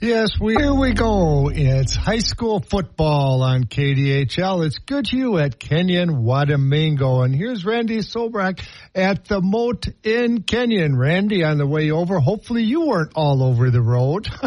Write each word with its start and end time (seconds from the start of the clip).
Yes, 0.00 0.38
we, 0.40 0.54
here 0.54 0.72
we 0.72 0.92
go. 0.92 1.50
It's 1.52 1.96
high 1.96 2.20
school 2.20 2.60
football 2.60 3.42
on 3.42 3.64
KDHL. 3.64 4.64
It's 4.64 4.78
Good 4.78 5.08
Goodhue 5.10 5.38
at 5.38 5.58
Kenyon 5.58 6.22
Wanamingo. 6.22 7.24
And 7.24 7.34
here's 7.34 7.64
Randy 7.64 7.98
Sobrak 7.98 8.64
at 8.94 9.24
the 9.24 9.40
Moat 9.40 9.88
in 10.04 10.42
Kenyon. 10.42 10.96
Randy, 10.96 11.42
on 11.42 11.58
the 11.58 11.66
way 11.66 11.90
over, 11.90 12.20
hopefully 12.20 12.62
you 12.62 12.86
weren't 12.86 13.10
all 13.16 13.42
over 13.42 13.72
the 13.72 13.82
road. 13.82 14.28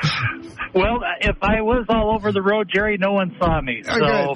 well, 0.78 1.00
if 1.20 1.36
I 1.42 1.60
was 1.60 1.86
all 1.88 2.14
over 2.14 2.30
the 2.30 2.40
road, 2.40 2.70
Jerry, 2.72 2.98
no 2.98 3.12
one 3.12 3.34
saw 3.40 3.60
me. 3.60 3.82
So, 3.82 4.34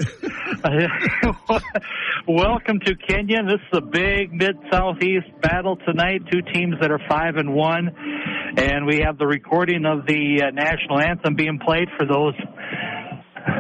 welcome 2.29 2.81
to 2.81 2.97
Kenyon. 2.97 3.47
This 3.47 3.61
is 3.73 3.79
a 3.79 3.81
big 3.81 4.33
mid 4.33 4.57
southeast 4.71 5.29
battle 5.41 5.77
tonight. 5.87 6.23
Two 6.33 6.43
teams 6.53 6.75
that 6.81 6.91
are 6.91 6.99
five 7.09 7.37
and 7.37 7.55
one, 7.55 7.89
and 8.57 8.87
we 8.87 9.03
have 9.07 9.19
the 9.19 9.27
recording 9.27 9.87
of 9.87 10.05
the 10.07 10.43
uh, 10.43 10.51
national 10.51 10.99
anthem 10.99 11.37
being 11.37 11.61
played 11.65 11.87
for 11.97 12.07
those 12.07 12.35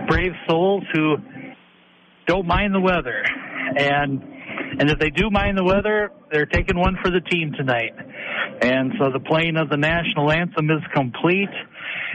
brave 0.08 0.32
souls 0.48 0.82
who 0.92 1.18
don't 2.26 2.48
mind 2.48 2.74
the 2.74 2.80
weather. 2.80 3.22
And 3.76 4.22
and 4.80 4.90
if 4.90 4.98
they 4.98 5.10
do 5.10 5.30
mind 5.30 5.56
the 5.56 5.64
weather, 5.64 6.10
they're 6.32 6.46
taking 6.46 6.78
one 6.78 6.96
for 7.02 7.10
the 7.10 7.20
team 7.20 7.52
tonight. 7.56 7.92
And 8.60 8.92
so 8.98 9.10
the 9.12 9.20
playing 9.20 9.56
of 9.56 9.68
the 9.68 9.76
national 9.76 10.32
anthem 10.32 10.70
is 10.70 10.82
complete. 10.94 11.50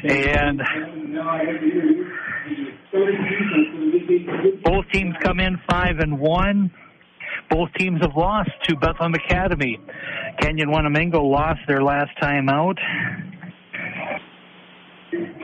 And 0.03 0.61
both 4.63 4.85
teams 4.91 5.15
come 5.23 5.39
in 5.39 5.59
five 5.70 5.99
and 5.99 6.20
one. 6.20 6.71
Both 7.49 7.70
teams 7.77 8.01
have 8.01 8.15
lost 8.15 8.49
to 8.63 8.75
Bethlehem 8.75 9.13
Academy. 9.13 9.79
Kenyon 10.39 10.70
Wanamingo 10.70 11.23
lost 11.23 11.61
their 11.67 11.81
last 11.81 12.11
time 12.21 12.49
out 12.49 12.77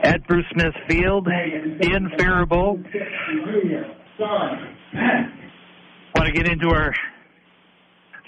at 0.02 0.26
Bruce 0.26 0.44
Smith 0.52 0.74
Field 0.88 1.26
in 1.28 2.10
Faribault. 2.18 2.78
Want 6.14 6.26
to 6.26 6.32
get 6.32 6.48
into 6.48 6.68
our 6.68 6.94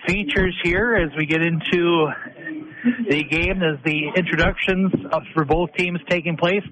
features 0.06 0.58
here 0.62 0.94
as 0.96 1.10
we 1.16 1.26
get 1.26 1.42
into 1.42 2.08
the 3.08 3.24
game 3.24 3.62
as 3.62 3.78
the 3.84 4.10
introductions 4.16 4.92
for 5.34 5.44
both 5.44 5.70
teams 5.76 5.98
taking 6.08 6.36
place. 6.36 6.62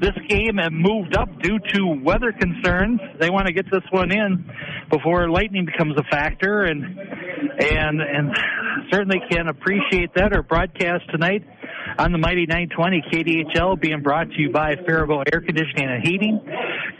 This 0.00 0.16
game 0.28 0.58
and 0.58 0.74
moved 0.74 1.16
up 1.16 1.28
due 1.40 1.58
to 1.58 2.00
weather 2.02 2.32
concerns. 2.32 3.00
They 3.18 3.30
want 3.30 3.46
to 3.46 3.52
get 3.52 3.66
this 3.70 3.82
one 3.90 4.12
in 4.12 4.44
before 4.90 5.30
lightning 5.30 5.64
becomes 5.66 5.96
a 5.98 6.04
factor, 6.10 6.62
and 6.62 6.82
and 6.84 8.00
and 8.00 8.36
certainly 8.90 9.20
can 9.30 9.48
appreciate 9.48 10.14
that. 10.14 10.32
Our 10.34 10.42
broadcast 10.42 11.10
tonight 11.10 11.44
on 11.98 12.12
the 12.12 12.18
Mighty 12.18 12.46
920 12.46 13.02
KDHL 13.12 13.80
being 13.80 14.02
brought 14.02 14.30
to 14.30 14.40
you 14.40 14.50
by 14.50 14.76
Faribault 14.86 15.24
Air 15.32 15.40
Conditioning 15.40 15.88
and 15.88 16.06
Heating, 16.06 16.40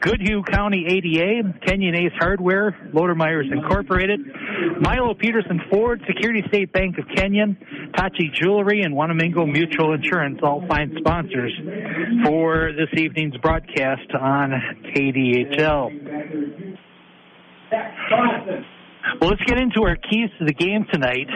Goodhue 0.00 0.42
County 0.42 0.84
ADA, 0.86 1.54
Kenyon 1.66 1.94
Ace 1.94 2.12
Hardware, 2.18 2.76
Loader 2.92 3.14
Myers 3.14 3.46
Incorporated, 3.50 4.20
Milo 4.80 5.14
Peterson 5.14 5.60
Ford, 5.70 6.02
Security 6.06 6.42
State 6.48 6.72
Bank 6.72 6.98
of 6.98 7.04
Kenyon, 7.14 7.56
Tachi 7.96 8.32
Jewelry, 8.34 8.82
and 8.82 8.94
Wanamingo 8.94 9.50
Mutual 9.50 9.94
Insurance, 9.94 10.38
all 10.42 10.64
fine 10.68 10.94
sponsors 10.98 11.52
for 12.24 12.72
this 12.72 12.88
evening's 13.00 13.36
broadcast 13.38 14.10
on 14.18 14.52
KDHL. 14.94 16.78
Well, 19.20 19.30
let's 19.30 19.42
get 19.44 19.58
into 19.58 19.82
our 19.82 19.96
keys 19.96 20.30
to 20.38 20.44
the 20.44 20.52
game 20.52 20.86
tonight. 20.92 21.28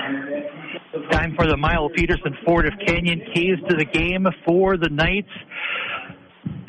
Time 1.10 1.34
for 1.36 1.46
the 1.46 1.56
Milo 1.56 1.88
Peterson 1.88 2.36
Ford 2.44 2.66
of 2.66 2.72
Kenyon 2.86 3.20
keys 3.34 3.56
to 3.68 3.76
the 3.76 3.84
game 3.84 4.26
for 4.46 4.76
the 4.76 4.88
Knights. 4.88 5.30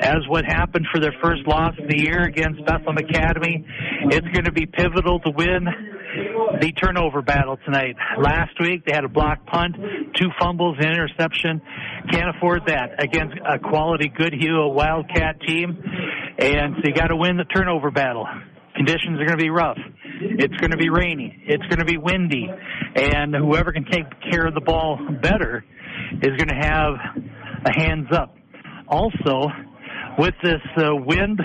As 0.00 0.26
what 0.28 0.44
happened 0.44 0.86
for 0.92 1.00
their 1.00 1.14
first 1.22 1.46
loss 1.46 1.74
of 1.80 1.88
the 1.88 1.98
year 1.98 2.22
against 2.22 2.64
Bethlehem 2.64 2.98
Academy, 2.98 3.64
it's 4.10 4.26
going 4.28 4.44
to 4.44 4.52
be 4.52 4.66
pivotal 4.66 5.18
to 5.20 5.30
win 5.30 5.66
the 6.60 6.72
turnover 6.72 7.20
battle 7.22 7.56
tonight. 7.64 7.96
Last 8.16 8.52
week 8.60 8.84
they 8.86 8.92
had 8.92 9.04
a 9.04 9.08
block 9.08 9.44
punt, 9.46 9.76
two 10.14 10.28
fumbles, 10.40 10.76
an 10.78 10.86
interception. 10.86 11.60
Can't 12.12 12.36
afford 12.36 12.62
that 12.66 13.02
against 13.02 13.36
a 13.44 13.58
quality 13.58 14.08
Goodhue, 14.08 14.60
a 14.60 14.68
Wildcat 14.68 15.40
team. 15.40 15.82
And 16.38 16.76
so 16.76 16.82
you 16.84 16.94
got 16.94 17.08
to 17.08 17.16
win 17.16 17.36
the 17.36 17.44
turnover 17.44 17.90
battle. 17.90 18.26
Conditions 18.78 19.20
are 19.20 19.26
going 19.26 19.38
to 19.38 19.42
be 19.42 19.50
rough. 19.50 19.76
It's 20.20 20.54
going 20.56 20.70
to 20.70 20.76
be 20.76 20.88
rainy. 20.88 21.36
It's 21.46 21.64
going 21.64 21.80
to 21.80 21.84
be 21.84 21.96
windy. 21.96 22.48
And 22.94 23.34
whoever 23.34 23.72
can 23.72 23.84
take 23.84 24.06
care 24.30 24.46
of 24.46 24.54
the 24.54 24.60
ball 24.60 24.98
better 25.20 25.64
is 26.22 26.36
going 26.36 26.48
to 26.48 26.54
have 26.54 26.94
a 27.66 27.72
hands 27.72 28.06
up. 28.12 28.36
Also, 28.86 29.48
with 30.16 30.34
this 30.44 30.62
uh, 30.76 30.94
wind 30.94 31.40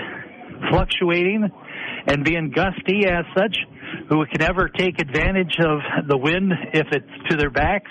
fluctuating 0.70 1.50
and 2.06 2.24
being 2.24 2.52
gusty 2.54 3.04
as 3.06 3.24
such, 3.36 3.56
who 4.08 4.24
can 4.26 4.42
ever 4.42 4.68
take 4.68 5.00
advantage 5.00 5.56
of 5.58 5.80
the 6.08 6.16
wind 6.16 6.52
if 6.72 6.86
it's 6.92 7.30
to 7.30 7.36
their 7.36 7.50
backs. 7.50 7.90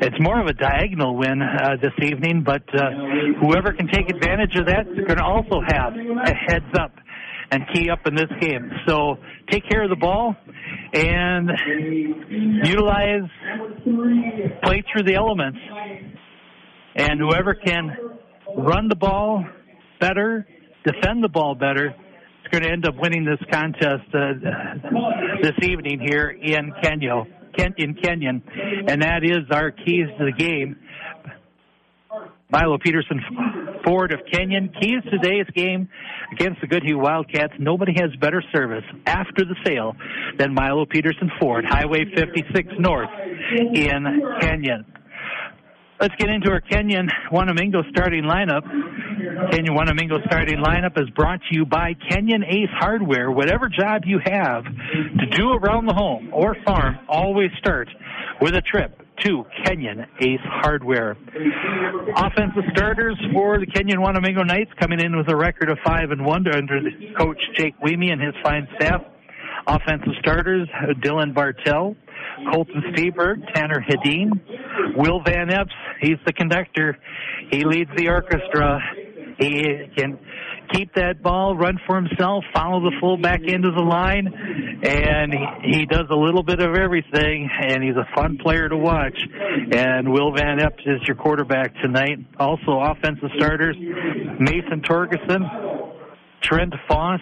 It's 0.00 0.16
more 0.20 0.40
of 0.40 0.46
a 0.48 0.52
diagonal 0.52 1.16
win 1.16 1.42
uh, 1.42 1.76
this 1.80 1.92
evening, 2.02 2.42
but 2.44 2.62
uh, 2.74 2.90
whoever 3.40 3.72
can 3.72 3.86
take 3.86 4.10
advantage 4.10 4.56
of 4.56 4.66
that 4.66 4.86
is 4.88 5.06
going 5.06 5.18
to 5.18 5.24
also 5.24 5.60
have 5.66 5.94
a 5.94 6.34
heads 6.34 6.72
up 6.78 6.92
and 7.50 7.64
key 7.72 7.90
up 7.90 8.06
in 8.06 8.14
this 8.14 8.30
game. 8.40 8.70
So 8.86 9.16
take 9.50 9.68
care 9.68 9.82
of 9.82 9.90
the 9.90 9.96
ball 9.96 10.36
and 10.92 11.50
utilize 12.64 13.28
play 14.62 14.84
through 14.92 15.04
the 15.04 15.14
elements. 15.14 15.58
And 16.96 17.20
whoever 17.20 17.54
can 17.54 17.96
run 18.56 18.88
the 18.88 18.96
ball 18.96 19.44
better, 20.00 20.46
defend 20.84 21.22
the 21.22 21.28
ball 21.28 21.54
better, 21.54 21.88
is 21.88 22.50
going 22.50 22.64
to 22.64 22.70
end 22.70 22.86
up 22.86 22.94
winning 23.00 23.24
this 23.24 23.38
contest 23.52 24.04
uh, 24.14 24.32
this 25.42 25.52
evening 25.62 26.00
here 26.00 26.30
in 26.30 26.72
Kenya, 26.82 27.24
in 27.76 27.94
Kenyon, 27.94 28.42
and 28.88 29.02
that 29.02 29.22
is 29.22 29.50
our 29.50 29.70
keys 29.70 30.06
to 30.18 30.24
the 30.24 30.32
game. 30.32 30.76
Milo 32.50 32.78
Peterson 32.78 33.20
Ford 33.84 34.10
of 34.12 34.20
Kenyon. 34.32 34.70
Keys 34.80 35.02
to 35.04 35.10
today's 35.10 35.46
game 35.54 35.88
against 36.32 36.62
the 36.62 36.66
Goodhue 36.66 36.98
Wildcats. 36.98 37.52
Nobody 37.58 37.92
has 38.00 38.10
better 38.20 38.42
service 38.54 38.84
after 39.06 39.44
the 39.44 39.54
sale 39.66 39.94
than 40.38 40.54
Milo 40.54 40.86
Peterson 40.86 41.30
Ford, 41.38 41.66
Highway 41.66 42.06
56 42.16 42.68
North 42.78 43.10
in 43.74 44.22
Kenyon. 44.40 44.86
Let's 46.00 46.14
get 46.16 46.30
into 46.30 46.50
our 46.50 46.62
Kenyon 46.62 47.10
Wanamingo 47.30 47.86
starting 47.90 48.24
lineup. 48.24 48.62
Kenyon 49.50 49.76
Wanamingo 49.76 50.24
starting 50.26 50.58
lineup 50.58 50.98
is 50.98 51.10
brought 51.10 51.40
to 51.50 51.54
you 51.54 51.66
by 51.66 51.94
Kenyon 52.08 52.44
Ace 52.44 52.70
Hardware. 52.78 53.30
Whatever 53.30 53.68
job 53.68 54.02
you 54.06 54.20
have 54.24 54.64
to 54.64 55.26
do 55.32 55.50
around 55.52 55.86
the 55.86 55.94
home 55.94 56.30
or 56.32 56.56
farm, 56.64 56.98
always 57.08 57.50
start 57.58 57.88
with 58.40 58.54
a 58.54 58.62
trip 58.62 59.02
to 59.24 59.44
Kenyon 59.64 60.06
Ace 60.20 60.40
Hardware. 60.44 61.16
Offensive 62.16 62.64
starters 62.72 63.16
for 63.32 63.58
the 63.58 63.66
Kenyon 63.66 63.98
Wanamingo 63.98 64.46
Knights 64.46 64.70
coming 64.80 65.00
in 65.00 65.16
with 65.16 65.28
a 65.28 65.36
record 65.36 65.70
of 65.70 65.78
5 65.84 66.10
and 66.10 66.24
1 66.24 66.54
under 66.54 66.80
coach 67.18 67.40
Jake 67.56 67.74
Weemy 67.80 68.12
and 68.12 68.20
his 68.20 68.34
fine 68.42 68.68
staff. 68.76 69.02
Offensive 69.66 70.14
starters 70.20 70.68
Dylan 71.02 71.34
Bartell, 71.34 71.96
Colton 72.52 72.82
Steberg, 72.92 73.52
Tanner 73.54 73.84
Hedin, 73.86 74.30
Will 74.96 75.20
Van 75.22 75.50
Epps, 75.50 75.74
he's 76.00 76.18
the 76.24 76.32
conductor. 76.32 76.96
He 77.50 77.64
leads 77.64 77.90
the 77.96 78.08
orchestra. 78.08 78.80
He 79.38 79.90
can 79.96 80.18
keep 80.72 80.94
that 80.94 81.22
ball, 81.22 81.56
run 81.56 81.78
for 81.86 81.96
himself, 81.96 82.44
follow 82.54 82.80
the 82.80 82.92
fullback 83.00 83.40
into 83.42 83.70
the 83.70 83.82
line, 83.82 84.26
and 84.82 85.34
he, 85.62 85.86
does 85.86 86.06
a 86.10 86.14
little 86.14 86.42
bit 86.42 86.60
of 86.60 86.74
everything, 86.74 87.48
and 87.60 87.82
he's 87.82 87.96
a 87.96 88.06
fun 88.14 88.38
player 88.38 88.68
to 88.68 88.76
watch. 88.76 89.18
And 89.72 90.12
Will 90.12 90.32
Van 90.32 90.60
Epps 90.60 90.82
is 90.84 91.00
your 91.06 91.16
quarterback 91.16 91.74
tonight. 91.82 92.18
Also, 92.38 92.78
offensive 92.80 93.30
starters 93.36 93.76
Mason 93.78 94.82
Torgeson, 94.82 95.92
Trent 96.42 96.74
Foss, 96.88 97.20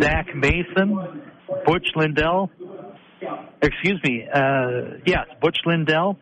Zach 0.00 0.26
Mason, 0.34 1.22
Butch 1.66 1.88
Lindell, 1.96 2.50
excuse 3.62 4.00
me, 4.04 4.26
uh, 4.32 4.98
yes, 5.06 5.26
Butch 5.40 5.58
Lindell, 5.66 6.18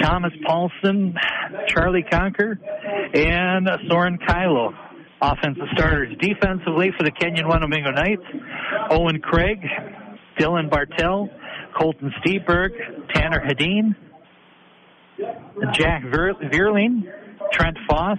Thomas 0.00 0.32
Paulson, 0.44 1.14
Charlie 1.68 2.04
Conker, 2.10 2.56
and 3.14 3.68
Soren 3.88 4.18
Kylo. 4.18 4.74
Offensive 5.26 5.66
starters 5.72 6.16
defensively 6.20 6.90
for 6.96 7.02
the 7.02 7.10
Kenyon 7.10 7.46
Wanamingo 7.46 7.92
Knights, 7.92 8.22
Owen 8.90 9.20
Craig, 9.20 9.58
Dylan 10.38 10.70
Bartell, 10.70 11.28
Colton 11.76 12.12
Steberg, 12.20 12.70
Tanner 13.12 13.40
Hedin, 13.40 13.96
Jack 15.72 16.04
Vierling, 16.04 17.10
Trent 17.52 17.76
Foss, 17.88 18.18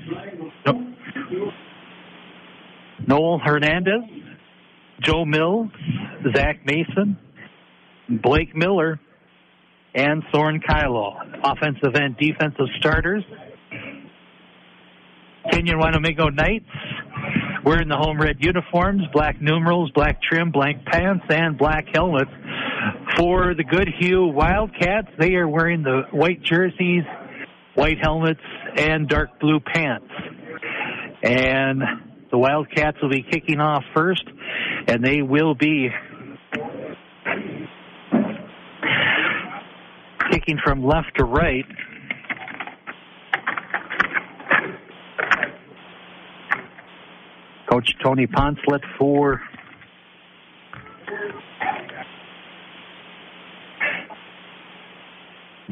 Noel 3.08 3.40
Hernandez, 3.40 4.04
Joe 5.02 5.24
Mills, 5.24 5.70
Zach 6.36 6.66
Mason, 6.66 7.18
Blake 8.22 8.54
Miller, 8.54 9.00
and 9.96 10.24
Soren 10.34 10.60
Kylo. 10.60 11.16
Offensive 11.42 11.96
and 11.96 12.18
defensive 12.18 12.68
starters 12.80 13.24
Kenyon 15.52 15.80
Wanamingo 15.80 16.34
Knights 16.34 16.70
wearing 17.68 17.90
the 17.90 17.98
home 17.98 18.18
red 18.18 18.38
uniforms, 18.40 19.02
black 19.12 19.42
numerals, 19.42 19.92
black 19.92 20.22
trim, 20.22 20.52
black 20.52 20.86
pants, 20.86 21.26
and 21.30 21.58
black 21.58 21.86
helmets. 21.94 22.32
For 23.18 23.54
the 23.56 23.66
Goodhue 23.66 24.28
Wildcats, 24.28 25.10
they 25.20 25.36
are 25.36 25.50
wearing 25.50 25.84
the 25.84 26.04
white 26.12 26.42
jerseys, 26.42 27.04
white 27.76 27.98
helmets, 28.02 28.40
and 28.78 29.10
dark 29.10 29.38
blue 29.42 29.60
pants. 29.60 30.08
And 31.22 31.82
the 32.32 32.38
Wildcats 32.38 32.98
will 33.02 33.10
be 33.10 33.26
kicking 33.30 33.60
off 33.60 33.84
first, 33.94 34.24
and 34.88 35.04
they 35.04 35.22
will 35.22 35.54
be 35.54 35.90
kicking 40.32 40.58
from 40.64 40.86
left 40.86 41.18
to 41.18 41.26
right. 41.26 41.66
Coach 47.70 47.96
Tony 48.04 48.28
Ponslet 48.28 48.82
for 48.98 49.42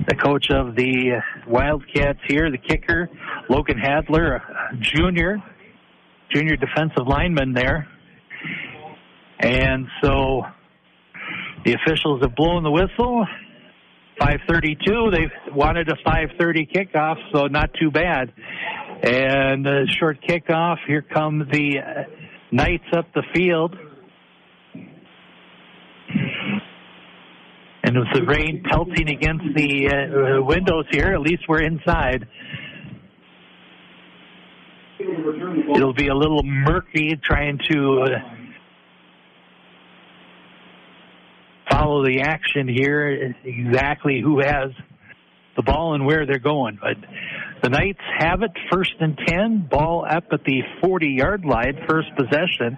the 0.08 0.16
coach 0.16 0.48
of 0.52 0.76
the 0.76 1.22
Wildcats 1.48 2.20
here, 2.28 2.52
the 2.52 2.58
kicker, 2.58 3.10
Logan 3.50 3.78
Hadler, 3.78 4.42
junior, 4.80 5.42
junior 6.34 6.58
defensive 6.58 7.08
lineman 7.08 7.54
there. 7.54 7.88
And 9.40 9.88
so 10.04 10.44
the 11.64 11.74
officials 11.74 12.22
have 12.22 12.36
blown 12.36 12.64
the 12.64 12.72
whistle. 12.72 13.26
5:32. 14.20 15.12
They 15.12 15.30
wanted 15.52 15.90
a 15.90 15.96
5:30 16.08 16.66
kickoff, 16.72 17.18
so 17.34 17.48
not 17.48 17.74
too 17.74 17.92
bad. 17.92 18.32
And 19.06 19.68
a 19.68 19.86
short 19.86 20.20
kickoff. 20.28 20.78
Here 20.88 21.04
come 21.04 21.48
the 21.52 22.08
Knights 22.52 22.86
up 22.92 23.06
the 23.14 23.22
field. 23.36 23.76
And 27.84 28.00
with 28.00 28.08
the 28.16 28.24
rain 28.26 28.64
pelting 28.68 29.10
against 29.10 29.46
the 29.56 29.90
uh, 29.90 30.44
windows 30.44 30.86
here, 30.90 31.14
at 31.14 31.22
least 31.22 31.44
we're 31.48 31.62
inside. 31.62 32.28
It'll 35.00 35.94
be 35.94 36.08
a 36.08 36.16
little 36.16 36.42
murky 36.42 37.16
trying 37.22 37.60
to 37.70 38.02
uh, 38.02 38.08
follow 41.70 42.04
the 42.04 42.22
action 42.22 42.68
here, 42.68 43.36
exactly 43.44 44.20
who 44.20 44.40
has 44.40 44.72
the 45.56 45.62
ball 45.62 45.94
and 45.94 46.08
where 46.08 46.26
they're 46.26 46.40
going. 46.40 46.80
But 46.82 46.98
the 47.66 47.70
Knights 47.70 48.00
have 48.20 48.44
it 48.44 48.52
first 48.72 48.94
and 49.00 49.18
10, 49.28 49.68
ball 49.72 50.06
up 50.08 50.26
at 50.32 50.44
the 50.44 50.62
40 50.84 51.08
yard 51.08 51.46
line, 51.46 51.84
first 51.90 52.10
possession. 52.16 52.78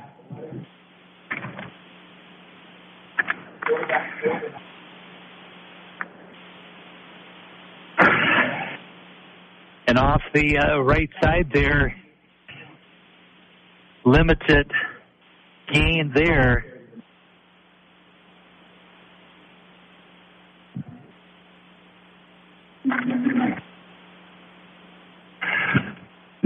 And 9.87 9.97
off 9.97 10.21
the 10.33 10.57
uh, 10.57 10.77
right 10.79 11.09
side 11.21 11.49
there, 11.53 11.93
limited 14.05 14.71
gain 15.73 16.13
there. 16.15 16.77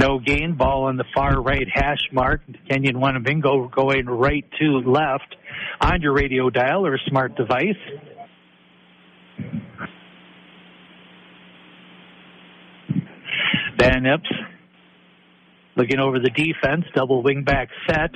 No 0.01 0.17
gain. 0.17 0.55
Ball 0.57 0.85
on 0.85 0.97
the 0.97 1.03
far 1.13 1.39
right 1.39 1.67
hash 1.71 2.09
mark. 2.11 2.41
Kenyon 2.67 2.95
Wanamingo 2.95 3.71
going 3.71 4.07
right 4.07 4.43
to 4.59 4.79
left 4.79 5.35
on 5.79 6.01
your 6.01 6.13
radio 6.13 6.49
dial 6.49 6.87
or 6.87 6.97
smart 7.07 7.35
device. 7.35 7.77
Van 13.77 14.07
Epps 14.07 14.29
looking 15.75 15.99
over 15.99 16.17
the 16.17 16.31
defense, 16.31 16.85
double 16.95 17.21
wing 17.21 17.43
back 17.43 17.69
set. 17.87 18.09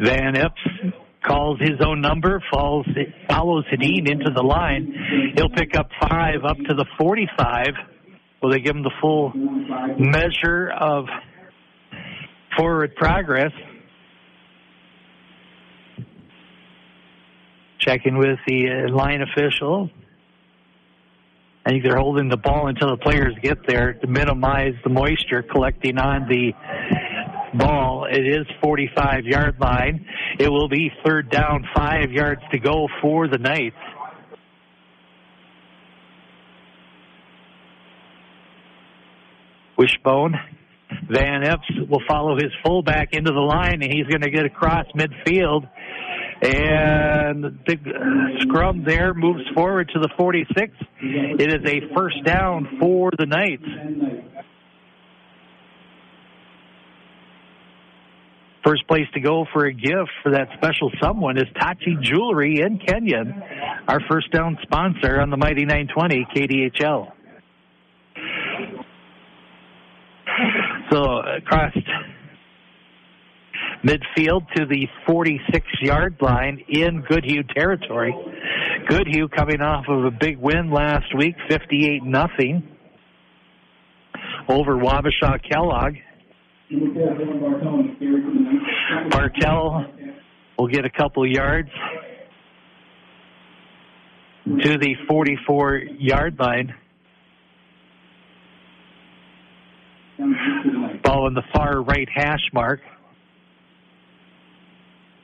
Van 0.00 0.36
Epps 0.36 0.60
calls 1.24 1.60
his 1.60 1.80
own 1.80 2.00
number, 2.00 2.42
falls, 2.52 2.86
follows 3.28 3.64
Hedin 3.72 4.10
into 4.10 4.32
the 4.34 4.42
line. 4.42 5.32
He'll 5.36 5.48
pick 5.48 5.76
up 5.76 5.90
five 6.00 6.44
up 6.44 6.56
to 6.56 6.74
the 6.74 6.86
45. 6.98 7.93
Will 8.44 8.50
they 8.50 8.60
give 8.60 8.74
them 8.74 8.82
the 8.82 8.92
full 9.00 9.32
measure 9.98 10.70
of 10.70 11.06
forward 12.58 12.94
progress? 12.94 13.52
Checking 17.78 18.18
with 18.18 18.38
the 18.46 18.68
uh, 18.68 18.94
line 18.94 19.22
official. 19.22 19.88
I 21.64 21.70
think 21.70 21.84
they're 21.84 21.96
holding 21.96 22.28
the 22.28 22.36
ball 22.36 22.68
until 22.68 22.90
the 22.90 22.98
players 22.98 23.34
get 23.40 23.66
there 23.66 23.94
to 23.94 24.06
minimize 24.06 24.74
the 24.84 24.90
moisture 24.90 25.42
collecting 25.42 25.96
on 25.96 26.28
the 26.28 26.52
ball. 27.54 28.06
It 28.10 28.26
is 28.26 28.46
45 28.62 29.24
yard 29.24 29.58
line. 29.58 30.04
It 30.38 30.50
will 30.50 30.68
be 30.68 30.90
third 31.02 31.30
down, 31.30 31.66
five 31.74 32.12
yards 32.12 32.42
to 32.52 32.58
go 32.58 32.88
for 33.00 33.26
the 33.26 33.38
Knights. 33.38 33.76
Wishbone. 39.84 40.34
Van 41.10 41.44
Epps 41.44 41.68
will 41.90 42.02
follow 42.08 42.36
his 42.36 42.52
fullback 42.64 43.12
into 43.12 43.32
the 43.32 43.40
line, 43.40 43.82
and 43.82 43.92
he's 43.92 44.06
going 44.06 44.22
to 44.22 44.30
get 44.30 44.46
across 44.46 44.86
midfield. 44.96 45.68
And 46.42 47.44
the 47.44 47.54
big 47.66 47.86
uh, 47.86 48.40
scrum 48.40 48.84
there 48.86 49.12
moves 49.14 49.42
forward 49.54 49.90
to 49.94 50.00
the 50.00 50.08
46. 50.16 50.72
It 51.00 51.52
is 51.52 51.70
a 51.70 51.94
first 51.94 52.24
down 52.24 52.78
for 52.80 53.10
the 53.18 53.26
Knights. 53.26 53.64
First 58.64 58.86
place 58.88 59.06
to 59.12 59.20
go 59.20 59.44
for 59.52 59.66
a 59.66 59.72
gift 59.74 60.10
for 60.22 60.32
that 60.32 60.48
special 60.56 60.90
someone 61.02 61.36
is 61.36 61.44
Tachi 61.60 62.00
Jewelry 62.00 62.60
in 62.60 62.78
Kenyon, 62.78 63.42
our 63.86 64.00
first 64.10 64.30
down 64.32 64.56
sponsor 64.62 65.20
on 65.20 65.28
the 65.28 65.36
Mighty 65.36 65.66
920 65.66 66.26
KDHL. 66.34 67.12
So 70.90 71.20
across 71.20 71.72
midfield 73.84 74.46
to 74.56 74.66
the 74.66 74.86
46 75.06 75.66
yard 75.82 76.16
line 76.20 76.62
in 76.68 77.02
Goodhue 77.08 77.42
territory. 77.54 78.14
Goodhue 78.88 79.28
coming 79.28 79.60
off 79.60 79.86
of 79.88 80.04
a 80.04 80.10
big 80.10 80.38
win 80.38 80.70
last 80.70 81.14
week, 81.16 81.34
58 81.48 82.02
nothing 82.04 82.68
over 84.48 84.76
Wabasha 84.76 85.40
Kellogg. 85.48 85.94
Bartell 89.10 89.86
will 90.58 90.68
get 90.68 90.84
a 90.84 90.90
couple 90.90 91.26
yards 91.26 91.70
to 94.44 94.78
the 94.78 94.94
44 95.08 95.76
yard 95.98 96.38
line. 96.38 96.74
Ball 101.14 101.28
in 101.28 101.34
the 101.34 101.42
far 101.54 101.80
right 101.82 102.08
hash 102.12 102.50
mark. 102.52 102.80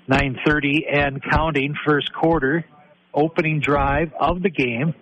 9:30 0.08 0.86
and 0.90 1.22
counting 1.22 1.74
first 1.86 2.12
quarter 2.12 2.64
opening 3.12 3.60
drive 3.60 4.12
of 4.18 4.42
the 4.42 4.50
game. 4.50 4.94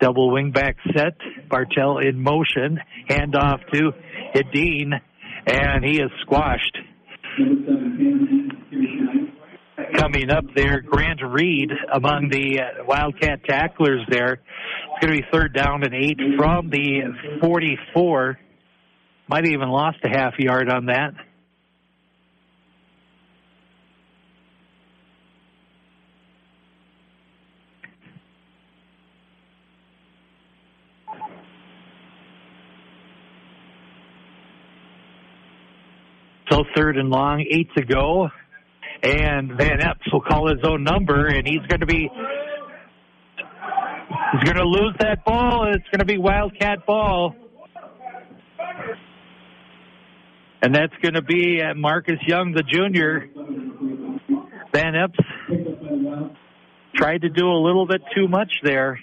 Double 0.00 0.32
wing 0.32 0.50
back 0.50 0.76
set. 0.94 1.16
Bartell 1.48 1.98
in 1.98 2.20
motion. 2.20 2.80
Handoff 3.08 3.60
to 3.72 3.92
Hedin, 4.34 4.92
and 5.46 5.84
he 5.84 6.00
is 6.00 6.10
squashed. 6.22 6.78
Coming 9.96 10.30
up 10.30 10.44
there, 10.54 10.80
Grant 10.80 11.20
Reed 11.22 11.70
among 11.92 12.28
the 12.28 12.60
Wildcat 12.86 13.44
tacklers 13.44 14.04
there. 14.08 14.40
It's 14.94 15.06
going 15.06 15.16
to 15.16 15.22
be 15.22 15.28
third 15.32 15.52
down 15.52 15.82
and 15.82 15.92
eight 15.92 16.18
from 16.36 16.70
the 16.70 17.02
44. 17.40 18.38
Might 19.26 19.44
have 19.44 19.52
even 19.52 19.68
lost 19.68 19.98
a 20.04 20.08
half 20.08 20.38
yard 20.38 20.70
on 20.70 20.86
that. 20.86 21.14
So 36.50 36.62
third 36.76 36.98
and 36.98 37.10
long, 37.10 37.44
eight 37.50 37.68
to 37.76 37.84
go. 37.84 38.28
And 39.02 39.58
Van 39.58 39.80
Epps 39.80 40.12
will 40.12 40.20
call 40.20 40.48
his 40.48 40.60
own 40.62 40.84
number, 40.84 41.26
and 41.26 41.46
he's 41.48 41.66
going 41.66 41.80
to 41.80 41.86
be 41.86 42.08
He's 44.34 44.42
going 44.42 44.56
to 44.56 44.64
lose 44.64 44.96
that 44.98 45.24
ball. 45.24 45.72
It's 45.72 45.88
going 45.90 46.00
to 46.00 46.04
be 46.04 46.18
Wildcat 46.18 46.84
ball. 46.86 47.36
And 50.60 50.74
that's 50.74 50.92
going 51.00 51.14
to 51.14 51.22
be 51.22 51.62
uh, 51.62 51.74
Marcus 51.74 52.18
Young, 52.26 52.50
the 52.52 52.64
junior. 52.64 53.28
Van 54.72 54.96
Epps 54.96 55.20
tried 56.96 57.22
to 57.22 57.28
do 57.28 57.46
a 57.46 57.60
little 57.62 57.86
bit 57.86 58.02
too 58.16 58.26
much 58.26 58.50
there. 58.64 58.98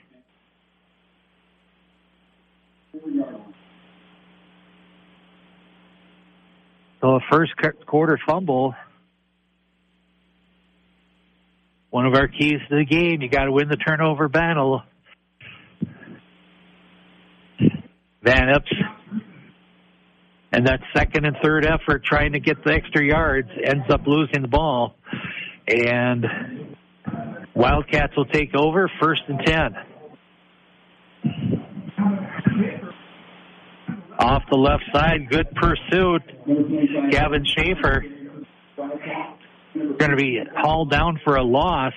So 7.00 7.08
a 7.08 7.20
first 7.32 7.54
quarter 7.86 8.20
fumble. 8.28 8.76
One 11.90 12.06
of 12.06 12.16
our 12.16 12.28
keys 12.28 12.60
to 12.70 12.76
the 12.76 12.86
game. 12.86 13.22
You 13.22 13.30
got 13.30 13.46
to 13.46 13.52
win 13.54 13.70
the 13.70 13.78
turnover 13.78 14.28
battle. 14.28 14.84
Van 18.24 18.50
Epps 18.50 18.72
and 20.52 20.68
that 20.68 20.82
second 20.96 21.26
and 21.26 21.36
third 21.42 21.66
effort 21.66 22.04
trying 22.04 22.34
to 22.34 22.40
get 22.40 22.64
the 22.64 22.74
extra 22.74 23.04
yards 23.04 23.50
ends 23.64 23.86
up 23.90 24.02
losing 24.06 24.42
the 24.42 24.48
ball. 24.48 24.96
And 25.68 26.26
Wildcats 27.56 28.16
will 28.18 28.26
take 28.26 28.56
over 28.56 28.92
first 29.02 29.24
and 29.28 29.40
10. 29.46 29.76
Off 34.20 34.44
the 34.52 34.58
left 34.58 34.84
side, 34.94 35.30
good 35.30 35.48
pursuit. 35.56 36.22
Gavin 37.12 37.46
Schaefer 37.46 38.04
going 39.74 40.12
to 40.12 40.18
be 40.18 40.40
hauled 40.58 40.92
down 40.92 41.20
for 41.24 41.36
a 41.36 41.44
loss. 41.44 41.94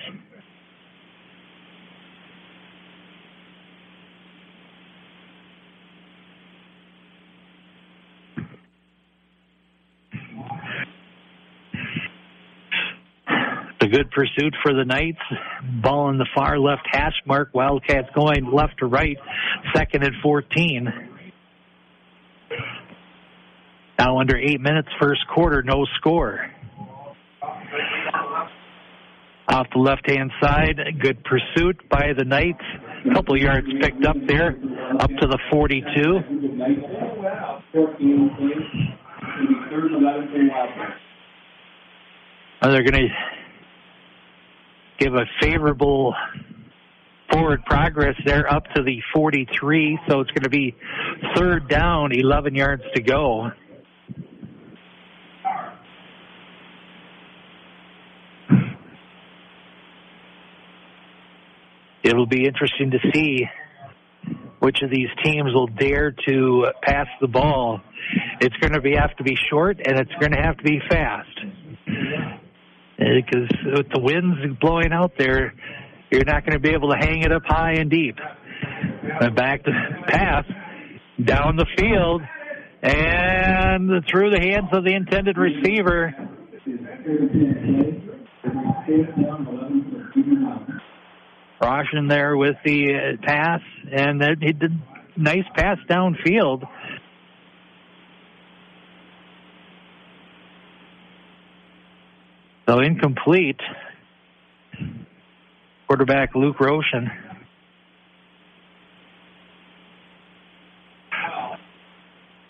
A 13.85 13.87
good 13.87 14.09
pursuit 14.09 14.55
for 14.63 14.73
the 14.73 14.83
Knights. 14.83 15.21
Ball 15.83 16.09
in 16.09 16.17
the 16.17 16.25
far 16.33 16.57
left 16.57 16.87
hash 16.91 17.13
mark. 17.27 17.51
Wildcats 17.53 18.07
going 18.15 18.51
left 18.51 18.79
to 18.79 18.87
right. 18.87 19.15
Second 19.75 20.03
and 20.03 20.15
14. 20.23 20.91
Now 23.99 24.17
under 24.17 24.39
eight 24.39 24.59
minutes, 24.59 24.87
first 24.99 25.21
quarter, 25.31 25.61
no 25.61 25.85
score. 25.99 26.49
Off 29.49 29.67
the 29.71 29.79
left 29.79 30.09
hand 30.09 30.31
side, 30.41 30.79
good 30.99 31.23
pursuit 31.23 31.87
by 31.87 32.13
the 32.17 32.25
Knights. 32.25 32.63
A 33.11 33.13
couple 33.13 33.39
yards 33.39 33.67
picked 33.81 34.03
up 34.03 34.17
there, 34.27 34.57
up 34.99 35.11
to 35.11 35.27
the 35.27 35.37
42. 35.51 35.85
They're 42.63 42.83
going 42.83 42.93
to 42.93 43.34
give 44.99 45.13
a 45.13 45.25
favorable 45.41 46.13
forward 47.31 47.63
progress 47.65 48.15
there 48.25 48.51
up 48.51 48.65
to 48.75 48.83
the 48.83 49.01
43, 49.13 49.99
so 50.07 50.21
it's 50.21 50.31
going 50.31 50.43
to 50.43 50.49
be 50.49 50.75
third 51.35 51.67
down, 51.67 52.11
11 52.13 52.55
yards 52.55 52.83
to 52.93 53.01
go. 53.01 53.51
It'll 62.03 62.27
be 62.27 62.45
interesting 62.45 62.91
to 62.91 62.99
see 63.13 63.49
which 64.59 64.81
of 64.83 64.91
these 64.91 65.09
teams 65.23 65.53
will 65.53 65.67
dare 65.67 66.11
to 66.27 66.67
pass 66.83 67.07
the 67.19 67.27
ball. 67.27 67.81
It's 68.39 68.55
going 68.57 68.73
to 68.73 68.81
be 68.81 68.95
have 68.95 69.15
to 69.17 69.23
be 69.23 69.35
short 69.49 69.77
and 69.83 69.99
it's 69.99 70.13
going 70.19 70.31
to 70.31 70.41
have 70.41 70.57
to 70.57 70.63
be 70.63 70.79
fast 70.87 72.44
Eh, 73.05 73.21
because 73.23 73.49
with 73.65 73.87
the 73.93 73.99
winds 73.99 74.59
blowing 74.59 74.91
out 74.91 75.11
there, 75.17 75.53
you're 76.11 76.25
not 76.25 76.45
going 76.45 76.53
to 76.53 76.59
be 76.59 76.73
able 76.73 76.89
to 76.91 76.97
hang 76.97 77.21
it 77.21 77.31
up 77.31 77.43
high 77.45 77.73
and 77.73 77.89
deep. 77.89 78.17
And 79.21 79.35
back 79.35 79.63
to 79.63 79.71
pass 80.07 80.45
down 81.23 81.55
the 81.55 81.67
field 81.77 82.21
and 82.81 84.03
through 84.09 84.31
the 84.31 84.41
hands 84.41 84.69
of 84.73 84.83
the 84.83 84.93
intended 84.93 85.37
receiver. 85.37 86.13
Roshan 91.61 92.07
there 92.07 92.35
with 92.37 92.55
the 92.65 92.93
eh, 92.93 93.25
pass, 93.25 93.61
and 93.91 94.21
he 94.41 94.51
did 94.51 94.71
nice 95.15 95.45
pass 95.55 95.77
downfield. 95.89 96.63
So 102.67 102.79
incomplete. 102.79 103.59
Quarterback 105.87 106.33
Luke 106.33 106.59
Roshan. 106.59 107.11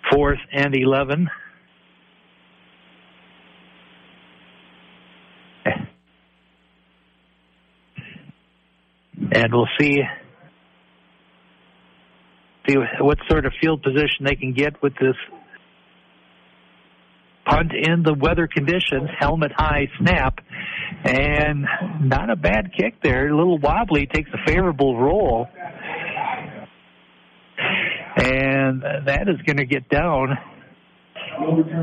Fourth 0.09 0.39
and 0.53 0.73
11. 0.75 1.29
And 9.31 9.53
we'll 9.53 9.67
see 9.77 10.01
see 12.67 12.75
what 12.99 13.17
sort 13.29 13.45
of 13.45 13.53
field 13.61 13.83
position 13.83 14.23
they 14.25 14.35
can 14.35 14.53
get 14.53 14.81
with 14.81 14.93
this 14.95 15.15
punt 17.45 17.71
in 17.73 18.03
the 18.03 18.13
weather 18.13 18.47
conditions, 18.47 19.09
helmet 19.19 19.51
high 19.55 19.87
snap, 19.99 20.39
and 21.03 21.65
not 22.01 22.29
a 22.29 22.35
bad 22.35 22.71
kick 22.77 22.95
there. 23.03 23.27
A 23.27 23.35
little 23.35 23.59
wobbly, 23.59 24.07
takes 24.07 24.29
a 24.33 24.37
favorable 24.45 24.99
roll. 24.99 25.47
And 28.17 28.81
that 28.81 29.27
is 29.27 29.41
going 29.45 29.57
to 29.57 29.65
get 29.65 29.89
down. 29.89 30.37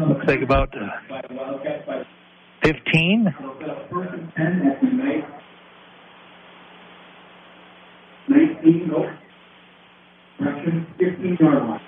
Looks 0.08 0.26
like 0.26 0.42
about 0.42 0.74
uh, 0.74 2.04
15. 2.62 3.34
19, 10.40 10.86
15 10.98 11.36
yard 11.40 11.68
line. 11.68 11.80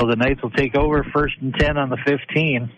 So 0.00 0.06
the 0.06 0.16
Knights 0.16 0.42
will 0.42 0.50
take 0.50 0.74
over 0.74 1.04
first 1.14 1.34
and 1.42 1.54
10 1.54 1.76
on 1.76 1.90
the 1.90 1.98
15. 2.06 2.72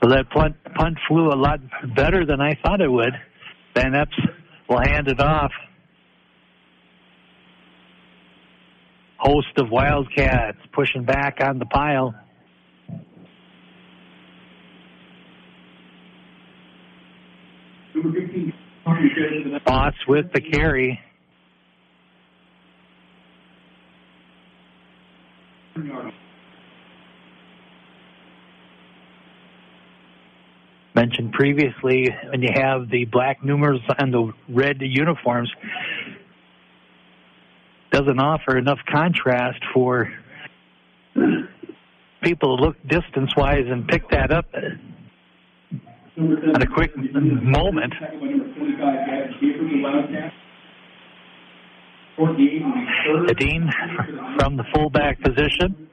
So 0.00 0.10
that 0.10 0.30
punt, 0.30 0.54
punt 0.76 0.96
flew 1.08 1.26
a 1.26 1.34
lot 1.34 1.58
better 1.96 2.24
than 2.24 2.40
I 2.40 2.56
thought 2.62 2.80
it 2.80 2.88
would. 2.90 3.14
Van 3.74 3.96
Epps 3.96 4.16
will 4.68 4.78
hand 4.78 5.08
it 5.08 5.20
off. 5.20 5.50
Host 9.16 9.48
of 9.56 9.70
Wildcats 9.70 10.58
pushing 10.72 11.04
back 11.04 11.38
on 11.42 11.58
the 11.58 11.66
pile. 11.66 12.14
Foss 19.66 19.94
with 20.06 20.32
the 20.32 20.40
carry. 20.40 21.00
Mentioned 30.94 31.32
previously, 31.32 32.08
when 32.30 32.42
you 32.42 32.48
have 32.54 32.90
the 32.90 33.04
black 33.04 33.44
numerals 33.44 33.82
and 33.98 34.12
the 34.12 34.32
red 34.48 34.78
uniforms, 34.80 35.52
doesn't 37.92 38.18
offer 38.18 38.58
enough 38.58 38.80
contrast 38.90 39.60
for 39.72 40.12
people 42.22 42.56
to 42.56 42.62
look 42.64 42.76
distance 42.86 43.34
wise 43.36 43.64
and 43.68 43.86
pick 43.86 44.10
that 44.10 44.32
up 44.32 44.46
at 46.18 46.62
a 46.62 46.66
quick 46.66 46.96
moment. 46.96 47.94
Dean 53.36 53.70
from 54.38 54.56
the 54.56 54.64
fullback 54.74 55.20
position. 55.20 55.88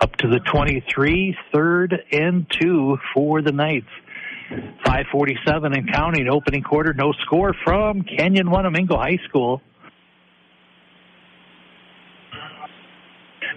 Up 0.00 0.16
to 0.16 0.28
the 0.28 0.40
23, 0.52 1.36
third 1.52 2.04
and 2.12 2.46
two 2.60 2.96
for 3.12 3.42
the 3.42 3.52
Knights. 3.52 3.86
547 4.84 5.72
and 5.72 5.92
counting 5.92 6.28
opening 6.28 6.62
quarter. 6.62 6.92
No 6.92 7.12
score 7.24 7.54
from 7.64 8.02
Kenyon 8.02 8.46
Wanamingo 8.46 8.96
High 8.96 9.18
School. 9.28 9.60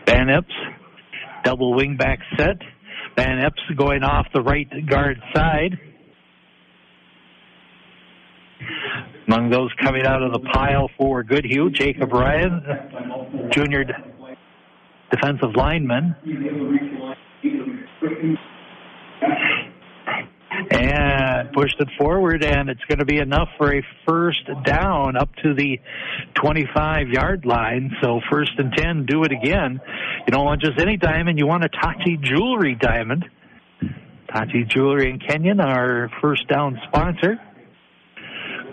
Van 0.08 0.30
double 1.46 1.74
wingback 1.74 2.18
set. 2.36 2.58
Van 3.16 3.40
Epps 3.40 3.62
going 3.78 4.04
off 4.04 4.28
the 4.34 4.42
right 4.42 4.68
guard 4.90 5.22
side. 5.34 5.80
Among 9.28 9.50
those 9.50 9.72
coming 9.82 10.06
out 10.06 10.22
of 10.22 10.34
the 10.34 10.40
pile 10.40 10.90
for 10.98 11.24
Goodhue, 11.24 11.70
Jacob 11.72 12.12
Ryan, 12.12 12.62
junior 13.52 13.86
defensive 15.12 15.56
lineman. 15.56 16.16
And 20.72 21.52
pushed 21.54 21.80
it 21.80 21.90
forward, 21.98 22.44
and 22.44 22.70
it's 22.70 22.84
going 22.88 23.00
to 23.00 23.06
be 23.06 23.18
enough 23.18 23.50
for 23.58 23.74
a 23.74 23.82
first 24.08 24.50
down 24.64 25.16
up 25.18 25.30
to 25.44 25.54
the 25.54 25.80
25 26.36 27.10
yard 27.10 27.46
line. 27.46 27.92
So, 28.02 28.20
first 28.32 28.52
and 28.58 28.74
10, 28.76 29.06
do 29.06 29.24
it 29.24 29.32
again. 29.32 29.80
You 30.28 30.32
don't 30.32 30.46
want 30.46 30.62
just 30.62 30.80
any 30.80 30.98
diamond, 30.98 31.40
you 31.40 31.48
want 31.48 31.64
a 31.64 31.70
Tachi 31.70 32.22
Jewelry 32.22 32.76
diamond. 32.76 33.26
Tachi 34.30 34.68
Jewelry 34.68 35.10
in 35.10 35.20
Kenyon, 35.20 35.60
our 35.60 36.10
first 36.22 36.48
down 36.48 36.80
sponsor. 36.88 37.40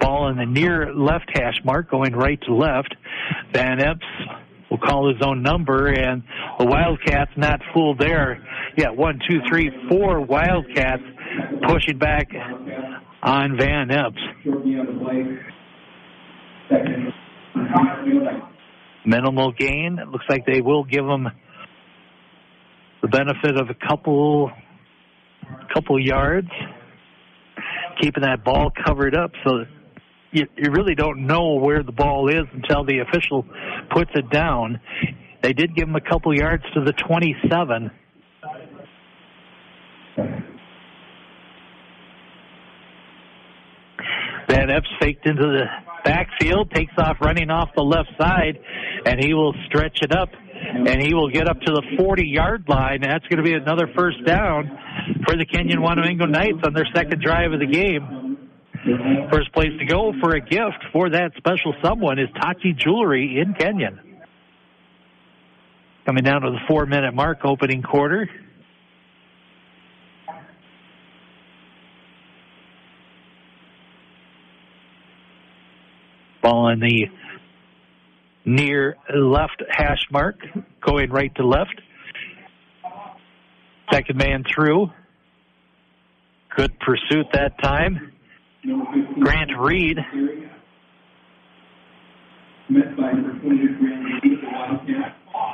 Ball 0.00 0.28
in 0.30 0.36
the 0.36 0.46
near 0.46 0.92
left 0.92 1.30
hash 1.32 1.60
mark, 1.64 1.90
going 1.90 2.14
right 2.14 2.40
to 2.42 2.54
left. 2.54 2.94
Van 3.52 3.80
Epps 3.80 4.06
will 4.70 4.78
call 4.78 5.12
his 5.12 5.22
own 5.22 5.42
number, 5.42 5.88
and 5.88 6.22
the 6.58 6.64
Wildcats 6.64 7.30
not 7.36 7.60
fooled 7.72 7.98
there. 7.98 8.42
Yeah, 8.76 8.90
one, 8.90 9.20
two, 9.28 9.40
three, 9.48 9.70
four 9.88 10.20
Wildcats 10.20 11.02
pushing 11.66 11.98
back 11.98 12.28
on 13.22 13.56
Van 13.58 13.90
Epps. 13.90 14.20
Minimal 19.04 19.52
gain. 19.52 19.98
It 20.00 20.08
looks 20.08 20.26
like 20.28 20.46
they 20.46 20.60
will 20.60 20.84
give 20.84 21.04
them 21.04 21.28
the 23.02 23.08
benefit 23.08 23.60
of 23.60 23.68
a 23.68 23.74
couple 23.88 24.50
couple 25.74 25.98
yards, 26.00 26.48
keeping 28.00 28.22
that 28.22 28.44
ball 28.44 28.70
covered 28.86 29.16
up 29.16 29.32
so 29.44 29.64
you, 30.30 30.46
you 30.56 30.70
really 30.72 30.94
don't 30.94 31.26
know 31.26 31.56
where 31.56 31.82
the 31.82 31.92
ball 31.92 32.28
is 32.28 32.46
until 32.52 32.84
the 32.84 33.00
official 33.00 33.44
puts 33.90 34.10
it 34.14 34.30
down. 34.30 34.80
They 35.42 35.52
did 35.52 35.74
give 35.74 35.88
him 35.88 35.96
a 35.96 36.00
couple 36.00 36.34
yards 36.34 36.62
to 36.74 36.84
the 36.84 36.92
27. 36.92 37.90
Van 44.52 44.71
Epps 44.71 44.88
faked 45.00 45.26
into 45.26 45.42
the 45.42 45.64
backfield, 46.04 46.71
takes 46.73 46.92
off 46.99 47.16
running 47.23 47.50
off 47.50 47.71
the 47.75 47.82
left 47.82 48.11
side, 48.21 48.59
and 49.06 49.18
he 49.18 49.32
will 49.32 49.54
stretch 49.66 50.00
it 50.02 50.12
up, 50.14 50.28
and 50.35 51.00
he 51.00 51.14
will 51.14 51.30
get 51.30 51.49
up 51.49 51.59
to 51.61 51.73
the 51.73 51.82
40 51.97 52.26
yard 52.26 52.64
line. 52.68 53.00
That's 53.00 53.26
going 53.28 53.38
to 53.38 53.42
be 53.42 53.54
another 53.54 53.88
first 53.97 54.23
down 54.26 54.78
for 55.26 55.37
the 55.37 55.47
Kenyon 55.47 55.78
Wanamingo 55.80 56.28
Knights 56.28 56.59
on 56.66 56.75
their 56.75 56.87
second 56.94 57.23
drive 57.23 57.52
of 57.52 57.61
the 57.61 57.66
game. 57.66 58.50
First 59.32 59.54
place 59.54 59.73
to 59.78 59.87
go 59.87 60.12
for 60.21 60.35
a 60.35 60.40
gift 60.40 60.85
for 60.92 61.09
that 61.09 61.32
special 61.38 61.75
someone 61.82 62.18
is 62.18 62.28
Tachi 62.37 62.76
Jewelry 62.76 63.40
in 63.40 63.54
Kenyon. 63.54 64.00
Coming 66.04 66.25
down 66.25 66.42
to 66.42 66.50
the 66.50 66.61
four 66.68 66.85
minute 66.85 67.14
mark, 67.14 67.38
opening 67.44 67.80
quarter. 67.80 68.28
Ball 76.42 76.70
in 76.70 76.80
the 76.80 77.07
near 78.44 78.96
left 79.14 79.62
hash 79.70 80.02
mark, 80.11 80.37
going 80.85 81.11
right 81.11 81.35
to 81.37 81.46
left. 81.46 81.81
Second 83.92 84.16
man 84.18 84.44
through. 84.52 84.90
Good 86.57 86.78
pursuit 86.81 87.26
that 87.33 87.62
time. 87.62 88.12
Grant 89.20 89.50
Reed. 89.59 89.98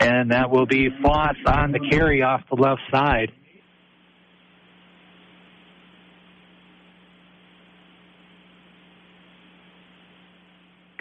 And 0.01 0.31
that 0.31 0.51
will 0.51 0.66
be 0.66 0.88
Foss 1.03 1.37
on 1.46 1.72
the 1.72 1.81
carry 1.90 2.22
off 2.22 2.42
the 2.51 2.57
left 2.61 2.81
side. 2.92 3.33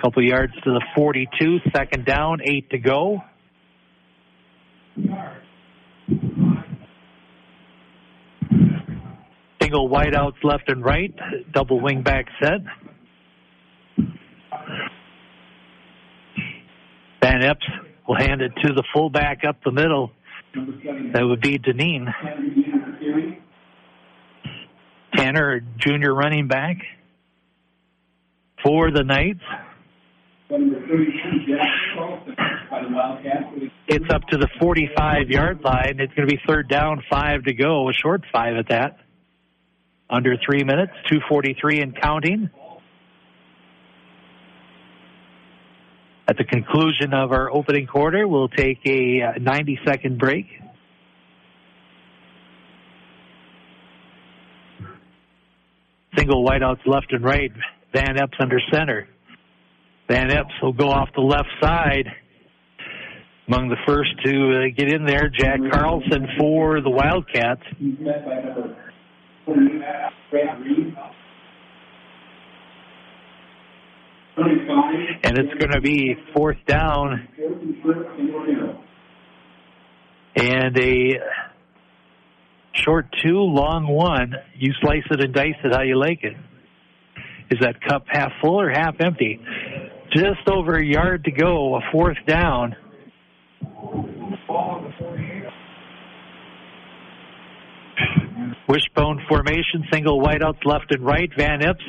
Couple 0.01 0.23
yards 0.23 0.53
to 0.63 0.71
the 0.71 0.85
42, 0.95 1.57
second 1.75 2.05
down, 2.05 2.39
eight 2.47 2.69
to 2.69 2.77
go. 2.77 3.19
Single 9.61 9.89
wideouts 9.89 10.43
left 10.43 10.69
and 10.69 10.85
right, 10.85 11.13
double 11.51 11.81
wing 11.81 12.03
back 12.03 12.27
set. 12.41 12.61
Van 17.21 17.43
Epps 17.43 17.65
will 18.07 18.17
hand 18.17 18.41
it 18.41 18.51
to 18.63 18.73
the 18.73 18.83
fullback 18.93 19.43
up 19.47 19.57
the 19.65 19.71
middle. 19.71 20.11
That 20.53 21.23
would 21.23 21.41
be 21.41 21.57
Deneen. 21.57 22.05
Tanner, 25.15 25.61
junior 25.77 26.13
running 26.13 26.47
back 26.47 26.77
for 28.63 28.91
the 28.91 29.03
Knights. 29.03 29.41
It's 33.87 34.05
up 34.13 34.21
to 34.29 34.37
the 34.37 34.47
45 34.59 35.29
yard 35.29 35.61
line. 35.61 35.99
It's 35.99 36.13
going 36.13 36.27
to 36.27 36.33
be 36.35 36.41
third 36.47 36.69
down, 36.69 37.03
five 37.09 37.43
to 37.43 37.53
go, 37.53 37.89
a 37.89 37.93
short 37.93 38.21
five 38.31 38.55
at 38.55 38.69
that. 38.69 38.97
Under 40.09 40.35
three 40.45 40.63
minutes, 40.63 40.93
243 41.09 41.81
and 41.81 42.01
counting. 42.01 42.49
At 46.29 46.37
the 46.37 46.45
conclusion 46.45 47.13
of 47.13 47.31
our 47.31 47.51
opening 47.51 47.87
quarter, 47.87 48.25
we'll 48.27 48.49
take 48.49 48.79
a 48.85 49.21
uh, 49.21 49.39
90 49.39 49.79
second 49.85 50.17
break. 50.17 50.45
Single 56.17 56.45
wideouts 56.45 56.85
left 56.85 57.11
and 57.11 57.23
right. 57.23 57.51
Van 57.93 58.17
Epps 58.17 58.37
under 58.39 58.59
center. 58.71 59.07
Van 60.07 60.31
Epps 60.31 60.53
will 60.61 60.73
go 60.73 60.89
off 60.89 61.09
the 61.15 61.21
left 61.21 61.49
side. 61.61 62.07
Among 63.47 63.69
the 63.69 63.77
first 63.85 64.09
to 64.25 64.31
uh, 64.31 64.75
get 64.75 64.91
in 64.91 65.05
there, 65.05 65.29
Jack 65.29 65.59
Carlson 65.71 66.27
for 66.37 66.81
the 66.81 66.89
Wildcats. 66.89 67.61
And 75.23 75.37
it's 75.37 75.53
going 75.59 75.71
to 75.71 75.81
be 75.81 76.15
fourth 76.35 76.57
down. 76.67 77.27
And 80.35 80.77
a 80.77 81.13
short 82.73 83.07
two, 83.23 83.39
long 83.39 83.87
one. 83.87 84.33
You 84.55 84.73
slice 84.81 85.03
it 85.09 85.23
and 85.23 85.33
dice 85.33 85.55
it 85.63 85.73
how 85.73 85.81
you 85.81 85.97
like 85.97 86.23
it. 86.23 86.35
Is 87.49 87.59
that 87.61 87.81
cup 87.81 88.05
half 88.07 88.31
full 88.41 88.59
or 88.59 88.69
half 88.69 88.95
empty? 88.99 89.39
Just 90.11 90.47
over 90.49 90.75
a 90.75 90.85
yard 90.85 91.25
to 91.25 91.31
go, 91.31 91.75
a 91.75 91.81
fourth 91.91 92.17
down. 92.25 92.75
Wishbone 98.69 99.21
formation, 99.29 99.85
single 99.91 100.21
wideouts 100.21 100.65
left 100.65 100.91
and 100.91 101.05
right. 101.05 101.29
Van 101.37 101.63
Epps, 101.63 101.83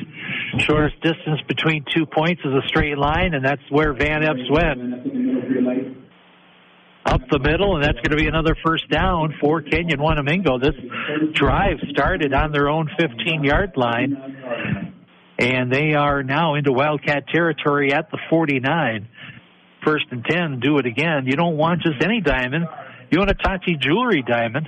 shortest 0.59 1.01
distance 1.01 1.41
between 1.47 1.83
two 1.93 2.05
points 2.05 2.41
is 2.45 2.53
a 2.53 2.67
straight 2.67 2.97
line, 2.97 3.33
and 3.33 3.43
that's 3.43 3.61
where 3.69 3.93
Van 3.93 4.23
Epps 4.23 4.49
went. 4.49 4.79
Up 7.05 7.21
the 7.31 7.39
middle, 7.39 7.75
and 7.75 7.83
that's 7.83 7.97
going 7.97 8.11
to 8.11 8.17
be 8.17 8.27
another 8.27 8.55
first 8.63 8.89
down 8.89 9.33
for 9.41 9.61
Kenyon 9.61 9.99
Wanamingo. 9.99 10.61
This 10.61 10.75
drive 11.33 11.77
started 11.89 12.33
on 12.33 12.51
their 12.51 12.69
own 12.69 12.89
15 12.99 13.43
yard 13.43 13.71
line, 13.75 14.15
and 15.39 15.71
they 15.71 15.93
are 15.93 16.21
now 16.21 16.55
into 16.55 16.73
Wildcat 16.73 17.27
territory 17.29 17.93
at 17.93 18.11
the 18.11 18.19
49. 18.29 19.07
First 19.85 20.05
and 20.11 20.23
10, 20.25 20.59
do 20.59 20.77
it 20.77 20.85
again. 20.85 21.25
You 21.25 21.37
don't 21.37 21.55
want 21.55 21.81
just 21.81 22.03
any 22.03 22.19
diamond, 22.19 22.65
you 23.09 23.19
want 23.19 23.31
a 23.31 23.35
Tachi 23.35 23.79
Jewelry 23.79 24.21
diamond. 24.27 24.67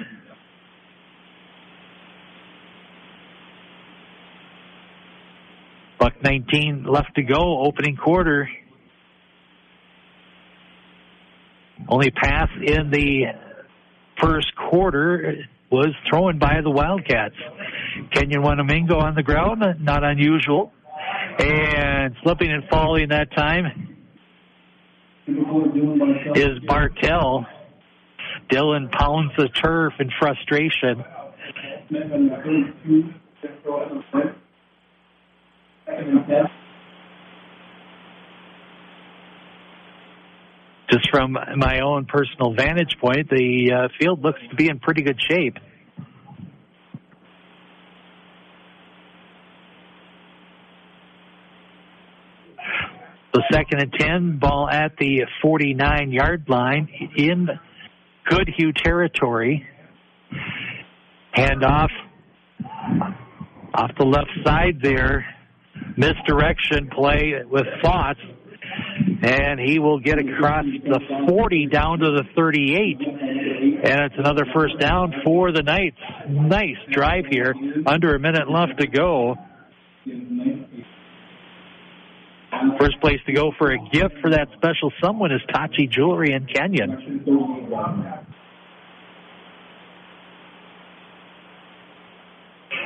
Buck 6.00 6.14
19 6.24 6.86
left 6.86 7.16
to 7.16 7.22
go, 7.22 7.62
opening 7.64 7.98
quarter. 7.98 8.50
Only 11.88 12.12
pass 12.12 12.48
in 12.66 12.90
the 12.90 13.26
first 14.20 14.56
quarter 14.56 15.46
was 15.72 15.90
thrown 16.10 16.38
by 16.38 16.60
the 16.62 16.70
Wildcats. 16.70 17.36
Kenyon 18.14 18.44
Wanamingo 18.44 19.02
on 19.02 19.16
the 19.16 19.24
ground, 19.24 19.64
not 19.80 20.04
unusual. 20.04 20.74
And 21.40 22.16
slipping 22.24 22.52
and 22.52 22.64
falling 22.70 23.10
that 23.10 23.32
time 23.36 23.98
is 26.36 26.60
Bartell. 26.68 27.46
Dylan 28.50 28.92
pounds 28.92 29.32
the 29.38 29.48
turf 29.48 29.94
in 30.00 30.10
frustration. 30.20 31.06
Just 40.91 41.10
from 41.10 41.38
my 41.56 41.80
own 41.80 42.06
personal 42.06 42.54
vantage 42.54 42.97
point, 42.99 43.30
the 43.30 43.71
uh, 43.73 43.88
field 43.97 44.21
looks 44.21 44.41
to 44.49 44.56
be 44.56 44.67
in 44.67 44.80
pretty 44.80 45.01
good 45.01 45.19
shape. 45.30 45.56
The 53.34 53.43
second 53.54 53.82
and 53.82 53.93
10, 53.93 54.39
ball 54.39 54.67
at 54.69 54.97
the 54.97 55.21
49 55.41 56.12
yard 56.12 56.45
line 56.49 56.89
in 57.15 57.47
Goodhue 58.25 58.73
territory. 58.73 59.65
Handoff 61.34 61.89
off 63.73 63.91
the 63.97 64.06
left 64.06 64.32
side 64.45 64.80
there. 64.84 65.25
Misdirection 65.95 66.89
play 66.89 67.36
with 67.49 67.65
Foss. 67.82 68.17
And 69.24 69.60
he 69.60 69.78
will 69.80 70.00
get 70.00 70.18
across 70.18 70.66
the 70.66 71.00
40 71.28 71.68
down 71.68 72.00
to 72.00 72.12
the 72.12 72.24
38. 72.36 72.98
And 73.02 74.02
it's 74.06 74.16
another 74.18 74.46
first 74.54 74.80
down 74.80 75.14
for 75.24 75.52
the 75.52 75.62
Knights. 75.62 76.00
Nice 76.28 76.78
drive 76.90 77.26
here. 77.30 77.54
Under 77.86 78.16
a 78.16 78.20
minute 78.20 78.50
left 78.50 78.80
to 78.80 78.88
go. 78.88 79.36
First 82.80 83.00
place 83.00 83.20
to 83.28 83.34
go 83.34 83.52
for 83.58 83.72
a 83.72 83.78
gift 83.92 84.16
for 84.22 84.32
that 84.32 84.48
special 84.58 84.92
someone 85.02 85.32
is 85.32 85.42
Tachi 85.54 85.90
Jewelry 85.90 86.34
in 86.34 86.46
Kenyon. 86.48 87.24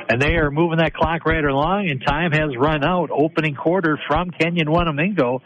And 0.08 0.22
they 0.22 0.34
are 0.34 0.50
moving 0.50 0.78
that 0.78 0.94
clock 0.94 1.26
right 1.26 1.44
along, 1.44 1.88
and 1.90 2.00
time 2.06 2.30
has 2.32 2.56
run 2.56 2.84
out. 2.84 3.10
Opening 3.10 3.54
quarter 3.54 3.98
from 4.06 4.30
Kenyon 4.30 4.68
Wanamingo. 4.68 5.40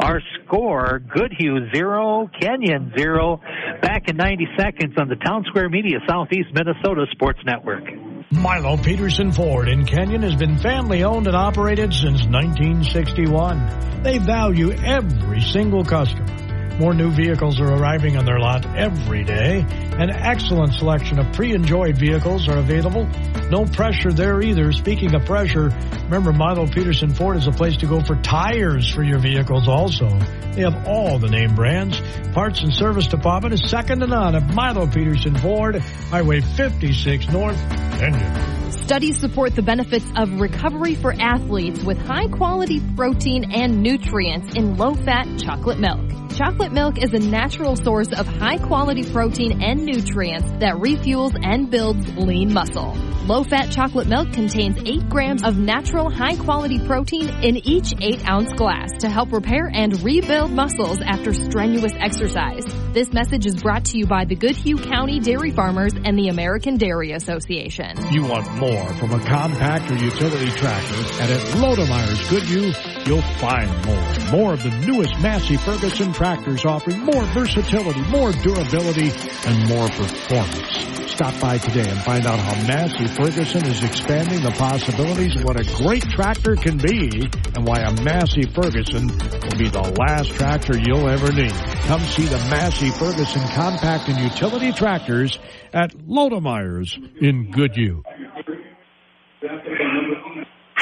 Our 0.00 0.20
score, 0.44 1.00
Goodhue 1.00 1.70
0, 1.74 2.30
Kenyon 2.40 2.92
0. 2.96 3.40
Back 3.82 4.08
in 4.08 4.16
90 4.16 4.46
seconds 4.58 4.94
on 4.98 5.08
the 5.08 5.16
Town 5.16 5.44
Square 5.48 5.68
Media 5.68 5.98
Southeast 6.08 6.48
Minnesota 6.54 7.04
Sports 7.12 7.40
Network. 7.44 7.84
Milo 8.32 8.76
Peterson 8.76 9.30
Ford 9.30 9.68
in 9.68 9.84
Kenyon 9.84 10.22
has 10.22 10.34
been 10.34 10.58
family 10.58 11.04
owned 11.04 11.26
and 11.26 11.36
operated 11.36 11.92
since 11.92 12.24
1961. 12.26 14.02
They 14.02 14.18
value 14.18 14.72
every 14.72 15.40
single 15.40 15.84
customer. 15.84 16.45
More 16.78 16.92
new 16.92 17.10
vehicles 17.10 17.60
are 17.60 17.72
arriving 17.72 18.16
on 18.16 18.24
their 18.24 18.38
lot 18.38 18.66
every 18.76 19.24
day. 19.24 19.64
An 19.98 20.10
excellent 20.10 20.74
selection 20.74 21.18
of 21.18 21.32
pre-enjoyed 21.32 21.96
vehicles 21.96 22.48
are 22.48 22.58
available. 22.58 23.08
No 23.50 23.64
pressure 23.64 24.12
there 24.12 24.42
either. 24.42 24.72
Speaking 24.72 25.14
of 25.14 25.24
pressure, 25.24 25.70
remember 26.04 26.32
Milo 26.32 26.66
Peterson 26.66 27.14
Ford 27.14 27.36
is 27.36 27.46
a 27.46 27.52
place 27.52 27.78
to 27.78 27.86
go 27.86 28.00
for 28.00 28.16
tires 28.16 28.90
for 28.90 29.02
your 29.02 29.18
vehicles 29.18 29.68
also. 29.68 30.08
They 30.52 30.62
have 30.62 30.86
all 30.86 31.18
the 31.18 31.28
name 31.28 31.54
brands. 31.54 32.00
Parts 32.32 32.62
and 32.62 32.74
service 32.74 33.06
department 33.06 33.54
is 33.54 33.70
second 33.70 34.00
to 34.00 34.06
none 34.06 34.34
at 34.34 34.54
Milo 34.54 34.86
Peterson 34.86 35.36
Ford, 35.36 35.76
Highway 36.10 36.40
56 36.40 37.28
North, 37.30 37.58
Kenyon. 37.98 38.75
Studies 38.86 39.18
support 39.18 39.56
the 39.56 39.62
benefits 39.62 40.06
of 40.14 40.40
recovery 40.40 40.94
for 40.94 41.12
athletes 41.12 41.82
with 41.82 41.98
high 41.98 42.28
quality 42.28 42.80
protein 42.94 43.50
and 43.50 43.82
nutrients 43.82 44.54
in 44.54 44.76
low 44.76 44.94
fat 44.94 45.26
chocolate 45.40 45.80
milk. 45.80 46.08
Chocolate 46.36 46.70
milk 46.70 47.02
is 47.02 47.12
a 47.12 47.18
natural 47.18 47.74
source 47.74 48.12
of 48.12 48.28
high 48.28 48.58
quality 48.58 49.02
protein 49.10 49.60
and 49.60 49.84
nutrients 49.84 50.48
that 50.60 50.74
refuels 50.74 51.34
and 51.42 51.68
builds 51.68 52.06
lean 52.16 52.52
muscle. 52.52 52.94
Low 53.26 53.42
fat 53.42 53.72
chocolate 53.72 54.06
milk 54.06 54.32
contains 54.32 54.76
8 54.84 55.08
grams 55.08 55.42
of 55.42 55.58
natural 55.58 56.10
high 56.10 56.36
quality 56.36 56.78
protein 56.86 57.28
in 57.42 57.56
each 57.56 57.92
8 58.00 58.28
ounce 58.28 58.52
glass 58.52 58.92
to 59.00 59.08
help 59.08 59.32
repair 59.32 59.68
and 59.72 60.00
rebuild 60.02 60.52
muscles 60.52 61.00
after 61.00 61.32
strenuous 61.32 61.92
exercise. 61.98 62.64
This 62.92 63.12
message 63.12 63.46
is 63.46 63.56
brought 63.56 63.86
to 63.86 63.98
you 63.98 64.06
by 64.06 64.26
the 64.26 64.36
Goodhue 64.36 64.76
County 64.76 65.18
Dairy 65.18 65.50
Farmers 65.50 65.94
and 65.94 66.18
the 66.18 66.28
American 66.28 66.76
Dairy 66.76 67.12
Association. 67.12 67.96
You 68.12 68.26
want 68.26 68.48
more 68.56 68.75
from 68.98 69.12
a 69.12 69.20
compact 69.24 69.90
or 69.90 69.96
utility 69.96 70.50
tractor, 70.50 70.96
and 71.20 71.32
at 71.32 71.40
Lodermeier's 71.56 72.28
Goodhue, 72.28 72.72
you'll 73.06 73.22
find 73.38 73.70
more. 73.86 74.40
More 74.40 74.52
of 74.52 74.62
the 74.62 74.70
newest 74.86 75.18
Massey 75.20 75.56
Ferguson 75.56 76.12
tractors 76.12 76.64
offering 76.64 77.00
more 77.00 77.24
versatility, 77.26 78.00
more 78.10 78.32
durability, 78.32 79.10
and 79.46 79.68
more 79.68 79.88
performance. 79.88 80.96
Stop 81.16 81.40
by 81.40 81.56
today 81.56 81.88
and 81.88 81.98
find 82.00 82.26
out 82.26 82.38
how 82.38 82.54
Massey 82.66 83.06
Ferguson 83.06 83.64
is 83.64 83.82
expanding 83.82 84.42
the 84.42 84.50
possibilities 84.50 85.34
of 85.36 85.44
what 85.44 85.58
a 85.58 85.64
great 85.82 86.02
tractor 86.02 86.56
can 86.56 86.76
be 86.76 87.26
and 87.54 87.66
why 87.66 87.78
a 87.80 88.02
Massey 88.02 88.42
Ferguson 88.42 89.06
will 89.06 89.56
be 89.56 89.70
the 89.70 89.94
last 89.98 90.34
tractor 90.34 90.76
you'll 90.76 91.08
ever 91.08 91.32
need. 91.32 91.54
Come 91.86 92.02
see 92.02 92.26
the 92.26 92.36
Massey 92.50 92.90
Ferguson 92.90 93.40
compact 93.54 94.08
and 94.08 94.18
utility 94.18 94.72
tractors 94.72 95.38
at 95.72 95.96
Lodermeier's 95.96 96.98
in 97.18 97.50
Goodhue. 97.50 98.02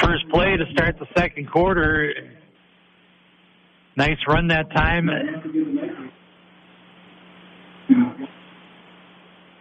First 0.01 0.29
play 0.29 0.57
to 0.57 0.65
start 0.71 0.97
the 0.99 1.07
second 1.17 1.49
quarter. 1.49 2.13
Nice 3.95 4.17
run 4.27 4.49
that 4.49 4.69
time. 4.71 5.09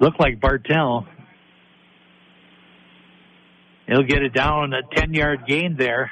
Looked 0.01 0.19
like 0.19 0.41
Bartell. 0.41 1.07
He'll 3.87 4.03
get 4.03 4.23
it 4.23 4.33
down 4.33 4.73
a 4.73 4.83
10 4.97 5.15
yard 5.15 5.47
gain 5.47 5.77
there. 5.79 6.11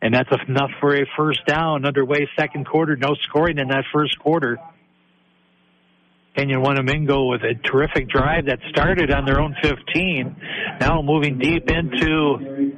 And 0.00 0.14
that's 0.14 0.30
enough 0.48 0.70
for 0.80 0.96
a 0.96 1.06
first 1.16 1.44
down 1.46 1.84
underway 1.84 2.28
second 2.38 2.66
quarter. 2.66 2.96
No 2.96 3.14
scoring 3.28 3.58
in 3.58 3.68
that 3.68 3.84
first 3.92 4.18
quarter. 4.18 4.58
Kenyon 6.38 6.62
Wanamingo 6.62 7.28
with 7.28 7.42
a 7.42 7.54
terrific 7.68 8.08
drive 8.08 8.46
that 8.46 8.60
started 8.68 9.10
on 9.10 9.24
their 9.24 9.40
own 9.40 9.56
15. 9.60 10.36
Now 10.80 11.02
moving 11.02 11.38
deep 11.38 11.68
into 11.68 12.74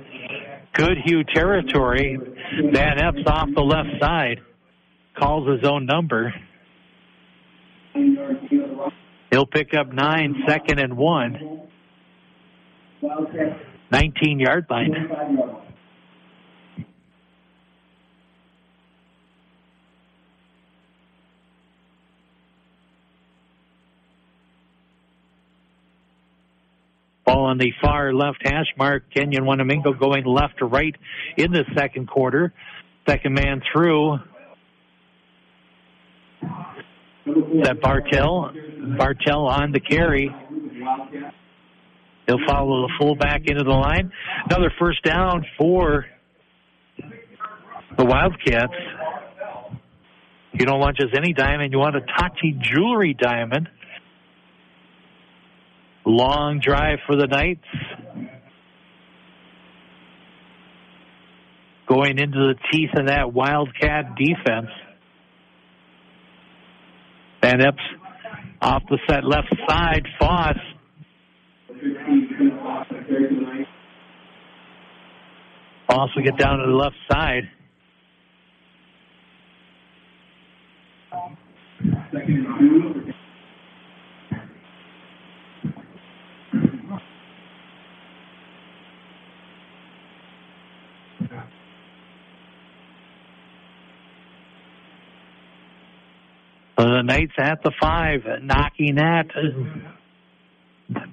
Goodhue 0.73 1.25
territory. 1.25 2.17
Van 2.73 2.99
Epps 2.99 3.19
off 3.27 3.49
the 3.55 3.61
left 3.61 4.01
side. 4.01 4.41
Calls 5.19 5.47
his 5.47 5.69
own 5.69 5.85
number. 5.85 6.33
He'll 9.31 9.47
pick 9.47 9.75
up 9.75 9.93
nine, 9.93 10.43
second 10.49 10.79
and 10.79 10.97
one. 10.97 11.69
19 13.93 14.41
yard 14.41 14.65
line. 14.71 14.95
Ball 27.31 27.45
on 27.47 27.59
the 27.59 27.73
far 27.81 28.13
left 28.13 28.39
hash 28.43 28.67
mark. 28.77 29.05
Kenyon 29.15 29.45
Wanamingo 29.45 29.99
going 29.99 30.25
left 30.25 30.59
to 30.59 30.65
right 30.65 30.95
in 31.37 31.53
the 31.53 31.65
second 31.77 32.09
quarter. 32.09 32.53
Second 33.09 33.35
man 33.35 33.63
through. 33.73 34.19
That 37.63 37.81
Bartell. 37.81 38.53
Bartell 38.99 39.47
on 39.47 39.73
the 39.73 39.81
carry. 39.81 40.35
He'll 42.27 42.47
follow 42.47 42.87
the 42.87 42.93
fullback 42.99 43.43
into 43.47 43.65
the 43.65 43.71
line. 43.71 44.13
Another 44.47 44.73
first 44.79 45.03
down 45.03 45.45
for 45.59 46.07
the 47.97 48.05
Wildcats. 48.05 48.73
You 50.53 50.67
don't 50.67 50.81
want 50.81 50.97
just 50.97 51.15
any 51.17 51.33
diamond. 51.33 51.73
You 51.73 51.79
want 51.79 51.97
a 51.97 52.01
Tachi 52.01 52.61
Jewelry 52.61 53.15
diamond. 53.15 53.69
Long 56.13 56.59
drive 56.61 56.99
for 57.07 57.15
the 57.15 57.29
Knights. 57.29 57.61
Going 61.87 62.19
into 62.19 62.39
the 62.39 62.55
teeth 62.73 62.91
of 62.97 63.07
that 63.07 63.33
Wildcat 63.33 64.17
defense. 64.17 64.71
Van 67.41 67.61
Epps 67.61 67.79
off 68.61 68.83
the 68.91 68.99
set 69.09 69.25
left 69.25 69.55
side. 69.69 70.05
Foss. 70.19 70.57
Foss 75.89 76.09
will 76.17 76.25
get 76.25 76.37
down 76.37 76.59
to 76.59 76.67
the 76.67 76.73
left 76.73 76.97
side. 77.09 77.45
Uh, 96.81 96.97
the 96.97 97.03
Knights 97.03 97.35
at 97.39 97.63
the 97.63 97.73
five, 97.79 98.21
knocking 98.43 98.97
at 98.99 99.27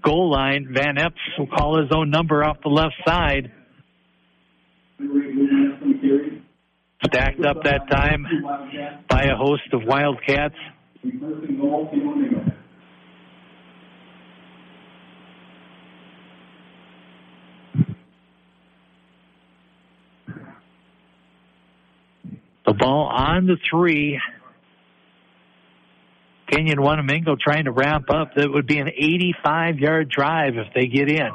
goal 0.02 0.32
line. 0.32 0.70
Van 0.72 0.98
Epps 0.98 1.20
will 1.38 1.48
call 1.48 1.82
his 1.82 1.92
own 1.94 2.10
number 2.10 2.42
off 2.42 2.56
the 2.64 2.70
left 2.70 2.94
side. 3.06 3.52
Stacked 7.06 7.44
up 7.44 7.66
that 7.66 7.90
time 7.92 8.26
by 9.10 9.24
a 9.24 9.36
host 9.36 9.64
of 9.74 9.82
Wildcats. 9.84 10.56
The 22.66 22.74
ball 22.74 23.08
on 23.12 23.48
the 23.48 23.58
three. 23.70 24.18
Kenyon 26.48 26.80
Wanamingo 26.80 27.38
trying 27.40 27.66
to 27.66 27.72
ramp 27.72 28.10
up. 28.10 28.34
That 28.36 28.50
would 28.50 28.68
be 28.68 28.80
an 28.80 28.90
85 28.90 29.80
yard 29.80 30.10
drive 30.10 30.56
if 30.56 30.74
they 30.74 30.88
get 30.88 31.10
in. 31.10 31.30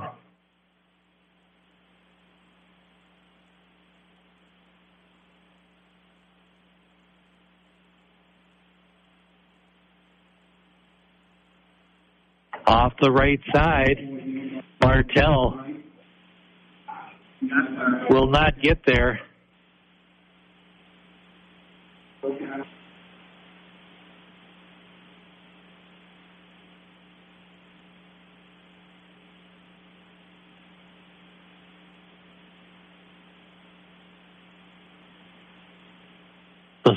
Off 12.66 12.92
the 13.02 13.10
right 13.10 13.40
side, 13.54 14.62
Bartell 14.80 15.62
will 18.08 18.30
not 18.30 18.60
get 18.62 18.78
there. 18.86 19.20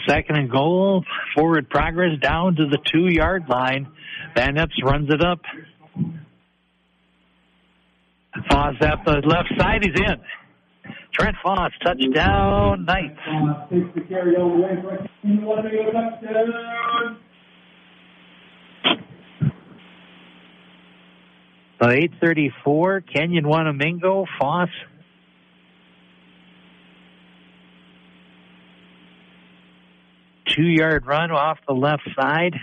Second 0.08 0.38
and 0.38 0.50
goal, 0.50 1.04
forward 1.36 1.70
progress 1.70 2.18
down 2.20 2.56
to 2.56 2.68
the 2.68 2.78
two 2.92 3.08
yard 3.08 3.44
line. 3.50 3.88
Van 4.36 4.58
Epps 4.58 4.82
runs 4.84 5.10
it 5.14 5.24
up. 5.24 5.42
Foss 8.50 8.76
at 8.82 9.06
the 9.06 9.22
left 9.26 9.54
side, 9.58 9.84
he's 9.84 9.96
in. 9.96 10.22
Trent 11.14 11.36
Foss, 11.42 11.72
touchdown, 11.84 12.86
Knights. 12.86 13.20
Uh, 13.28 13.68
so 21.82 21.90
834, 21.90 23.02
Kenyon 23.02 23.46
Wanamingo, 23.46 24.26
Foss. 24.40 24.70
Two 30.56 30.64
yard 30.64 31.06
run 31.06 31.32
off 31.32 31.58
the 31.68 31.74
left 31.74 32.08
side. 32.20 32.56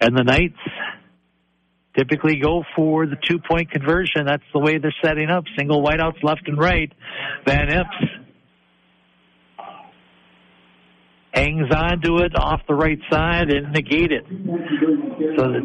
And 0.00 0.16
the 0.16 0.22
Knights 0.22 0.58
typically 1.96 2.36
go 2.36 2.62
for 2.76 3.06
the 3.06 3.16
two 3.16 3.38
point 3.38 3.70
conversion. 3.70 4.26
That's 4.26 4.44
the 4.52 4.60
way 4.60 4.78
they're 4.78 4.94
setting 5.02 5.30
up. 5.30 5.44
Single 5.56 5.82
wideouts 5.82 6.22
left 6.22 6.46
and 6.46 6.58
right. 6.58 6.92
Van 7.46 7.72
Epps 7.72 7.96
hangs 11.32 11.72
on 11.74 12.00
to 12.02 12.18
it 12.18 12.36
off 12.36 12.60
the 12.68 12.74
right 12.74 12.98
side 13.10 13.50
and 13.50 13.72
negate 13.72 14.12
it. 14.12 14.24
So 14.28 15.42
the, 15.52 15.60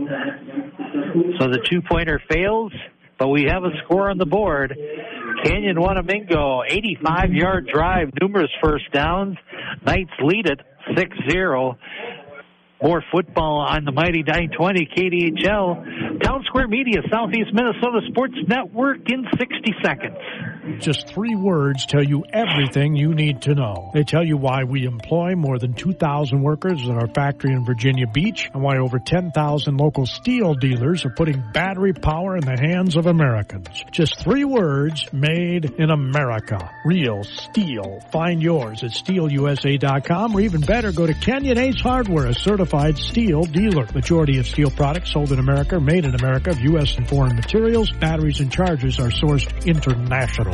so 1.39 1.47
the 1.47 1.59
two 1.69 1.81
pointer 1.81 2.21
fails, 2.29 2.71
but 3.23 3.29
we 3.29 3.43
have 3.43 3.63
a 3.63 3.69
score 3.86 4.09
on 4.09 4.17
the 4.17 4.25
board. 4.25 4.77
Kenyon 5.45 5.77
Wanamingo, 5.77 6.62
85 6.67 7.31
yard 7.31 7.69
drive, 7.73 8.09
numerous 8.19 8.51
first 8.62 8.91
downs. 8.91 9.38
Knights 9.86 10.12
lead 10.21 10.45
it 10.45 10.59
6 10.97 11.17
0. 11.31 11.77
More 12.83 13.01
football 13.13 13.59
on 13.62 13.86
the 13.86 13.93
Mighty 13.93 14.23
920 14.23 14.89
KDHL. 14.93 16.21
Town 16.21 16.43
Square 16.47 16.67
Media, 16.67 17.01
Southeast 17.09 17.53
Minnesota 17.53 18.01
Sports 18.09 18.36
Network 18.45 19.09
in 19.09 19.25
60 19.39 19.73
seconds. 19.81 20.17
Just 20.80 21.10
three 21.10 21.36
words 21.36 21.86
tell 21.86 22.04
you 22.04 22.23
everything 22.32 22.95
you 22.95 23.13
need 23.13 23.41
to 23.43 23.54
know. 23.54 23.91
They 23.93 24.04
tell 24.04 24.23
you 24.23 24.38
why 24.38 24.63
we 24.63 24.86
employ 24.86 25.36
more 25.36 25.60
than 25.60 25.73
2,000 25.73 26.41
workers 26.41 26.82
at 26.88 26.95
our 26.95 27.08
factory 27.08 27.52
in 27.52 27.65
Virginia 27.65 28.08
Beach 28.08 28.49
and 28.54 28.63
why 28.63 28.78
over 28.78 28.97
10,000 28.99 29.78
local 29.78 30.06
STIHL 30.06 30.56
dealers 30.60 31.06
are 31.06 31.10
putting 31.10 31.43
battery 31.54 31.93
power 31.93 32.38
in 32.38 32.45
the 32.45 32.58
hands 32.58 32.95
of 32.95 33.08
Americans. 33.08 33.84
Just 33.91 34.19
three 34.19 34.45
words 34.45 35.12
made 35.12 35.65
in 35.65 35.89
America. 35.89 36.71
Real 36.86 37.23
STIHL. 37.23 38.12
Find 38.12 38.41
yours 38.41 38.84
at 38.84 38.91
stihlusa.com 38.91 40.36
or 40.36 40.41
even 40.41 40.62
better, 40.62 40.91
go 40.91 41.06
to 41.06 41.13
Kenyon 41.13 41.58
Ace 41.58 41.82
Hardware, 41.82 42.28
a 42.28 42.34
certified 42.34 42.95
STIHL 42.95 43.52
dealer. 43.52 43.86
Majority 43.93 44.39
of 44.39 44.45
STIHL 44.45 44.76
products 44.76 45.12
sold 45.12 45.32
in 45.32 45.39
America, 45.39 45.76
are 45.76 45.82
made 45.82 46.06
in 46.06 46.15
America, 46.15 46.52
of 46.52 46.60
U.S. 46.62 46.95
and 46.97 47.08
foreign 47.08 47.36
materials. 47.36 47.91
Batteries 47.91 48.39
and 48.39 48.52
chargers 48.52 48.99
are 48.99 49.10
sourced 49.10 49.65
internationally. 49.65 50.52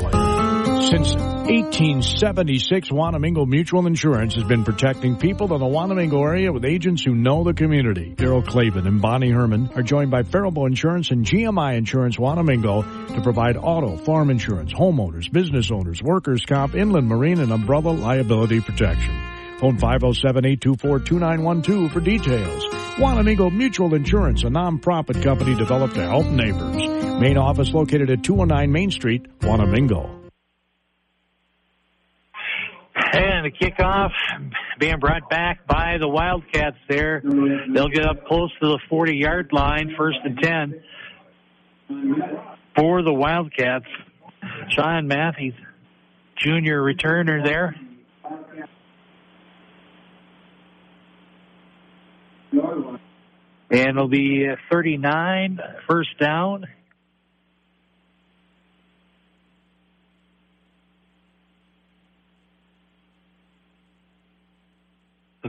Since 0.90 1.16
1876, 1.16 2.90
Wanamingo 2.90 3.48
Mutual 3.48 3.86
Insurance 3.86 4.34
has 4.36 4.44
been 4.44 4.64
protecting 4.64 5.18
people 5.18 5.54
in 5.54 5.60
the 5.60 5.66
Wanamingo 5.66 6.26
area 6.26 6.52
with 6.52 6.66
agents 6.66 7.04
who 7.04 7.14
know 7.14 7.44
the 7.44 7.54
community. 7.54 8.16
Daryl 8.16 8.44
Clavin 8.44 8.88
and 8.88 9.02
Bonnie 9.02 9.30
Herman 9.30 9.70
are 9.76 9.84
joined 9.84 10.10
by 10.10 10.24
Faribault 10.24 10.68
Insurance 10.68 11.12
and 11.12 11.26
GMI 11.26 11.78
Insurance 11.78 12.18
Wanamingo 12.18 13.16
to 13.16 13.22
provide 13.22 13.58
auto, 13.58 13.98
farm 13.98 14.30
insurance, 14.30 14.74
homeowners, 14.74 15.32
business 15.32 15.72
owners, 15.72 16.02
workers' 16.02 16.46
comp, 16.46 16.76
inland 16.76 17.08
marine, 17.08 17.40
and 17.40 17.52
umbrella 17.52 17.92
liability 17.92 18.62
protection. 18.62 19.14
Phone 19.60 19.78
507-824-2912 19.78 21.92
for 21.92 22.00
details. 22.00 22.66
Wanamingo 22.96 23.52
Mutual 23.52 23.94
Insurance, 23.94 24.44
a 24.44 24.48
nonprofit 24.48 25.22
company 25.22 25.56
developed 25.56 25.96
to 25.96 26.02
help 26.02 26.26
neighbors. 26.28 26.99
Main 27.20 27.38
office 27.38 27.74
located 27.74 28.10
at 28.10 28.24
209 28.24 28.72
Main 28.72 28.92
Street, 28.92 29.40
Wanamingo. 29.40 30.10
And 32.96 33.46
the 33.46 33.52
kickoff 33.52 34.12
being 34.80 35.00
brought 35.00 35.30
back 35.30 35.68
by 35.68 35.98
the 36.00 36.08
Wildcats 36.08 36.78
there. 36.88 37.22
They'll 37.74 37.90
get 37.90 38.06
up 38.06 38.26
close 38.26 38.52
to 38.62 38.68
the 38.68 38.80
40 38.90 39.18
yard 39.18 39.50
line, 39.52 39.94
first 39.98 40.20
and 40.24 40.40
10 40.42 40.82
for 42.76 43.02
the 43.02 43.14
Wildcats. 43.14 43.86
Sean 44.70 45.08
Matthews, 45.08 45.56
junior 46.38 46.82
returner 46.82 47.44
there. 47.44 47.76
And 53.72 53.90
it'll 53.90 54.08
be 54.08 54.48
39, 54.72 55.60
first 55.86 56.18
down. 56.18 56.66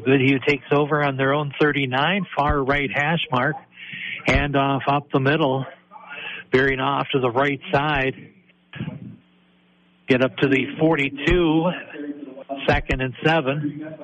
Goodhue 0.05 0.39
takes 0.47 0.65
over 0.73 1.03
on 1.03 1.17
their 1.17 1.33
own 1.33 1.53
39, 1.61 2.27
far 2.37 2.63
right 2.63 2.91
hash 2.93 3.25
mark. 3.31 3.57
Handoff 4.29 4.83
up 4.87 5.11
the 5.13 5.21
middle, 5.21 5.65
veering 6.53 6.81
off 6.81 7.07
to 7.13 7.21
the 7.21 7.31
right 7.31 7.61
side. 7.73 8.15
Get 10.09 10.23
up 10.23 10.37
to 10.39 10.49
the 10.49 10.77
42, 10.79 11.71
second 12.67 13.01
and 13.01 13.15
seven. 13.25 13.97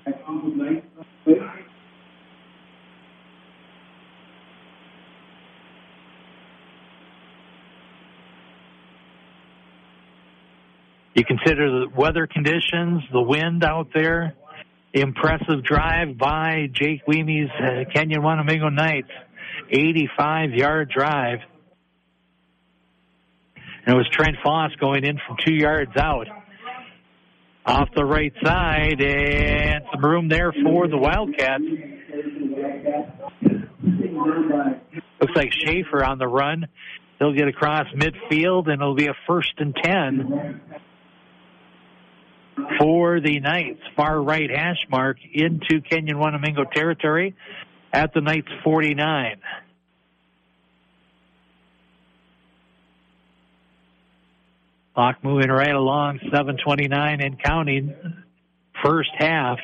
You 11.15 11.25
consider 11.25 11.71
the 11.71 11.87
weather 11.97 12.27
conditions, 12.27 13.03
the 13.11 13.23
wind 13.23 13.65
out 13.65 13.89
there. 13.95 14.35
Impressive 15.01 15.63
drive 15.63 16.17
by 16.17 16.69
Jake 16.73 17.03
Weemy's 17.07 17.51
uh, 17.61 17.85
Kenyon 17.93 18.23
Wanamingo 18.23 18.73
Knights. 18.73 19.11
85 19.71 20.51
yard 20.55 20.91
drive. 20.95 21.41
And 23.85 23.95
it 23.95 23.97
was 23.97 24.09
Trent 24.11 24.37
Foss 24.43 24.73
going 24.81 25.05
in 25.05 25.19
from 25.27 25.37
two 25.45 25.55
yards 25.55 25.93
out. 25.97 26.27
Off 27.65 27.89
the 27.95 28.05
right 28.05 28.33
side, 28.45 29.01
and 29.01 29.85
some 29.93 30.05
room 30.05 30.29
there 30.29 30.53
for 30.53 30.89
the 30.89 30.97
Wildcats. 30.97 31.65
Looks 35.21 35.35
like 35.35 35.53
Schaefer 35.53 36.05
on 36.05 36.19
the 36.19 36.29
run 36.29 36.67
He'll 37.19 37.33
get 37.33 37.49
across 37.49 37.87
midfield 37.95 38.69
and 38.69 38.81
it'll 38.81 38.95
be 38.95 39.07
a 39.07 39.17
first 39.27 39.55
and 39.59 39.75
10 39.75 40.61
for 42.79 43.21
the 43.21 43.41
Knights. 43.41 43.81
Far 43.97 44.21
right 44.21 44.51
hash 44.51 44.79
mark 44.91 45.19
into 45.33 45.81
Kenyon 45.89 46.19
Wanamingo 46.19 46.71
territory 46.71 47.35
at 47.93 48.13
the 48.15 48.21
Knights 48.21 48.49
49. 48.65 49.41
Clock 54.95 55.17
moving 55.23 55.51
right 55.51 55.75
along, 55.75 56.21
729 56.23 57.21
and 57.21 57.43
counting. 57.43 57.95
First 58.83 59.11
half 59.19 59.59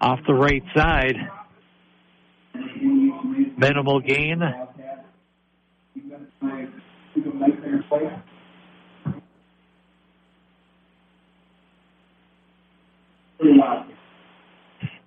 off 0.00 0.20
the 0.26 0.34
right 0.34 0.62
side. 0.74 1.16
Minimal 3.56 4.00
gain. 4.00 4.42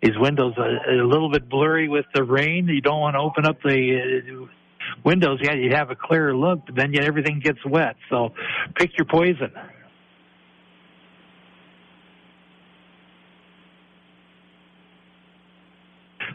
These 0.02 0.17
windows 0.17 0.54
are 0.58 1.00
a 1.00 1.08
little 1.08 1.32
bit 1.32 1.48
blurry 1.50 1.88
with 1.88 2.06
the 2.13 2.24
rain. 2.24 2.67
You 2.67 2.82
don't 2.82 3.00
want 3.00 3.15
to 3.15 3.19
open 3.19 3.46
up 3.46 3.62
the 3.63 4.00
uh, 4.41 4.46
windows. 5.06 5.39
Yeah, 5.41 5.54
you 5.54 5.72
have 5.74 5.91
a 5.91 5.96
clearer 5.96 6.36
look, 6.36 6.65
but 6.65 6.76
then 6.76 6.93
yet 6.93 7.06
everything 7.06 7.39
gets 7.39 7.60
wet. 7.65 7.96
So 8.10 8.34
pick 8.76 8.98
your 8.98 9.06
poison. 9.06 9.52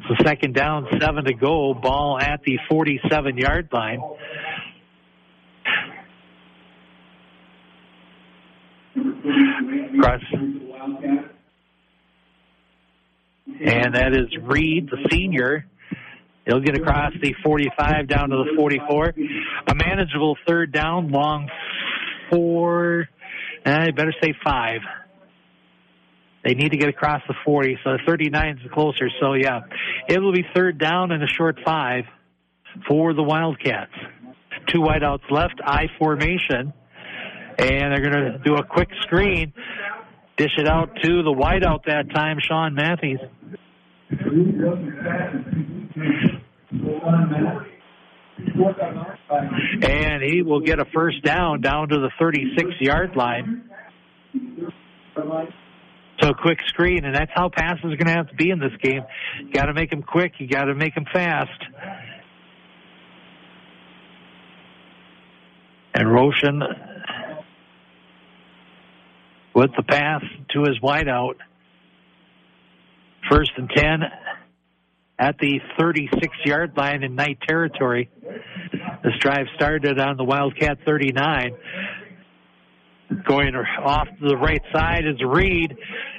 So 0.08 0.14
second 0.24 0.54
down, 0.54 0.86
seven 1.00 1.24
to 1.24 1.34
go. 1.34 1.74
Ball 1.74 2.18
at 2.18 2.40
the 2.44 2.58
47 2.70 3.36
yard 3.36 3.68
line. 3.72 4.00
Cross. 10.00 10.22
And 13.64 13.94
that 13.94 14.12
is 14.12 14.28
Reed, 14.42 14.88
the 14.90 15.08
senior. 15.10 15.66
He'll 16.46 16.60
get 16.60 16.76
across 16.76 17.12
the 17.20 17.34
45 17.44 18.08
down 18.08 18.30
to 18.30 18.36
the 18.36 18.56
44. 18.56 19.14
A 19.66 19.74
manageable 19.74 20.36
third 20.46 20.72
down, 20.72 21.10
long 21.10 21.48
four, 22.30 23.08
eh, 23.64 23.70
I 23.70 23.90
better 23.90 24.14
say 24.22 24.34
five. 24.44 24.80
They 26.44 26.54
need 26.54 26.70
to 26.70 26.78
get 26.78 26.88
across 26.88 27.20
the 27.28 27.34
40, 27.44 27.78
so 27.84 27.92
the 27.92 27.98
39 28.06 28.60
is 28.64 28.70
closer. 28.72 29.10
So 29.20 29.34
yeah, 29.34 29.60
it 30.08 30.20
will 30.20 30.32
be 30.32 30.44
third 30.54 30.78
down 30.78 31.10
and 31.12 31.22
a 31.22 31.26
short 31.26 31.58
five 31.64 32.04
for 32.88 33.12
the 33.12 33.22
Wildcats. 33.22 33.92
Two 34.68 34.80
wideouts 34.80 35.30
left, 35.30 35.60
I 35.64 35.86
formation, 35.98 36.72
and 37.58 37.92
they're 37.92 38.00
going 38.00 38.32
to 38.32 38.38
do 38.44 38.54
a 38.54 38.64
quick 38.64 38.88
screen, 39.02 39.52
dish 40.38 40.52
it 40.56 40.68
out 40.68 40.90
to 41.02 41.22
the 41.22 41.32
wideout 41.32 41.84
that 41.86 42.10
time, 42.14 42.38
Sean 42.40 42.74
Matthews. 42.74 43.20
And 49.82 50.22
he 50.22 50.42
will 50.42 50.60
get 50.60 50.78
a 50.78 50.84
first 50.94 51.22
down 51.24 51.60
down 51.60 51.88
to 51.88 51.96
the 51.96 52.10
36 52.18 52.70
yard 52.80 53.16
line. 53.16 53.68
So 56.20 56.32
quick 56.34 56.58
screen, 56.66 57.04
and 57.04 57.14
that's 57.14 57.30
how 57.34 57.48
passes 57.48 57.84
are 57.84 57.96
going 57.96 58.06
to 58.06 58.12
have 58.12 58.28
to 58.28 58.34
be 58.34 58.50
in 58.50 58.58
this 58.58 58.72
game. 58.80 59.02
You 59.40 59.52
got 59.52 59.66
to 59.66 59.74
make 59.74 59.90
them 59.90 60.02
quick. 60.02 60.32
You 60.38 60.48
got 60.48 60.64
to 60.64 60.74
make 60.74 60.94
them 60.94 61.06
fast. 61.12 61.50
And 65.94 66.12
Roshan 66.12 66.62
with 69.58 69.70
the 69.76 69.82
pass 69.82 70.22
to 70.52 70.60
his 70.62 70.78
wideout. 70.78 71.34
First 73.28 73.50
and 73.56 73.68
10 73.68 74.02
at 75.18 75.36
the 75.38 75.58
36 75.76 76.28
yard 76.44 76.76
line 76.76 77.02
in 77.02 77.16
Knight 77.16 77.38
territory. 77.40 78.08
This 79.02 79.14
drive 79.18 79.46
started 79.56 79.98
on 79.98 80.16
the 80.16 80.22
Wildcat 80.22 80.78
39. 80.86 81.56
Going 83.26 83.56
off 83.56 84.06
to 84.20 84.28
the 84.28 84.36
right 84.36 84.62
side 84.72 85.04
is 85.04 85.20
Reed, 85.26 85.76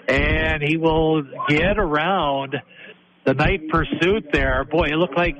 and 0.09 0.61
he 0.61 0.75
will 0.75 1.23
get 1.47 1.77
around 1.77 2.57
the 3.25 3.35
Knight 3.35 3.69
pursuit 3.69 4.25
there. 4.33 4.65
Boy, 4.65 4.87
it 4.87 4.95
looked 4.95 5.15
like 5.15 5.37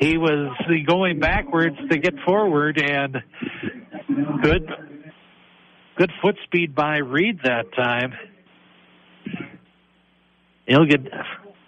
he 0.00 0.18
was 0.18 0.52
going 0.84 1.20
backwards 1.20 1.76
to 1.92 1.96
get 1.96 2.14
forward, 2.26 2.80
and 2.80 3.18
good, 4.42 4.68
good 5.96 6.12
foot 6.20 6.36
speed 6.44 6.74
by 6.74 6.98
Reed 6.98 7.40
that 7.44 7.72
time. 7.74 8.14
He'll 10.66 10.86
get 10.86 11.06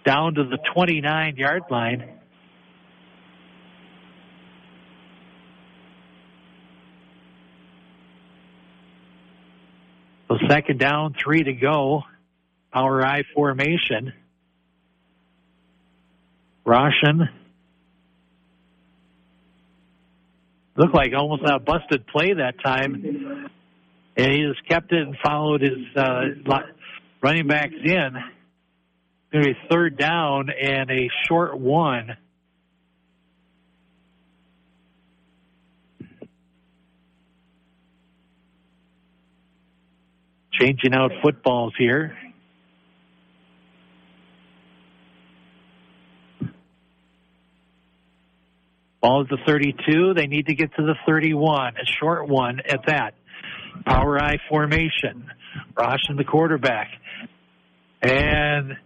down 0.05 0.35
to 0.35 0.43
the 0.43 0.57
29 0.73 1.35
yard 1.37 1.63
line. 1.69 2.17
So 10.27 10.37
second 10.49 10.79
down, 10.79 11.15
three 11.21 11.43
to 11.43 11.53
go. 11.53 12.03
Power 12.73 13.05
I 13.05 13.23
formation. 13.33 14.13
Roshan. 16.65 17.29
Looked 20.75 20.93
like 20.93 21.13
almost 21.15 21.43
a 21.45 21.59
busted 21.59 22.05
play 22.07 22.33
that 22.33 22.61
time. 22.63 23.49
And 24.17 24.31
he 24.31 24.47
just 24.47 24.67
kept 24.67 24.91
it 24.91 25.01
and 25.01 25.15
followed 25.23 25.61
his 25.61 25.95
uh, 25.95 26.21
running 27.21 27.47
backs 27.47 27.75
in. 27.83 28.09
Going 29.31 29.43
to 29.43 29.53
be 29.53 29.57
third 29.69 29.97
down 29.97 30.49
and 30.49 30.89
a 30.89 31.09
short 31.27 31.59
one. 31.59 32.17
changing 40.59 40.93
out 40.93 41.11
footballs 41.21 41.73
here. 41.77 42.17
Ball 49.01 49.21
is 49.21 49.29
the 49.29 49.37
32. 49.45 50.15
They 50.15 50.27
need 50.27 50.47
to 50.47 50.55
get 50.55 50.75
to 50.75 50.81
the 50.81 50.95
31. 51.05 51.75
A 51.77 51.85
short 51.85 52.27
one 52.27 52.59
at 52.67 52.87
that. 52.87 53.13
Power 53.87 54.21
I 54.21 54.37
formation. 54.49 55.29
Roshan 55.77 56.17
the 56.17 56.23
quarterback. 56.23 56.89
And 58.01 58.77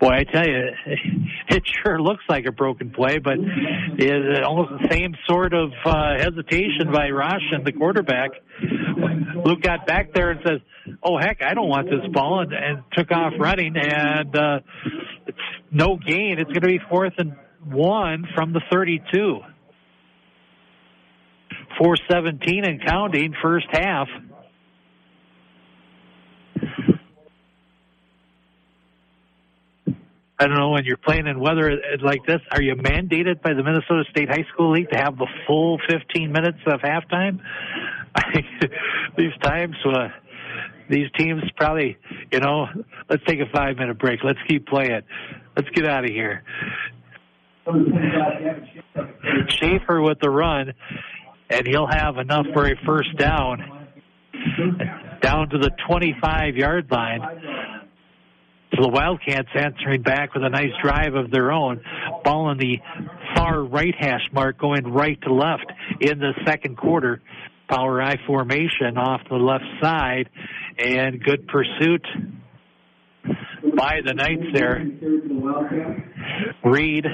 Boy, 0.00 0.10
I 0.10 0.24
tell 0.24 0.46
you, 0.46 0.68
it 1.48 1.62
sure 1.82 2.00
looks 2.00 2.22
like 2.28 2.44
a 2.46 2.52
broken 2.52 2.90
play, 2.90 3.18
but 3.18 3.34
it's 3.38 4.46
almost 4.46 4.70
the 4.80 4.88
same 4.92 5.14
sort 5.28 5.52
of 5.52 5.72
uh, 5.84 6.16
hesitation 6.18 6.92
by 6.92 7.10
Roshan, 7.10 7.64
the 7.64 7.72
quarterback. 7.72 8.30
Luke 9.44 9.60
got 9.62 9.86
back 9.86 10.14
there 10.14 10.30
and 10.30 10.40
says, 10.46 10.60
"Oh 11.02 11.18
heck, 11.18 11.42
I 11.42 11.54
don't 11.54 11.68
want 11.68 11.90
this 11.90 12.08
ball," 12.12 12.40
and, 12.40 12.52
and 12.52 12.84
took 12.92 13.10
off 13.10 13.32
running, 13.40 13.76
and 13.76 14.36
uh, 14.36 14.60
it's 15.26 15.38
no 15.72 15.96
gain. 15.96 16.36
It's 16.38 16.50
going 16.50 16.62
to 16.62 16.68
be 16.68 16.80
fourth 16.88 17.14
and 17.18 17.34
one 17.64 18.24
from 18.36 18.52
the 18.52 18.60
32. 18.70 19.40
417 21.78 22.64
and 22.64 22.84
counting, 22.84 23.34
first 23.40 23.66
half. 23.70 24.08
I 30.40 30.46
don't 30.46 30.56
know 30.56 30.70
when 30.70 30.84
you're 30.84 30.96
playing 30.96 31.26
in 31.26 31.40
weather 31.40 31.80
like 32.00 32.24
this. 32.26 32.40
Are 32.52 32.62
you 32.62 32.76
mandated 32.76 33.42
by 33.42 33.54
the 33.54 33.64
Minnesota 33.64 34.04
State 34.10 34.28
High 34.28 34.46
School 34.52 34.72
League 34.72 34.88
to 34.90 34.96
have 34.96 35.18
the 35.18 35.26
full 35.46 35.80
15 35.88 36.30
minutes 36.30 36.58
of 36.66 36.80
halftime? 36.80 37.40
these 39.16 39.32
times, 39.42 39.74
uh, 39.84 40.08
these 40.88 41.06
teams 41.18 41.42
probably, 41.56 41.96
you 42.30 42.38
know, 42.38 42.66
let's 43.10 43.22
take 43.26 43.40
a 43.40 43.46
five 43.52 43.76
minute 43.76 43.98
break. 43.98 44.20
Let's 44.22 44.38
keep 44.46 44.66
playing. 44.66 45.02
Let's 45.56 45.68
get 45.70 45.86
out 45.86 46.04
of 46.04 46.10
here. 46.10 46.44
Schaefer 49.48 50.00
with 50.00 50.20
the 50.20 50.30
run, 50.30 50.72
and 51.50 51.66
he'll 51.66 51.86
have 51.86 52.18
enough 52.18 52.46
for 52.52 52.66
a 52.66 52.74
first 52.86 53.16
down. 53.16 53.88
Down 55.20 55.48
to 55.50 55.58
the 55.58 55.70
25 55.88 56.56
yard 56.56 56.90
line. 56.90 57.20
So 58.74 58.82
the 58.82 58.90
Wildcats 58.90 59.48
answering 59.54 60.02
back 60.02 60.34
with 60.34 60.44
a 60.44 60.48
nice 60.48 60.72
drive 60.82 61.14
of 61.14 61.30
their 61.30 61.50
own. 61.50 61.80
Ball 62.22 62.50
in 62.50 62.58
the 62.58 62.78
far 63.34 63.62
right 63.62 63.94
hash 63.98 64.28
mark 64.32 64.58
going 64.58 64.86
right 64.92 65.20
to 65.22 65.32
left 65.32 65.64
in 66.00 66.18
the 66.18 66.32
second 66.46 66.76
quarter. 66.76 67.22
Power 67.68 68.00
I 68.00 68.16
formation 68.26 68.96
off 68.96 69.20
the 69.28 69.36
left 69.36 69.64
side 69.82 70.28
and 70.78 71.22
good 71.22 71.48
pursuit 71.48 72.06
by 73.76 74.00
the 74.04 74.14
Knights 74.14 74.46
there. 74.54 74.86
Reed 76.64 77.04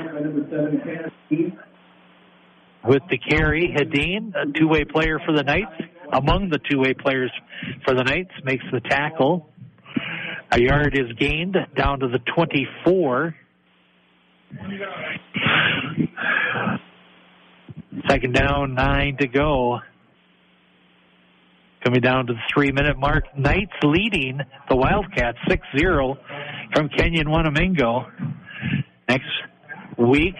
with 2.84 3.02
the 3.10 3.18
carry. 3.18 3.74
Hedin, 3.76 4.34
a 4.34 4.58
two-way 4.58 4.84
player 4.84 5.18
for 5.24 5.34
the 5.34 5.42
Knights, 5.42 5.72
among 6.12 6.50
the 6.50 6.58
two-way 6.70 6.94
players 6.94 7.32
for 7.84 7.94
the 7.94 8.02
Knights, 8.02 8.32
makes 8.44 8.64
the 8.72 8.80
tackle. 8.80 9.48
A 10.52 10.60
yard 10.60 10.96
is 10.96 11.12
gained 11.18 11.56
down 11.76 12.00
to 12.00 12.08
the 12.08 12.20
24. 12.34 13.34
Second 18.08 18.34
down, 18.34 18.74
nine 18.74 19.16
to 19.18 19.26
go. 19.26 19.80
Coming 21.84 22.00
down 22.00 22.26
to 22.26 22.34
the 22.34 22.40
three 22.52 22.72
minute 22.72 22.98
mark. 22.98 23.24
Knights 23.36 23.72
leading 23.82 24.40
the 24.68 24.76
Wildcats 24.76 25.38
6 25.48 25.66
0 25.76 26.16
from 26.74 26.88
Kenyon 26.88 27.26
Wanamingo. 27.26 28.06
Next 29.08 29.26
week 29.98 30.36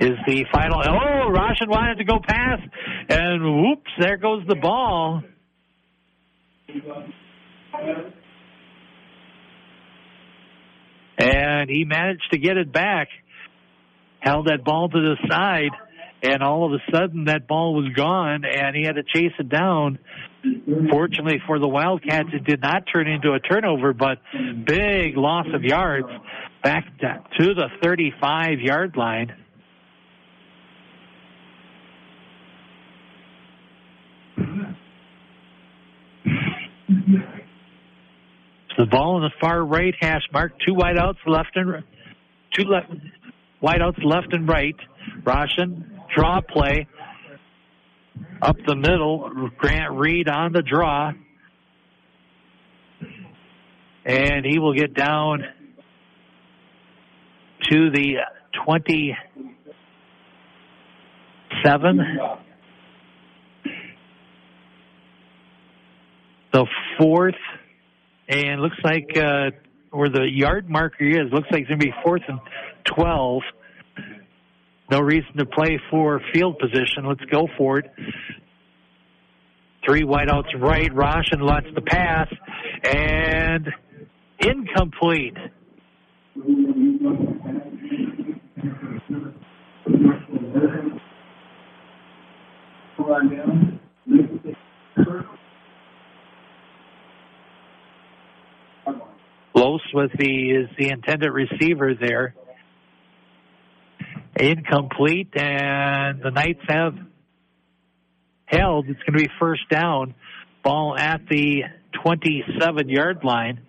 is 0.00 0.16
the 0.26 0.44
final. 0.52 0.82
Oh, 0.84 1.30
Roshan 1.30 1.68
wanted 1.68 1.98
to 1.98 2.04
go 2.04 2.18
past, 2.26 2.62
and 3.08 3.62
whoops, 3.62 3.90
there 4.00 4.16
goes 4.16 4.42
the 4.46 4.56
ball. 4.56 5.22
And 11.18 11.70
he 11.70 11.84
managed 11.84 12.30
to 12.32 12.38
get 12.38 12.56
it 12.56 12.72
back, 12.72 13.08
held 14.20 14.46
that 14.48 14.64
ball 14.64 14.88
to 14.88 14.98
the 14.98 15.16
side, 15.28 15.70
and 16.22 16.42
all 16.42 16.66
of 16.66 16.72
a 16.72 16.90
sudden 16.90 17.24
that 17.24 17.46
ball 17.46 17.74
was 17.74 17.92
gone, 17.94 18.44
and 18.44 18.76
he 18.76 18.84
had 18.84 18.96
to 18.96 19.02
chase 19.02 19.32
it 19.38 19.48
down. 19.48 19.98
Fortunately 20.90 21.40
for 21.46 21.58
the 21.58 21.66
Wildcats, 21.66 22.28
it 22.32 22.44
did 22.44 22.60
not 22.60 22.84
turn 22.92 23.08
into 23.08 23.32
a 23.32 23.40
turnover, 23.40 23.92
but 23.92 24.18
big 24.64 25.16
loss 25.16 25.46
of 25.52 25.62
yards 25.64 26.06
back 26.62 26.84
to 27.00 27.54
the 27.54 27.68
35 27.82 28.60
yard 28.60 28.96
line. 28.96 29.32
The 37.06 38.86
ball 38.90 39.16
in 39.18 39.22
the 39.22 39.30
far 39.40 39.64
right 39.64 39.94
hash 40.00 40.28
mark. 40.32 40.52
Two 40.66 40.74
wideouts 40.74 41.24
left 41.26 41.54
and 41.54 41.84
two 42.52 42.64
left 42.64 42.90
wideouts 43.62 44.02
left 44.04 44.32
and 44.32 44.48
right. 44.48 44.76
Roshan 45.24 46.00
draw 46.14 46.40
play 46.40 46.86
up 48.42 48.56
the 48.66 48.74
middle. 48.76 49.30
Grant 49.56 49.94
Reed 49.94 50.28
on 50.28 50.52
the 50.52 50.62
draw, 50.62 51.12
and 54.04 54.44
he 54.44 54.58
will 54.58 54.74
get 54.74 54.92
down 54.94 55.44
to 57.70 57.90
the 57.90 58.16
twenty-seven. 58.64 59.26
The 66.56 66.66
fourth 66.98 67.34
and 68.30 68.62
looks 68.62 68.78
like 68.82 69.14
uh, 69.14 69.50
where 69.90 70.08
the 70.08 70.26
yard 70.26 70.70
marker 70.70 71.04
is, 71.04 71.30
looks 71.30 71.48
like 71.52 71.60
it's 71.60 71.68
going 71.68 71.80
to 71.80 71.84
be 71.84 71.92
fourth 72.02 72.22
and 72.26 72.40
12. 72.86 73.42
No 74.90 75.00
reason 75.00 75.36
to 75.36 75.44
play 75.44 75.78
for 75.90 76.18
field 76.32 76.58
position. 76.58 77.04
Let's 77.06 77.20
go 77.30 77.46
for 77.58 77.80
it. 77.80 77.90
Three 79.86 80.04
wideouts 80.04 80.58
right. 80.58 80.88
Roshan 80.94 81.40
lets 81.42 81.66
the 81.74 81.82
pass 81.82 82.28
and 82.84 83.68
incomplete. 84.40 85.36
Los 99.56 99.80
was 99.94 100.10
the 100.18 100.50
is 100.50 100.68
the 100.78 100.90
intended 100.90 101.30
receiver 101.30 101.94
there. 101.98 102.34
Incomplete, 104.38 105.30
and 105.34 106.20
the 106.22 106.30
Knights 106.30 106.60
have 106.68 106.94
held. 108.44 108.86
It's 108.86 109.00
going 109.04 109.18
to 109.18 109.24
be 109.24 109.30
first 109.40 109.62
down. 109.70 110.14
Ball 110.62 110.94
at 110.98 111.22
the 111.30 111.62
27 112.02 112.90
yard 112.90 113.24
line. 113.24 113.62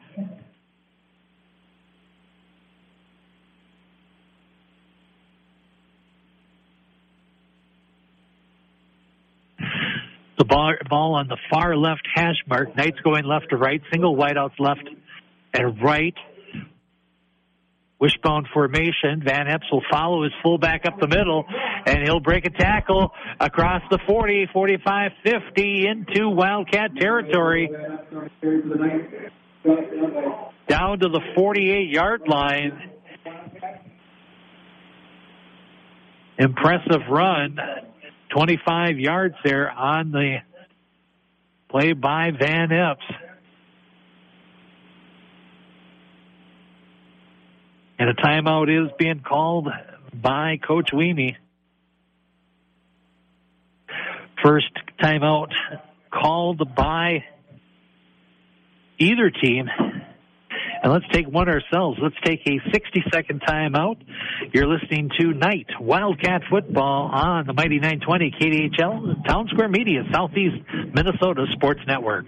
The 10.38 10.46
ball, 10.46 10.74
ball 10.90 11.16
on 11.16 11.30
the 11.30 11.38
far 11.50 11.78
left 11.78 12.06
hash 12.14 12.36
mark. 12.46 12.76
Knights 12.76 13.00
going 13.06 13.24
left 13.24 13.52
to 13.52 13.58
right. 13.58 13.82
Single 13.90 14.18
wideouts 14.18 14.60
left 14.60 14.90
and 15.54 15.82
right. 15.82 16.16
Wishbone 18.00 18.48
formation. 18.54 19.24
Van 19.26 19.48
Epps 19.48 19.66
will 19.72 19.84
follow 19.90 20.24
his 20.24 20.32
fullback 20.44 20.86
up 20.86 21.00
the 21.00 21.08
middle, 21.08 21.46
and 21.86 22.04
he'll 22.04 22.20
break 22.20 22.46
a 22.46 22.52
tackle 22.52 23.12
across 23.40 23.82
the 23.90 23.98
40, 24.08 24.50
45, 24.54 25.12
50 25.24 25.88
into 25.88 26.30
Wildcat 26.30 26.92
territory. 26.96 27.70
Down 30.68 31.00
to 31.00 31.10
the 31.10 31.22
48 31.36 31.90
yard 31.90 32.22
line. 32.28 32.92
Impressive 36.38 37.02
run. 37.10 37.58
25 38.30 39.00
yards 39.00 39.36
there 39.44 39.72
on 39.72 40.12
the 40.12 40.38
play 41.70 41.94
by 41.94 42.32
Van 42.32 42.72
Epps. 42.72 43.04
And 48.00 48.10
a 48.10 48.14
timeout 48.14 48.70
is 48.70 48.92
being 49.00 49.22
called 49.22 49.68
by 50.14 50.58
Coach 50.66 50.90
Weemy. 50.94 51.36
First 54.44 54.72
timeout 55.02 55.52
called 56.12 56.76
by 56.76 57.24
either 59.00 59.32
team. 59.32 59.68
And 60.84 60.94
let's 60.94 61.06
take 61.12 61.28
one 61.28 61.50
ourselves. 61.50 61.98
Let's 62.02 62.16
take 62.24 62.42
a 62.48 62.60
60 62.72 63.04
second 63.12 63.42
timeout. 63.42 63.98
You're 64.54 64.68
listening 64.68 65.10
to 65.20 65.34
Knight 65.34 65.68
Wildcat 65.80 66.44
Football 66.52 67.10
on 67.12 67.48
the 67.48 67.54
Mighty 67.54 67.80
920 67.80 68.32
KDHL 68.40 69.28
Town 69.28 69.48
Square 69.52 69.70
Media 69.70 70.04
Southeast 70.14 70.56
Minnesota 70.94 71.46
Sports 71.54 71.82
Network. 71.88 72.26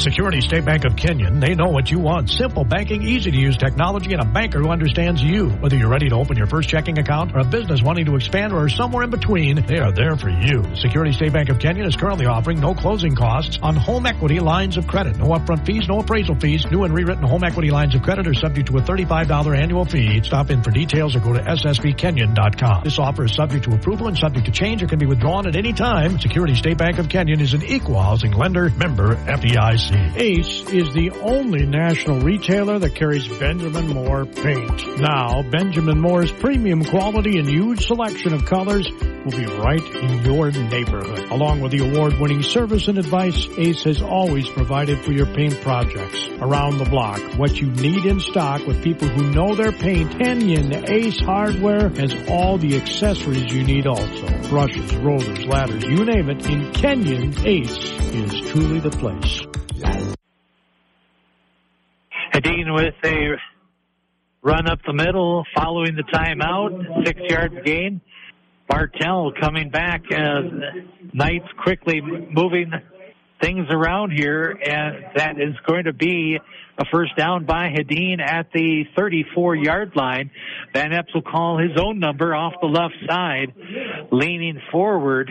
Security 0.00 0.40
State 0.40 0.64
Bank 0.64 0.84
of 0.84 0.96
Kenyon, 0.96 1.40
they 1.40 1.54
know 1.54 1.68
what 1.68 1.90
you 1.90 1.98
want. 1.98 2.28
Simple 2.28 2.64
banking, 2.64 3.02
easy 3.02 3.30
to 3.30 3.36
use 3.36 3.56
technology, 3.56 4.12
and 4.12 4.20
a 4.20 4.24
banker 4.24 4.58
who 4.58 4.68
understands 4.68 5.22
you. 5.22 5.48
Whether 5.48 5.76
you're 5.76 5.88
ready 5.88 6.08
to 6.08 6.16
open 6.16 6.36
your 6.36 6.46
first 6.46 6.68
checking 6.68 6.98
account 6.98 7.34
or 7.34 7.40
a 7.40 7.44
business 7.44 7.82
wanting 7.82 8.06
to 8.06 8.16
expand 8.16 8.52
or 8.52 8.68
somewhere 8.68 9.04
in 9.04 9.10
between, 9.10 9.64
they 9.66 9.78
are 9.78 9.92
there 9.92 10.16
for 10.16 10.28
you. 10.28 10.64
Security 10.76 11.12
State 11.12 11.32
Bank 11.32 11.48
of 11.48 11.58
Kenyon 11.58 11.86
is 11.86 11.96
currently 11.96 12.26
offering 12.26 12.60
no 12.60 12.74
closing 12.74 13.14
costs 13.14 13.58
on 13.62 13.76
home 13.76 14.06
equity 14.06 14.40
lines 14.40 14.76
of 14.76 14.86
credit. 14.86 15.16
No 15.16 15.26
upfront 15.26 15.64
fees, 15.64 15.88
no 15.88 16.00
appraisal 16.00 16.34
fees. 16.34 16.66
New 16.70 16.84
and 16.84 16.92
rewritten 16.92 17.24
home 17.24 17.44
equity 17.44 17.70
lines 17.70 17.94
of 17.94 18.02
credit 18.02 18.26
are 18.26 18.34
subject 18.34 18.68
to 18.68 18.78
a 18.78 18.82
$35 18.82 19.56
annual 19.56 19.84
fee. 19.84 20.22
Stop 20.22 20.50
in 20.50 20.62
for 20.62 20.70
details 20.70 21.14
or 21.14 21.20
go 21.20 21.32
to 21.32 21.40
ssbkenyon.com. 21.40 22.84
This 22.84 22.98
offer 22.98 23.24
is 23.24 23.34
subject 23.34 23.64
to 23.64 23.74
approval 23.74 24.08
and 24.08 24.18
subject 24.18 24.46
to 24.46 24.52
change 24.52 24.82
or 24.82 24.86
can 24.86 24.98
be 24.98 25.06
withdrawn 25.06 25.46
at 25.46 25.56
any 25.56 25.72
time. 25.72 26.18
Security 26.18 26.54
State 26.54 26.78
Bank 26.78 26.98
of 26.98 27.08
Kenyon 27.08 27.40
is 27.40 27.54
an 27.54 27.62
equal 27.62 28.00
housing 28.00 28.32
lender, 28.32 28.68
member 28.70 29.14
FDIC. 29.16 29.85
Ace 29.92 30.62
is 30.72 30.92
the 30.94 31.10
only 31.22 31.66
national 31.66 32.20
retailer 32.20 32.78
that 32.78 32.94
carries 32.94 33.28
Benjamin 33.28 33.88
Moore 33.88 34.24
paint. 34.24 34.98
Now, 34.98 35.42
Benjamin 35.42 36.00
Moore's 36.00 36.32
premium 36.32 36.84
quality 36.84 37.38
and 37.38 37.48
huge 37.48 37.86
selection 37.86 38.34
of 38.34 38.44
colors 38.46 38.90
will 38.90 39.36
be 39.36 39.46
right 39.46 39.84
in 39.94 40.24
your 40.24 40.50
neighborhood. 40.50 41.30
Along 41.30 41.60
with 41.60 41.72
the 41.72 41.88
award-winning 41.88 42.42
service 42.42 42.88
and 42.88 42.98
advice 42.98 43.46
Ace 43.58 43.84
has 43.84 44.02
always 44.02 44.48
provided 44.48 45.04
for 45.04 45.12
your 45.12 45.26
paint 45.26 45.60
projects. 45.60 46.26
Around 46.40 46.78
the 46.78 46.84
block, 46.84 47.20
what 47.38 47.60
you 47.60 47.70
need 47.70 48.04
in 48.06 48.20
stock 48.20 48.66
with 48.66 48.82
people 48.82 49.08
who 49.08 49.30
know 49.30 49.54
their 49.54 49.72
paint. 49.72 50.18
Kenyon 50.18 50.90
Ace 50.90 51.20
Hardware 51.20 51.90
has 51.90 52.14
all 52.28 52.58
the 52.58 52.76
accessories 52.76 53.52
you 53.52 53.64
need 53.64 53.86
also. 53.86 54.26
Brushes, 54.48 54.94
rollers, 54.96 55.44
ladders, 55.44 55.84
you 55.84 56.04
name 56.04 56.30
it. 56.30 56.46
In 56.48 56.72
Kenyon, 56.72 57.34
Ace 57.46 57.78
is 58.12 58.40
truly 58.50 58.80
the 58.80 58.90
place. 58.90 59.42
Hedin 62.34 62.74
with 62.74 62.94
a 63.04 63.36
run 64.42 64.68
up 64.68 64.78
the 64.86 64.92
middle 64.92 65.44
following 65.54 65.96
the 65.96 66.02
timeout, 66.02 67.04
six 67.04 67.20
yards 67.28 67.54
gain. 67.64 68.00
Bartell 68.68 69.32
coming 69.40 69.70
back 69.70 70.02
as 70.10 70.44
Knights 71.12 71.46
quickly 71.62 72.00
moving 72.00 72.72
things 73.40 73.66
around 73.70 74.10
here, 74.10 74.50
and 74.50 75.04
that 75.14 75.40
is 75.40 75.54
going 75.66 75.84
to 75.84 75.92
be 75.92 76.38
a 76.78 76.84
first 76.92 77.16
down 77.16 77.44
by 77.44 77.68
Hedin 77.68 78.20
at 78.20 78.50
the 78.52 78.84
34 78.96 79.56
yard 79.56 79.92
line. 79.94 80.30
Van 80.72 80.92
Epps 80.92 81.14
will 81.14 81.22
call 81.22 81.58
his 81.58 81.78
own 81.80 81.98
number 81.98 82.34
off 82.34 82.54
the 82.60 82.66
left 82.66 82.94
side, 83.08 83.54
leaning 84.10 84.60
forward. 84.72 85.30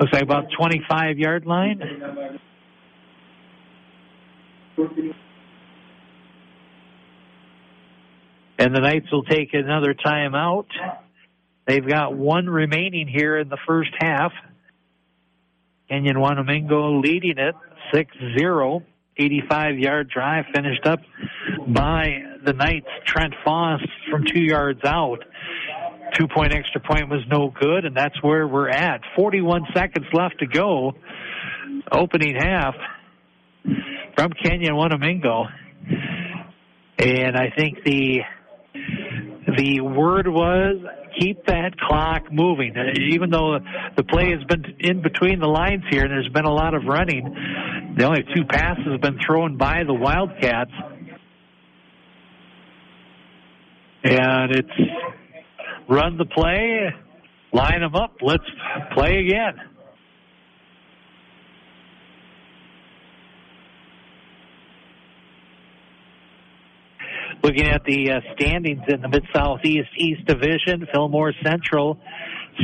Looks 0.00 0.12
like 0.12 0.22
about 0.22 0.46
25 0.56 1.18
yard 1.18 1.46
line. 1.46 1.80
And 8.58 8.74
the 8.74 8.80
Knights 8.80 9.10
will 9.12 9.24
take 9.24 9.52
another 9.52 9.94
timeout. 9.94 10.66
They've 11.66 11.86
got 11.86 12.14
one 12.14 12.48
remaining 12.48 13.08
here 13.08 13.38
in 13.38 13.48
the 13.48 13.58
first 13.66 13.90
half. 13.98 14.32
Kenyon 15.88 16.16
Wanamingo 16.16 17.02
leading 17.02 17.38
it 17.38 17.54
6-0. 17.92 18.82
85 19.18 19.78
yard 19.78 20.10
drive 20.10 20.44
finished 20.54 20.86
up 20.86 21.00
by 21.66 22.22
the 22.44 22.52
Knights. 22.52 22.88
Trent 23.06 23.34
Foss 23.44 23.80
from 24.10 24.24
two 24.24 24.42
yards 24.42 24.84
out. 24.84 25.24
Two 26.18 26.28
point 26.28 26.54
extra 26.54 26.80
point 26.80 27.10
was 27.10 27.20
no 27.30 27.52
good, 27.60 27.84
and 27.84 27.96
that's 27.96 28.20
where 28.22 28.46
we're 28.48 28.70
at. 28.70 29.00
41 29.16 29.66
seconds 29.74 30.06
left 30.12 30.38
to 30.38 30.46
go. 30.46 30.92
Opening 31.92 32.34
half 32.36 32.74
from 34.16 34.32
Kenyon 34.42 34.74
Wanamingo. 34.74 35.46
And 36.98 37.36
I 37.36 37.52
think 37.56 37.84
the 37.84 38.20
the 39.56 39.80
word 39.80 40.26
was 40.26 40.76
keep 41.18 41.44
that 41.46 41.78
clock 41.78 42.32
moving. 42.32 42.74
Even 43.10 43.30
though 43.30 43.58
the 43.96 44.04
play 44.04 44.30
has 44.30 44.42
been 44.44 44.76
in 44.80 45.02
between 45.02 45.40
the 45.40 45.46
lines 45.46 45.84
here 45.90 46.02
and 46.02 46.10
there's 46.10 46.28
been 46.28 46.44
a 46.44 46.52
lot 46.52 46.74
of 46.74 46.84
running, 46.84 47.94
the 47.96 48.04
only 48.04 48.24
two 48.34 48.44
passes 48.44 48.86
have 48.90 49.00
been 49.00 49.18
thrown 49.24 49.56
by 49.56 49.84
the 49.86 49.94
Wildcats. 49.94 50.72
And 54.04 54.52
it's 54.52 54.70
run 55.88 56.16
the 56.18 56.24
play, 56.24 56.92
line 57.52 57.80
them 57.80 57.94
up, 57.94 58.16
let's 58.22 58.44
play 58.94 59.18
again. 59.18 59.54
Looking 67.42 67.66
at 67.68 67.84
the 67.84 68.10
uh, 68.10 68.20
standings 68.34 68.82
in 68.88 69.02
the 69.02 69.08
Mid 69.08 69.24
Southeast 69.32 69.88
East 69.98 70.26
Division, 70.26 70.88
Fillmore 70.92 71.32
Central 71.44 71.98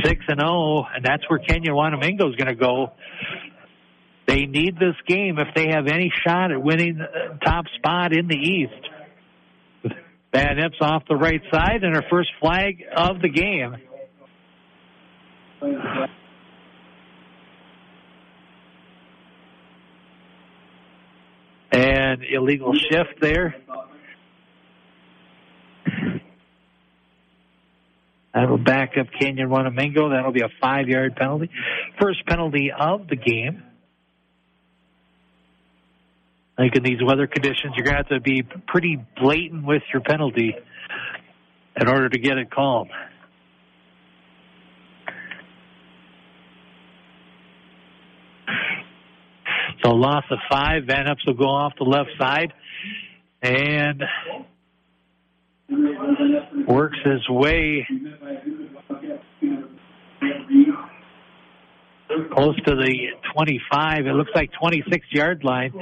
six 0.03 0.25
and 0.27 0.39
zero, 0.39 0.51
oh, 0.51 0.83
and 0.93 1.05
that's 1.05 1.23
where 1.29 1.39
Kenyon 1.39 1.75
Wanamingo 1.75 2.29
is 2.29 2.35
going 2.35 2.47
to 2.47 2.55
go. 2.55 2.91
They 4.27 4.45
need 4.45 4.75
this 4.75 4.95
game 5.07 5.37
if 5.37 5.53
they 5.55 5.69
have 5.69 5.87
any 5.87 6.11
shot 6.25 6.51
at 6.51 6.61
winning 6.61 6.99
top 7.45 7.65
spot 7.77 8.13
in 8.13 8.27
the 8.27 8.35
East. 8.35 8.89
Van 10.33 10.59
Epps 10.59 10.77
off 10.81 11.03
the 11.07 11.15
right 11.15 11.41
side 11.51 11.83
and 11.83 11.95
our 11.95 12.03
first 12.09 12.29
flag 12.41 12.83
of 12.95 13.21
the 13.21 13.29
game. 13.29 13.75
And 21.71 22.23
illegal 22.23 22.73
shift 22.73 23.21
there. 23.21 23.55
That'll 28.33 28.57
back 28.57 28.93
up 28.99 29.07
Kenyon 29.19 29.49
Wanamingo. 29.49 30.11
That'll 30.11 30.31
be 30.31 30.41
a 30.41 30.49
five 30.59 30.87
yard 30.87 31.15
penalty. 31.15 31.51
First 32.01 32.25
penalty 32.25 32.71
of 32.77 33.07
the 33.07 33.15
game. 33.15 33.63
Think 36.57 36.75
in 36.75 36.83
these 36.83 37.01
weather 37.03 37.25
conditions, 37.25 37.73
you're 37.75 37.85
going 37.85 37.95
to 37.95 38.03
have 38.03 38.09
to 38.09 38.19
be 38.19 38.43
pretty 38.67 39.03
blatant 39.19 39.65
with 39.65 39.81
your 39.91 40.01
penalty 40.01 40.55
in 41.79 41.87
order 41.87 42.09
to 42.09 42.19
get 42.19 42.37
it 42.37 42.51
called. 42.51 42.89
So 49.83 49.91
loss 49.91 50.23
of 50.29 50.37
five. 50.49 50.83
Van 50.85 51.07
Epps 51.09 51.25
will 51.25 51.33
go 51.33 51.49
off 51.49 51.73
the 51.77 51.83
left 51.85 52.11
side. 52.19 52.53
And 53.41 54.01
works 56.67 56.97
his 57.03 57.27
way 57.29 57.85
close 62.33 62.55
to 62.65 62.75
the 62.75 63.07
25. 63.33 64.05
It 64.05 64.13
looks 64.13 64.31
like 64.35 64.51
26 64.59 65.05
yard 65.11 65.43
line. 65.43 65.73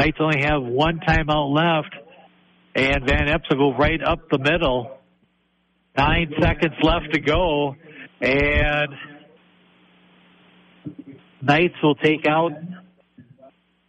Knights 0.00 0.16
only 0.18 0.40
have 0.42 0.62
one 0.62 0.98
timeout 1.06 1.54
left, 1.54 1.94
and 2.74 3.06
Van 3.06 3.28
Epps 3.28 3.44
will 3.50 3.72
go 3.72 3.76
right 3.76 4.02
up 4.02 4.30
the 4.30 4.38
middle. 4.38 4.96
Nine 5.94 6.32
seconds 6.40 6.72
left 6.82 7.12
to 7.12 7.20
go, 7.20 7.76
and 8.22 8.88
Knights 11.42 11.74
will 11.82 11.96
take 11.96 12.26
out 12.26 12.52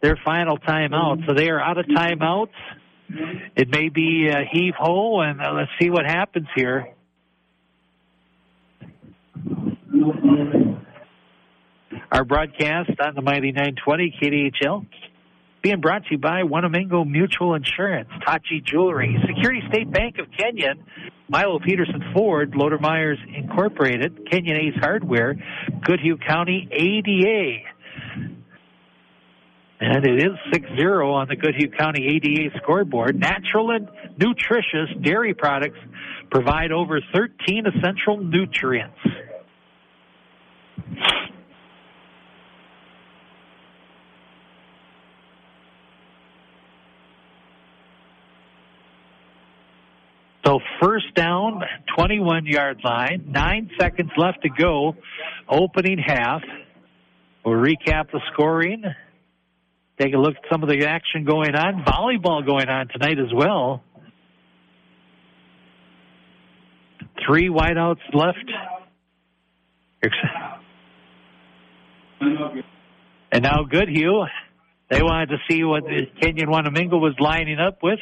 their 0.02 0.18
final 0.22 0.58
timeout. 0.58 1.26
So 1.26 1.32
they 1.32 1.48
are 1.48 1.58
out 1.58 1.78
of 1.78 1.86
timeouts. 1.86 2.48
It 3.56 3.70
may 3.70 3.88
be 3.88 4.28
a 4.28 4.44
heave 4.52 4.74
ho, 4.78 5.20
and 5.20 5.40
uh, 5.40 5.54
let's 5.54 5.70
see 5.80 5.88
what 5.88 6.04
happens 6.04 6.48
here. 6.54 6.88
Our 12.10 12.24
broadcast 12.26 12.90
on 13.00 13.14
the 13.14 13.22
Mighty 13.22 13.52
920 13.52 14.14
KDHL 14.22 14.86
being 15.62 15.80
brought 15.80 16.04
to 16.04 16.12
you 16.12 16.18
by 16.18 16.42
Wanamingo 16.42 17.08
Mutual 17.08 17.54
Insurance, 17.54 18.08
Tachi 18.26 18.64
Jewelry, 18.64 19.16
Security 19.26 19.62
State 19.68 19.90
Bank 19.92 20.18
of 20.18 20.26
Kenyon, 20.36 20.84
Milo 21.28 21.60
Peterson 21.60 22.02
Ford, 22.12 22.52
Lodermeier's 22.52 23.18
Incorporated, 23.34 24.28
Kenyon 24.30 24.56
Ace 24.56 24.80
Hardware, 24.80 25.36
Goodhue 25.84 26.18
County 26.18 26.68
ADA. 26.70 27.62
And 29.80 30.06
it 30.06 30.22
is 30.22 30.32
6-0 30.52 31.12
on 31.12 31.28
the 31.28 31.36
Goodhue 31.36 31.68
County 31.70 32.06
ADA 32.06 32.56
scoreboard. 32.62 33.18
Natural 33.18 33.70
and 33.70 33.88
nutritious 34.18 34.90
dairy 35.02 35.34
products 35.34 35.78
provide 36.30 36.72
over 36.72 37.00
13 37.14 37.66
essential 37.66 38.18
nutrients. 38.18 38.98
So 50.44 50.58
first 50.80 51.14
down, 51.14 51.62
21 51.96 52.46
yard 52.46 52.80
line, 52.82 53.26
nine 53.28 53.70
seconds 53.78 54.10
left 54.16 54.42
to 54.42 54.48
go, 54.48 54.96
opening 55.48 55.98
half. 55.98 56.42
We'll 57.44 57.56
recap 57.56 58.10
the 58.10 58.20
scoring. 58.32 58.82
Take 60.00 60.14
a 60.14 60.18
look 60.18 60.34
at 60.34 60.50
some 60.50 60.62
of 60.62 60.68
the 60.68 60.86
action 60.86 61.24
going 61.24 61.54
on. 61.54 61.84
Volleyball 61.84 62.44
going 62.44 62.68
on 62.68 62.88
tonight 62.88 63.18
as 63.18 63.32
well. 63.32 63.82
Three 67.26 67.48
wideouts 67.48 68.00
left. 68.12 68.50
And 73.30 73.42
now 73.42 73.64
Goodhue. 73.70 74.24
They 74.90 75.02
wanted 75.02 75.30
to 75.30 75.36
see 75.48 75.62
what 75.64 75.84
Kenyon 76.20 76.48
Wanamingo 76.48 77.00
was 77.00 77.14
lining 77.18 77.58
up 77.58 77.78
with. 77.82 77.98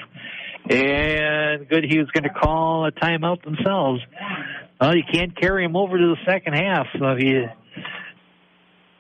And 0.69 1.69
Goodhue's 1.69 2.11
going 2.13 2.25
to 2.25 2.31
call 2.31 2.87
a 2.87 2.93
timeout 2.93 3.43
themselves. 3.43 4.01
Well, 4.81 4.97
you 4.97 5.03
can't 5.13 5.39
carry 5.39 5.65
him 5.65 5.77
over 5.77 5.99
to 5.99 6.15
the 6.15 6.31
second 6.31 6.55
half. 6.55 6.87
So 6.99 7.07
if 7.11 7.23
you 7.23 7.47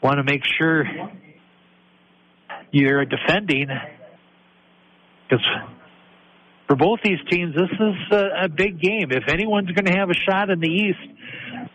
want 0.03 0.19
to 0.19 0.25
make 0.25 0.43
sure 0.59 0.85
you're 2.73 3.05
defending, 3.05 3.69
because 5.29 5.45
for 6.67 6.77
both 6.77 7.01
these 7.03 7.19
teams, 7.31 7.55
this 7.55 7.71
is 7.71 8.13
a, 8.13 8.45
a 8.45 8.49
big 8.49 8.81
game. 8.81 9.11
If 9.11 9.25
anyone's 9.29 9.71
going 9.73 9.87
to 9.87 9.99
have 9.99 10.11
a 10.11 10.15
shot 10.15 10.51
in 10.51 10.61
the 10.61 10.69
East 10.69 10.99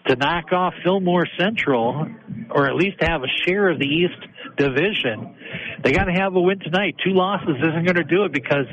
to 0.08 0.16
knock 0.16 0.52
off 0.52 0.74
Fillmore 0.84 1.28
Central, 1.38 2.08
or 2.52 2.68
at 2.68 2.76
least 2.76 2.98
have 3.02 3.22
a 3.24 3.28
share 3.46 3.70
of 3.70 3.80
the 3.80 3.86
East 3.86 4.58
division, 4.58 5.36
they 5.84 5.92
got 5.92 6.06
to 6.06 6.14
have 6.14 6.36
a 6.36 6.42
win 6.42 6.60
tonight. 6.60 6.96
Two 7.04 7.14
losses 7.14 7.56
isn't 7.60 7.86
going 7.86 7.96
to 7.96 8.04
do 8.04 8.24
it 8.24 8.32
because 8.32 8.66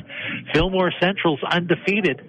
Fillmore 0.55 0.93
Central's 1.01 1.41
undefeated. 1.43 2.21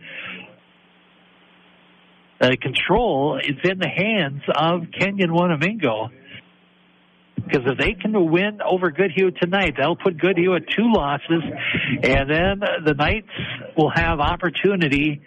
The 2.39 2.57
control 2.57 3.39
is 3.39 3.57
in 3.63 3.79
the 3.79 3.87
hands 3.87 4.41
of 4.53 4.83
Kenyon 4.97 5.31
Wanamingo. 5.31 6.09
Because 7.35 7.63
if 7.65 7.77
they 7.77 7.93
can 7.93 8.31
win 8.31 8.59
over 8.61 8.89
Goodhue 8.91 9.31
tonight, 9.31 9.73
they'll 9.77 9.97
put 9.97 10.17
Goodhue 10.17 10.55
at 10.55 10.63
two 10.69 10.91
losses, 10.93 11.43
and 12.03 12.29
then 12.29 12.61
the 12.85 12.93
Knights 12.93 13.27
will 13.77 13.91
have 13.93 14.19
opportunity 14.19 15.21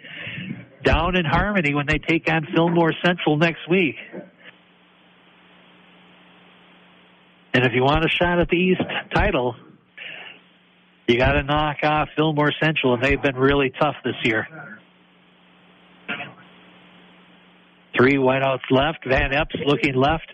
down 0.87 1.17
in 1.17 1.25
Harmony 1.25 1.73
when 1.73 1.85
they 1.85 1.97
take 1.97 2.31
on 2.31 2.47
Fillmore 2.55 2.93
Central 3.05 3.35
next 3.37 3.69
week. 3.69 3.95
And 7.53 7.65
if 7.65 7.73
you 7.73 7.83
want 7.83 8.05
a 8.05 8.09
shot 8.09 8.39
at 8.39 8.47
the 8.47 8.55
East 8.55 8.81
title, 9.13 9.55
you 11.07 11.17
got 11.17 11.33
to 11.33 11.43
knock 11.43 11.77
off 11.83 12.09
Fillmore 12.15 12.53
Central, 12.61 12.93
and 12.93 13.03
they've 13.03 13.21
been 13.21 13.35
really 13.35 13.71
tough 13.77 13.95
this 14.05 14.15
year. 14.23 14.47
Three 17.97 18.15
wideouts 18.15 18.69
left. 18.69 19.05
Van 19.05 19.33
Epps 19.33 19.55
looking 19.65 19.95
left. 19.95 20.31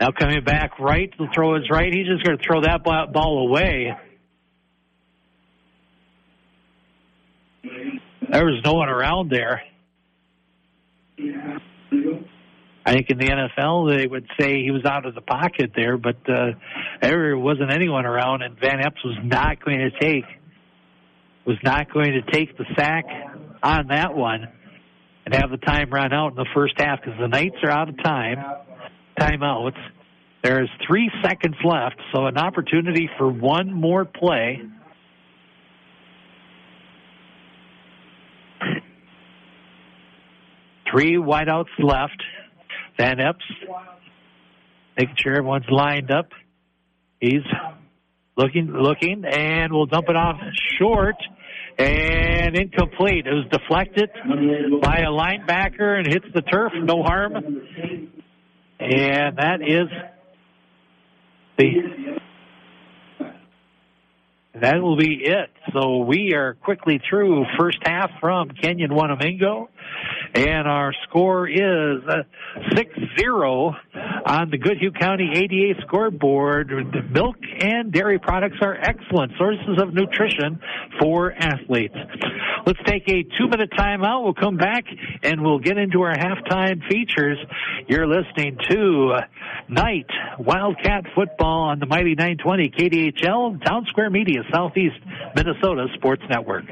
Now 0.00 0.10
coming 0.12 0.44
back 0.44 0.78
right 0.78 1.10
to 1.18 1.26
throw 1.34 1.56
his 1.56 1.70
right. 1.70 1.92
He's 1.92 2.06
just 2.06 2.22
going 2.22 2.38
to 2.38 2.44
throw 2.44 2.60
that 2.60 2.84
ball 2.84 3.48
away. 3.48 3.96
There 8.36 8.44
was 8.44 8.60
no 8.62 8.74
one 8.74 8.90
around 8.90 9.30
there. 9.30 9.62
I 12.84 12.92
think 12.92 13.08
in 13.08 13.16
the 13.16 13.28
NFL 13.28 13.96
they 13.96 14.06
would 14.06 14.26
say 14.38 14.62
he 14.62 14.70
was 14.70 14.84
out 14.84 15.06
of 15.06 15.14
the 15.14 15.22
pocket 15.22 15.70
there, 15.74 15.96
but 15.96 16.16
uh, 16.28 16.50
there 17.00 17.38
wasn't 17.38 17.72
anyone 17.72 18.04
around, 18.04 18.42
and 18.42 18.60
Van 18.60 18.84
Epps 18.84 19.02
was 19.02 19.16
not 19.24 19.64
going 19.64 19.78
to 19.78 19.90
take 19.98 20.24
was 21.46 21.56
not 21.64 21.90
going 21.90 22.12
to 22.12 22.30
take 22.30 22.58
the 22.58 22.66
sack 22.76 23.06
on 23.62 23.86
that 23.86 24.14
one 24.14 24.46
and 25.24 25.34
have 25.34 25.50
the 25.50 25.56
time 25.56 25.88
run 25.88 26.12
out 26.12 26.32
in 26.32 26.36
the 26.36 26.48
first 26.54 26.74
half 26.76 27.00
because 27.00 27.18
the 27.18 27.28
Knights 27.28 27.56
are 27.62 27.70
out 27.70 27.88
of 27.88 27.96
time 28.02 28.36
timeouts. 29.18 29.78
There's 30.44 30.68
three 30.86 31.10
seconds 31.24 31.56
left, 31.64 31.96
so 32.12 32.26
an 32.26 32.36
opportunity 32.36 33.08
for 33.16 33.30
one 33.30 33.72
more 33.72 34.04
play. 34.04 34.60
Three 40.90 41.16
wideouts 41.16 41.66
left. 41.78 42.22
Van 42.98 43.20
Epps 43.20 43.44
making 44.96 45.16
sure 45.22 45.34
everyone's 45.34 45.68
lined 45.70 46.10
up. 46.10 46.28
He's 47.20 47.44
looking, 48.36 48.68
looking, 48.68 49.24
and 49.24 49.72
we'll 49.72 49.86
dump 49.86 50.08
it 50.08 50.16
off 50.16 50.36
short 50.78 51.16
and 51.78 52.56
incomplete. 52.56 53.26
It 53.26 53.32
was 53.32 53.46
deflected 53.50 54.10
by 54.82 54.98
a 54.98 55.10
linebacker 55.10 55.98
and 55.98 56.06
hits 56.06 56.26
the 56.34 56.42
turf. 56.42 56.72
No 56.74 57.02
harm. 57.02 57.34
And 58.78 59.36
that 59.38 59.60
is 59.62 59.88
the 61.58 62.18
that 64.60 64.80
will 64.80 64.96
be 64.96 65.20
it. 65.22 65.50
So 65.74 65.98
we 65.98 66.32
are 66.34 66.54
quickly 66.54 67.00
through 67.08 67.44
first 67.58 67.78
half 67.82 68.10
from 68.20 68.48
Kenyon 68.50 68.90
Wanamingo. 68.90 69.68
And 70.36 70.68
our 70.68 70.92
score 71.08 71.48
is 71.48 72.02
uh, 72.06 72.24
6-0 72.74 73.74
on 74.26 74.50
the 74.50 74.58
Goodhue 74.58 74.90
County 74.92 75.30
ADA 75.34 75.80
scoreboard. 75.86 76.70
Milk 77.10 77.36
and 77.58 77.90
dairy 77.90 78.18
products 78.18 78.58
are 78.60 78.74
excellent 78.74 79.32
sources 79.38 79.80
of 79.80 79.94
nutrition 79.94 80.60
for 81.00 81.32
athletes. 81.32 81.96
Let's 82.66 82.80
take 82.84 83.08
a 83.08 83.22
two-minute 83.22 83.70
timeout. 83.78 84.24
We'll 84.24 84.34
come 84.34 84.58
back 84.58 84.84
and 85.22 85.42
we'll 85.42 85.58
get 85.58 85.78
into 85.78 86.02
our 86.02 86.14
halftime 86.14 86.86
features. 86.86 87.38
You're 87.88 88.06
listening 88.06 88.58
to 88.68 89.20
Knight 89.70 90.10
Wildcat 90.38 91.04
Football 91.14 91.70
on 91.70 91.78
the 91.78 91.86
Mighty 91.86 92.14
920 92.14 92.68
KDHL 92.76 93.64
Town 93.64 93.86
Square 93.88 94.10
Media 94.10 94.42
Southeast 94.52 94.96
Minnesota 95.34 95.86
Sports 95.94 96.24
Network. 96.28 96.64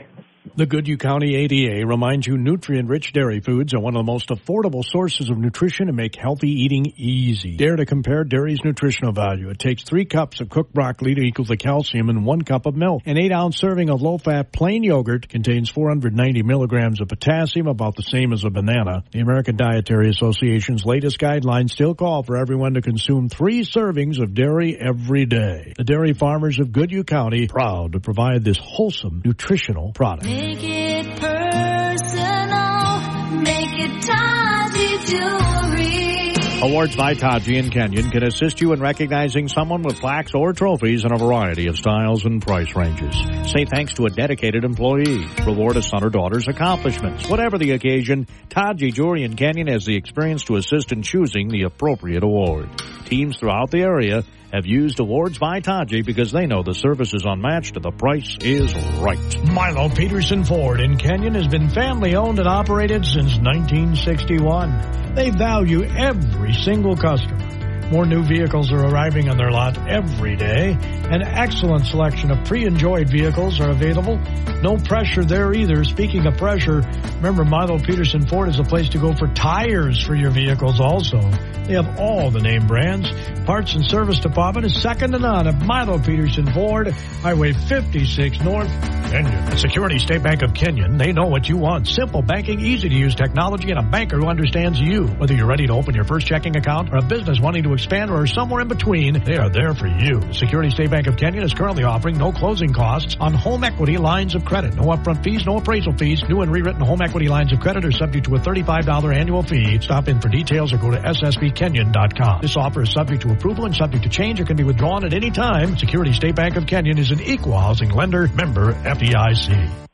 The 0.57 0.67
Goodhue 0.67 0.99
County 0.99 1.35
ADA 1.35 1.85
reminds 1.85 2.29
you 2.29 2.39
nutrient-rich 2.39 3.13
dairy 3.13 3.41
foods 3.41 3.75
are 3.75 3.81
one 3.81 3.97
of 3.97 4.07
the 4.07 4.13
most 4.13 4.29
affordable 4.29 4.85
sources 4.85 5.29
of 5.29 5.37
nutrition 5.37 5.89
and 5.89 5.97
make 5.97 6.15
healthy 6.15 6.49
eating 6.49 6.93
easy. 6.97 7.57
Dare 7.57 7.75
to 7.75 7.85
compare 7.85 8.23
dairy's 8.23 8.61
nutritional 8.63 9.13
value. 9.13 9.51
It 9.51 9.59
takes 9.59 9.83
three 9.83 10.05
cups 10.05 10.41
of 10.41 10.51
cooked 10.51 10.73
broccoli 10.73 11.17
to 11.17 11.23
equal 11.23 11.45
the 11.45 11.57
calcium 11.57 12.09
in 12.09 12.23
one 12.23 12.43
cup 12.43 12.67
of 12.67 12.77
milk. 12.77 13.03
An 13.05 13.19
eight-ounce 13.19 13.59
serving 13.59 13.91
of 13.91 14.01
low-fat 14.01 14.53
plain 14.53 14.85
yogurt 14.85 15.29
contains 15.29 15.71
490 15.71 16.45
milligrams 16.45 17.01
of 17.01 17.09
potassium, 17.09 17.67
about 17.67 17.97
the 17.97 18.03
same 18.05 18.33
as 18.33 18.45
a 18.45 18.51
banana. 18.51 19.03
The 19.11 19.23
American 19.23 19.57
Dietary 19.57 20.09
Association's 20.11 20.85
latest 20.85 21.19
guidelines 21.19 21.71
still 21.71 21.97
call 21.97 22.23
for 22.23 22.37
everyone 22.37 22.75
to 22.75 22.81
consume 22.81 23.29
three 23.29 23.63
servings 23.65 24.23
of 24.23 24.35
dairy 24.35 24.79
every 24.81 25.27
day. 25.27 25.73
The 25.77 25.83
dairy 25.83 26.13
farmers 26.13 26.61
of 26.61 26.71
Goodhue 26.71 27.03
County 27.03 27.49
proud 27.49 27.95
to 27.95 27.99
provide 27.99 28.45
this 28.45 28.59
wholesome 28.63 29.21
nutritional 29.25 29.91
product. 29.91 30.43
Make 30.45 30.62
it 30.62 31.07
personal. 31.18 33.01
Make 33.40 33.78
it 33.80 34.03
Taji 34.03 34.99
Jewelry. 35.11 36.34
Awards 36.62 36.97
by 36.97 37.14
Taji 37.14 37.57
and 37.59 37.72
Kenyon 37.72 38.11
can 38.11 38.24
assist 38.24 38.61
you 38.61 38.74
in 38.74 38.80
recognizing 38.80 39.49
someone 39.49 39.80
with 39.82 40.01
plaques 40.01 40.32
or 40.34 40.53
trophies 40.53 41.05
in 41.05 41.12
a 41.12 41.16
variety 41.16 41.68
of 41.68 41.78
styles 41.78 42.26
and 42.26 42.42
price 42.42 42.76
ranges. 42.76 43.14
Say 43.51 43.64
thanks 43.64 43.95
to 43.95 44.05
a 44.05 44.11
dedicated 44.11 44.64
employee. 44.64 45.26
Reward 45.47 45.78
a 45.78 45.82
son 45.82 46.05
or 46.05 46.11
daughter's 46.11 46.47
accomplishments. 46.47 47.26
Whatever 47.26 47.57
the 47.57 47.70
occasion, 47.72 48.26
Taji 48.51 48.92
Jewelry 48.92 49.24
and 49.24 49.38
Kenyon 49.38 49.68
has 49.68 49.86
the 49.86 49.97
experience 49.97 50.45
to 50.45 50.57
assist 50.57 50.92
in 50.92 51.01
choosing 51.03 51.49
the 51.49 51.62
appropriate 51.62 52.22
award. 52.22 52.68
Teams 53.07 53.38
throughout 53.38 53.70
the 53.70 53.80
area 53.80 54.24
have 54.55 54.67
used 54.67 55.01
Awards 55.01 55.37
by 55.37 55.59
Taji 55.59 56.03
because 56.03 56.31
they 56.31 56.47
know 56.47 56.63
the 56.63 56.75
service 56.75 57.13
is 57.13 57.25
unmatched 57.25 57.75
and 57.75 57.85
the 57.85 57.91
price 57.91 58.37
is 58.41 58.73
right. 59.01 59.51
Milo 59.51 59.89
Peterson 59.89 60.45
Ford 60.45 60.81
in 60.81 60.97
Kenyon 60.97 61.35
has 61.35 61.49
been 61.49 61.69
family 61.71 62.15
owned 62.15 62.39
and 62.39 62.47
operated 62.47 63.05
since 63.05 63.37
1961. 63.37 65.15
They 65.17 65.31
value 65.31 65.83
every 65.83 66.53
single 66.53 66.97
customer. 66.97 67.64
More 67.91 68.07
new 68.07 68.22
vehicles 68.22 68.72
are 68.72 68.85
arriving 68.85 69.28
on 69.28 69.37
their 69.37 69.51
lot 69.51 69.76
every 69.89 70.37
day. 70.37 70.76
An 71.11 71.22
excellent 71.22 71.87
selection 71.87 72.30
of 72.30 72.45
pre-enjoyed 72.47 73.09
vehicles 73.09 73.61
are 73.61 73.70
available. 73.70 74.18
No 74.62 74.76
pressure 74.76 75.24
there 75.24 75.53
either. 75.53 75.85
Speaking 75.85 76.26
of 76.26 76.37
pressure, 76.37 76.80
remember 77.16 77.45
Milo 77.45 77.78
Peterson 77.78 78.26
Ford 78.26 78.49
is 78.49 78.59
a 78.59 78.64
place 78.64 78.89
to 78.91 78.99
go 78.99 79.14
for 79.14 79.28
tires 79.28 80.03
for 80.03 80.14
your 80.14 80.30
vehicles 80.30 80.80
also. 80.80 81.20
They 81.64 81.74
have 81.74 81.99
all 81.99 82.30
the 82.30 82.41
name 82.41 82.66
brands. 82.66 83.11
Parts 83.45 83.74
and 83.74 83.85
service 83.85 84.18
department 84.20 84.66
is 84.66 84.80
second 84.80 85.12
to 85.12 85.18
none 85.18 85.47
at 85.47 85.61
Milo 85.61 85.99
Peterson 85.99 86.51
Ford, 86.53 86.89
Highway 86.89 87.53
56 87.53 88.41
North, 88.41 88.68
Kenyon. 89.11 89.57
Security 89.59 89.99
State 89.99 90.22
Bank 90.22 90.43
of 90.43 90.55
Kenyon, 90.55 90.97
they 90.97 91.12
know 91.12 91.26
what 91.26 91.49
you 91.49 91.57
want. 91.57 91.87
Simple 91.87 92.22
banking, 92.22 92.61
easy 92.61 92.89
to 92.89 92.95
use 92.95 93.14
technology, 93.14 93.70
and 93.70 93.78
a 93.78 93.82
banker 93.82 94.16
who 94.16 94.26
understands 94.26 94.80
you. 94.80 95.07
Whether 95.07 95.35
you're 95.35 95.47
ready 95.47 95.66
to 95.66 95.72
open 95.74 95.95
your 95.95 96.05
first 96.05 96.26
checking 96.26 96.57
account 96.57 96.93
or 96.93 96.97
a 96.97 97.03
business 97.03 97.39
wanting 97.41 97.62
to 97.64 97.74
expand 97.75 98.11
or 98.11 98.27
somewhere 98.27 98.62
in 98.62 98.68
between, 98.68 99.22
they 99.22 99.37
are 99.37 99.51
there 99.51 99.75
for 99.75 99.87
you. 99.87 100.33
Security 100.33 100.70
State 100.70 100.91
Bank 100.91 101.07
of 101.07 101.16
Kenyon 101.16 101.45
is 101.45 101.53
currently 101.53 101.85
offering 101.85 102.16
no 102.16 102.33
closing 102.33 102.72
costs 102.72 103.16
on 103.20 103.35
home 103.35 103.62
equity 103.62 103.99
lines 103.99 104.35
of 104.35 104.45
credit. 104.45 104.75
No 104.75 104.85
upfront 104.85 105.22
fees, 105.22 105.45
no 105.45 105.59
appraisal 105.59 105.93
fees. 105.93 106.22
New 106.29 106.41
and 106.41 106.51
rewritten 106.51 106.81
home 106.81 107.03
equity 107.03 107.29
lines 107.29 107.53
of 107.53 107.61
credit 107.61 107.85
are 107.85 107.93
subject 107.93 108.27
to 108.27 108.37
a 108.37 108.39
$35 108.39 109.14
annual 109.14 109.43
fee. 109.43 109.79
Stop 109.81 110.09
in 110.09 110.20
for 110.20 110.29
details 110.29 110.72
or 110.72 110.79
go 110.79 110.91
to 110.91 110.99
ssbkenyon.com. 110.99 112.41
This 112.41 112.57
offer 112.57 112.83
is 112.83 112.93
subject 112.93 113.22
to 113.22 113.33
approval 113.33 113.66
and 113.66 113.75
subject 113.75 114.05
to 114.05 114.09
change 114.09 114.41
or 114.41 114.45
can 114.45 114.57
be 114.57 114.64
withdrawn 114.64 115.05
at 115.05 115.12
any 115.12 115.31
time. 115.31 115.77
Security 115.77 116.12
State 116.12 116.35
Bank 116.35 116.57
of 116.57 116.66
Kenyon 116.66 116.99
is 116.99 117.11
an 117.11 117.20
equal 117.20 117.59
housing 117.59 117.91
lender, 117.91 118.29
member 118.29 118.72
FDIC. 118.72 119.85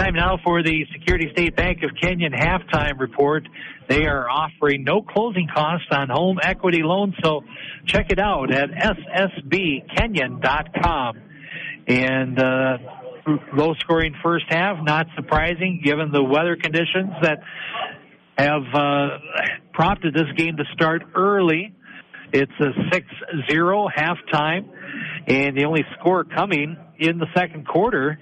Time 0.00 0.14
now 0.14 0.38
for 0.42 0.62
the 0.62 0.86
Security 0.94 1.28
State 1.32 1.54
Bank 1.56 1.82
of 1.82 1.90
Kenyon 2.00 2.32
halftime 2.32 2.98
report. 2.98 3.46
They 3.90 4.06
are 4.06 4.30
offering 4.30 4.84
no 4.84 5.02
closing 5.02 5.48
costs 5.52 5.88
on 5.90 6.08
home 6.10 6.38
equity 6.40 6.84
loans, 6.84 7.16
so 7.24 7.42
check 7.86 8.12
it 8.12 8.20
out 8.20 8.52
at 8.52 8.70
ssbkenyon.com. 8.70 11.18
And 11.88 12.38
uh, 12.38 12.78
low 13.52 13.74
scoring 13.80 14.14
first 14.22 14.44
half, 14.48 14.76
not 14.84 15.08
surprising 15.16 15.80
given 15.82 16.12
the 16.12 16.22
weather 16.22 16.54
conditions 16.54 17.10
that 17.22 17.40
have 18.38 18.62
uh, 18.72 19.18
prompted 19.72 20.14
this 20.14 20.30
game 20.36 20.56
to 20.58 20.64
start 20.72 21.02
early. 21.16 21.74
It's 22.32 22.52
a 22.60 22.70
6-0 23.50 23.88
halftime, 23.92 24.68
and 25.26 25.56
the 25.56 25.64
only 25.64 25.84
score 25.98 26.22
coming 26.22 26.76
in 27.00 27.18
the 27.18 27.26
second 27.34 27.66
quarter 27.66 28.20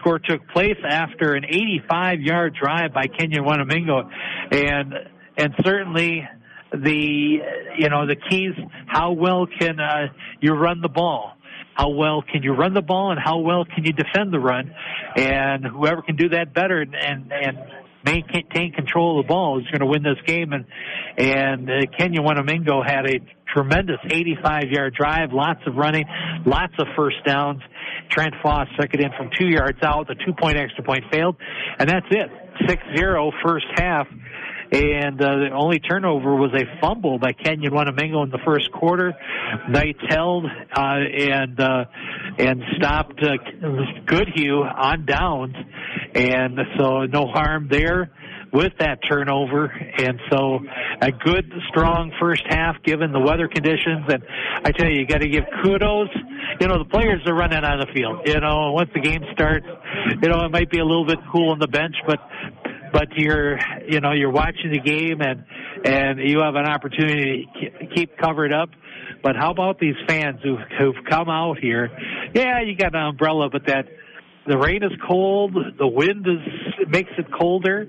score 0.00 0.18
took 0.18 0.46
place 0.48 0.78
after 0.88 1.34
an 1.34 1.44
85 1.44 2.20
yard 2.20 2.56
drive 2.60 2.92
by 2.92 3.06
Kenyon 3.06 3.44
Wanamingo. 3.44 4.10
And 4.50 4.94
and 5.36 5.54
certainly 5.64 6.28
the 6.72 7.38
you 7.78 7.88
know 7.88 8.06
the 8.06 8.16
keys 8.16 8.54
how 8.86 9.12
well 9.12 9.46
can 9.46 9.80
uh, 9.80 10.08
you 10.40 10.52
run 10.54 10.80
the 10.80 10.88
ball? 10.88 11.36
How 11.74 11.90
well 11.90 12.22
can 12.22 12.42
you 12.42 12.52
run 12.52 12.74
the 12.74 12.82
ball 12.82 13.10
and 13.10 13.20
how 13.22 13.38
well 13.38 13.64
can 13.64 13.84
you 13.84 13.92
defend 13.92 14.32
the 14.32 14.40
run? 14.40 14.74
And 15.16 15.64
whoever 15.64 16.02
can 16.02 16.16
do 16.16 16.30
that 16.30 16.52
better 16.52 16.80
and 16.80 16.94
and, 16.94 17.32
and 17.32 17.58
maintain 18.04 18.72
control 18.72 19.20
of 19.20 19.26
the 19.26 19.28
ball 19.28 19.58
is 19.60 19.66
going 19.66 19.80
to 19.80 19.86
win 19.86 20.02
this 20.02 20.20
game 20.26 20.52
and 20.52 20.64
and 21.18 21.68
uh, 21.68 21.86
Kenyon 21.98 22.24
Wanamingo 22.24 22.84
had 22.84 23.06
a 23.06 23.18
tremendous 23.52 23.98
85 24.04 24.64
yard 24.70 24.94
drive 24.94 25.32
lots 25.32 25.60
of 25.66 25.76
running 25.76 26.04
lots 26.46 26.72
of 26.78 26.86
first 26.96 27.16
downs 27.26 27.60
Trent 28.10 28.34
Foss 28.42 28.68
took 28.78 28.92
it 28.92 29.00
in 29.00 29.10
from 29.16 29.30
two 29.38 29.48
yards 29.48 29.78
out. 29.82 30.08
The 30.08 30.16
two 30.26 30.32
point 30.32 30.56
extra 30.56 30.84
point 30.84 31.04
failed. 31.10 31.36
And 31.78 31.88
that's 31.88 32.06
it. 32.10 32.30
6-0 32.68 33.32
first 33.44 33.66
half. 33.76 34.06
And 34.72 35.20
uh, 35.20 35.36
the 35.36 35.50
only 35.52 35.80
turnover 35.80 36.36
was 36.36 36.52
a 36.54 36.80
fumble 36.80 37.18
by 37.18 37.32
Kenyon 37.32 37.72
Wanamingo 37.72 38.22
in 38.24 38.30
the 38.30 38.38
first 38.44 38.70
quarter. 38.72 39.14
Knights 39.68 40.00
held 40.08 40.46
uh, 40.46 40.80
and 40.80 41.60
uh, 41.60 41.84
and 42.38 42.62
stopped 42.76 43.20
uh, 43.22 43.36
Goodhue 44.06 44.62
on 44.62 45.06
downs, 45.06 45.56
and 46.14 46.58
so 46.78 47.06
no 47.06 47.26
harm 47.26 47.68
there 47.70 48.10
with 48.52 48.72
that 48.78 48.98
turnover. 49.08 49.66
And 49.66 50.20
so 50.30 50.60
a 51.00 51.12
good, 51.12 51.52
strong 51.68 52.12
first 52.20 52.42
half 52.48 52.82
given 52.82 53.12
the 53.12 53.20
weather 53.20 53.48
conditions. 53.48 54.06
And 54.08 54.22
I 54.64 54.72
tell 54.72 54.88
you, 54.88 55.00
you 55.00 55.06
got 55.06 55.20
to 55.20 55.28
give 55.28 55.44
kudos. 55.62 56.08
You 56.60 56.68
know, 56.68 56.78
the 56.78 56.88
players 56.88 57.22
are 57.26 57.34
running 57.34 57.64
on 57.64 57.80
the 57.80 57.86
field. 57.94 58.22
You 58.26 58.40
know, 58.40 58.72
once 58.72 58.90
the 58.94 59.00
game 59.00 59.22
starts, 59.32 59.66
you 60.22 60.28
know, 60.28 60.44
it 60.44 60.50
might 60.50 60.70
be 60.70 60.78
a 60.78 60.84
little 60.84 61.06
bit 61.06 61.18
cool 61.32 61.50
on 61.50 61.58
the 61.58 61.68
bench, 61.68 61.94
but 62.06 62.18
but 62.92 63.08
you're 63.16 63.58
you 63.88 64.00
know 64.00 64.12
you're 64.12 64.30
watching 64.30 64.72
the 64.72 64.80
game 64.80 65.20
and 65.20 65.44
and 65.84 66.20
you 66.20 66.40
have 66.40 66.54
an 66.54 66.66
opportunity 66.66 67.48
to 67.62 67.86
keep 67.94 68.16
covered 68.18 68.52
up. 68.52 68.70
But 69.22 69.36
how 69.36 69.50
about 69.50 69.78
these 69.78 69.96
fans 70.06 70.40
who 70.42 70.56
who've 70.78 71.04
come 71.08 71.28
out 71.28 71.58
here? 71.58 71.90
Yeah 72.34 72.60
you 72.60 72.76
got 72.76 72.94
an 72.94 73.02
umbrella 73.02 73.48
but 73.50 73.66
that 73.66 73.86
the 74.46 74.56
rain 74.56 74.82
is 74.82 74.92
cold 75.06 75.54
the 75.78 75.86
wind 75.86 76.26
is 76.26 76.88
makes 76.88 77.10
it 77.18 77.26
colder 77.38 77.88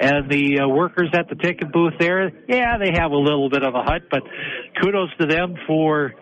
and 0.00 0.30
the 0.30 0.60
uh, 0.60 0.68
workers 0.68 1.08
at 1.14 1.28
the 1.28 1.36
ticket 1.36 1.72
booth 1.72 1.94
there 1.98 2.30
yeah 2.48 2.76
they 2.76 2.90
have 2.92 3.12
a 3.12 3.16
little 3.16 3.48
bit 3.48 3.62
of 3.62 3.74
a 3.74 3.82
hut 3.82 4.02
but 4.10 4.22
kudos 4.80 5.10
to 5.18 5.26
them 5.26 5.54
for 5.66 6.12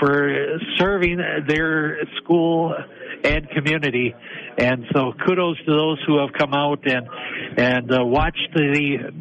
for 0.00 0.58
serving 0.78 1.18
their 1.48 1.98
school 2.22 2.74
and 3.24 3.48
community. 3.50 4.14
And 4.58 4.84
so 4.94 5.12
kudos 5.26 5.58
to 5.64 5.72
those 5.72 5.98
who 6.06 6.18
have 6.18 6.32
come 6.38 6.54
out 6.54 6.80
and 6.86 7.06
and 7.58 7.92
uh, 7.92 8.04
watched 8.04 8.48
the 8.54 9.12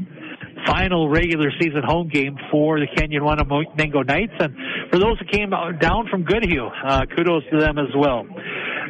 final 0.65 1.09
regular 1.09 1.51
season 1.59 1.83
home 1.85 2.09
game 2.09 2.37
for 2.51 2.79
the 2.79 2.87
Kenyon 2.95 3.23
Wanamingo 3.23 4.05
Knights. 4.05 4.33
And 4.39 4.55
for 4.91 4.99
those 4.99 5.19
who 5.19 5.25
came 5.25 5.51
down 5.79 6.07
from 6.09 6.23
Goodhue, 6.23 6.65
uh, 6.65 7.05
kudos 7.15 7.43
to 7.51 7.59
them 7.59 7.77
as 7.77 7.93
well. 7.95 8.25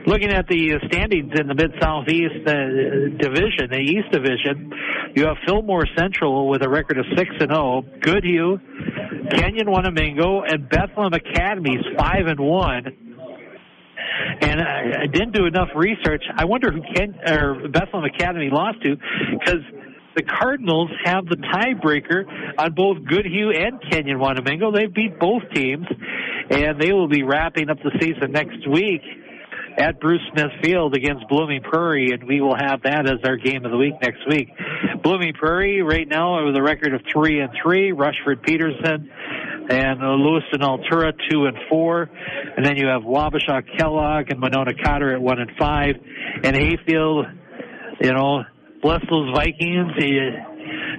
Looking 0.06 0.30
at 0.30 0.48
the 0.48 0.78
standings 0.86 1.34
in 1.40 1.48
the 1.48 1.56
Mid 1.56 1.74
Southeast 1.82 2.46
uh, 2.46 2.54
division, 3.18 3.72
the 3.72 3.82
East 3.82 4.12
Division, 4.12 4.72
you 5.16 5.26
have 5.26 5.38
Fillmore 5.48 5.88
Central 5.98 6.48
with 6.48 6.62
a 6.62 6.70
record 6.70 7.00
of 7.00 7.06
six 7.18 7.32
and 7.40 7.50
zero. 7.50 7.84
Goodhue, 8.02 8.60
Kenyon 9.32 9.66
Wanamingo, 9.66 10.44
and 10.48 10.70
Bethlehem 10.70 11.12
Academy's 11.12 11.84
five 11.98 12.28
and 12.28 12.40
one. 12.40 12.86
And 14.42 14.62
I, 14.62 15.02
I 15.02 15.08
didn't 15.08 15.32
do 15.32 15.48
enough 15.48 15.70
research. 15.76 16.24
I 16.38 16.46
wonder 16.46 16.72
who 16.72 16.82
Ken 16.94 17.16
or 17.28 17.68
Bethlehem 17.68 18.04
Academy 18.06 18.50
lost 18.52 18.84
to, 18.84 18.98
because 19.32 19.62
the 20.16 20.22
Cardinals 20.22 20.92
have 21.04 21.26
the 21.26 21.38
tiebreaker 21.38 22.60
on 22.60 22.74
both 22.74 23.04
Goodhue 23.06 23.50
and 23.50 23.82
Kenyon 23.90 24.20
Wanamingo. 24.20 24.72
They 24.72 24.86
beat 24.86 25.20
both 25.20 25.42
teams, 25.52 25.88
and 26.52 26.80
they 26.80 26.94
will 26.94 27.08
be 27.08 27.24
wrapping 27.24 27.72
up 27.72 27.80
the 27.80 27.92
season 28.00 28.34
next 28.34 28.70
week 28.70 29.02
at 29.78 30.00
Bruce 30.00 30.22
Smith 30.32 30.52
Field 30.64 30.96
against 30.96 31.28
Blooming 31.28 31.62
Prairie, 31.62 32.12
and 32.12 32.24
we 32.24 32.42
will 32.42 32.56
have 32.56 32.84
that 32.84 33.06
as 33.06 33.20
our 33.26 33.36
game 33.36 33.66
of 33.66 33.72
the 33.72 33.78
week 33.78 33.96
next 34.02 34.28
week. 34.28 34.50
Blooming 35.04 35.34
Prairie 35.34 35.82
right 35.82 36.08
now 36.08 36.46
with 36.46 36.56
a 36.56 36.62
record 36.62 36.94
of 36.94 37.02
three 37.12 37.42
and 37.42 37.52
three. 37.62 37.92
Rushford 37.92 38.42
Peterson 38.44 39.10
and 39.70 40.00
Lewiston 40.00 40.62
Altura 40.62 41.14
two 41.30 41.46
and 41.46 41.58
four, 41.70 42.10
and 42.56 42.66
then 42.66 42.78
you 42.78 42.88
have 42.88 43.02
Wabasha 43.02 43.64
Kellogg 43.78 44.32
and 44.32 44.40
Monona 44.40 44.72
Cotter 44.74 45.14
at 45.14 45.22
one 45.22 45.40
and 45.40 45.52
five, 45.60 45.96
and 46.44 46.56
Hayfield, 46.56 47.26
you 48.02 48.14
know, 48.14 48.44
bless 48.82 49.02
those 49.10 49.34
Vikings. 49.34 49.92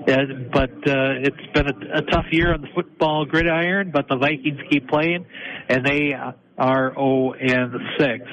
Uh, 0.08 0.12
but 0.52 0.70
uh, 0.86 1.18
it's 1.18 1.46
been 1.52 1.66
a, 1.66 1.98
a 1.98 2.02
tough 2.02 2.26
year 2.30 2.52
on 2.52 2.60
the 2.60 2.68
football 2.74 3.24
gridiron, 3.24 3.90
but 3.90 4.06
the 4.08 4.16
Vikings 4.16 4.60
keep 4.70 4.88
playing, 4.88 5.26
and 5.68 5.84
they 5.84 6.12
are 6.12 6.34
0 6.60 7.32
and 7.34 7.72
6. 7.98 8.24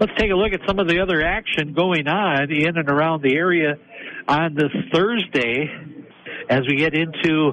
Let's 0.00 0.12
take 0.18 0.30
a 0.30 0.34
look 0.34 0.52
at 0.52 0.60
some 0.66 0.78
of 0.78 0.88
the 0.88 1.00
other 1.00 1.22
action 1.22 1.74
going 1.74 2.08
on 2.08 2.50
in 2.50 2.76
and 2.76 2.88
around 2.88 3.22
the 3.22 3.36
area 3.36 3.76
on 4.26 4.54
this 4.54 4.72
Thursday 4.92 5.68
as 6.48 6.62
we 6.66 6.76
get 6.76 6.94
into 6.94 7.50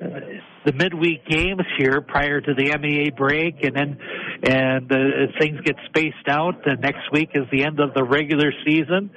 uh, 0.00 0.20
the 0.64 0.72
midweek 0.72 1.24
games 1.26 1.62
here 1.78 2.00
prior 2.00 2.40
to 2.40 2.54
the 2.54 2.76
MEA 2.78 3.10
break, 3.10 3.64
and 3.64 3.74
then 3.74 3.98
and 4.42 4.92
uh, 4.92 5.32
things 5.40 5.60
get 5.62 5.76
spaced 5.86 6.28
out. 6.28 6.62
The 6.64 6.76
next 6.76 7.10
week 7.12 7.30
is 7.34 7.44
the 7.50 7.64
end 7.64 7.80
of 7.80 7.94
the 7.94 8.04
regular 8.04 8.52
season. 8.66 9.10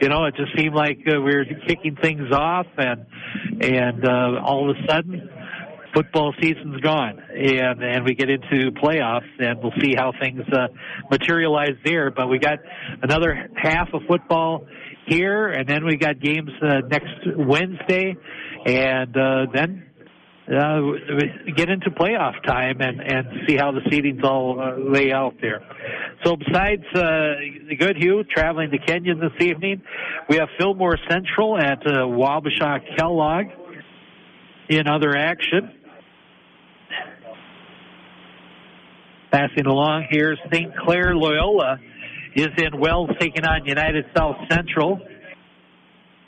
You 0.00 0.08
know, 0.08 0.24
it 0.24 0.34
just 0.36 0.56
seemed 0.56 0.74
like 0.74 0.98
uh, 1.06 1.20
we 1.20 1.34
were 1.34 1.44
kicking 1.66 1.96
things 1.96 2.32
off, 2.32 2.66
and 2.76 3.06
and 3.60 4.04
uh, 4.04 4.40
all 4.44 4.68
of 4.68 4.76
a 4.76 4.86
sudden 4.88 5.30
football 5.96 6.34
season's 6.42 6.78
gone 6.82 7.18
and 7.34 7.82
and 7.82 8.04
we 8.04 8.14
get 8.14 8.28
into 8.28 8.70
playoffs 8.72 9.30
and 9.38 9.62
we'll 9.62 9.72
see 9.80 9.94
how 9.96 10.12
things 10.20 10.42
uh, 10.52 10.66
materialize 11.10 11.76
there 11.86 12.10
but 12.10 12.28
we 12.28 12.38
got 12.38 12.58
another 13.02 13.48
half 13.56 13.88
of 13.94 14.02
football 14.06 14.66
here 15.06 15.48
and 15.48 15.66
then 15.66 15.86
we 15.86 15.96
got 15.96 16.20
games 16.20 16.50
uh, 16.62 16.80
next 16.90 17.14
Wednesday 17.36 18.14
and 18.66 19.16
uh, 19.16 19.46
then 19.54 19.86
uh, 20.48 20.80
get 21.56 21.68
into 21.70 21.90
playoff 21.90 22.34
time 22.46 22.80
and, 22.80 23.00
and 23.00 23.26
see 23.48 23.56
how 23.56 23.72
the 23.72 23.80
seedings 23.90 24.22
all 24.22 24.60
uh, 24.60 24.76
lay 24.78 25.12
out 25.12 25.34
there. 25.40 25.60
So 26.24 26.36
besides 26.36 26.84
uh, 26.94 27.00
the 27.68 27.76
Goodhue 27.76 28.22
traveling 28.24 28.70
to 28.70 28.78
Kenyon 28.78 29.18
this 29.18 29.32
evening, 29.40 29.82
we 30.28 30.36
have 30.36 30.48
Fillmore 30.58 30.98
Central 31.10 31.58
at 31.58 31.84
uh, 31.84 32.06
Wabasha 32.06 32.80
Kellogg 32.96 33.46
in 34.68 34.86
other 34.88 35.16
action. 35.16 35.72
Passing 39.32 39.66
along 39.66 40.06
here, 40.10 40.36
St. 40.52 40.72
Clair 40.76 41.14
Loyola 41.16 41.78
is 42.34 42.48
in 42.58 42.78
Wells 42.78 43.10
taking 43.18 43.44
on 43.44 43.64
United 43.66 44.04
South 44.16 44.36
Central. 44.50 45.00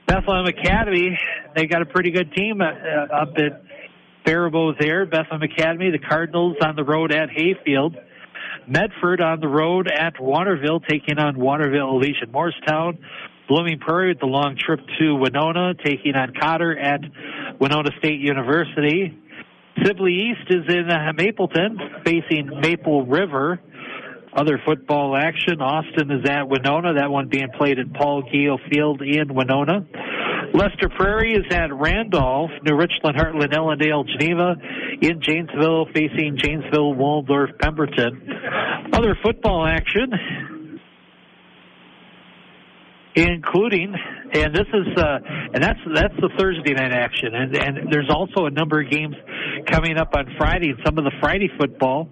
Bethlehem 0.07 0.47
Academy, 0.47 1.19
they 1.55 1.67
got 1.67 1.83
a 1.83 1.87
pretty 1.87 2.11
good 2.11 2.33
team 2.33 2.61
uh, 2.61 3.15
up 3.15 3.35
at 3.37 3.63
Faribault 4.25 4.77
there. 4.81 5.07
Bethlehem 5.07 5.43
Academy, 5.43 5.91
the 5.91 5.99
Cardinals 5.99 6.57
on 6.63 6.77
the 6.77 6.85
road 6.85 7.13
at 7.13 7.29
Hayfield. 7.31 7.97
Medford 8.67 9.21
on 9.21 9.41
the 9.41 9.49
road 9.49 9.89
at 9.91 10.21
Waterville, 10.21 10.81
taking 10.81 11.19
on 11.19 11.39
Waterville 11.39 11.97
Elysian 11.97 12.33
Morristown. 12.33 12.99
Blooming 13.49 13.79
Prairie 13.79 14.09
with 14.09 14.21
the 14.21 14.27
long 14.27 14.57
trip 14.59 14.81
to 14.99 15.15
Winona, 15.15 15.73
taking 15.83 16.15
on 16.15 16.35
Cotter 16.39 16.79
at 16.79 17.01
Winona 17.59 17.91
State 17.99 18.21
University. 18.21 19.17
Sibley 19.85 20.31
East 20.31 20.51
is 20.51 20.65
in 20.69 20.91
uh, 20.91 21.13
Mapleton, 21.15 21.79
facing 22.05 22.51
Maple 22.61 23.07
River. 23.07 23.61
Other 24.35 24.61
football 24.65 25.17
action. 25.17 25.61
Austin 25.61 26.11
is 26.11 26.29
at 26.29 26.49
Winona. 26.49 26.95
That 26.95 27.11
one 27.11 27.29
being 27.29 27.49
played 27.57 27.79
at 27.79 27.93
Paul 27.95 28.23
Giel 28.23 28.59
Field 28.71 29.03
in 29.03 29.35
Winona. 29.35 29.87
Lester 30.55 30.89
Prairie 30.89 31.35
is 31.35 31.45
at 31.51 31.73
Randolph, 31.73 32.51
New 32.63 32.77
Richland, 32.77 33.17
Heartland, 33.17 33.53
Ellendale, 33.53 34.07
Geneva, 34.07 34.57
in 35.01 35.21
Janesville, 35.21 35.87
facing 35.95 36.37
Janesville, 36.37 36.95
Waldorf, 36.95 37.51
Pemberton. 37.61 38.29
Other 38.93 39.17
football 39.23 39.67
action, 39.67 40.13
including, 43.15 43.95
and 44.33 44.55
this 44.55 44.67
is, 44.73 44.97
uh, 44.97 45.19
and 45.55 45.63
that's 45.63 45.81
that's 45.95 46.15
the 46.21 46.31
Thursday 46.39 46.75
night 46.75 46.93
action, 46.93 47.35
and 47.35 47.57
and 47.57 47.93
there's 47.93 48.11
also 48.11 48.47
a 48.47 48.51
number 48.51 48.81
of 48.81 48.91
games 48.91 49.17
coming 49.67 49.97
up 49.97 50.15
on 50.15 50.35
Friday. 50.39 50.75
Some 50.85 50.99
of 50.99 51.05
the 51.05 51.13
Friday 51.21 51.51
football 51.59 52.09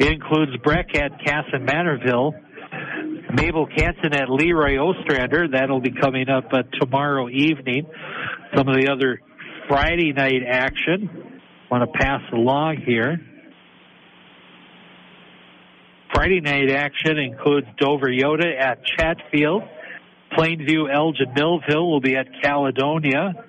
includes 0.00 0.56
Breck 0.62 0.94
at 0.96 1.12
Kasson 1.20 1.66
Mantorville. 1.66 2.32
Mabel 3.34 3.66
Canton 3.66 4.14
at 4.14 4.30
Leroy 4.30 4.76
Ostrander. 4.78 5.48
That'll 5.48 5.80
be 5.80 5.92
coming 5.92 6.28
up 6.30 6.46
uh, 6.52 6.62
tomorrow 6.80 7.28
evening. 7.28 7.86
Some 8.56 8.68
of 8.68 8.74
the 8.76 8.90
other 8.90 9.20
Friday 9.68 10.12
night 10.12 10.42
action. 10.46 11.40
Want 11.70 11.84
to 11.84 11.98
pass 11.98 12.22
along 12.32 12.78
here. 12.86 13.20
Friday 16.14 16.40
night 16.40 16.70
action 16.70 17.18
includes 17.18 17.66
Dover 17.78 18.06
Eyota 18.06 18.58
at 18.58 18.78
Chatfield. 18.84 19.62
Plainview 20.36 20.92
Elgin 20.92 21.32
Millville 21.34 21.90
will 21.90 22.00
be 22.00 22.16
at 22.16 22.26
Caledonia. 22.42 23.44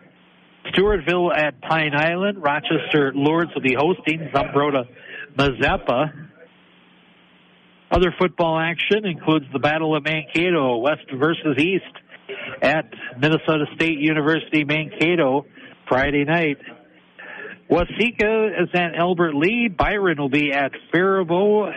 Stewartville 0.68 1.36
at 1.36 1.62
Pine 1.62 1.96
Island. 1.96 2.42
Rochester 2.42 3.12
Lourdes 3.16 3.52
will 3.54 3.62
be 3.62 3.76
hosting 3.78 4.30
Zumbrota 4.34 4.88
Mazeppa. 5.36 6.28
Other 7.92 8.14
football 8.20 8.60
action 8.60 9.06
includes 9.06 9.46
the 9.52 9.60
Battle 9.60 9.96
of 9.96 10.04
Mankato, 10.04 10.78
West 10.78 11.10
versus 11.12 11.58
East 11.58 11.86
at 12.62 12.86
Minnesota 13.20 13.66
State 13.76 14.00
University 14.00 14.64
Mankato 14.64 15.46
Friday 15.88 16.24
night. 16.24 16.58
Waseca 17.70 18.64
is 18.64 18.70
at 18.74 18.96
Albert 18.96 19.36
Lea. 19.36 19.70
Byron 19.70 20.18
will 20.20 20.30
be 20.30 20.52
at 20.52 20.72
Faribault 20.92 21.72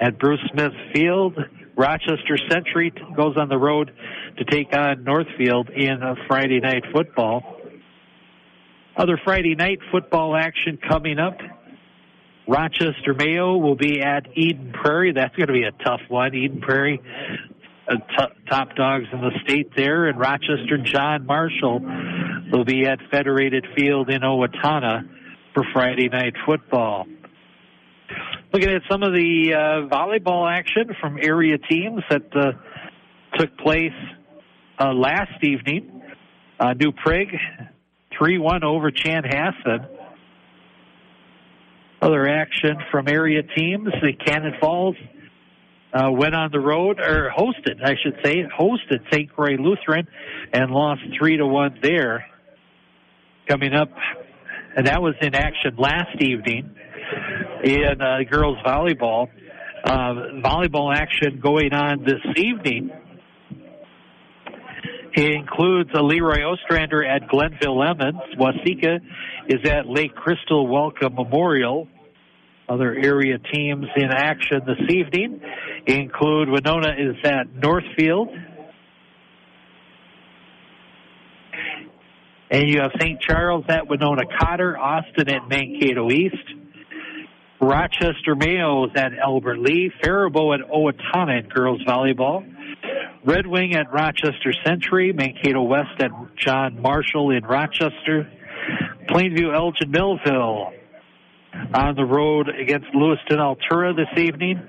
at 0.00 0.18
Bruce 0.18 0.40
Smith 0.52 0.72
Field. 0.94 1.34
Rochester 1.78 2.36
Century 2.50 2.92
goes 3.16 3.36
on 3.36 3.48
the 3.48 3.56
road 3.56 3.92
to 4.36 4.44
take 4.44 4.74
on 4.76 5.04
Northfield 5.04 5.70
in 5.70 6.00
Friday 6.26 6.58
night 6.58 6.82
football. 6.92 7.56
Other 8.96 9.16
Friday 9.24 9.54
night 9.54 9.78
football 9.92 10.34
action 10.34 10.76
coming 10.76 11.20
up. 11.20 11.38
Rochester 12.48 13.14
Mayo 13.16 13.58
will 13.58 13.76
be 13.76 14.00
at 14.00 14.26
Eden 14.36 14.72
Prairie. 14.72 15.12
That's 15.12 15.36
going 15.36 15.46
to 15.46 15.52
be 15.52 15.62
a 15.62 15.84
tough 15.84 16.00
one. 16.08 16.34
Eden 16.34 16.60
Prairie, 16.60 17.00
uh, 17.86 17.94
t- 17.94 18.34
top 18.50 18.74
dogs 18.74 19.04
in 19.12 19.20
the 19.20 19.30
state 19.44 19.70
there, 19.76 20.06
and 20.06 20.18
Rochester 20.18 20.78
John 20.82 21.26
Marshall 21.26 21.80
will 22.50 22.64
be 22.64 22.86
at 22.86 22.98
Federated 23.12 23.64
Field 23.76 24.10
in 24.10 24.22
Owatonna 24.22 25.08
for 25.54 25.62
Friday 25.72 26.08
night 26.08 26.34
football. 26.44 27.06
Looking 28.50 28.70
at 28.70 28.80
some 28.90 29.02
of 29.02 29.12
the 29.12 29.52
uh, 29.52 29.94
volleyball 29.94 30.50
action 30.50 30.96
from 31.02 31.18
area 31.20 31.58
teams 31.58 32.00
that 32.08 32.34
uh, 32.34 32.52
took 33.36 33.58
place 33.58 33.92
uh, 34.78 34.94
last 34.94 35.44
evening. 35.44 36.02
Uh, 36.58 36.72
New 36.72 36.92
Prague, 36.92 37.28
3-1 38.18 38.64
over 38.64 38.90
Chanhassen. 38.90 39.86
Other 42.00 42.26
action 42.26 42.76
from 42.90 43.06
area 43.06 43.42
teams, 43.42 43.88
the 44.00 44.14
Cannon 44.14 44.54
Falls 44.58 44.96
uh, 45.92 46.10
went 46.10 46.34
on 46.34 46.50
the 46.50 46.60
road, 46.60 47.00
or 47.00 47.30
hosted, 47.36 47.84
I 47.84 47.96
should 48.02 48.18
say, 48.24 48.44
hosted 48.58 49.12
St. 49.12 49.30
Croix 49.30 49.56
Lutheran 49.58 50.08
and 50.54 50.70
lost 50.70 51.02
3 51.18 51.36
to 51.36 51.46
1 51.46 51.80
there. 51.82 52.24
Coming 53.46 53.74
up, 53.74 53.90
and 54.74 54.86
that 54.86 55.02
was 55.02 55.14
in 55.20 55.34
action 55.34 55.76
last 55.76 56.22
evening 56.22 56.74
in 57.64 58.00
uh, 58.00 58.18
girls 58.30 58.58
volleyball. 58.64 59.28
Uh, 59.84 60.40
volleyball 60.42 60.94
action 60.94 61.40
going 61.40 61.72
on 61.72 62.04
this 62.04 62.20
evening. 62.36 62.90
It 65.14 65.34
includes 65.34 65.90
a 65.94 66.02
Leroy 66.02 66.42
Ostrander 66.42 67.04
at 67.04 67.28
Glenville 67.28 67.82
Emmons. 67.82 68.20
Waseca 68.38 69.00
is 69.48 69.68
at 69.68 69.88
Lake 69.88 70.14
Crystal 70.14 70.66
Wellcome 70.66 71.14
Memorial. 71.14 71.88
Other 72.68 72.94
area 72.94 73.38
teams 73.52 73.86
in 73.96 74.10
action 74.10 74.60
this 74.66 74.90
evening 74.90 75.40
include 75.86 76.50
Winona 76.50 76.92
is 76.98 77.16
at 77.24 77.54
Northfield. 77.54 78.28
And 82.50 82.68
you 82.68 82.80
have 82.80 82.92
St. 83.00 83.20
Charles 83.20 83.64
at 83.68 83.88
Winona 83.88 84.22
Cotter, 84.38 84.76
Austin 84.78 85.28
at 85.30 85.48
Mankato 85.48 86.10
East. 86.10 86.36
Rochester 87.60 88.34
Mayo 88.36 88.88
at 88.94 89.12
Albert 89.18 89.58
Lea, 89.58 89.92
Faribault 90.02 90.54
at 90.54 90.60
Owatonna 90.70 91.42
in 91.42 91.48
girls 91.48 91.82
volleyball. 91.84 92.44
Red 93.24 93.46
Wing 93.46 93.74
at 93.74 93.92
Rochester 93.92 94.52
Century, 94.64 95.12
Mankato 95.12 95.62
West 95.62 96.00
at 96.00 96.10
John 96.36 96.80
Marshall 96.80 97.30
in 97.30 97.44
Rochester, 97.44 98.30
Plainview 99.08 99.52
Elgin 99.54 99.90
Millville 99.90 100.72
on 101.74 101.96
the 101.96 102.04
road 102.04 102.48
against 102.48 102.86
Lewiston 102.94 103.38
Altura 103.38 103.96
this 103.96 104.22
evening, 104.22 104.60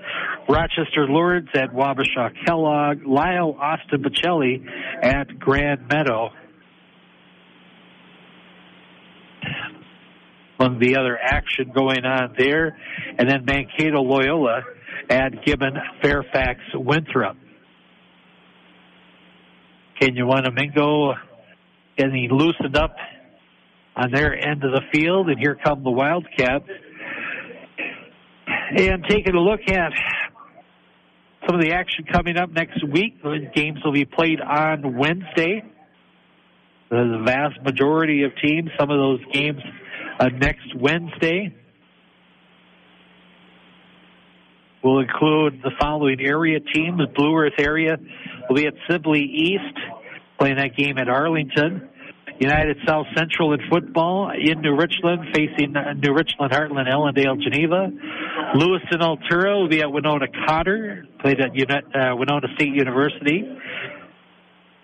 Rochester 0.48 1.08
Lourdes 1.08 1.50
at 1.54 1.72
Wabasha 1.72 2.34
Kellogg, 2.46 3.06
Lyle 3.06 3.56
Austin 3.60 4.02
Pacelli 4.02 4.66
at 5.04 5.38
Grand 5.40 5.88
Meadow. 5.88 6.32
Among 10.60 10.80
the 10.80 10.98
other 10.98 11.18
action 11.18 11.72
going 11.74 12.04
on 12.04 12.36
there, 12.38 12.78
and 13.18 13.30
then 13.30 13.46
Mankato 13.46 14.02
Loyola 14.02 14.64
at 15.10 15.46
Gibbon 15.46 15.74
Fairfax 16.02 16.60
Winthrop. 16.74 17.38
Mingo 20.52 21.14
getting 21.98 22.30
loosened 22.30 22.76
up 22.76 22.96
on 23.96 24.12
their 24.12 24.34
end 24.34 24.64
of 24.64 24.72
the 24.72 24.82
field, 24.94 25.30
and 25.30 25.40
here 25.40 25.58
come 25.64 25.84
the 25.84 25.92
Wildcats. 25.92 26.70
And 28.78 29.04
taking 29.10 29.36
a 29.36 29.40
look 29.40 29.62
at 29.68 29.92
some 31.48 31.56
of 31.56 31.62
the 31.62 31.74
action 31.74 32.06
coming 32.12 32.38
up 32.38 32.50
next 32.52 32.84
week, 32.84 33.22
the 33.24 33.50
games 33.56 33.80
will 33.84 33.94
be 33.94 34.06
played 34.06 34.42
on 34.42 34.98
Wednesday. 34.98 35.64
The 36.90 37.22
vast 37.26 37.62
majority 37.64 38.24
of 38.24 38.32
teams, 38.44 38.70
some 38.80 38.90
of 38.90 38.98
those 38.98 39.20
games 39.32 39.62
next 40.28 40.76
Wednesday. 40.76 41.56
will 44.84 45.00
include 45.00 45.62
the 45.64 45.72
following 45.80 46.20
area 46.22 46.60
teams. 46.74 47.02
Blue 47.16 47.36
Earth 47.38 47.60
area 47.60 47.98
will 48.48 48.56
be 48.56 48.66
at 48.66 48.74
Sibley 48.90 49.22
East, 49.22 49.78
playing 50.38 50.58
that 50.58 50.76
game 50.76 50.98
at 50.98 51.10
Arlington. 51.10 51.90
United 52.40 52.78
South 52.88 53.06
Central 53.18 53.52
in 53.52 53.60
football 53.70 54.32
in 54.32 54.62
New 54.62 54.74
Richland, 54.74 55.28
facing 55.34 55.74
New 55.74 56.14
Richland, 56.14 56.54
Heartland, 56.54 56.90
Ellendale, 56.90 57.42
Geneva. 57.42 57.90
Lewiston 58.56 59.02
Altura 59.02 59.60
will 59.60 59.68
be 59.68 59.82
at 59.82 59.92
Winona 59.92 60.28
Cotter, 60.48 61.06
played 61.20 61.42
at 61.42 61.50
uh, 61.50 62.16
Winona 62.16 62.48
State 62.56 62.74
University. 62.74 63.44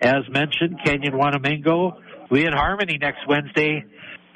As 0.02 0.28
mentioned, 0.30 0.78
Kenyon 0.84 1.14
Wanamingo 1.14 1.94
will 2.28 2.36
be 2.36 2.44
at 2.44 2.52
Harmony 2.52 2.98
next 3.00 3.26
Wednesday 3.26 3.82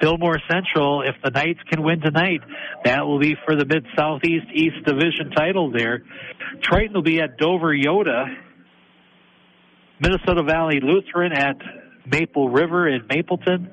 Fillmore 0.01 0.39
Central, 0.49 1.03
if 1.03 1.15
the 1.23 1.29
Knights 1.29 1.59
can 1.69 1.83
win 1.83 2.01
tonight, 2.01 2.41
that 2.83 3.05
will 3.05 3.19
be 3.19 3.35
for 3.45 3.55
the 3.55 3.65
Mid 3.65 3.85
Southeast 3.95 4.47
East 4.53 4.83
Division 4.85 5.31
title 5.35 5.71
there. 5.71 6.03
Triton 6.63 6.93
will 6.93 7.03
be 7.03 7.21
at 7.21 7.37
Dover 7.37 7.75
Eyota. 7.75 8.25
Minnesota 9.99 10.43
Valley 10.43 10.79
Lutheran 10.81 11.31
at 11.31 11.57
Maple 12.05 12.49
River 12.49 12.87
in 12.89 13.05
Mapleton. 13.07 13.71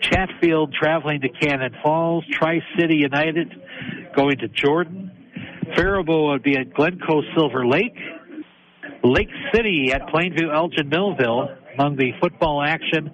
Chatfield 0.00 0.72
traveling 0.72 1.20
to 1.22 1.28
Cannon 1.28 1.74
Falls. 1.82 2.24
Tri 2.30 2.60
City 2.78 2.98
United 2.98 3.52
going 4.14 4.38
to 4.38 4.48
Jordan. 4.48 5.10
Faribault 5.74 6.30
would 6.30 6.42
be 6.44 6.56
at 6.56 6.72
Glencoe 6.72 7.22
Silver 7.36 7.66
Lake. 7.66 7.96
Lake 9.02 9.28
City 9.52 9.90
at 9.92 10.06
Plainview 10.06 10.54
Elgin 10.54 10.88
Millville 10.88 11.48
among 11.74 11.96
the 11.96 12.12
football 12.20 12.62
action 12.62 13.10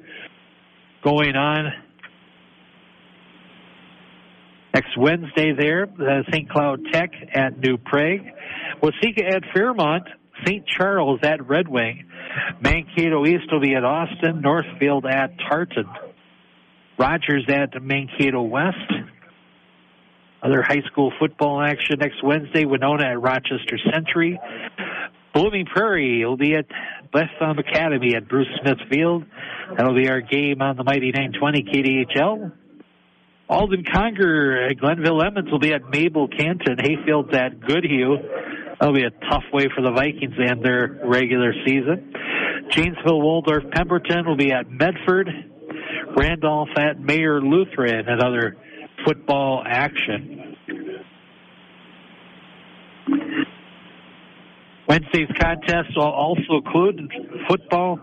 going 1.02 1.34
on 1.34 1.72
Next 4.74 4.96
Wednesday 4.96 5.52
there, 5.58 5.84
uh, 5.84 6.22
St. 6.30 6.48
Cloud 6.48 6.80
Tech 6.92 7.10
at 7.34 7.58
New 7.58 7.76
Prague. 7.76 8.20
Waseca 8.82 9.34
at 9.34 9.42
Fairmont. 9.52 10.04
St. 10.46 10.64
Charles 10.66 11.20
at 11.22 11.46
Red 11.46 11.68
Wing. 11.68 12.06
Mankato 12.60 13.26
East 13.26 13.52
will 13.52 13.60
be 13.60 13.74
at 13.74 13.84
Austin. 13.84 14.40
Northfield 14.40 15.04
at 15.06 15.32
Tartan. 15.48 15.86
Rogers 16.98 17.44
at 17.48 17.82
Mankato 17.82 18.42
West. 18.42 18.76
Other 20.42 20.62
high 20.62 20.82
school 20.90 21.12
football 21.18 21.60
action 21.60 21.98
next 21.98 22.22
Wednesday. 22.22 22.64
Winona 22.64 23.06
at 23.06 23.20
Rochester 23.20 23.78
Century. 23.92 24.38
Blooming 25.34 25.66
Prairie 25.66 26.24
will 26.24 26.36
be 26.36 26.54
at 26.54 26.66
Thumb 27.12 27.58
Academy 27.58 28.14
at 28.16 28.28
Bruce 28.28 28.48
Smith 28.62 28.78
Field. 28.90 29.24
That'll 29.76 29.94
be 29.94 30.08
our 30.08 30.20
game 30.20 30.62
on 30.62 30.76
the 30.76 30.84
Mighty 30.84 31.12
920 31.12 31.62
KDHL. 31.64 32.52
Alden 33.50 33.84
Conger 33.92 34.68
at 34.70 34.78
Glenville 34.78 35.20
Emmons 35.20 35.50
will 35.50 35.58
be 35.58 35.72
at 35.72 35.82
Mabel 35.90 36.28
Canton. 36.28 36.78
Hayfield's 36.78 37.34
at 37.34 37.60
Goodhue. 37.60 38.16
That'll 38.78 38.94
be 38.94 39.02
a 39.02 39.10
tough 39.28 39.42
way 39.52 39.66
for 39.74 39.82
the 39.82 39.90
Vikings 39.90 40.36
end 40.38 40.64
their 40.64 41.00
regular 41.04 41.52
season. 41.66 42.14
Janesville 42.70 43.20
Waldorf 43.20 43.64
Pemberton 43.72 44.24
will 44.24 44.36
be 44.36 44.52
at 44.52 44.70
Medford. 44.70 45.28
Randolph 46.16 46.68
at 46.76 47.00
Mayer 47.00 47.40
Lutheran 47.40 48.08
and 48.08 48.22
other 48.22 48.56
football 49.04 49.64
action. 49.66 50.56
Wednesday's 54.88 55.28
contest 55.40 55.96
will 55.96 56.04
also 56.04 56.62
include 56.64 57.12
football. 57.48 57.98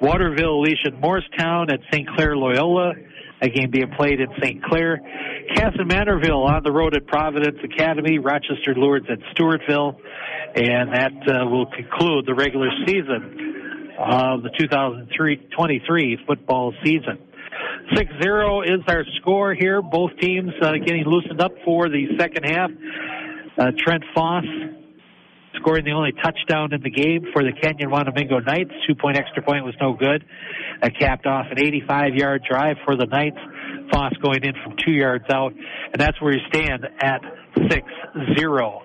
Waterville, 0.00 0.62
Elysian 0.64 1.00
Morristown 1.00 1.70
at 1.72 1.80
St. 1.92 2.08
Clair 2.14 2.36
Loyola 2.36 2.92
a 3.42 3.48
game 3.48 3.70
being 3.70 3.90
played 3.96 4.20
in 4.20 4.28
St. 4.40 4.62
Clair. 4.62 5.00
Kasson 5.56 5.90
Mantorville 5.90 6.48
on 6.48 6.62
the 6.62 6.70
road 6.70 6.94
at 6.94 7.06
Providence 7.06 7.58
Academy. 7.64 8.18
Rochester 8.18 8.74
Lourdes 8.76 9.06
at 9.10 9.18
Stewartville. 9.34 9.96
And 10.54 10.94
that 10.94 11.12
uh, 11.26 11.46
will 11.46 11.66
conclude 11.66 12.26
the 12.26 12.34
regular 12.34 12.68
season 12.86 13.90
of 13.98 14.42
the 14.42 14.50
2023 14.58 16.18
football 16.26 16.72
season. 16.84 17.18
6-0 17.94 18.64
is 18.64 18.80
our 18.86 19.04
score 19.20 19.54
here. 19.54 19.82
Both 19.82 20.12
teams 20.20 20.52
uh, 20.62 20.72
getting 20.84 21.04
loosened 21.04 21.40
up 21.40 21.52
for 21.64 21.88
the 21.88 22.06
second 22.18 22.44
half. 22.44 22.70
Uh, 23.58 23.72
Trent 23.76 24.04
Foss 24.14 24.44
scoring 25.60 25.84
the 25.84 25.92
only 25.92 26.12
touchdown 26.12 26.72
in 26.72 26.80
the 26.82 26.90
game 26.90 27.26
for 27.32 27.42
the 27.42 27.52
Kenyon 27.52 27.90
Wanamingo 27.90 28.44
Knights. 28.44 28.70
Two 28.86 28.94
point 28.94 29.18
extra 29.18 29.42
point 29.42 29.64
was 29.64 29.74
no 29.80 29.94
good. 29.94 30.24
That 30.80 30.96
capped 30.98 31.26
off 31.26 31.46
an 31.50 31.58
85 31.58 32.14
yard 32.14 32.44
drive 32.48 32.76
for 32.84 32.96
the 32.96 33.06
Knights. 33.06 33.38
Foss 33.92 34.12
going 34.22 34.44
in 34.44 34.54
from 34.64 34.76
two 34.84 34.92
yards 34.92 35.24
out, 35.30 35.52
and 35.52 36.00
that's 36.00 36.20
where 36.20 36.32
you 36.32 36.40
stand 36.48 36.86
at 37.00 37.20
6 37.68 37.82
0. 38.38 38.82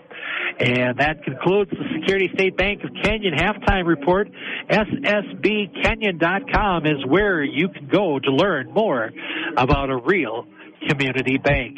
And 0.60 0.98
that 0.98 1.24
concludes 1.24 1.70
the 1.70 1.84
Security 2.00 2.32
State 2.34 2.58
Bank 2.58 2.84
of 2.84 2.90
Kenyon 3.04 3.36
halftime 3.36 3.86
report. 3.86 4.28
SSBKenyon.com 4.70 6.88
is 6.88 7.06
where 7.06 7.44
you 7.44 7.70
can 7.70 7.88
go 7.88 8.18
to 8.18 8.32
learn 8.32 8.74
more 8.74 9.12
about 9.56 9.92
a 9.92 9.98
real 9.98 10.48
community 10.88 11.38
bank. 11.38 11.78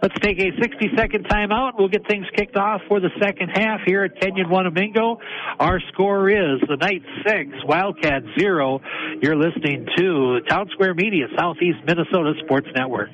Let's 0.00 0.14
take 0.20 0.38
a 0.38 0.50
60 0.60 0.90
second 0.96 1.28
timeout. 1.28 1.72
We'll 1.76 1.88
get 1.88 2.06
things 2.06 2.26
kicked 2.36 2.56
off 2.56 2.82
for 2.88 3.00
the 3.00 3.10
second 3.20 3.48
half 3.48 3.80
here 3.84 4.04
at 4.04 4.20
Kenyon 4.20 4.46
Wanamingo. 4.46 5.16
Our 5.58 5.80
score 5.92 6.30
is 6.30 6.60
the 6.68 6.76
Knights 6.76 7.06
6, 7.26 7.64
Wildcats 7.64 8.26
0. 8.38 8.80
You're 9.20 9.36
listening 9.36 9.86
to 9.96 10.40
Town 10.48 10.68
Square 10.72 10.94
Media, 10.94 11.26
Southeast 11.36 11.78
Minnesota 11.84 12.34
Sports 12.44 12.68
Network. 12.76 13.10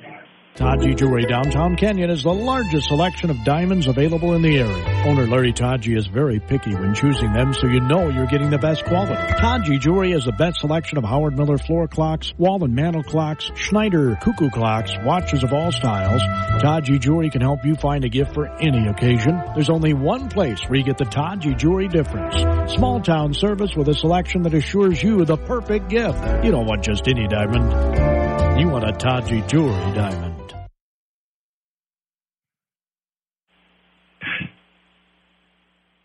Taji 0.55 0.95
Jewelry 0.95 1.25
Downtown 1.25 1.75
Kenyon 1.75 2.09
is 2.09 2.23
the 2.23 2.33
largest 2.33 2.87
selection 2.87 3.29
of 3.29 3.43
diamonds 3.43 3.87
available 3.87 4.35
in 4.35 4.41
the 4.41 4.57
area. 4.57 5.03
Owner 5.05 5.27
Larry 5.27 5.51
Taji 5.51 5.93
is 5.97 6.07
very 6.07 6.39
picky 6.39 6.73
when 6.73 6.95
choosing 6.95 7.33
them 7.33 7.53
so 7.53 7.67
you 7.67 7.81
know 7.81 8.07
you're 8.07 8.25
getting 8.27 8.49
the 8.51 8.57
best 8.57 8.85
quality. 8.85 9.33
Taji 9.33 9.79
Jewelry 9.79 10.11
has 10.11 10.23
the 10.23 10.31
best 10.31 10.61
selection 10.61 10.97
of 10.97 11.03
Howard 11.03 11.37
Miller 11.37 11.57
floor 11.57 11.89
clocks, 11.89 12.33
wall 12.37 12.63
and 12.63 12.73
mantel 12.73 13.03
clocks, 13.03 13.51
Schneider 13.55 14.15
cuckoo 14.21 14.49
clocks, 14.49 14.93
watches 15.03 15.43
of 15.43 15.51
all 15.51 15.73
styles. 15.73 16.21
Taji 16.61 16.99
Jewelry 16.99 17.29
can 17.29 17.41
help 17.41 17.65
you 17.65 17.75
find 17.75 18.05
a 18.05 18.09
gift 18.09 18.33
for 18.33 18.47
any 18.61 18.87
occasion. 18.87 19.37
There's 19.55 19.69
only 19.69 19.93
one 19.93 20.29
place 20.29 20.61
where 20.69 20.79
you 20.79 20.85
get 20.85 20.97
the 20.97 21.03
Taji 21.03 21.55
Jewelry 21.55 21.89
difference. 21.89 22.73
Small 22.73 23.01
town 23.01 23.33
service 23.33 23.75
with 23.75 23.89
a 23.89 23.93
selection 23.93 24.43
that 24.43 24.53
assures 24.53 25.03
you 25.03 25.25
the 25.25 25.35
perfect 25.35 25.89
gift. 25.89 26.45
You 26.45 26.51
don't 26.51 26.65
want 26.65 26.81
just 26.85 27.09
any 27.09 27.27
diamond. 27.27 28.61
You 28.61 28.69
want 28.69 28.87
a 28.87 28.93
Taji 28.93 29.41
Jewelry 29.47 29.93
diamond. 29.93 30.44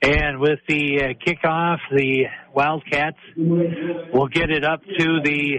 And 0.02 0.40
with 0.40 0.60
the 0.66 1.02
uh, 1.02 1.08
kickoff, 1.26 1.78
the 1.94 2.24
Wildcats 2.54 3.18
will 3.36 4.28
get 4.28 4.50
it 4.50 4.64
up 4.64 4.82
to 4.82 5.20
the 5.22 5.58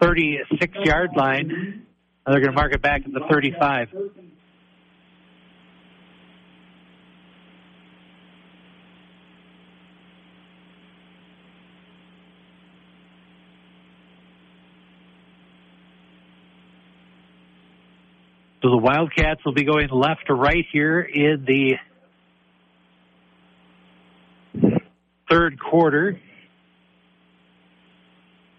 36 0.00 0.76
yard 0.84 1.10
line. 1.16 1.86
They're 2.26 2.40
going 2.40 2.50
to 2.50 2.52
mark 2.52 2.74
it 2.74 2.82
back 2.82 3.02
at 3.06 3.12
the 3.12 3.20
35. 3.30 3.88
So 18.62 18.70
the 18.70 18.76
Wildcats 18.76 19.44
will 19.44 19.54
be 19.54 19.64
going 19.64 19.88
left 19.90 20.26
to 20.26 20.34
right 20.34 20.64
here 20.72 21.00
in 21.00 21.44
the 21.46 21.74
third 25.30 25.60
quarter. 25.60 26.20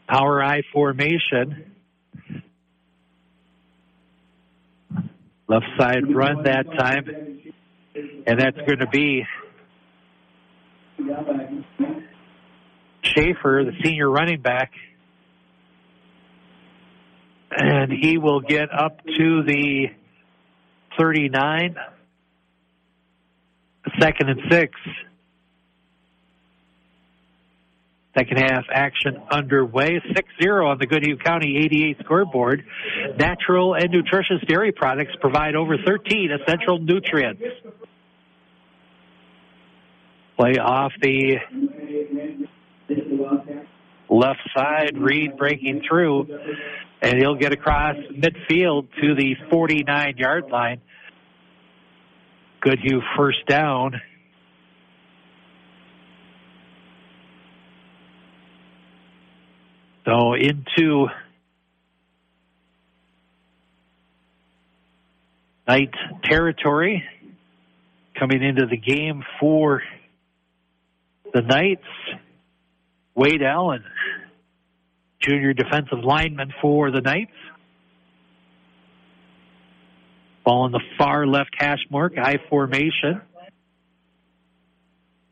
Power 0.07 0.43
I 0.43 0.61
formation. 0.71 1.73
Left 5.47 5.65
side 5.77 6.15
run 6.15 6.43
that 6.43 6.65
time. 6.77 7.41
And 8.25 8.39
that's 8.39 8.57
going 8.57 8.79
to 8.79 8.87
be 8.87 9.25
Schaefer, 13.01 13.63
the 13.65 13.73
senior 13.83 14.09
running 14.09 14.41
back. 14.41 14.71
And 17.51 17.91
he 17.91 18.17
will 18.17 18.41
get 18.41 18.69
up 18.71 18.99
to 19.05 19.43
the 19.43 19.87
39. 20.97 21.75
Second 23.99 24.29
and 24.29 24.41
six. 24.51 24.73
Second 28.17 28.37
half 28.37 28.65
action 28.71 29.17
underway. 29.31 30.01
6-0 30.41 30.65
on 30.65 30.77
the 30.79 30.87
Goodhue 30.87 31.17
County 31.17 31.57
ADA 31.57 32.03
scoreboard. 32.03 32.65
Natural 33.17 33.75
and 33.75 33.91
nutritious 33.91 34.41
dairy 34.47 34.71
products 34.71 35.13
provide 35.21 35.55
over 35.55 35.77
13 35.77 36.31
essential 36.31 36.79
nutrients. 36.79 37.41
Play 40.37 40.57
off 40.57 40.91
the 41.01 41.37
left 44.09 44.39
side. 44.55 44.97
Reed 44.97 45.37
breaking 45.37 45.83
through, 45.87 46.27
and 47.01 47.17
he'll 47.17 47.35
get 47.35 47.53
across 47.53 47.95
midfield 48.11 48.87
to 49.01 49.15
the 49.15 49.35
49 49.49 50.17
yard 50.17 50.49
line. 50.51 50.81
Goodhue 52.61 53.01
first 53.15 53.45
down. 53.47 54.01
So 60.05 60.33
into 60.33 61.07
Knight 65.67 65.93
territory 66.23 67.03
coming 68.17 68.43
into 68.43 68.65
the 68.65 68.75
game 68.75 69.23
for 69.39 69.83
the 71.33 71.41
Knights. 71.41 71.83
Wade 73.15 73.43
Allen, 73.43 73.83
junior 75.21 75.53
defensive 75.53 76.03
lineman 76.03 76.53
for 76.61 76.91
the 76.91 77.01
Knights. 77.01 77.31
Ball 80.45 80.63
on 80.63 80.71
the 80.71 80.81
far 80.97 81.27
left 81.27 81.51
hash 81.57 81.85
mark, 81.89 82.13
I 82.17 82.37
formation. 82.49 83.21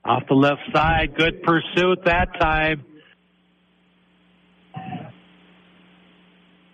Off 0.03 0.23
the 0.29 0.35
left 0.35 0.61
side, 0.73 1.15
good 1.17 1.43
pursuit 1.43 1.99
that 2.05 2.39
time. 2.39 2.85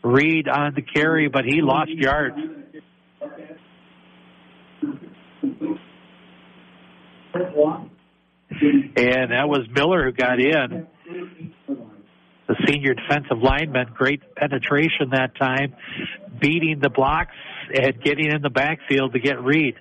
Reed 0.04 0.48
on 0.48 0.74
the 0.76 0.82
carry, 0.82 1.30
but 1.30 1.46
he 1.46 1.62
lost 1.62 1.90
yards. 1.92 2.36
And 8.96 9.32
that 9.32 9.48
was 9.48 9.62
Miller 9.74 10.06
who 10.06 10.12
got 10.12 10.40
in. 10.40 10.88
The 12.48 12.56
senior 12.68 12.94
defensive 12.94 13.38
lineman, 13.42 13.88
great 13.94 14.22
penetration 14.36 15.12
that 15.12 15.36
time, 15.38 15.76
beating 16.40 16.80
the 16.82 16.90
blocks 16.90 17.36
and 17.74 18.02
getting 18.04 18.32
in 18.32 18.42
the 18.42 18.50
backfield 18.50 19.14
to 19.14 19.20
get 19.20 19.42
Reed. 19.42 19.76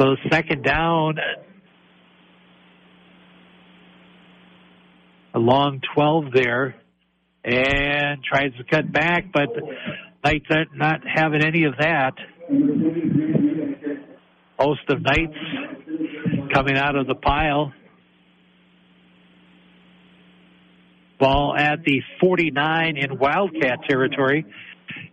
So 0.00 0.16
second 0.30 0.64
down, 0.64 1.16
a 5.34 5.38
long 5.38 5.80
12 5.94 6.24
there, 6.34 6.74
and 7.44 8.22
tries 8.24 8.52
to 8.56 8.64
cut 8.64 8.90
back, 8.90 9.26
but 9.32 9.48
Knights 10.24 10.46
not 10.74 11.00
having 11.06 11.44
any 11.44 11.64
of 11.64 11.74
that. 11.78 12.14
Host 14.58 14.80
of 14.88 15.02
Knights 15.02 15.36
coming 16.54 16.76
out 16.76 16.96
of 16.96 17.06
the 17.06 17.14
pile. 17.14 17.72
Ball 21.22 21.54
at 21.56 21.84
the 21.84 22.02
49 22.20 22.96
in 22.96 23.16
Wildcat 23.16 23.84
territory. 23.88 24.44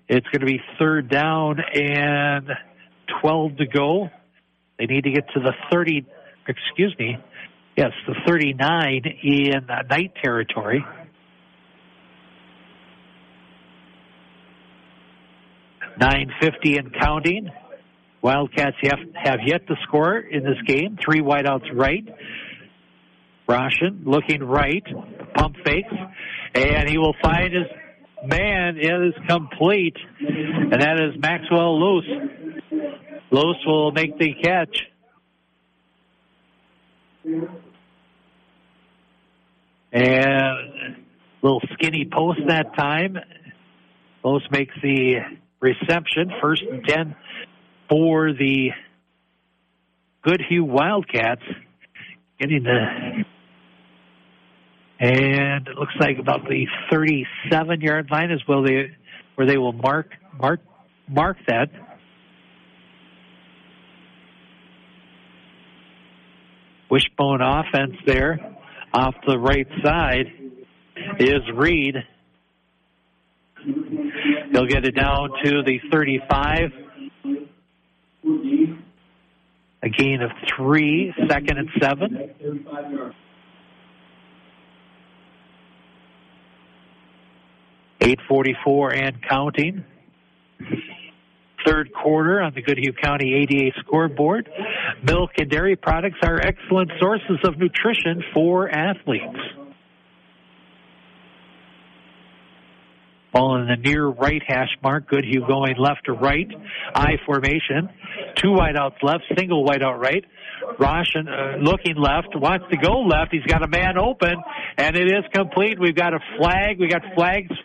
It's 0.07 0.25
going 0.29 0.39
to 0.39 0.47
be 0.47 0.59
third 0.79 1.07
down 1.07 1.59
and 1.59 2.49
12 3.21 3.57
to 3.57 3.67
go. 3.67 4.09
They 4.79 4.87
need 4.87 5.03
to 5.03 5.11
get 5.11 5.25
to 5.35 5.39
the 5.39 5.53
30, 5.71 6.07
excuse 6.47 6.95
me, 6.97 7.15
yes, 7.77 7.91
the 8.07 8.15
39 8.25 9.03
in 9.21 9.67
Knight 9.67 10.13
territory. 10.23 10.83
Nine 15.99 16.31
fifty 16.41 16.77
and 16.77 16.91
counting. 16.99 17.51
Wildcats 18.23 18.77
have, 18.83 18.99
have 19.13 19.39
yet 19.45 19.67
to 19.67 19.75
score 19.83 20.17
in 20.17 20.43
this 20.43 20.57
game. 20.65 20.97
Three 21.05 21.21
wideouts 21.21 21.75
right. 21.75 22.05
Roshan 23.49 24.03
looking 24.05 24.43
right, 24.43 24.83
pump 25.33 25.55
fakes, 25.65 25.91
and 26.53 26.87
he 26.87 26.99
will 26.99 27.15
find 27.19 27.51
his 27.51 27.65
man. 28.23 28.77
It 28.77 29.07
is 29.07 29.13
complete, 29.27 29.97
and 30.19 30.73
that 30.73 30.99
is 30.99 31.19
Maxwell 31.19 31.79
Loose. 31.79 32.09
Loose 33.31 33.57
will 33.65 33.91
make 33.91 34.19
the 34.19 34.35
catch. 34.43 34.77
And 39.91 40.97
little 41.41 41.61
skinny 41.73 42.07
post 42.11 42.39
that 42.47 42.75
time. 42.77 43.17
Loose 44.23 44.47
makes 44.51 44.75
the 44.83 45.21
reception. 45.59 46.31
First 46.39 46.63
and 46.71 46.85
10 46.85 47.15
for 47.89 48.31
the 48.31 48.69
Goodhue 50.21 50.65
Wildcats. 50.65 51.41
Getting 52.39 52.63
the 52.63 53.25
and 54.99 55.67
it 55.67 55.77
looks 55.77 55.93
like 55.99 56.17
about 56.19 56.47
the 56.47 56.67
37 56.91 57.81
yard 57.81 58.09
line 58.11 58.31
is 58.31 58.41
where 58.45 58.61
they 58.61 58.91
where 59.35 59.47
they 59.47 59.57
will 59.57 59.73
mark 59.73 60.11
mark 60.37 60.59
mark 61.07 61.37
that. 61.47 61.69
Wishbone 66.89 67.41
offense 67.41 67.95
there 68.05 68.39
off 68.93 69.13
the 69.27 69.37
right 69.37 69.67
side 69.83 70.25
is 71.19 71.41
Reed. 71.53 71.95
He'll 74.51 74.65
get 74.65 74.85
it 74.85 74.95
down 74.95 75.29
to 75.43 75.61
the 75.63 75.79
35. 75.91 76.71
A 79.81 79.89
gain 79.89 80.21
of 80.21 80.31
three, 80.57 81.13
second 81.29 81.57
and 81.57 81.69
seven. 81.79 82.31
Eight 88.01 88.19
forty-four 88.27 88.93
and 88.93 89.17
counting. 89.27 89.83
Third 91.65 91.91
quarter 91.93 92.41
on 92.41 92.53
the 92.55 92.61
Goodhue 92.61 92.93
County 92.93 93.33
ADA 93.35 93.71
scoreboard. 93.79 94.49
Milk 95.03 95.31
and 95.37 95.49
dairy 95.49 95.75
products 95.75 96.17
are 96.23 96.39
excellent 96.39 96.91
sources 96.99 97.37
of 97.43 97.57
nutrition 97.57 98.23
for 98.33 98.69
athletes. 98.69 99.39
Ball 103.33 103.61
in 103.61 103.67
the 103.67 103.75
near 103.75 104.07
right 104.07 104.41
hash 104.47 104.69
mark. 104.81 105.07
Goodhue 105.07 105.45
going 105.47 105.75
left 105.77 106.05
to 106.05 106.13
right. 106.13 106.47
I 106.95 107.13
formation. 107.25 107.89
Two 108.35 108.49
wideouts 108.49 109.03
left, 109.03 109.23
single 109.37 109.65
wideout 109.65 109.99
right. 109.99 110.25
Roshan 110.77 111.27
uh, 111.27 111.57
looking 111.61 111.95
left, 111.95 112.35
wants 112.35 112.65
to 112.71 112.77
go 112.77 113.01
left. 113.01 113.31
He's 113.31 113.43
got 113.43 113.63
a 113.63 113.67
man 113.67 113.97
open, 113.97 114.35
and 114.77 114.95
it 114.95 115.07
is 115.07 115.23
complete. 115.33 115.79
We've 115.79 115.95
got 115.95 116.13
a 116.13 116.19
flag. 116.37 116.79
We 116.79 116.87
got 116.87 117.01
flags 117.15 117.55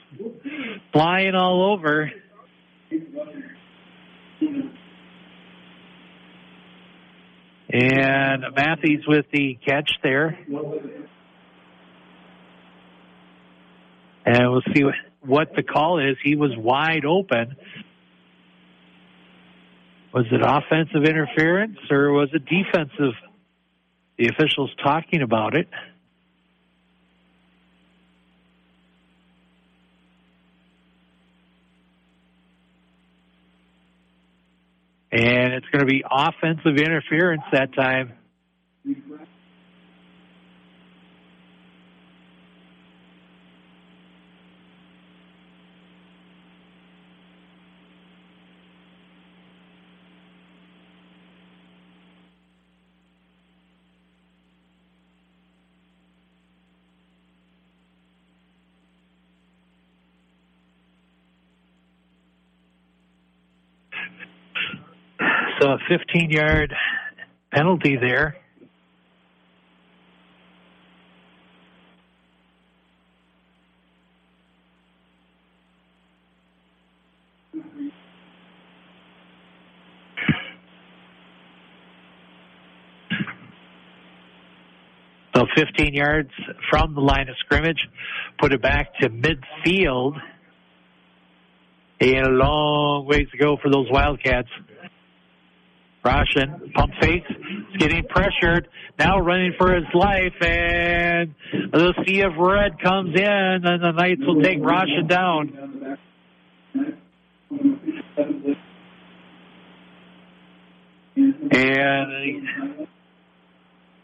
flying 0.93 1.35
all 1.35 1.73
over. 1.73 2.11
And 7.71 8.45
Matthews 8.55 9.05
with 9.09 9.27
the 9.33 9.59
catch 9.67 9.91
there. 10.03 10.39
And 14.27 14.51
we'll 14.51 14.63
see 14.75 14.85
what, 14.85 14.95
what 15.27 15.55
the 15.55 15.63
call 15.63 15.99
is. 15.99 16.17
He 16.23 16.37
was 16.37 16.57
wide 16.57 17.05
open. 17.05 17.57
Was 20.13 20.27
it 20.31 20.41
offensive 20.43 21.05
interference 21.05 21.79
or 21.91 22.13
was 22.13 22.29
it 22.33 22.45
defensive? 22.45 23.15
The 24.17 24.29
officials 24.29 24.71
talking 24.83 25.23
about 25.23 25.57
it. 25.57 25.69
And 35.11 35.55
it's 35.55 35.67
going 35.67 35.81
to 35.81 35.87
be 35.87 36.05
offensive 36.09 36.77
interference 36.77 37.43
that 37.53 37.75
time. 37.75 38.13
So 65.89 65.95
a 65.95 65.99
15 65.99 66.31
yard 66.31 66.75
penalty 67.53 67.97
there. 67.97 68.37
So 85.35 85.47
15 85.57 85.95
yards 85.95 86.31
from 86.71 86.95
the 86.95 87.01
line 87.01 87.29
of 87.29 87.35
scrimmage, 87.39 87.89
put 88.39 88.53
it 88.53 88.63
back 88.63 88.97
to 89.01 89.09
midfield. 89.11 90.15
And 92.01 92.27
a 92.27 92.31
long 92.31 93.07
ways 93.07 93.27
to 93.33 93.39
go 93.39 93.57
for 93.63 93.71
those 93.71 93.87
Wildcats. 93.91 94.49
Roshan, 96.05 96.73
pump 96.75 96.93
fakes, 97.01 97.31
getting 97.79 98.05
pressured, 98.05 98.69
now 98.99 99.19
running 99.19 99.55
for 99.59 99.75
his 99.75 99.87
life, 99.95 100.35
and 100.43 101.35
the 101.73 101.95
sea 102.07 102.21
of 102.21 102.37
red 102.37 102.79
comes 102.83 103.19
in, 103.19 103.27
and 103.27 103.83
the 103.83 103.93
Knights 103.93 104.21
will 104.27 104.43
take 104.43 104.59
Roshan 104.61 105.07
down. 105.07 105.99
And 111.53 112.89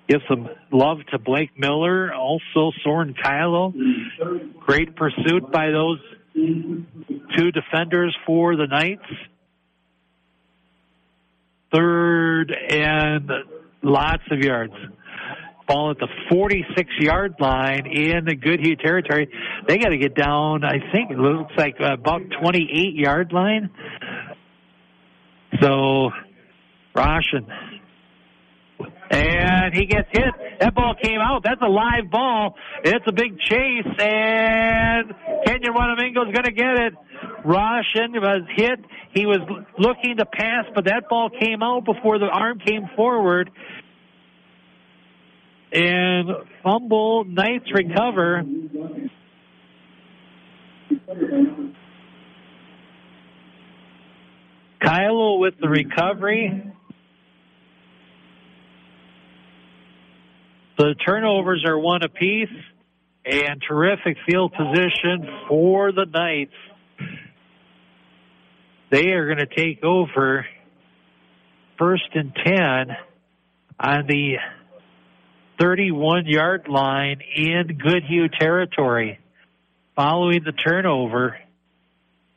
give 0.08 0.20
some 0.28 0.48
love 0.72 0.98
to 1.10 1.18
Blake 1.18 1.50
Miller, 1.58 2.14
also 2.14 2.72
Soren 2.82 3.14
Kylo. 3.14 3.74
Great 4.60 4.96
pursuit 4.96 5.52
by 5.52 5.70
those 5.70 5.98
two 6.34 7.50
defenders 7.52 8.16
for 8.24 8.56
the 8.56 8.66
Knights 8.66 9.04
third 11.72 12.52
and 12.52 13.30
lots 13.82 14.22
of 14.30 14.38
yards. 14.38 14.74
Ball 15.66 15.92
at 15.92 15.98
the 15.98 16.08
46 16.30 16.90
yard 16.98 17.34
line 17.38 17.86
in 17.86 18.24
the 18.24 18.34
Goodhue 18.34 18.76
territory. 18.76 19.28
They 19.68 19.78
got 19.78 19.90
to 19.90 19.98
get 19.98 20.16
down, 20.16 20.64
I 20.64 20.78
think 20.92 21.10
it 21.10 21.18
looks 21.18 21.52
like 21.56 21.76
about 21.78 22.22
28 22.42 22.94
yard 22.94 23.32
line. 23.32 23.70
So, 25.60 26.10
Roshan. 26.94 27.46
And 29.10 29.74
he 29.74 29.86
gets 29.86 30.08
hit. 30.12 30.60
That 30.60 30.74
ball 30.74 30.94
came 31.02 31.18
out. 31.20 31.42
That's 31.42 31.60
a 31.60 31.68
live 31.68 32.10
ball. 32.10 32.54
It's 32.84 33.04
a 33.08 33.12
big 33.12 33.40
chase, 33.40 33.86
and 33.98 35.14
Kenyon 35.46 35.74
Wanamingo 35.74 36.28
is 36.28 36.32
going 36.32 36.44
to 36.44 36.52
get 36.52 36.78
it. 36.78 36.94
Roshan 37.44 38.12
was 38.12 38.42
hit. 38.54 38.78
He 39.12 39.26
was 39.26 39.40
looking 39.78 40.18
to 40.18 40.26
pass, 40.26 40.66
but 40.74 40.84
that 40.84 41.08
ball 41.08 41.28
came 41.28 41.60
out 41.62 41.84
before 41.84 42.18
the 42.20 42.26
arm 42.26 42.60
came 42.60 42.88
forward. 42.94 43.50
And 45.72 46.28
fumble, 46.62 47.24
Knights 47.24 47.70
recover. 47.72 48.44
Kylo 54.82 55.40
with 55.40 55.54
the 55.60 55.68
recovery. 55.68 56.72
The 60.80 60.94
turnovers 60.94 61.62
are 61.66 61.78
one 61.78 62.02
apiece, 62.02 62.48
and 63.26 63.62
terrific 63.68 64.16
field 64.26 64.54
position 64.54 65.28
for 65.46 65.92
the 65.92 66.06
Knights. 66.06 66.54
They 68.90 69.10
are 69.10 69.26
going 69.26 69.46
to 69.46 69.54
take 69.54 69.84
over 69.84 70.46
first 71.78 72.08
and 72.14 72.34
10 72.34 72.96
on 73.78 74.06
the 74.06 74.36
31 75.60 76.24
yard 76.24 76.66
line 76.66 77.20
in 77.36 77.76
Goodhue 77.76 78.28
territory 78.28 79.18
following 79.94 80.44
the 80.44 80.52
turnover 80.52 81.36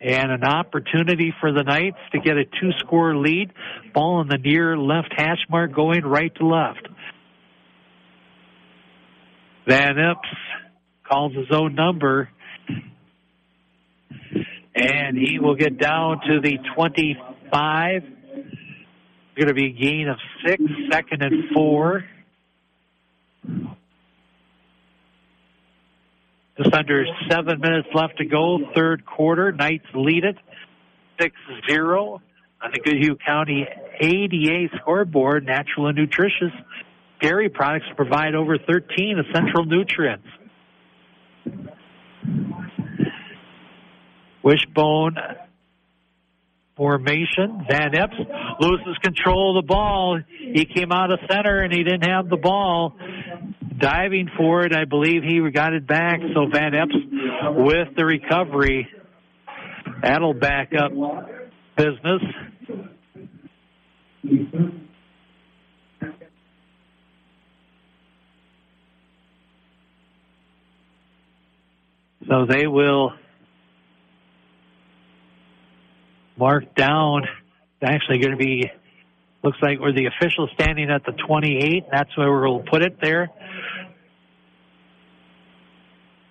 and 0.02 0.34
an 0.34 0.44
opportunity 0.44 1.34
for 1.40 1.54
the 1.54 1.64
Knights 1.64 2.00
to 2.12 2.20
get 2.20 2.36
a 2.36 2.44
two 2.44 2.74
score 2.80 3.16
lead. 3.16 3.54
Ball 3.94 4.20
in 4.20 4.28
the 4.28 4.38
near 4.38 4.78
left 4.78 5.14
hash 5.16 5.46
mark 5.50 5.72
going 5.74 6.04
right 6.04 6.36
to 6.36 6.46
left. 6.46 6.90
Van 9.68 9.98
Epps 10.00 10.30
calls 11.08 11.34
his 11.34 11.48
own 11.52 11.76
number 11.76 12.30
and 14.76 15.18
he 15.18 15.40
will 15.40 15.56
get 15.56 15.78
down 15.78 16.20
to 16.28 16.42
the 16.42 16.58
25. 16.76 18.02
Going 19.36 19.48
to 19.48 19.54
be 19.54 19.68
a 19.68 19.70
gain 19.70 20.08
of 20.10 20.18
six, 20.46 20.62
second 20.92 21.24
and 21.24 21.50
four. 21.54 22.04
Just 26.58 26.74
under 26.74 27.06
seven 27.32 27.60
minutes 27.60 27.88
left 27.96 28.18
to 28.18 28.26
go, 28.26 28.60
third 28.76 29.06
quarter. 29.06 29.52
Knights 29.52 29.88
lead 29.96 30.24
it 30.24 30.38
6 31.20 31.36
0 31.70 32.22
on 32.62 32.72
the 32.72 32.80
Goodhue 32.80 33.16
County 33.26 33.66
ADA 34.00 34.70
scoreboard. 34.80 35.46
Natural 35.46 35.88
and 35.88 35.98
nutritious 35.98 36.52
dairy 37.24 37.50
products 37.50 37.86
provide 37.96 38.36
over 38.36 38.58
13 38.58 39.18
essential 39.20 39.66
nutrients. 39.66 40.28
Wishbone 44.44 45.16
formation. 46.76 47.66
Van 47.70 47.96
Epps 47.96 48.16
loses 48.60 48.98
control 49.02 49.58
of 49.58 49.64
the 49.64 49.68
ball. 49.68 50.20
He 50.54 50.66
came 50.66 50.92
out 50.92 51.12
of 51.14 51.20
center 51.32 51.60
and 51.60 51.74
he 51.74 51.84
didn't 51.84 52.10
have 52.10 52.30
the 52.30 52.38
ball. 52.38 52.94
Diving 53.80 54.30
for 54.38 54.66
it, 54.66 54.76
I 54.76 54.86
believe 54.86 55.24
he 55.24 55.40
got 55.52 55.74
it 55.74 55.88
back. 55.88 56.20
So 56.34 56.48
Van 56.54 56.76
Epps 56.76 56.96
with 57.56 57.96
the 57.96 58.06
recovery. 58.06 58.88
That'll 60.02 60.34
back 60.34 60.74
up 60.78 60.92
business. 61.78 62.22
So 72.30 72.46
they 72.46 72.68
will 72.68 73.14
mark 76.38 76.76
down. 76.76 77.24
Actually 77.82 78.20
going 78.20 78.32
to 78.32 78.38
be, 78.38 78.72
looks 79.44 79.58
like 79.62 79.80
we're 79.80 79.92
the 79.92 80.06
official 80.06 80.48
standing 80.54 80.90
at 80.90 81.04
the 81.06 81.12
28. 81.12 81.86
That's 81.92 82.16
where 82.18 82.32
we'll 82.32 82.64
put 82.64 82.82
it 82.82 82.98
there. 83.02 83.30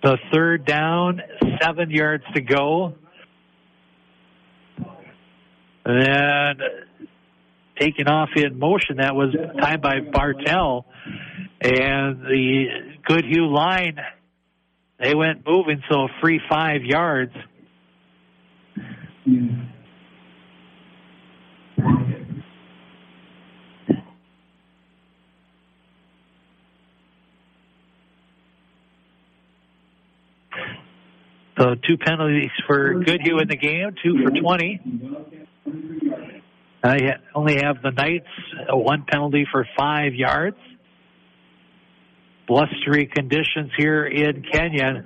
The 0.01 0.17
third 0.33 0.65
down, 0.65 1.21
seven 1.61 1.91
yards 1.91 2.23
to 2.33 2.41
go. 2.41 2.95
And 5.85 6.61
taken 7.79 8.07
off 8.07 8.29
in 8.35 8.57
motion, 8.57 8.97
that 8.97 9.15
was 9.15 9.35
timed 9.61 9.81
by 9.81 9.99
Bartell. 9.99 10.85
And 11.61 12.21
the 12.21 12.65
Goodhue 13.05 13.47
line, 13.53 13.97
they 14.99 15.15
went 15.15 15.45
moving, 15.45 15.81
so 15.89 16.07
free 16.21 16.39
five 16.49 16.83
yards. 16.83 17.33
So 31.59 31.75
two 31.75 31.97
penalties 31.97 32.49
for 32.67 32.95
Goodhue 32.95 33.39
in 33.39 33.47
the 33.47 33.55
game, 33.55 33.95
two 34.03 34.23
for 34.23 34.31
20. 34.31 34.81
I 36.83 36.99
only 37.33 37.61
have 37.61 37.81
the 37.81 37.91
Knights, 37.91 38.27
uh, 38.71 38.75
one 38.75 39.05
penalty 39.07 39.45
for 39.49 39.65
five 39.77 40.13
yards. 40.13 40.57
Blustery 42.47 43.05
conditions 43.07 43.71
here 43.77 44.05
in 44.05 44.43
Kenyon. 44.51 45.05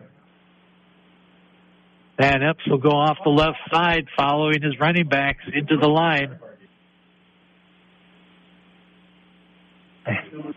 Van 2.20 2.42
Epps 2.42 2.68
will 2.68 2.80
go 2.80 2.90
off 2.90 3.18
the 3.24 3.30
left 3.30 3.58
side 3.72 4.08
following 4.18 4.62
his 4.62 4.80
running 4.80 5.08
backs 5.08 5.44
into 5.54 5.78
the 5.78 5.88
line. 5.88 6.40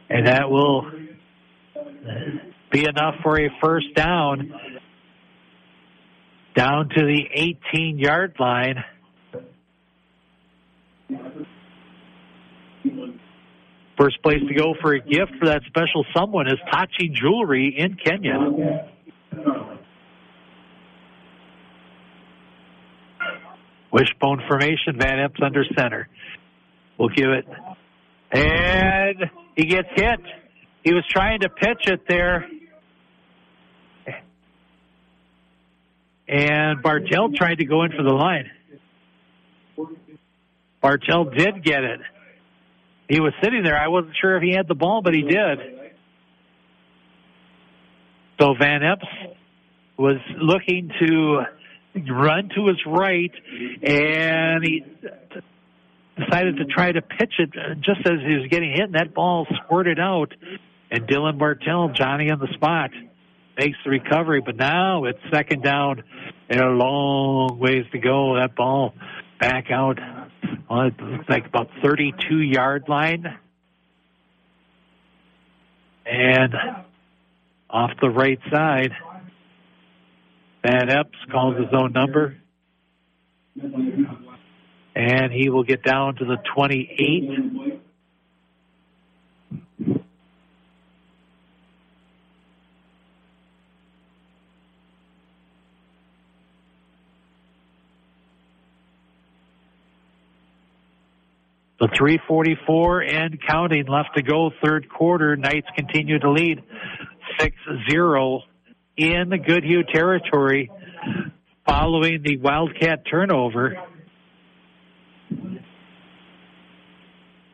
And 0.08 0.26
that 0.26 0.50
will 0.50 0.90
be 2.70 2.84
enough 2.84 3.16
for 3.22 3.38
a 3.38 3.48
first 3.60 3.94
down 3.94 4.52
down 6.54 6.88
to 6.88 7.04
the 7.04 7.22
18 7.72 7.98
yard 7.98 8.36
line. 8.38 8.84
First 14.00 14.22
place 14.22 14.40
to 14.48 14.54
go 14.54 14.74
for 14.80 14.94
a 14.94 14.98
gift 14.98 15.32
for 15.38 15.48
that 15.48 15.60
special 15.66 16.06
someone 16.16 16.46
is 16.46 16.58
Tachi 16.72 17.12
Jewelry 17.12 17.74
in 17.76 17.96
Kenyon. 17.96 18.80
Wishbone 23.92 24.40
formation, 24.48 24.98
Van 24.98 25.20
Epps 25.20 25.40
under 25.44 25.64
center. 25.76 26.08
We'll 26.98 27.10
give 27.10 27.28
it. 27.28 27.44
And 28.32 29.30
he 29.54 29.66
gets 29.66 29.88
hit. 29.94 30.20
He 30.82 30.94
was 30.94 31.04
trying 31.10 31.40
to 31.40 31.50
pitch 31.50 31.86
it 31.86 32.00
there. 32.08 32.48
And 36.26 36.82
Bartell 36.82 37.32
tried 37.34 37.56
to 37.56 37.66
go 37.66 37.82
in 37.82 37.90
for 37.90 38.02
the 38.02 38.14
line. 38.14 38.50
Bartell 40.80 41.24
did 41.24 41.62
get 41.62 41.84
it. 41.84 42.00
He 43.10 43.18
was 43.18 43.32
sitting 43.42 43.64
there. 43.64 43.76
I 43.76 43.88
wasn't 43.88 44.14
sure 44.20 44.36
if 44.36 44.42
he 44.42 44.54
had 44.54 44.68
the 44.68 44.76
ball, 44.76 45.02
but 45.02 45.12
he 45.12 45.22
did. 45.22 45.58
So 48.40 48.54
Van 48.58 48.84
Epps 48.84 49.04
was 49.98 50.18
looking 50.40 50.92
to 51.00 51.42
run 52.08 52.50
to 52.54 52.68
his 52.68 52.76
right, 52.86 53.32
and 53.82 54.64
he 54.64 54.84
decided 56.16 56.58
to 56.58 56.66
try 56.66 56.92
to 56.92 57.02
pitch 57.02 57.34
it 57.40 57.50
just 57.80 58.06
as 58.06 58.20
he 58.24 58.36
was 58.36 58.46
getting 58.48 58.70
hit, 58.70 58.84
and 58.84 58.94
that 58.94 59.12
ball 59.12 59.44
squirted 59.64 59.98
out. 59.98 60.32
And 60.92 61.08
Dylan 61.08 61.36
Bartell, 61.36 61.88
Johnny 61.92 62.30
on 62.30 62.38
the 62.38 62.48
spot, 62.54 62.90
makes 63.58 63.76
the 63.84 63.90
recovery, 63.90 64.40
but 64.40 64.54
now 64.54 65.04
it's 65.04 65.18
second 65.32 65.64
down 65.64 66.04
and 66.48 66.60
a 66.60 66.70
long 66.70 67.58
ways 67.58 67.84
to 67.90 67.98
go. 67.98 68.36
That 68.36 68.54
ball 68.54 68.94
back 69.40 69.66
out 69.72 69.98
well, 70.68 70.86
it 70.86 71.00
looks 71.00 71.28
like 71.28 71.46
about 71.46 71.68
32 71.82 72.40
yard 72.40 72.84
line. 72.88 73.38
And 76.06 76.54
off 77.68 77.90
the 78.00 78.10
right 78.10 78.40
side, 78.52 78.92
Van 80.62 80.90
Epps 80.90 81.18
calls 81.30 81.56
his 81.56 81.72
own 81.72 81.92
number. 81.92 82.36
And 84.94 85.32
he 85.32 85.50
will 85.50 85.62
get 85.62 85.82
down 85.82 86.16
to 86.16 86.24
the 86.24 86.36
28. 86.54 87.80
The 101.80 101.88
344 101.96 103.00
and 103.00 103.38
counting 103.48 103.86
left 103.86 104.10
to 104.16 104.22
go 104.22 104.50
third 104.62 104.90
quarter. 104.90 105.34
Knights 105.34 105.66
continue 105.74 106.18
to 106.18 106.30
lead 106.30 106.62
6-0 107.40 108.40
in 108.98 109.30
the 109.30 109.38
Goodhue 109.38 109.84
territory 109.84 110.70
following 111.66 112.22
the 112.22 112.36
Wildcat 112.36 113.04
turnover. 113.10 113.76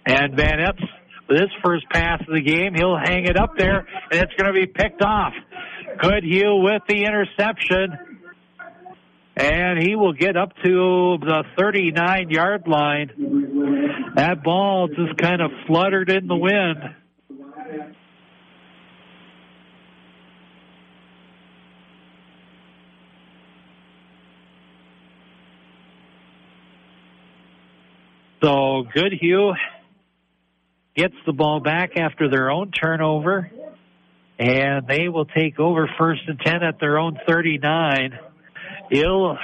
And 0.07 0.37
Van 0.37 0.61
Epps, 0.61 0.83
with 1.29 1.41
his 1.41 1.51
first 1.65 1.85
pass 1.93 2.21
of 2.21 2.35
the 2.35 2.43
game, 2.43 2.75
he'll 2.75 2.97
hang 2.97 3.27
it 3.27 3.37
up 3.37 3.51
there, 3.57 3.87
and 4.11 4.21
it's 4.23 4.33
going 4.35 4.53
to 4.53 4.61
be 4.61 4.67
picked 4.67 5.03
off. 5.03 5.35
Goodhue 6.01 6.63
with 6.63 6.83
the 6.89 7.05
interception, 7.05 7.97
and 9.37 9.79
he 9.79 9.95
will 9.95 10.15
get 10.15 10.37
up 10.37 10.55
to 10.65 11.19
the 11.21 11.45
39 11.59 12.31
yard 12.31 12.67
line. 12.67 14.13
That 14.17 14.43
ball 14.43 14.89
just 14.89 15.19
kind 15.19 15.43
of 15.43 15.51
fluttered 15.67 16.09
in 16.11 16.27
the 16.27 16.37
wind. 16.37 16.79
So 28.43 28.85
Goodhue 28.95 29.53
gets 30.95 31.15
the 31.27 31.33
ball 31.33 31.61
back 31.61 31.99
after 31.99 32.31
their 32.31 32.51
own 32.51 32.71
turnover, 32.71 33.51
and 34.39 34.87
they 34.87 35.09
will 35.09 35.25
take 35.25 35.59
over 35.59 35.91
first 35.99 36.23
and 36.27 36.39
10 36.39 36.63
at 36.63 36.79
their 36.79 36.99
own 36.99 37.19
39. 37.27 38.19
Ill, 38.91 39.37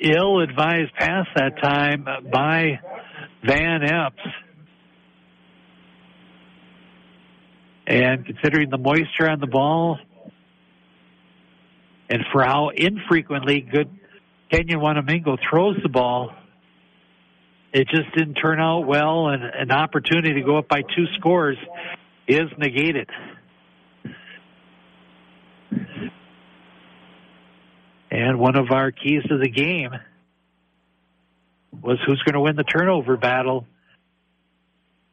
ill 0.00 0.40
advised 0.40 0.94
pass 0.98 1.26
that 1.36 1.62
time 1.62 2.06
by 2.32 2.80
Van 3.44 3.82
Epps. 3.82 4.22
And 7.86 8.24
considering 8.24 8.70
the 8.70 8.78
moisture 8.78 9.28
on 9.28 9.40
the 9.40 9.46
ball 9.46 9.98
and 12.08 12.20
for 12.32 12.42
how 12.42 12.70
infrequently 12.70 13.60
good 13.60 13.90
Kenyon 14.50 14.80
Wanamingo 14.80 15.36
throws 15.50 15.76
the 15.82 15.90
ball, 15.90 16.30
it 17.74 17.88
just 17.88 18.14
didn't 18.16 18.34
turn 18.34 18.60
out 18.60 18.86
well, 18.86 19.28
and 19.28 19.42
an 19.42 19.70
opportunity 19.72 20.34
to 20.34 20.42
go 20.42 20.58
up 20.58 20.68
by 20.68 20.82
two 20.82 21.06
scores 21.18 21.58
is 22.28 22.44
negated. 22.56 23.10
And 28.14 28.38
one 28.38 28.54
of 28.54 28.70
our 28.70 28.92
keys 28.92 29.24
to 29.28 29.38
the 29.38 29.48
game 29.48 29.90
was 31.72 31.98
who's 32.06 32.22
going 32.22 32.34
to 32.34 32.40
win 32.40 32.54
the 32.54 32.62
turnover 32.62 33.16
battle. 33.16 33.66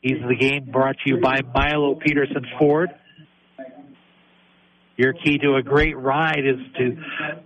Keys 0.04 0.22
of 0.22 0.30
the 0.30 0.36
game 0.36 0.70
brought 0.72 0.98
to 1.04 1.10
you 1.10 1.20
by 1.20 1.42
Milo 1.42 1.96
Peterson 1.96 2.46
Ford. 2.60 2.92
Your 4.98 5.14
key 5.14 5.40
to 5.40 5.56
a 5.56 5.64
great 5.64 5.98
ride 5.98 6.46
is 6.46 6.60
to 6.78 6.96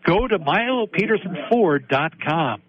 go 0.05 0.27
to 0.27 0.39
milopetersonford.com. 0.39 2.61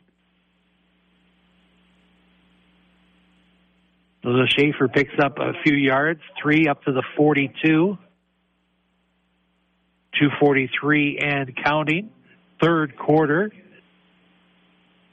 The 4.22 4.48
Schaefer 4.56 4.86
picks 4.86 5.18
up 5.20 5.40
a 5.40 5.54
few 5.64 5.74
yards, 5.74 6.20
three 6.40 6.68
up 6.68 6.84
to 6.84 6.92
the 6.92 7.02
42, 7.16 7.98
243 10.20 11.18
and 11.18 11.52
counting. 11.64 12.10
Third 12.60 12.96
quarter. 12.96 13.52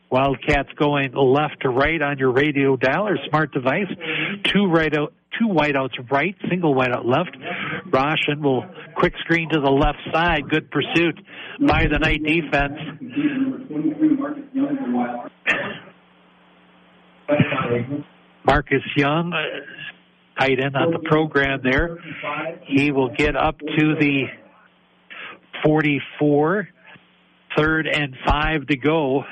Wildcats 0.09 0.69
going 0.77 1.13
left 1.13 1.61
to 1.61 1.69
right 1.69 1.99
on 1.99 2.19
your 2.19 2.31
radio 2.31 2.75
dial 2.75 3.07
or 3.07 3.17
smart 3.29 3.51
device. 3.51 3.87
Two 4.43 4.67
right 4.67 4.95
out, 4.95 5.11
two 5.39 5.47
wideouts 5.47 6.11
right, 6.11 6.35
single 6.49 6.75
wideout 6.75 7.03
left. 7.05 7.35
Roshan 7.91 8.43
will 8.43 8.63
quick 8.95 9.13
screen 9.21 9.49
to 9.49 9.59
the 9.59 9.71
left 9.71 9.97
side. 10.13 10.49
Good 10.49 10.69
pursuit 10.69 11.19
by 11.67 11.87
the 11.87 11.97
Knight 11.97 12.21
defense. 12.23 12.77
Marcus 18.45 18.83
Young, 18.95 19.33
uh, 19.33 20.39
tight 20.39 20.59
end 20.63 20.75
on 20.75 20.91
the 20.91 20.99
program 20.99 21.61
there. 21.63 21.97
He 22.67 22.91
will 22.91 23.09
get 23.15 23.35
up 23.35 23.57
to 23.57 23.95
the 23.99 24.25
44. 25.63 26.67
Third 27.57 27.87
and 27.87 28.15
five 28.25 28.67
to 28.67 28.77
go. 28.77 29.23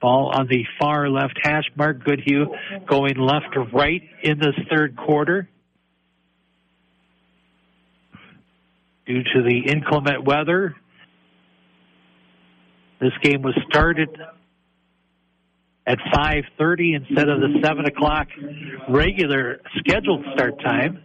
Ball 0.00 0.32
on 0.34 0.48
the 0.48 0.64
far 0.80 1.08
left 1.08 1.38
hash 1.42 1.64
mark. 1.76 2.04
Goodhue 2.04 2.46
going 2.86 3.16
left 3.16 3.54
to 3.54 3.60
right 3.60 4.02
in 4.22 4.38
this 4.38 4.54
third 4.70 4.96
quarter. 4.96 5.48
Due 9.06 9.22
to 9.22 9.42
the 9.42 9.70
inclement 9.70 10.24
weather, 10.24 10.76
this 13.00 13.12
game 13.22 13.42
was 13.42 13.54
started 13.68 14.08
at 15.86 15.98
5.30 16.14 16.96
instead 16.96 17.28
of 17.28 17.40
the 17.40 17.58
7 17.62 17.84
o'clock 17.84 18.28
regular 18.88 19.60
scheduled 19.78 20.24
start 20.34 20.60
time. 20.60 21.02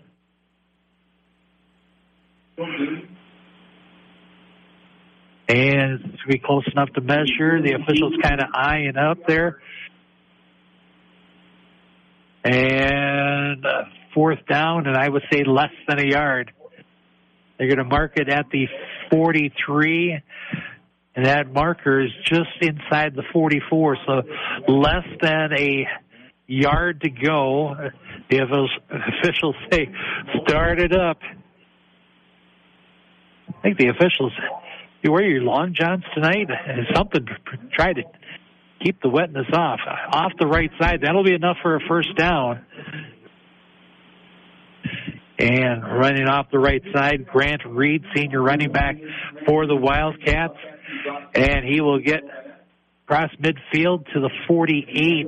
And 5.49 6.17
to 6.19 6.27
be 6.27 6.39
close 6.39 6.65
enough 6.71 6.89
to 6.93 7.01
measure, 7.01 7.61
the 7.61 7.73
officials 7.73 8.13
kind 8.21 8.41
of 8.41 8.47
eyeing 8.53 8.97
up 8.97 9.19
there. 9.27 9.59
And 12.43 13.65
uh, 13.65 13.83
fourth 14.13 14.45
down, 14.49 14.87
and 14.87 14.97
I 14.97 15.07
would 15.07 15.23
say 15.31 15.43
less 15.45 15.71
than 15.87 15.99
a 15.99 16.05
yard. 16.05 16.51
They're 17.57 17.67
going 17.67 17.77
to 17.77 17.85
mark 17.85 18.13
it 18.17 18.29
at 18.29 18.47
the 18.51 18.67
43, 19.11 20.21
and 21.15 21.25
that 21.25 21.51
marker 21.51 22.01
is 22.01 22.11
just 22.25 22.49
inside 22.61 23.15
the 23.15 23.23
44, 23.31 23.97
so 24.05 24.21
less 24.67 25.05
than 25.21 25.53
a 25.53 25.87
yard 26.47 27.01
to 27.01 27.09
go. 27.09 27.75
The 28.29 28.39
officials 28.39 29.55
say, 29.71 29.89
start 30.45 30.79
it 30.79 30.93
up. 30.93 31.19
I 33.49 33.61
think 33.61 33.77
the 33.77 33.87
officials 33.89 34.33
you 35.03 35.11
wear 35.11 35.25
your 35.25 35.41
long 35.41 35.73
johns 35.73 36.03
tonight? 36.13 36.47
Something. 36.93 37.25
To 37.25 37.33
try 37.73 37.93
to 37.93 38.03
keep 38.83 39.01
the 39.01 39.09
wetness 39.09 39.47
off. 39.53 39.79
Off 40.11 40.31
the 40.39 40.47
right 40.47 40.71
side. 40.79 41.01
That'll 41.01 41.23
be 41.23 41.33
enough 41.33 41.57
for 41.61 41.75
a 41.75 41.79
first 41.87 42.15
down. 42.15 42.65
And 45.39 45.83
running 45.83 46.27
off 46.27 46.47
the 46.51 46.59
right 46.59 46.81
side, 46.93 47.27
Grant 47.27 47.61
Reed, 47.65 48.03
senior 48.15 48.41
running 48.41 48.71
back 48.71 48.95
for 49.45 49.67
the 49.67 49.75
Wildcats. 49.75 50.57
And 51.35 51.63
he 51.63 51.79
will 51.79 51.99
get 51.99 52.21
across 53.05 53.29
midfield 53.35 54.11
to 54.13 54.19
the 54.19 54.31
48. 54.47 55.27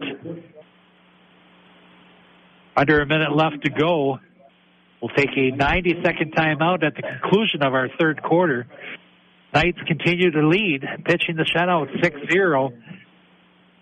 Under 2.75 3.01
a 3.01 3.05
minute 3.05 3.35
left 3.35 3.63
to 3.65 3.69
go. 3.69 4.19
We'll 5.01 5.15
take 5.15 5.29
a 5.37 5.51
90 5.51 6.01
second 6.03 6.33
timeout 6.35 6.83
at 6.83 6.95
the 6.95 7.03
conclusion 7.03 7.61
of 7.61 7.73
our 7.73 7.87
third 7.99 8.21
quarter. 8.21 8.67
Knights 9.53 9.79
continue 9.87 10.31
to 10.31 10.47
lead, 10.47 10.85
pitching 11.05 11.35
the 11.35 11.43
shutout 11.43 11.87
6-0 12.03 12.69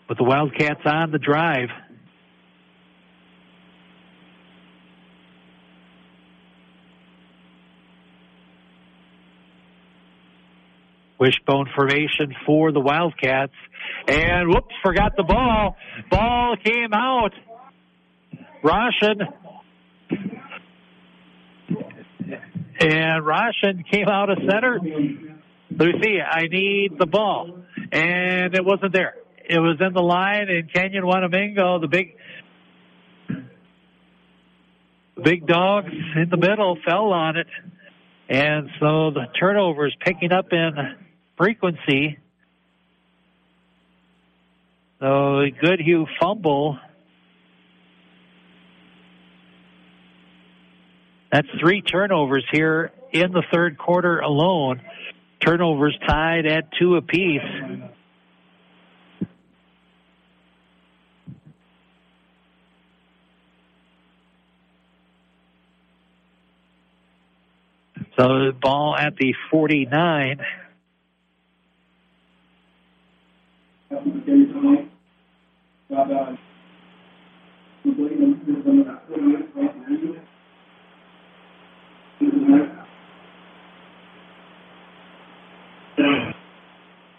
with 0.07 0.17
the 0.17 0.23
Wildcats 0.23 0.81
on 0.85 1.11
the 1.11 1.19
drive. 1.19 1.69
Wishbone 11.19 11.67
formation 11.75 12.33
for 12.45 12.71
the 12.71 12.79
Wildcats. 12.79 13.53
And 14.07 14.47
whoops, 14.49 14.73
forgot 14.83 15.17
the 15.17 15.23
ball. 15.23 15.75
Ball 16.09 16.55
came 16.63 16.93
out. 16.93 17.33
Roshan. 18.63 19.21
And 22.79 23.25
Roshan 23.25 23.83
came 23.91 24.07
out 24.07 24.29
of 24.29 24.37
center. 24.49 24.79
See. 25.69 26.21
I 26.21 26.47
need 26.47 26.97
the 26.97 27.05
ball. 27.05 27.59
And 27.91 28.55
it 28.55 28.63
wasn't 28.63 28.93
there. 28.93 29.15
It 29.49 29.59
was 29.59 29.77
in 29.79 29.93
the 29.93 30.01
line, 30.01 30.49
and 30.49 30.71
Kenyon 30.71 31.03
Wanamingo, 31.03 31.79
the 31.79 31.87
big, 31.87 32.17
big 35.23 35.47
dogs 35.47 35.91
in 36.15 36.29
the 36.29 36.37
middle, 36.37 36.77
fell 36.85 37.13
on 37.13 37.37
it. 37.37 37.47
And 38.29 38.69
so 38.79 39.11
the 39.11 39.27
turnover 39.39 39.87
is 39.87 39.93
picking 40.03 40.33
up 40.33 40.51
in 40.51 40.73
frequency. 41.37 42.17
So 44.99 45.45
Goodhue 45.61 46.07
fumble. 46.19 46.77
That's 51.31 51.47
three 51.59 51.81
turnovers 51.81 52.45
here 52.51 52.91
in 53.13 53.31
the 53.31 53.43
third 53.53 53.77
quarter 53.77 54.19
alone. 54.19 54.81
Turnovers 55.45 55.97
tied 56.07 56.45
at 56.45 56.69
two 56.79 56.95
apiece. 56.95 57.41
So 68.17 68.27
the 68.27 68.51
ball 68.59 68.95
at 68.97 69.15
the 69.15 69.35
49. 69.51 70.39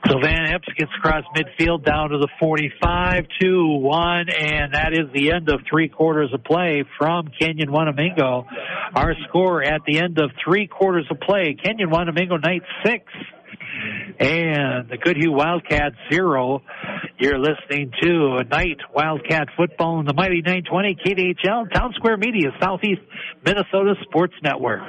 So 0.09 0.18
Van 0.20 0.47
Epps 0.47 0.68
gets 0.78 0.90
across 0.97 1.22
midfield 1.36 1.85
down 1.85 2.09
to 2.10 2.18
the 2.18 2.28
45, 2.40 3.26
2, 3.43 3.78
1, 3.78 4.28
and 4.30 4.72
that 4.72 4.94
is 4.94 5.12
the 5.12 5.32
end 5.32 5.51
of 5.51 5.60
three 5.70 5.89
quarters 5.89 6.30
of 6.32 6.43
play 6.44 6.82
from 6.97 7.28
Kenyon 7.39 7.68
Wanamingo. 7.68 8.47
Our 8.94 9.14
score 9.28 9.62
at 9.62 9.82
the 9.86 9.98
end 9.98 10.18
of 10.18 10.30
three 10.43 10.66
quarters 10.66 11.06
of 11.10 11.20
play, 11.20 11.55
Kenyon 11.62 11.90
Wanamingo 11.90 12.43
Knight 12.43 12.62
6, 12.86 13.05
and 14.18 14.89
the 14.89 14.97
Goodhue 14.97 15.32
Wildcats 15.32 15.97
0. 16.10 16.62
You're 17.18 17.39
listening 17.39 17.93
to 18.02 18.44
Knight 18.51 18.78
Wildcat 18.94 19.48
Football 19.59 20.01
in 20.01 20.06
the 20.06 20.14
Mighty 20.14 20.40
920 20.40 20.97
KDHL 21.05 21.70
Town 21.74 21.93
Square 21.97 22.16
Media 22.16 22.48
Southeast 22.62 23.02
Minnesota 23.44 23.94
Sports 24.05 24.35
Network. 24.43 24.80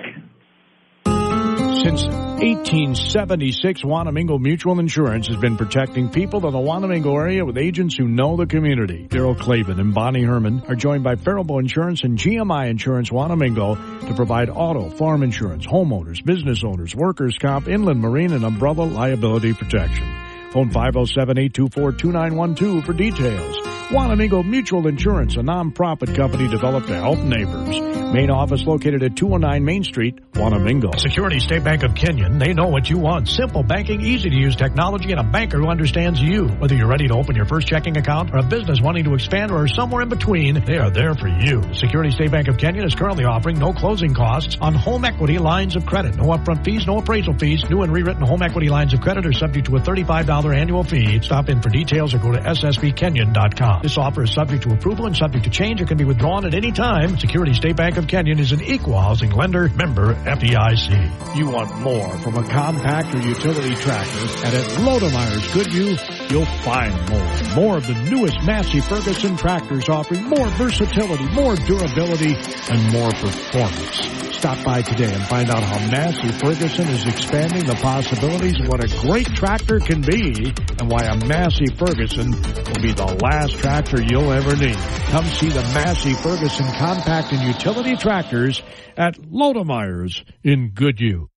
Since 1.78 2.08
1876, 2.08 3.84
Wanamingo 3.84 4.40
Mutual 4.40 4.80
Insurance 4.80 5.28
has 5.28 5.38
been 5.38 5.56
protecting 5.56 6.10
people 6.10 6.44
in 6.46 6.52
the 6.52 6.60
Wanamingo 6.60 7.16
area 7.16 7.46
with 7.46 7.58
agents 7.58 7.96
who 7.96 8.08
know 8.08 8.36
the 8.36 8.48
community. 8.48 9.08
Daryl 9.08 9.38
Clavin 9.38 9.80
and 9.80 9.94
Bonnie 9.94 10.24
Herman 10.24 10.64
are 10.68 10.76
joined 10.76 11.04
by 11.04 11.16
Faribault 11.16 11.60
Insurance 11.60 12.04
and 12.04 12.18
GMI 12.18 12.70
Insurance 12.70 13.12
Wanamingo 13.12 14.08
to 14.08 14.14
provide 14.16 14.50
auto, 14.50 14.90
farm 14.90 15.24
insurance, 15.24 15.66
homeowners, 15.66 16.26
business 16.26 16.64
owners, 16.64 16.96
workers' 16.96 17.38
comp, 17.40 17.68
inland 17.68 18.02
marine, 18.02 18.34
and 18.34 18.44
umbrella 18.44 18.84
liability 18.84 19.54
protection. 19.54 20.08
Phone 20.52 20.72
507-824-2912 20.72 22.86
for 22.86 22.94
details. 22.94 23.79
Wanamingo 23.90 24.46
Mutual 24.46 24.86
Insurance, 24.86 25.36
a 25.36 25.42
non-profit 25.42 26.14
company 26.14 26.48
developed 26.48 26.90
to 26.90 26.94
help 26.94 27.18
neighbors. 27.18 27.80
Main 28.14 28.30
office 28.30 28.64
located 28.64 29.02
at 29.02 29.16
209 29.16 29.66
Main 29.66 29.84
Street, 29.84 30.20
Wanamingo. 30.34 31.00
Security 31.00 31.40
State 31.40 31.64
Bank 31.64 31.82
of 31.82 31.96
Kenyon, 31.96 32.38
they 32.38 32.54
know 32.54 32.68
what 32.68 32.88
you 32.88 33.00
want. 33.00 33.28
Simple 33.28 33.64
banking, 33.64 34.02
easy 34.02 34.30
to 34.30 34.36
use 34.36 34.56
technology, 34.56 35.12
and 35.12 35.20
a 35.20 35.24
banker 35.24 35.58
who 35.58 35.68
understands 35.68 36.22
you. 36.22 36.48
Whether 36.48 36.76
you're 36.76 36.88
ready 36.88 37.08
to 37.08 37.16
open 37.16 37.36
your 37.36 37.46
first 37.46 37.68
checking 37.68 37.98
account 37.98 38.32
or 38.32 38.38
a 38.38 38.44
business 38.44 38.80
wanting 38.80 39.06
to 39.06 39.16
expand 39.16 39.52
or 39.52 39.68
somewhere 39.68 40.04
in 40.04 40.10
between, 40.10 40.64
they 40.66 40.78
are 40.78 40.92
there 40.92 41.16
for 41.16 41.28
you. 41.28 41.64
Security 41.74 42.12
State 42.12 42.30
Bank 42.30 42.48
of 42.48 42.60
Kenyon 42.60 42.86
is 42.86 42.94
currently 42.94 43.26
offering 43.26 43.58
no 43.58 43.74
closing 43.74 44.14
costs 44.14 44.56
on 44.62 44.76
home 44.76 45.04
equity 45.04 45.40
lines 45.40 45.76
of 45.76 45.88
credit. 45.88 46.16
No 46.16 46.26
upfront 46.26 46.64
fees, 46.64 46.86
no 46.86 47.00
appraisal 47.00 47.34
fees. 47.34 47.68
New 47.68 47.82
and 47.82 47.92
rewritten 47.92 48.22
home 48.22 48.44
equity 48.44 48.70
lines 48.70 48.94
of 48.94 49.02
credit 49.02 49.26
are 49.26 49.34
subject 49.34 49.66
to 49.66 49.78
a 49.78 49.80
$35 49.80 50.56
annual 50.56 50.84
fee. 50.84 51.20
Stop 51.22 51.50
in 51.50 51.60
for 51.60 51.70
details 51.70 52.14
or 52.14 52.20
go 52.20 52.32
to 52.32 52.40
ssbkenyon.com. 52.40 53.79
This 53.82 53.98
offer 53.98 54.24
is 54.24 54.34
subject 54.34 54.64
to 54.64 54.74
approval 54.74 55.06
and 55.06 55.16
subject 55.16 55.46
to 55.46 55.50
change. 55.50 55.80
It 55.80 55.88
can 55.88 55.98
be 55.98 56.04
withdrawn 56.04 56.46
at 56.46 56.54
any 56.54 56.72
time. 56.72 57.18
Security 57.18 57.54
State 57.54 57.78
Bank 57.78 57.96
of 57.96 58.08
Kenyon 58.08 58.38
is 58.40 58.52
an 58.52 58.62
equal 58.62 59.00
housing 59.00 59.32
lender, 59.32 59.70
member 59.70 60.16
FDIC. 60.16 61.38
You 61.38 61.50
want 61.50 61.74
more 61.80 62.10
from 62.18 62.36
a 62.36 62.44
compact 62.44 63.16
or 63.16 63.20
utility 63.20 63.76
tractor, 63.76 64.20
and 64.20 64.56
at 64.56 64.66
Lodermeier's 64.80 65.54
Goodhue, 65.54 65.96
you'll 66.30 66.46
find 66.46 66.94
more. 67.10 67.56
More 67.56 67.78
of 67.78 67.88
the 67.88 67.96
newest 68.10 68.42
Massey 68.44 68.82
Ferguson 68.82 69.36
tractors 69.38 69.90
offering 69.90 70.24
more 70.24 70.48
versatility, 70.52 71.28
more 71.30 71.56
durability, 71.56 72.36
and 72.70 72.92
more 72.92 73.12
performance. 73.12 74.20
Stop 74.40 74.64
by 74.64 74.82
today 74.82 75.14
and 75.14 75.24
find 75.24 75.50
out 75.50 75.62
how 75.62 75.78
Massey 75.92 76.30
Ferguson 76.30 76.88
is 76.88 77.06
expanding 77.06 77.66
the 77.66 77.76
possibilities 77.76 78.58
of 78.62 78.70
what 78.70 78.82
a 78.82 78.88
great 79.02 79.28
tractor 79.28 79.80
can 79.80 80.02
be 80.02 80.54
and 80.80 80.90
why 80.90 81.04
a 81.04 81.26
Massey 81.26 81.68
Ferguson 81.76 82.32
will 82.32 82.82
be 82.82 82.94
the 82.94 83.20
last 83.22 83.58
tractor 83.58 84.02
you'll 84.02 84.32
ever 84.32 84.56
need. 84.56 84.78
Come 85.12 85.26
see 85.26 85.50
the 85.50 85.64
Massey 85.74 86.14
Ferguson 86.14 86.66
compact 86.78 87.34
and 87.34 87.42
utility 87.44 87.98
tractors 87.98 88.62
at 88.96 89.16
Lodermeier's 89.18 90.24
in 90.42 90.72
Goodhue. 90.74 91.28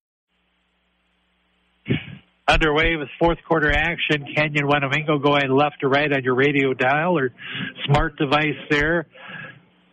Underway 2.49 2.97
with 2.97 3.09
fourth 3.21 3.39
quarter 3.47 3.71
action. 3.71 4.27
Kenyon 4.35 4.67
Wanamingo 4.67 5.23
going 5.23 5.49
left 5.51 5.77
to 5.81 5.89
right 5.89 6.13
on 6.13 6.25
your 6.25 6.35
radio 6.35 6.75
dial 6.75 7.17
or 7.17 7.33
smart 7.87 8.17
device 8.17 8.59
there. 8.69 9.07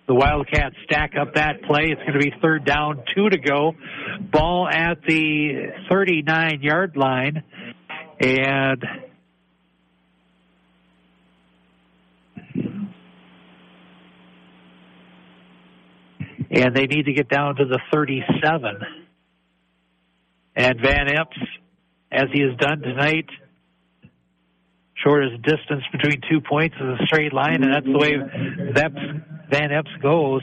The 0.08 0.16
Wildcats 0.16 0.76
stack 0.86 1.14
up 1.16 1.36
that 1.36 1.62
play. 1.62 1.92
It's 1.92 2.02
going 2.02 2.14
to 2.14 2.20
be 2.20 2.34
third 2.42 2.66
down, 2.66 3.04
two 3.16 3.30
to 3.30 3.38
go. 3.38 3.74
Ball 4.32 4.68
at 4.68 5.04
the 5.08 5.72
39 5.88 6.64
yard 6.64 6.98
line. 6.98 7.44
And 8.20 8.84
and 16.50 16.76
they 16.76 16.88
need 16.88 17.06
to 17.06 17.14
get 17.14 17.30
down 17.30 17.56
to 17.58 17.66
the 17.66 17.80
37. 17.94 18.82
And 20.56 20.82
Van 20.82 21.08
Epps, 21.08 21.38
as 22.11 22.27
he 22.34 22.41
has 22.41 22.56
done 22.57 22.81
tonight, 22.81 23.30
shortest 24.95 25.41
distance 25.44 25.84
between 25.91 26.22
two 26.30 26.41
points 26.41 26.76
is 26.76 26.99
a 26.99 27.06
straight 27.06 27.34
line, 27.34 27.64
and 27.64 27.73
that's 27.73 27.86
the 27.86 27.98
way 27.98 28.18
Van 29.49 29.72
Epps 29.72 29.91
goes. 30.02 30.41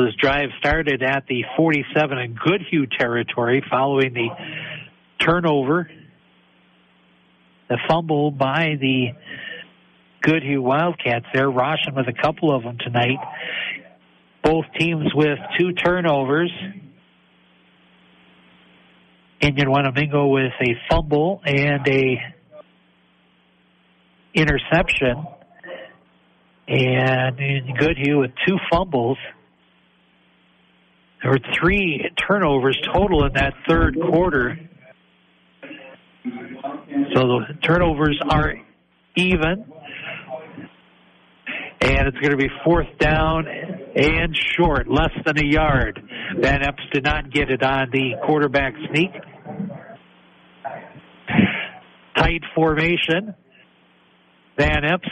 this 0.00 0.14
drive 0.20 0.50
started 0.58 1.02
at 1.02 1.24
the 1.28 1.44
47 1.56 2.18
in 2.18 2.34
Goodhue 2.34 2.86
territory 2.86 3.64
following 3.68 4.14
the 4.14 4.28
turnover, 5.18 5.90
the 7.68 7.78
fumble 7.88 8.30
by 8.30 8.76
the 8.80 9.08
Goodhue 10.22 10.62
Wildcats 10.62 11.26
there. 11.32 11.50
Roshan 11.50 11.94
with 11.94 12.08
a 12.08 12.22
couple 12.22 12.54
of 12.54 12.62
them 12.62 12.78
tonight. 12.78 13.18
Both 14.42 14.64
teams 14.78 15.12
with 15.14 15.38
two 15.58 15.72
turnovers. 15.72 16.52
Kenyon 19.40 19.68
Wanamingo 19.68 20.32
with 20.32 20.52
a 20.60 20.74
fumble 20.90 21.40
and 21.44 21.86
a 21.86 22.18
interception. 24.34 25.26
And 26.66 27.38
Goodhue 27.78 28.20
with 28.20 28.32
two 28.46 28.56
fumbles. 28.70 29.18
There 31.22 31.32
were 31.32 31.40
three 31.60 32.10
turnovers 32.28 32.78
total 32.92 33.24
in 33.24 33.32
that 33.34 33.54
third 33.68 33.96
quarter. 34.00 34.58
So 37.14 37.20
the 37.20 37.58
turnovers 37.62 38.18
are 38.30 38.54
even. 39.16 39.64
And 41.80 42.08
it's 42.08 42.18
going 42.18 42.30
to 42.30 42.36
be 42.36 42.50
fourth 42.64 42.88
down 42.98 43.46
and 43.46 44.36
short, 44.56 44.88
less 44.88 45.12
than 45.24 45.38
a 45.38 45.46
yard. 45.46 46.00
Van 46.38 46.62
Epps 46.62 46.82
did 46.92 47.04
not 47.04 47.30
get 47.30 47.50
it 47.50 47.62
on 47.62 47.90
the 47.92 48.14
quarterback 48.26 48.74
sneak. 48.90 49.10
Tight 52.16 52.42
formation. 52.54 53.34
Van 54.58 54.84
Epps 54.84 55.08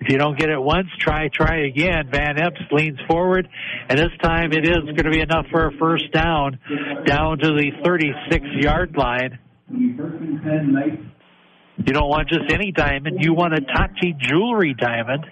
if 0.00 0.08
you 0.12 0.18
don't 0.18 0.38
get 0.38 0.48
it 0.48 0.60
once, 0.60 0.88
try, 1.00 1.28
try 1.28 1.66
again. 1.66 2.08
Van 2.10 2.38
Epps 2.38 2.60
leans 2.70 2.98
forward, 3.08 3.48
and 3.88 3.98
this 3.98 4.12
time 4.22 4.52
it 4.52 4.64
is 4.64 4.84
going 4.84 5.04
to 5.04 5.10
be 5.10 5.20
enough 5.20 5.46
for 5.50 5.66
a 5.66 5.72
first 5.72 6.12
down, 6.12 6.58
down 7.04 7.38
to 7.38 7.48
the 7.48 7.72
36 7.84 8.46
yard 8.60 8.96
line. 8.96 9.38
You 11.78 11.92
don't 11.92 12.08
want 12.08 12.28
just 12.28 12.52
any 12.52 12.70
diamond, 12.70 13.18
you 13.20 13.34
want 13.34 13.54
a 13.54 13.60
Tachi 13.60 14.16
jewelry 14.18 14.74
diamond. 14.74 15.26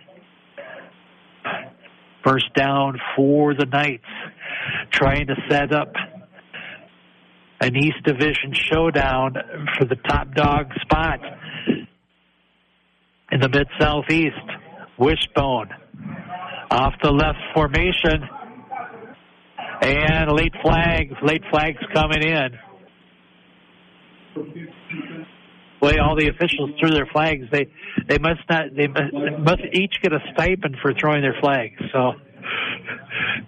First 2.25 2.53
down 2.55 2.99
for 3.15 3.55
the 3.55 3.67
Knights, 3.67 4.05
trying 4.91 5.29
to 5.29 5.37
set 5.49 5.73
up 5.73 5.93
an 7.61 7.77
East 7.77 8.03
Division 8.05 8.53
showdown 8.53 9.35
for 9.79 9.85
the 9.85 9.95
top 9.95 10.35
dog 10.35 10.73
spot 10.83 11.21
in 13.37 13.41
the 13.43 13.59
mid 13.59 13.69
southeast. 13.79 14.35
Wishbone 14.99 15.69
off 16.71 16.95
the 17.03 17.11
left 17.11 17.39
formation. 17.55 18.29
And 19.83 20.33
late 20.33 20.55
flags, 20.63 21.13
late 21.23 21.43
flags 21.51 21.79
coming 21.93 22.23
in. 22.23 22.49
Way 25.83 25.99
all 25.99 26.17
the 26.17 26.29
officials 26.29 26.71
threw 26.81 26.91
their 26.91 27.07
flags. 27.13 27.45
They 27.53 27.67
they 28.09 28.19
must 28.19 28.41
not 28.49 28.75
they 28.75 28.87
must, 28.87 29.13
must 29.39 29.63
each 29.75 29.97
get 30.03 30.15
a 30.15 30.21
stipend 30.33 30.77
for 30.81 30.95
throwing 30.95 31.21
their 31.21 31.37
flags. 31.41 31.79
So 31.93 32.13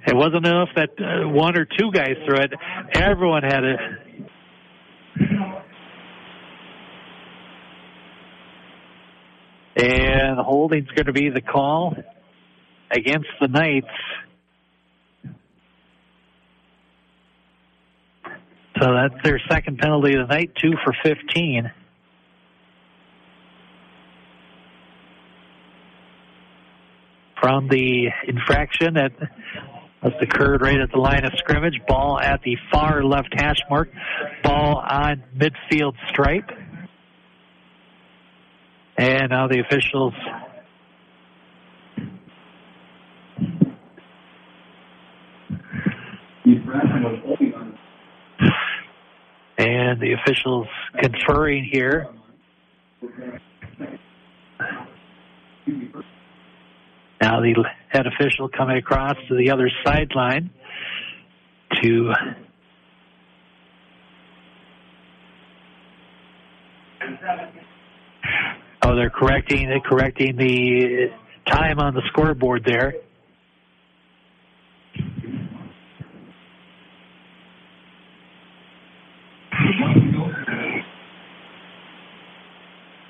it 0.06 0.14
wasn't 0.14 0.46
enough 0.46 0.68
that 0.76 0.90
uh, 0.98 1.28
one 1.30 1.56
or 1.56 1.64
two 1.64 1.90
guys 1.92 2.14
threw 2.26 2.36
it. 2.36 2.52
Everyone 2.92 3.42
had 3.42 3.64
it. 3.64 3.80
And 9.78 10.38
holding's 10.38 10.88
going 10.88 11.06
to 11.06 11.12
be 11.12 11.30
the 11.30 11.40
call 11.40 11.94
against 12.90 13.28
the 13.40 13.46
Knights. 13.46 13.86
So 18.80 18.92
that's 18.92 19.14
their 19.24 19.40
second 19.50 19.78
penalty 19.78 20.14
of 20.14 20.28
the 20.28 20.34
night, 20.34 20.52
two 20.56 20.72
for 20.84 20.92
15. 21.02 21.72
From 27.40 27.68
the 27.68 28.08
infraction 28.26 28.94
that 28.94 29.12
has 30.02 30.12
occurred 30.20 30.60
right 30.60 30.80
at 30.80 30.90
the 30.90 30.98
line 30.98 31.24
of 31.24 31.32
scrimmage, 31.38 31.80
ball 31.86 32.18
at 32.20 32.42
the 32.42 32.56
far 32.72 33.02
left 33.04 33.32
hash 33.32 33.60
mark, 33.70 33.90
ball 34.42 34.76
on 34.78 35.22
midfield 35.36 35.94
stripe. 36.08 36.50
And 38.98 39.30
now 39.30 39.46
the 39.46 39.60
officials 39.60 40.12
and 49.56 50.00
the 50.00 50.14
officials 50.20 50.66
conferring 51.00 51.68
here. 51.72 52.08
Now 57.20 57.40
the 57.40 57.64
head 57.90 58.06
official 58.08 58.48
coming 58.48 58.78
across 58.78 59.16
to 59.28 59.36
the 59.36 59.52
other 59.52 59.70
sideline 59.84 60.50
to 61.82 62.12
Oh, 68.88 68.96
they're 68.96 69.10
correcting 69.10 69.68
they're 69.68 69.80
correcting 69.80 70.36
the 70.36 71.10
time 71.46 71.78
on 71.78 71.92
the 71.92 72.00
scoreboard 72.06 72.64
there. 72.64 72.94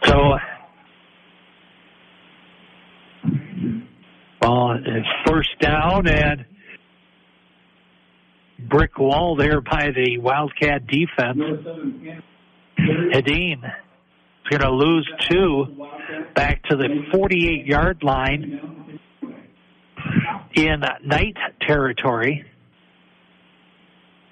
So, 0.04 0.38
well, 4.42 4.78
first 5.26 5.50
down 5.60 6.08
and 6.08 6.44
brick 8.68 8.98
wall 8.98 9.36
there 9.36 9.60
by 9.60 9.92
the 9.94 10.18
Wildcat 10.18 10.88
defense. 10.88 11.38
Going 14.50 14.62
to 14.62 14.70
lose 14.70 15.10
two 15.28 15.66
back 16.34 16.62
to 16.70 16.76
the 16.76 16.88
48 17.12 17.66
yard 17.66 18.02
line 18.02 18.98
in 20.54 20.80
Knight 21.04 21.36
territory. 21.66 22.46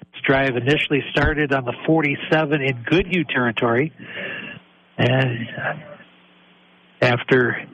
This 0.01 0.21
drive 0.25 0.55
initially 0.55 1.03
started 1.11 1.53
on 1.53 1.65
the 1.65 1.73
47 1.85 2.61
in 2.63 2.83
Goodhue 2.89 3.25
territory. 3.25 3.93
And 4.97 5.47
after 6.99 7.67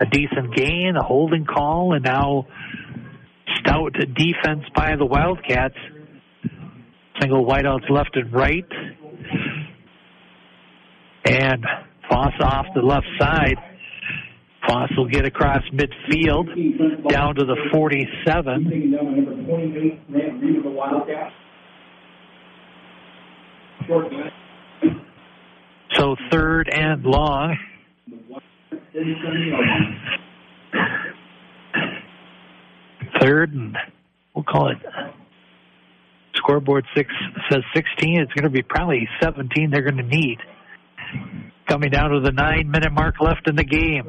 a 0.00 0.06
decent 0.06 0.56
gain, 0.56 0.94
a 1.00 1.04
holding 1.04 1.44
call, 1.44 1.94
and 1.94 2.04
now 2.04 2.48
stout 3.60 3.92
defense 3.92 4.64
by 4.74 4.96
the 4.96 5.06
Wildcats. 5.06 5.76
Single 7.20 7.46
wideouts 7.46 7.88
left 7.88 8.16
and 8.16 8.32
right. 8.32 8.66
And 11.32 11.64
Foss 12.10 12.34
off 12.42 12.66
the 12.74 12.82
left 12.82 13.06
side. 13.18 13.56
Foss 14.68 14.90
will 14.98 15.08
get 15.08 15.24
across 15.24 15.62
midfield 15.72 17.08
down 17.08 17.34
to 17.36 17.44
the 17.44 17.56
47. 17.72 18.98
So 25.94 26.16
third 26.30 26.68
and 26.68 27.02
long. 27.04 27.56
Third 33.20 33.54
and 33.54 33.76
we'll 34.34 34.44
call 34.44 34.70
it 34.70 34.78
scoreboard 36.34 36.84
six 36.94 37.10
says 37.50 37.62
16. 37.74 38.20
It's 38.20 38.32
going 38.32 38.44
to 38.44 38.50
be 38.50 38.62
probably 38.62 39.08
17 39.22 39.70
they're 39.70 39.82
going 39.82 39.96
to 39.96 40.02
need. 40.02 40.38
Coming 41.68 41.90
down 41.90 42.10
to 42.10 42.20
the 42.20 42.32
nine 42.32 42.70
minute 42.70 42.92
mark 42.92 43.16
left 43.20 43.48
in 43.48 43.56
the 43.56 43.64
game. 43.64 44.08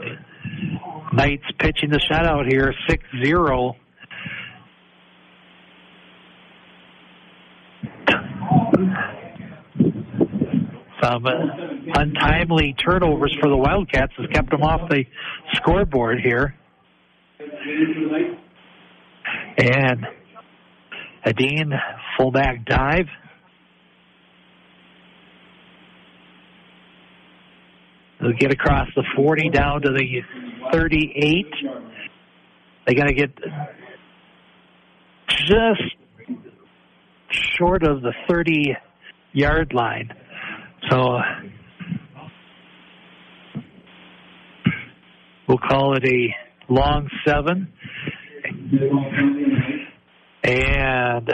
Knights 1.14 1.46
pitching 1.60 1.90
the 1.90 2.00
shutout 2.00 2.50
here, 2.50 2.74
6 2.90 3.04
0. 3.24 3.76
Some 11.02 11.26
untimely 11.96 12.74
turnovers 12.74 13.36
for 13.42 13.50
the 13.50 13.58
Wildcats 13.58 14.14
has 14.18 14.28
kept 14.32 14.50
them 14.50 14.64
off 14.64 14.90
the 14.90 15.04
scoreboard 15.54 16.20
here. 16.24 16.56
And 19.58 20.08
a 21.26 21.34
Dean 21.34 21.74
fullback 22.18 22.66
dive. 22.66 23.08
They'll 28.24 28.32
get 28.32 28.54
across 28.54 28.88
the 28.96 29.04
40 29.18 29.50
down 29.50 29.82
to 29.82 29.90
the 29.90 30.22
38. 30.72 31.46
They 32.88 32.94
got 32.94 33.08
to 33.08 33.14
get 33.14 33.32
just 35.28 35.82
short 37.58 37.84
of 37.84 38.02
the 38.02 38.14
30 38.30 38.78
yard 39.34 39.74
line. 39.74 40.14
So 40.90 41.20
we'll 45.50 45.58
call 45.58 45.98
it 45.98 46.06
a 46.06 46.74
long 46.74 47.10
seven. 47.28 47.74
And 50.46 51.30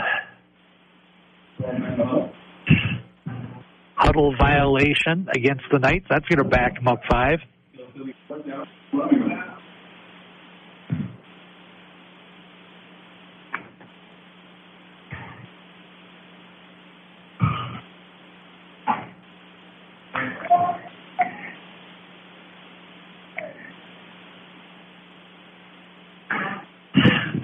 huddle 4.00 4.34
violation 4.38 5.28
against 5.34 5.64
the 5.70 5.78
Knights. 5.78 6.06
That's 6.08 6.24
going 6.26 6.42
to 6.42 6.48
back 6.48 6.74
them 6.74 6.88
up 6.88 7.00
five. 7.08 7.38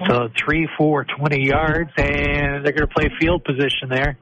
So 0.07 0.29
three, 0.43 0.67
four, 0.77 1.05
20 1.19 1.45
yards, 1.45 1.91
and 1.97 2.65
they're 2.65 2.71
going 2.71 2.87
to 2.87 2.87
play 2.87 3.09
field 3.19 3.43
position 3.43 3.89
there. 3.89 4.17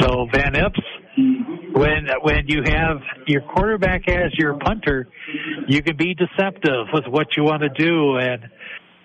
So 0.00 0.26
Van 0.32 0.56
Epps, 0.56 0.80
when 2.24 2.48
you 2.48 2.62
have 2.64 3.02
your 3.26 3.42
quarterback 3.42 4.08
as 4.08 4.32
your 4.38 4.54
punter, 4.54 5.06
you 5.68 5.82
can 5.82 5.94
be 5.94 6.14
deceptive 6.14 6.86
with 6.90 7.04
what 7.06 7.36
you 7.36 7.44
want 7.44 7.60
to 7.60 7.68
do. 7.68 8.16
And 8.16 8.48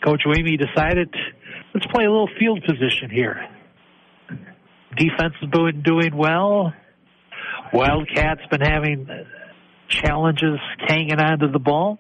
Coach 0.01 0.21
Wamy 0.25 0.57
decided, 0.57 1.13
let's 1.73 1.85
play 1.87 2.05
a 2.05 2.09
little 2.09 2.29
field 2.39 2.63
position 2.65 3.09
here. 3.11 3.45
Defense 4.95 5.33
has 5.41 5.49
been 5.49 5.81
doing 5.83 6.15
well. 6.15 6.73
Wildcats 7.73 8.39
been 8.49 8.61
having 8.61 9.07
challenges 9.89 10.57
hanging 10.87 11.19
on 11.19 11.39
to 11.39 11.49
the 11.49 11.59
ball. 11.59 11.99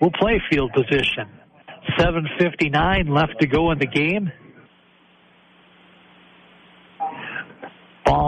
We'll 0.00 0.12
play 0.12 0.40
field 0.50 0.72
position. 0.72 1.26
7.59 1.98 3.08
left 3.08 3.40
to 3.40 3.48
go 3.48 3.72
in 3.72 3.80
the 3.80 3.86
game. 3.86 4.30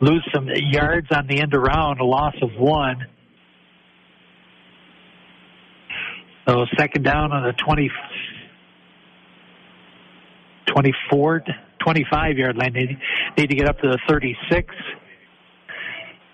lose 0.00 0.26
some 0.34 0.48
yards 0.48 1.08
on 1.10 1.26
the 1.26 1.40
end 1.40 1.54
around, 1.54 2.00
a 2.00 2.04
loss 2.04 2.34
of 2.42 2.50
one. 2.58 3.06
So 6.46 6.64
second 6.78 7.02
down 7.04 7.32
on 7.32 7.42
the 7.42 7.52
20, 7.52 7.90
24, 10.66 11.44
25 11.84 12.38
yard 12.38 12.56
line. 12.56 12.72
They 12.72 12.98
need 13.36 13.50
to 13.50 13.54
get 13.56 13.68
up 13.68 13.78
to 13.80 13.88
the 13.88 13.98
36. 14.08 14.74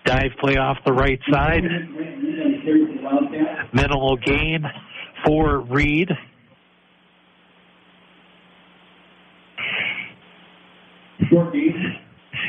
Dive 0.05 0.31
play 0.39 0.57
off 0.57 0.77
the 0.85 0.93
right 0.93 1.19
side. 1.31 1.63
Minimal 3.73 4.17
gain 4.17 4.63
for 5.25 5.59
Reed. 5.61 6.11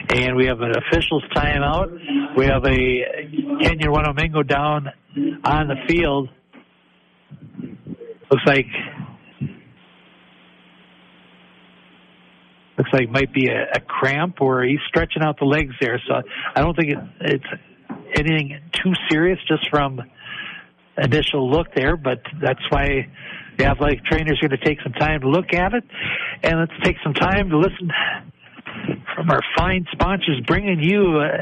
And 0.09 0.37
we 0.37 0.47
have 0.47 0.61
an 0.61 0.73
official's 0.77 1.25
timeout. 1.35 2.37
We 2.37 2.47
have 2.47 2.65
a 2.65 3.59
Kenyon 3.63 3.93
Wanamingo 3.93 4.47
down 4.47 4.89
on 5.45 5.69
the 5.69 5.77
field. 5.89 6.29
Looks 8.31 8.45
like 8.47 8.67
looks 12.79 12.91
like 12.93 13.09
might 13.09 13.33
be 13.33 13.49
a, 13.49 13.63
a 13.75 13.81
cramp 13.81 14.41
or 14.41 14.63
he's 14.63 14.79
stretching 14.89 15.23
out 15.23 15.39
the 15.39 15.47
legs 15.47 15.75
there. 15.81 16.01
So 16.07 16.23
I 16.55 16.61
don't 16.61 16.77
think 16.77 16.93
it, 16.93 16.99
it's 17.21 17.45
anything 18.15 18.61
too 18.73 18.93
serious 19.11 19.39
just 19.49 19.69
from 19.71 20.01
initial 20.99 21.51
look 21.51 21.75
there, 21.75 21.97
but 21.97 22.21
that's 22.41 22.63
why 22.71 23.09
the 23.59 23.67
athletic 23.67 24.05
trainers 24.05 24.39
are 24.43 24.49
going 24.49 24.61
to 24.61 24.65
take 24.65 24.79
some 24.83 24.93
time 24.93 25.21
to 25.23 25.29
look 25.29 25.53
at 25.53 25.73
it. 25.75 25.85
And 26.43 26.61
let's 26.61 26.73
take 26.85 26.97
some 27.03 27.15
time 27.15 27.51
to 27.51 27.59
listen 27.59 27.91
from 29.15 29.31
our 29.31 29.41
fine 29.57 29.87
sponsors 29.93 30.41
bringing 30.47 30.81
you 30.81 31.19
uh, 31.19 31.39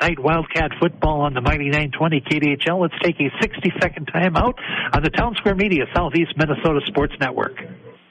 Knight 0.00 0.18
Wildcat 0.18 0.72
football 0.80 1.22
on 1.22 1.34
the 1.34 1.40
Mighty 1.40 1.70
920 1.70 2.20
KDHL. 2.20 2.80
Let's 2.80 2.94
take 3.02 3.16
a 3.20 3.30
60 3.40 3.72
second 3.80 4.06
time 4.06 4.36
out 4.36 4.58
on 4.92 5.02
the 5.02 5.10
Town 5.10 5.34
Square 5.36 5.56
Media 5.56 5.84
Southeast 5.94 6.34
Minnesota 6.36 6.80
Sports 6.86 7.14
Network. 7.18 7.56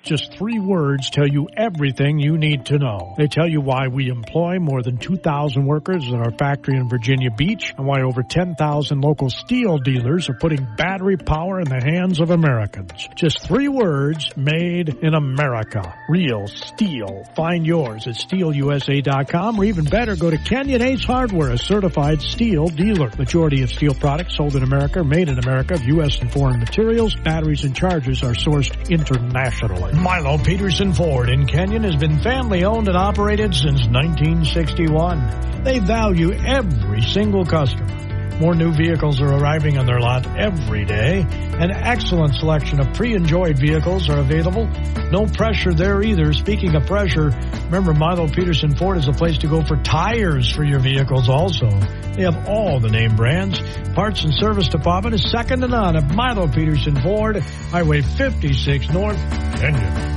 Just 0.05 0.37
three 0.37 0.59
words 0.59 1.09
tell 1.09 1.27
you 1.27 1.47
everything 1.57 2.19
you 2.19 2.37
need 2.37 2.67
to 2.67 2.77
know. 2.77 3.15
They 3.17 3.25
tell 3.25 3.49
you 3.49 3.59
why 3.59 3.87
we 3.87 4.09
employ 4.09 4.59
more 4.59 4.83
than 4.83 4.97
2,000 4.97 5.65
workers 5.65 6.07
at 6.07 6.13
our 6.13 6.29
factory 6.29 6.77
in 6.77 6.87
Virginia 6.87 7.31
Beach 7.31 7.73
and 7.75 7.87
why 7.87 8.03
over 8.03 8.21
10,000 8.21 9.01
local 9.01 9.31
STIHL 9.31 9.79
dealers 9.83 10.29
are 10.29 10.35
putting 10.35 10.67
battery 10.77 11.17
power 11.17 11.59
in 11.59 11.67
the 11.67 11.81
hands 11.83 12.19
of 12.19 12.29
Americans. 12.29 13.09
Just 13.15 13.47
three 13.47 13.67
words 13.67 14.29
made 14.37 14.89
in 14.89 15.15
America. 15.15 15.95
Real 16.07 16.45
STIHL. 16.45 17.33
Find 17.35 17.65
yours 17.65 18.05
at 18.05 18.13
stihlusa.com 18.13 19.59
or 19.59 19.65
even 19.65 19.85
better, 19.85 20.15
go 20.15 20.29
to 20.29 20.37
Kenyon 20.37 20.83
Ace 20.83 21.03
Hardware, 21.03 21.49
a 21.49 21.57
certified 21.57 22.19
STIHL 22.19 22.75
dealer. 22.75 23.09
Majority 23.17 23.63
of 23.63 23.71
STIHL 23.71 23.99
products 23.99 24.35
sold 24.35 24.55
in 24.55 24.61
America, 24.61 25.03
made 25.03 25.29
in 25.29 25.39
America, 25.39 25.73
of 25.73 25.83
U.S. 25.87 26.19
and 26.19 26.31
foreign 26.31 26.59
materials, 26.59 27.15
batteries 27.15 27.63
and 27.63 27.75
chargers 27.75 28.21
are 28.21 28.33
sourced 28.33 28.71
internationally. 28.91 29.94
Milo 29.95 30.37
Peterson 30.37 30.93
Ford 30.93 31.29
in 31.29 31.45
Kenyon 31.45 31.83
has 31.83 31.95
been 31.95 32.19
family 32.19 32.63
owned 32.63 32.87
and 32.87 32.97
operated 32.97 33.53
since 33.53 33.87
1961. 33.87 35.63
They 35.63 35.79
value 35.79 36.33
every 36.33 37.01
single 37.01 37.45
customer. 37.45 38.14
More 38.39 38.53
new 38.53 38.73
vehicles 38.73 39.21
are 39.21 39.31
arriving 39.31 39.77
on 39.77 39.85
their 39.85 40.01
lot 40.01 40.27
every 40.37 40.83
day. 40.83 41.25
An 41.29 41.71
excellent 41.71 42.35
selection 42.35 42.81
of 42.81 42.93
pre-enjoyed 42.93 43.57
vehicles 43.57 44.09
are 44.09 44.19
available. 44.19 44.67
No 45.09 45.25
pressure 45.25 45.73
there 45.73 46.01
either. 46.01 46.33
Speaking 46.33 46.75
of 46.75 46.85
pressure, 46.85 47.29
remember 47.65 47.93
Milo 47.93 48.27
Peterson 48.27 48.75
Ford 48.75 48.97
is 48.97 49.07
a 49.07 49.13
place 49.13 49.37
to 49.37 49.47
go 49.47 49.63
for 49.63 49.77
tires 49.77 50.51
for 50.51 50.65
your 50.65 50.79
vehicles 50.79 51.29
also. 51.29 51.69
They 52.15 52.23
have 52.23 52.49
all 52.49 52.81
the 52.81 52.89
name 52.89 53.15
brands. 53.15 53.59
Parts 53.93 54.23
and 54.25 54.33
service 54.33 54.67
department 54.67 55.15
is 55.15 55.31
second 55.31 55.61
to 55.61 55.69
none 55.69 55.95
at 55.95 56.13
Milo 56.13 56.47
Peterson 56.49 57.01
Ford, 57.01 57.37
Highway 57.37 58.01
56 58.01 58.89
North, 58.89 59.17
Kenyon. 59.59 60.15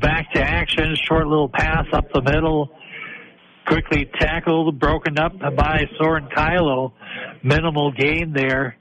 Back 0.00 0.32
to 0.34 0.40
action, 0.40 0.94
short 1.08 1.26
little 1.26 1.48
pass 1.48 1.86
up 1.92 2.12
the 2.12 2.22
middle, 2.22 2.70
quickly 3.66 4.08
tackled, 4.20 4.78
broken 4.78 5.18
up 5.18 5.32
by 5.38 5.88
Soren 5.98 6.28
Kylo. 6.28 6.92
Minimal 7.42 7.92
gain 7.92 8.32
there. 8.32 8.76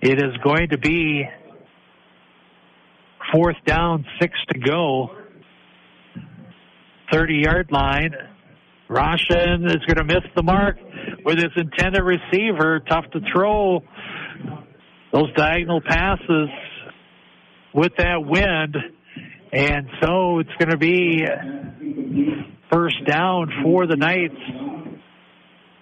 It 0.00 0.18
is 0.22 0.36
going 0.42 0.70
to 0.70 0.78
be 0.78 1.28
fourth 3.32 3.56
down, 3.66 4.06
six 4.20 4.38
to 4.52 4.58
go. 4.58 5.10
30 7.12 7.34
yard 7.34 7.70
line. 7.70 8.14
Roshan 8.88 9.66
is 9.66 9.84
going 9.86 9.96
to 9.96 10.04
miss 10.04 10.24
the 10.34 10.42
mark 10.42 10.78
with 11.24 11.38
his 11.38 11.52
intended 11.56 12.02
receiver. 12.02 12.80
Tough 12.80 13.04
to 13.12 13.20
throw 13.32 13.82
those 15.12 15.32
diagonal 15.34 15.80
passes 15.80 16.48
with 17.74 17.92
that 17.98 18.24
wind. 18.24 18.76
And 19.54 19.88
so 20.02 20.40
it's 20.40 20.50
going 20.58 20.70
to 20.70 20.76
be 20.76 21.24
first 22.72 22.96
down 23.06 23.52
for 23.62 23.86
the 23.86 23.94
Knights. 23.94 24.34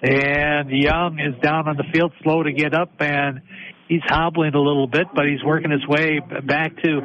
And 0.03 0.69
Young 0.69 1.19
is 1.19 1.41
down 1.41 1.67
on 1.67 1.79
the 1.79 1.85
field, 1.91 2.13
slow 2.23 2.43
to 2.43 2.53
get 2.53 2.75
up, 2.75 2.91
and 3.01 3.41
he's 3.89 4.03
hobbling 4.05 4.55
a 4.55 4.61
little 4.61 4.89
bit, 4.89 5.07
but 5.15 5.25
he's 5.25 5.43
working 5.43 5.71
his 5.71 5.87
way 5.87 6.21
back 6.21 6.77
to 6.83 7.01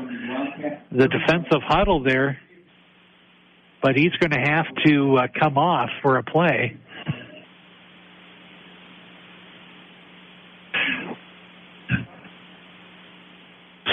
the 0.91 1.07
defensive 1.07 1.61
huddle 1.65 2.03
there. 2.03 2.38
But 3.81 3.95
he's 3.95 4.11
going 4.19 4.31
to 4.31 4.52
have 4.52 4.65
to 4.88 5.15
uh, 5.15 5.27
come 5.39 5.57
off 5.57 5.89
for 6.02 6.18
a 6.18 6.23
play. 6.23 6.76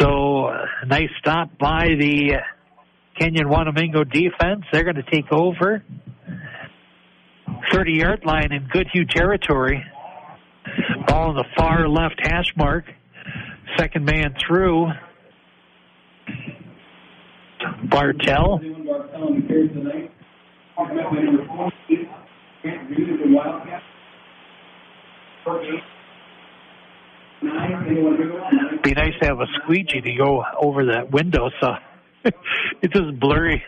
So, 0.01 0.51
nice 0.89 1.11
stop 1.21 1.57
by 1.57 1.91
the 1.97 2.41
Kenyon 3.19 3.47
Wanamingo 3.47 4.11
defense. 4.11 4.65
They're 4.73 4.85
going 4.85 4.97
to 4.97 5.03
take 5.03 5.31
over. 5.33 5.83
30 7.73 7.93
yard 7.93 8.25
line 8.25 8.53
in 8.53 8.69
Goodhue 8.73 9.05
territory. 9.05 9.85
Ball 11.07 11.31
in 11.31 11.37
the 11.37 11.45
far 11.57 11.89
left 11.89 12.21
hash 12.21 12.53
mark. 12.57 12.85
Second 13.77 14.05
man 14.05 14.35
through. 14.47 14.89
Bartell. 17.85 18.59
Be 28.83 28.93
nice 28.93 29.13
to 29.21 29.27
have 29.27 29.41
a 29.41 29.47
squeegee 29.63 30.01
to 30.01 30.15
go 30.15 30.45
over 30.61 30.87
that 30.87 31.11
window 31.11 31.51
so 31.61 31.75
it's 32.83 32.95
just 32.95 33.21
blurry. 33.21 33.63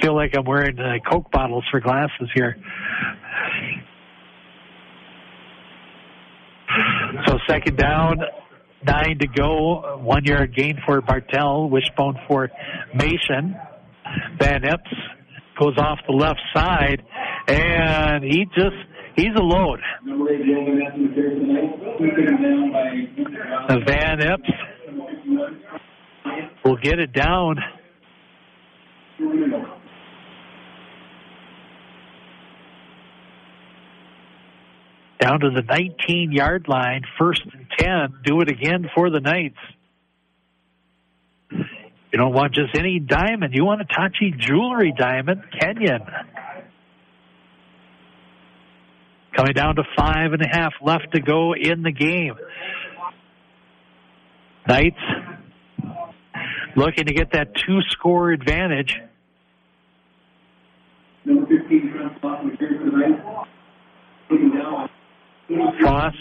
Feel 0.00 0.14
like 0.14 0.36
I'm 0.36 0.44
wearing 0.44 0.78
uh, 0.78 0.98
Coke 1.08 1.30
bottles 1.30 1.64
for 1.70 1.80
glasses 1.80 2.28
here. 2.34 2.56
So 7.26 7.38
second 7.48 7.76
down, 7.76 8.20
nine 8.84 9.18
to 9.18 9.26
go, 9.26 9.98
one 9.98 10.24
yard 10.24 10.54
gain 10.56 10.78
for 10.86 11.00
Bartell, 11.00 11.68
wishbone 11.68 12.18
for 12.26 12.50
Mason. 12.94 13.56
Van 14.38 14.64
Epps 14.64 14.94
goes 15.58 15.76
off 15.78 15.98
the 16.06 16.14
left 16.14 16.40
side, 16.54 17.02
and 17.48 18.24
he 18.24 18.46
just 18.54 18.76
he's 19.16 19.34
alone. 19.36 19.80
Van 23.86 24.22
Epps 24.22 24.50
will 26.64 26.76
get 26.76 26.98
it 26.98 27.12
down. 27.12 27.56
Down 35.20 35.40
to 35.40 35.50
the 35.50 35.62
19 35.62 36.32
yard 36.32 36.66
line, 36.68 37.02
first 37.18 37.42
and 37.52 37.66
10. 37.78 38.22
Do 38.24 38.40
it 38.40 38.50
again 38.50 38.90
for 38.94 39.08
the 39.10 39.20
Knights. 39.20 39.58
You 41.50 42.18
don't 42.18 42.34
want 42.34 42.54
just 42.54 42.76
any 42.76 42.98
diamond. 42.98 43.54
You 43.54 43.64
want 43.64 43.80
a 43.80 43.84
Tachi 43.84 44.36
Jewelry 44.36 44.92
diamond, 44.96 45.42
Kenyon. 45.58 46.02
Coming 49.34 49.54
down 49.54 49.76
to 49.76 49.84
five 49.96 50.32
and 50.32 50.42
a 50.42 50.48
half 50.48 50.74
left 50.82 51.12
to 51.14 51.20
go 51.20 51.54
in 51.54 51.82
the 51.82 51.92
game. 51.92 52.34
Knights 54.68 55.00
looking 56.76 57.06
to 57.06 57.12
get 57.12 57.32
that 57.32 57.54
two 57.54 57.80
score 57.90 58.30
advantage. 58.30 59.00
Cross 65.80 66.14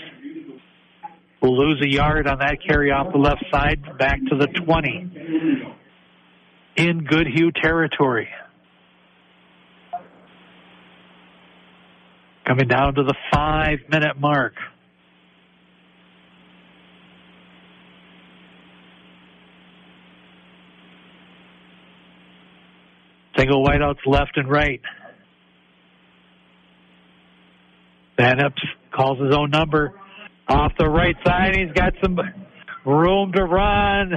will 1.41 1.57
lose 1.57 1.81
a 1.81 1.89
yard 1.89 2.27
on 2.27 2.39
that 2.39 2.57
carry 2.65 2.91
off 2.91 3.11
the 3.11 3.17
left 3.17 3.43
side 3.51 3.97
back 3.97 4.19
to 4.29 4.35
the 4.35 4.47
20 4.47 5.57
in 6.77 7.03
Goodhue 7.03 7.51
territory. 7.51 8.29
Coming 12.45 12.67
down 12.67 12.95
to 12.95 13.03
the 13.03 13.15
five 13.33 13.79
minute 13.89 14.19
mark. 14.19 14.53
Single 23.37 23.63
wideouts 23.63 24.05
left 24.05 24.35
and 24.35 24.49
right. 24.49 24.81
Van 28.17 28.39
Epps 28.39 28.61
calls 28.93 29.19
his 29.19 29.33
own 29.35 29.49
number 29.49 29.93
off 30.47 30.73
the 30.77 30.89
right 30.89 31.15
side. 31.25 31.55
He's 31.55 31.71
got 31.73 31.93
some 32.03 32.19
room 32.85 33.31
to 33.33 33.43
run. 33.43 34.13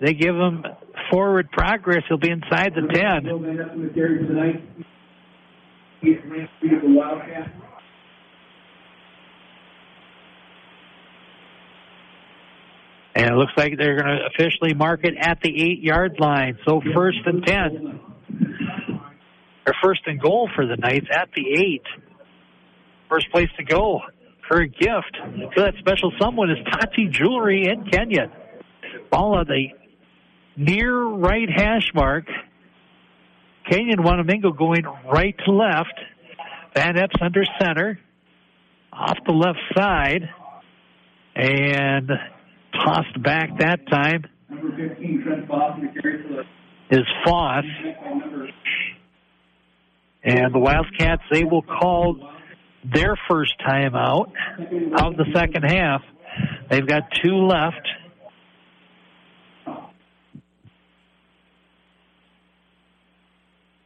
They 0.00 0.14
give 0.14 0.34
him 0.34 0.64
forward 1.10 1.50
progress. 1.50 2.02
He'll 2.08 2.18
be 2.18 2.30
inside 2.30 2.72
the 2.74 2.82
10. 2.92 3.24
And 13.16 13.30
it 13.30 13.34
looks 13.34 13.52
like 13.56 13.78
they're 13.78 13.96
going 13.96 14.18
to 14.18 14.26
officially 14.26 14.74
mark 14.74 15.00
it 15.04 15.14
at 15.18 15.40
the 15.40 15.48
eight 15.48 15.82
yard 15.82 16.16
line. 16.20 16.58
So 16.68 16.82
first 16.94 17.18
and 17.24 17.46
10. 17.46 18.00
Or 19.66 19.72
first 19.82 20.02
and 20.04 20.20
goal 20.20 20.50
for 20.54 20.66
the 20.66 20.76
Knights 20.76 21.06
at 21.10 21.30
the 21.34 21.42
eight. 21.58 21.82
First 23.08 23.30
place 23.32 23.48
to 23.56 23.64
go 23.64 24.00
for 24.46 24.60
a 24.60 24.68
gift 24.68 25.16
for 25.54 25.62
that 25.62 25.74
special 25.78 26.12
someone 26.20 26.50
is 26.50 26.58
Tati 26.70 27.08
Jewelry 27.08 27.66
in 27.66 27.86
Kenyon. 27.90 28.30
Ball 29.10 29.38
on 29.38 29.46
the 29.46 29.68
near 30.56 31.02
right 31.02 31.48
hash 31.48 31.90
mark. 31.94 32.26
Kenyon 33.68 34.00
Wanamingo 34.00 34.56
going 34.56 34.84
right 35.10 35.34
to 35.46 35.52
left. 35.52 35.98
Van 36.74 36.98
Epps 36.98 37.16
under 37.22 37.44
center. 37.58 37.98
Off 38.92 39.16
the 39.26 39.32
left 39.32 39.58
side. 39.74 40.28
and 41.34 42.10
tossed 42.84 43.22
back 43.22 43.58
that 43.58 43.86
time 43.90 44.24
is 46.90 47.04
Foss. 47.24 47.64
And 50.22 50.52
the 50.52 50.58
Wildcats, 50.58 51.22
they 51.30 51.44
will 51.44 51.62
call 51.62 52.18
their 52.84 53.16
first 53.28 53.54
timeout 53.66 54.32
of 54.98 55.16
the 55.16 55.26
second 55.34 55.62
half. 55.62 56.02
They've 56.68 56.86
got 56.86 57.02
two 57.22 57.46
left. 57.46 57.86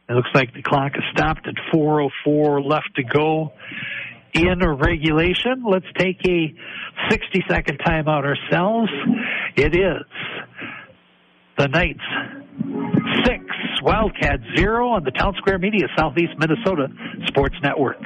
It 0.09 0.13
looks 0.13 0.29
like 0.33 0.53
the 0.53 0.61
clock 0.61 0.93
is 0.95 1.03
stopped 1.13 1.47
at 1.47 1.55
4.04 1.73 2.65
left 2.65 2.95
to 2.95 3.03
go 3.03 3.53
in 4.33 4.59
regulation. 4.59 5.63
Let's 5.67 5.85
take 5.97 6.17
a 6.27 6.53
60 7.09 7.43
second 7.49 7.79
timeout 7.79 8.25
ourselves. 8.25 8.91
It 9.55 9.75
is 9.75 10.05
the 11.57 11.67
Knights 11.67 11.99
six, 13.25 13.43
Wildcat 13.83 14.39
zero 14.57 14.89
on 14.89 15.03
the 15.03 15.11
Town 15.11 15.33
Square 15.37 15.59
Media 15.59 15.87
Southeast 15.97 16.33
Minnesota 16.37 16.87
Sports 17.27 17.55
Network. 17.63 18.01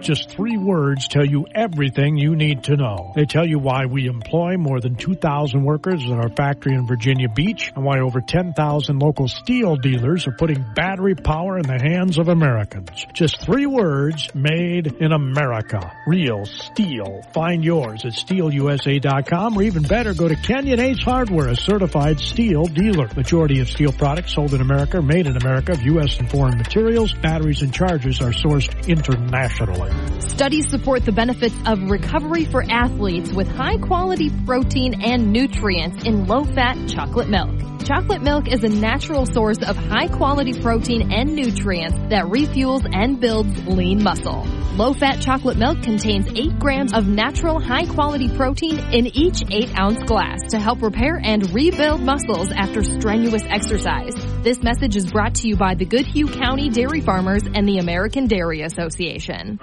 Just 0.00 0.30
three 0.30 0.56
words 0.56 1.08
tell 1.08 1.24
you 1.24 1.46
everything 1.54 2.16
you 2.16 2.36
need 2.36 2.64
to 2.64 2.76
know. 2.76 3.12
They 3.14 3.24
tell 3.24 3.46
you 3.46 3.58
why 3.58 3.86
we 3.86 4.06
employ 4.06 4.56
more 4.56 4.80
than 4.80 4.96
2,000 4.96 5.64
workers 5.64 6.02
at 6.04 6.12
our 6.12 6.28
factory 6.28 6.74
in 6.74 6.86
Virginia 6.86 7.28
Beach 7.28 7.72
and 7.74 7.84
why 7.84 8.00
over 8.00 8.20
10,000 8.20 8.98
local 8.98 9.28
STIHL 9.28 9.76
dealers 9.80 10.26
are 10.26 10.32
putting 10.32 10.64
battery 10.74 11.14
power 11.14 11.58
in 11.58 11.66
the 11.66 11.78
hands 11.78 12.18
of 12.18 12.28
Americans. 12.28 13.06
Just 13.12 13.40
three 13.40 13.66
words 13.66 14.34
made 14.34 14.86
in 15.00 15.12
America. 15.12 15.92
Real 16.06 16.44
STIHL. 16.44 17.32
Find 17.32 17.64
yours 17.64 18.04
at 18.04 18.12
stihlusa.com 18.12 19.56
or 19.56 19.62
even 19.62 19.82
better, 19.82 20.14
go 20.14 20.28
to 20.28 20.36
Kenyon 20.36 20.80
Ace 20.80 21.02
Hardware, 21.02 21.48
a 21.48 21.56
certified 21.56 22.18
STIHL 22.18 22.74
dealer. 22.74 23.08
Majority 23.16 23.60
of 23.60 23.68
STIHL 23.68 23.96
products 23.96 24.34
sold 24.34 24.54
in 24.54 24.60
America, 24.60 25.00
made 25.00 25.26
in 25.26 25.36
America, 25.36 25.72
of 25.72 25.82
U.S. 25.82 26.18
and 26.18 26.30
foreign 26.30 26.56
materials, 26.56 27.12
batteries 27.14 27.62
and 27.62 27.72
chargers 27.72 28.20
are 28.20 28.32
sourced 28.32 28.88
internationally. 28.88 29.87
Studies 30.20 30.68
support 30.70 31.04
the 31.04 31.12
benefits 31.12 31.56
of 31.66 31.90
recovery 31.90 32.44
for 32.44 32.62
athletes 32.62 33.32
with 33.32 33.48
high 33.48 33.76
quality 33.78 34.30
protein 34.46 35.02
and 35.02 35.32
nutrients 35.32 36.04
in 36.04 36.26
low 36.26 36.44
fat 36.44 36.76
chocolate 36.88 37.28
milk. 37.28 37.50
Chocolate 37.84 38.22
milk 38.22 38.48
is 38.48 38.62
a 38.64 38.68
natural 38.68 39.24
source 39.24 39.58
of 39.62 39.76
high 39.76 40.08
quality 40.08 40.60
protein 40.60 41.10
and 41.10 41.34
nutrients 41.34 41.96
that 42.10 42.26
refuels 42.26 42.86
and 42.92 43.18
builds 43.18 43.66
lean 43.66 44.02
muscle. 44.02 44.44
Low 44.76 44.92
fat 44.92 45.20
chocolate 45.20 45.56
milk 45.56 45.82
contains 45.82 46.28
8 46.28 46.58
grams 46.58 46.92
of 46.92 47.08
natural 47.08 47.58
high 47.58 47.86
quality 47.86 48.28
protein 48.28 48.78
in 48.92 49.06
each 49.06 49.42
8 49.50 49.78
ounce 49.78 50.02
glass 50.04 50.38
to 50.50 50.58
help 50.58 50.82
repair 50.82 51.20
and 51.22 51.52
rebuild 51.54 52.00
muscles 52.00 52.52
after 52.52 52.84
strenuous 52.84 53.42
exercise. 53.44 54.14
This 54.42 54.62
message 54.62 54.94
is 54.94 55.10
brought 55.10 55.36
to 55.36 55.48
you 55.48 55.56
by 55.56 55.74
the 55.74 55.84
Goodhue 55.84 56.28
County 56.28 56.68
Dairy 56.68 57.00
Farmers 57.00 57.42
and 57.42 57.66
the 57.66 57.78
American 57.78 58.26
Dairy 58.26 58.62
Association. 58.62 59.58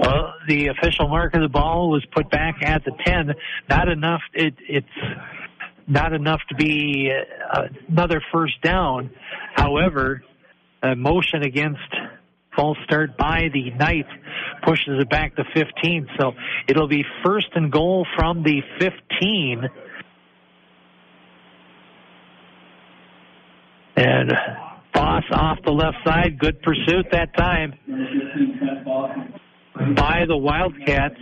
Well, 0.00 0.34
the 0.48 0.68
official 0.68 1.08
mark 1.08 1.34
of 1.34 1.42
the 1.42 1.48
ball 1.48 1.90
was 1.90 2.04
put 2.14 2.30
back 2.30 2.56
at 2.62 2.84
the 2.84 2.92
10. 3.04 3.34
Not 3.68 3.88
enough. 3.88 4.22
It, 4.32 4.54
it's 4.68 4.86
not 5.86 6.12
enough 6.12 6.40
to 6.48 6.54
be 6.54 7.12
uh, 7.52 7.62
another 7.88 8.22
first 8.32 8.60
down. 8.62 9.10
However, 9.54 10.22
a 10.82 10.96
motion 10.96 11.42
against 11.42 11.80
false 12.54 12.78
start 12.84 13.16
by 13.16 13.48
the 13.52 13.70
Knights 13.70 14.08
pushes 14.64 15.00
it 15.00 15.10
back 15.10 15.36
to 15.36 15.44
15. 15.54 16.08
So 16.18 16.32
it'll 16.68 16.88
be 16.88 17.04
first 17.24 17.48
and 17.54 17.70
goal 17.70 18.06
from 18.16 18.42
the 18.42 18.62
15. 18.80 19.68
And 23.96 24.32
Boss 24.96 25.24
off 25.30 25.58
the 25.62 25.72
left 25.72 25.98
side. 26.06 26.38
Good 26.38 26.62
pursuit 26.62 27.06
that 27.12 27.36
time 27.36 27.74
by 29.94 30.24
the 30.26 30.36
Wildcats. 30.38 31.20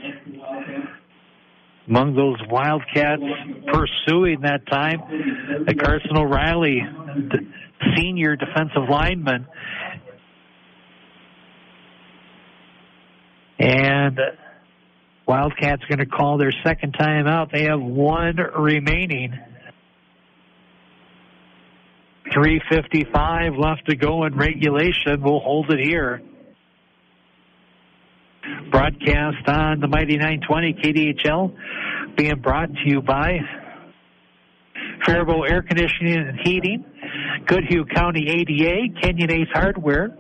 Among 1.89 2.15
those 2.15 2.37
Wildcats 2.49 3.23
pursuing 3.67 4.43
that 4.43 4.65
time, 4.69 5.01
the 5.67 5.75
Carson 5.75 6.17
O'Reilly, 6.17 6.83
senior 7.97 8.37
defensive 8.37 8.89
lineman. 8.89 9.49
And 13.59 14.21
Wildcats 15.27 15.83
going 15.89 15.99
to 15.99 16.07
call 16.07 16.39
their 16.39 16.53
second 16.65 16.93
time 16.93 17.27
out. 17.27 17.51
They 17.53 17.65
have 17.65 17.81
one 17.81 18.37
remaining. 18.37 19.37
355 22.33 23.55
left 23.57 23.87
to 23.89 23.97
go 23.97 24.25
in 24.25 24.37
regulation. 24.37 25.23
We'll 25.23 25.41
hold 25.41 25.71
it 25.71 25.81
here. 25.85 26.23
Broadcast 28.71 29.49
on 29.49 29.81
the 29.81 29.89
Mighty 29.89 30.17
920 30.17 30.75
KDHL 30.75 32.17
being 32.17 32.41
brought 32.41 32.69
to 32.73 32.81
you 32.85 33.01
by 33.01 33.39
Faribault 35.07 35.49
Air 35.49 35.63
Conditioning 35.63 36.17
and 36.17 36.39
Heating, 36.45 36.85
Goodhue 37.47 37.85
County 37.87 38.29
ADA, 38.29 39.01
Kenyon 39.01 39.31
Ace 39.31 39.49
Hardware, 39.53 40.17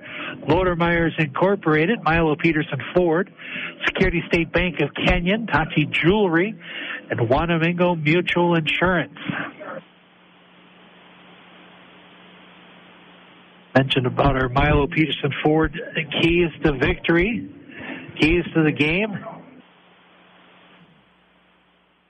Lodermeier's 0.48 1.14
Incorporated, 1.18 1.98
Milo 2.02 2.36
Peterson 2.36 2.81
Ford, 2.94 3.32
Security 3.86 4.22
State 4.28 4.52
Bank 4.52 4.81
of 4.81 4.90
Kenyon, 5.06 5.47
Tati 5.47 5.86
Jewelry, 5.90 6.55
and 7.10 7.20
Wanamingo 7.20 8.02
Mutual 8.02 8.56
Insurance. 8.56 9.18
Mentioned 13.76 14.06
about 14.06 14.40
our 14.40 14.48
Milo 14.48 14.86
Peterson 14.86 15.32
Ford 15.42 15.78
keys 16.22 16.48
to 16.62 16.72
victory, 16.72 17.51
keys 18.20 18.44
to 18.55 18.62
the 18.62 18.70
game. 18.70 19.18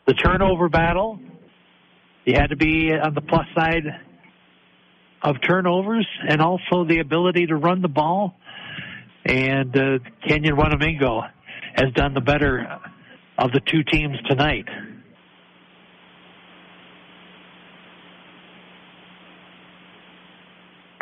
The 0.06 0.12
turnover 0.14 0.68
battle. 0.68 1.18
You 2.26 2.34
had 2.34 2.48
to 2.48 2.56
be 2.56 2.92
on 2.92 3.14
the 3.14 3.22
plus 3.22 3.46
side 3.54 3.84
of 5.22 5.36
turnovers 5.40 6.06
and 6.28 6.42
also 6.42 6.84
the 6.84 6.98
ability 7.00 7.46
to 7.46 7.56
run 7.56 7.80
the 7.80 7.88
ball. 7.88 8.36
And 9.24 9.74
uh, 9.76 9.98
Kenyon 10.26 10.56
Wanamingo 10.56 11.22
has 11.74 11.92
done 11.94 12.12
the 12.12 12.20
better 12.20 12.78
of 13.38 13.52
the 13.52 13.60
two 13.60 13.82
teams 13.84 14.18
tonight. 14.28 14.66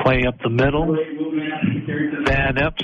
Play 0.02 0.24
up 0.26 0.34
the 0.42 0.50
middle. 0.50 0.96
Van 2.26 2.58
Epps. 2.58 2.82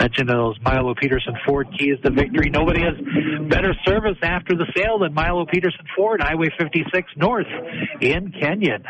Mentioned 0.00 0.28
those 0.28 0.56
Milo 0.62 0.94
Peterson 1.00 1.34
Ford 1.46 1.68
keys 1.78 1.96
to 2.04 2.10
victory. 2.10 2.50
Nobody 2.50 2.80
has 2.80 2.94
better 3.48 3.74
service 3.86 4.18
after 4.22 4.56
the 4.56 4.66
sale 4.76 4.98
than 4.98 5.14
Milo 5.14 5.46
Peterson 5.46 5.86
Ford, 5.96 6.20
Highway 6.20 6.48
56 6.58 7.12
North 7.16 7.46
in 8.00 8.32
Kenyon. 8.32 8.84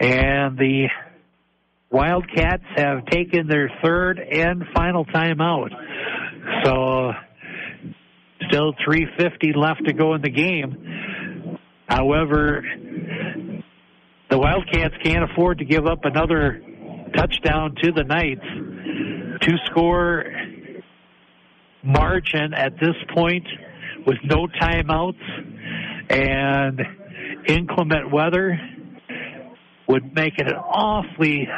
And 0.00 0.56
the 0.56 0.88
Wildcats 1.90 2.64
have 2.76 3.06
taken 3.06 3.48
their 3.48 3.70
third 3.82 4.18
and 4.18 4.62
final 4.74 5.04
timeout. 5.06 5.70
So 6.64 7.12
still 8.48 8.74
350 8.84 9.52
left 9.54 9.84
to 9.86 9.92
go 9.92 10.14
in 10.14 10.22
the 10.22 10.30
game. 10.30 11.58
However, 11.88 12.62
the 14.30 14.38
Wildcats 14.38 14.94
can't 15.02 15.30
afford 15.30 15.58
to 15.58 15.64
give 15.64 15.86
up 15.86 16.04
another 16.04 16.62
touchdown 17.16 17.74
to 17.82 17.92
the 17.92 18.04
Knights. 18.04 18.44
Two 19.40 19.56
score 19.66 20.24
margin 21.82 22.52
at 22.54 22.74
this 22.80 22.96
point 23.14 23.46
with 24.06 24.18
no 24.24 24.46
timeouts 24.46 25.22
and 26.10 26.80
inclement 27.46 28.10
weather 28.12 28.58
would 29.88 30.14
make 30.14 30.38
it 30.38 30.46
an 30.46 30.56
awfully 30.56 31.48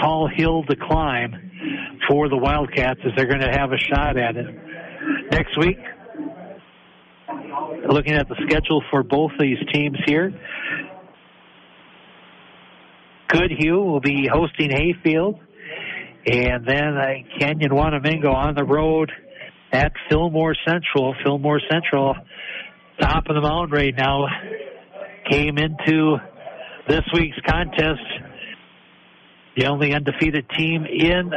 tall 0.00 0.28
hill 0.34 0.62
to 0.64 0.76
climb 0.76 1.34
for 2.08 2.28
the 2.28 2.36
Wildcats 2.36 3.00
as 3.04 3.12
they're 3.16 3.26
going 3.26 3.40
to 3.40 3.50
have 3.50 3.72
a 3.72 3.78
shot 3.78 4.16
at 4.16 4.36
it. 4.36 4.46
Next 5.30 5.56
week, 5.58 5.78
looking 7.88 8.14
at 8.14 8.28
the 8.28 8.36
schedule 8.46 8.82
for 8.90 9.02
both 9.02 9.32
these 9.38 9.58
teams 9.72 9.96
here, 10.06 10.32
Goodhue 13.28 13.78
will 13.78 14.00
be 14.00 14.26
hosting 14.30 14.70
Hayfield, 14.70 15.38
and 16.26 16.66
then 16.66 16.96
uh, 16.96 17.38
Kenyon 17.38 17.70
Wanamingo 17.70 18.32
on 18.32 18.54
the 18.54 18.64
road 18.64 19.12
at 19.72 19.92
Fillmore 20.08 20.54
Central. 20.66 21.14
Fillmore 21.22 21.60
Central, 21.70 22.14
top 23.00 23.24
of 23.28 23.34
the 23.34 23.42
mound 23.42 23.70
right 23.70 23.94
now, 23.96 24.26
came 25.30 25.58
into 25.58 26.16
this 26.88 27.02
week's 27.12 27.36
contest 27.46 28.00
the 29.58 29.66
only 29.66 29.92
undefeated 29.92 30.48
team 30.56 30.84
in 30.84 31.32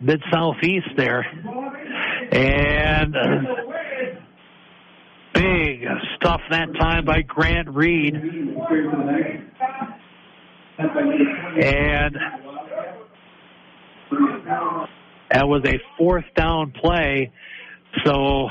mid 0.00 0.22
southeast 0.32 0.88
there, 0.96 1.26
and 2.32 3.14
big 5.34 5.84
stuff 6.16 6.40
that 6.50 6.68
time 6.80 7.04
by 7.04 7.20
Grant 7.22 7.68
Reed, 7.68 8.14
and 8.14 8.56
that 15.30 15.46
was 15.46 15.62
a 15.66 15.78
fourth 15.98 16.24
down 16.34 16.72
play. 16.72 17.30
So 18.04 18.48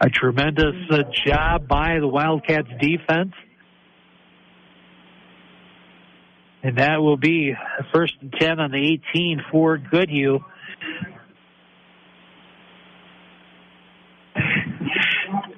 a 0.00 0.10
tremendous 0.10 0.74
uh, 0.90 1.02
job 1.24 1.68
by 1.68 2.00
the 2.00 2.08
Wildcats 2.08 2.68
defense. 2.80 3.32
And 6.62 6.78
that 6.78 7.02
will 7.02 7.16
be 7.16 7.54
first 7.92 8.14
and 8.20 8.32
10 8.32 8.60
on 8.60 8.70
the 8.70 9.00
18 9.14 9.42
for 9.50 9.78
Goodhue. 9.78 10.38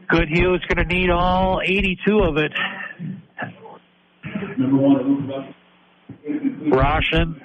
Goodhue 0.08 0.54
is 0.54 0.60
going 0.68 0.86
to 0.88 0.94
need 0.94 1.10
all 1.10 1.60
82 1.62 2.18
of 2.20 2.36
it. 2.38 2.52
Roshan, 6.72 7.40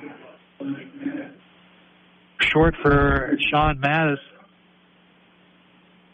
short 2.39 2.75
for 2.81 3.37
Sean 3.49 3.79
Mattis, 3.79 4.17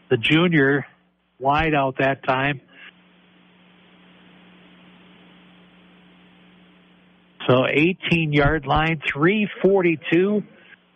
the 0.10 0.18
junior, 0.18 0.86
wide 1.40 1.74
out 1.76 1.98
that 2.00 2.24
time. 2.24 2.62
So 7.48 7.66
18 7.68 8.34
yard 8.34 8.66
line, 8.66 9.02
342 9.14 10.42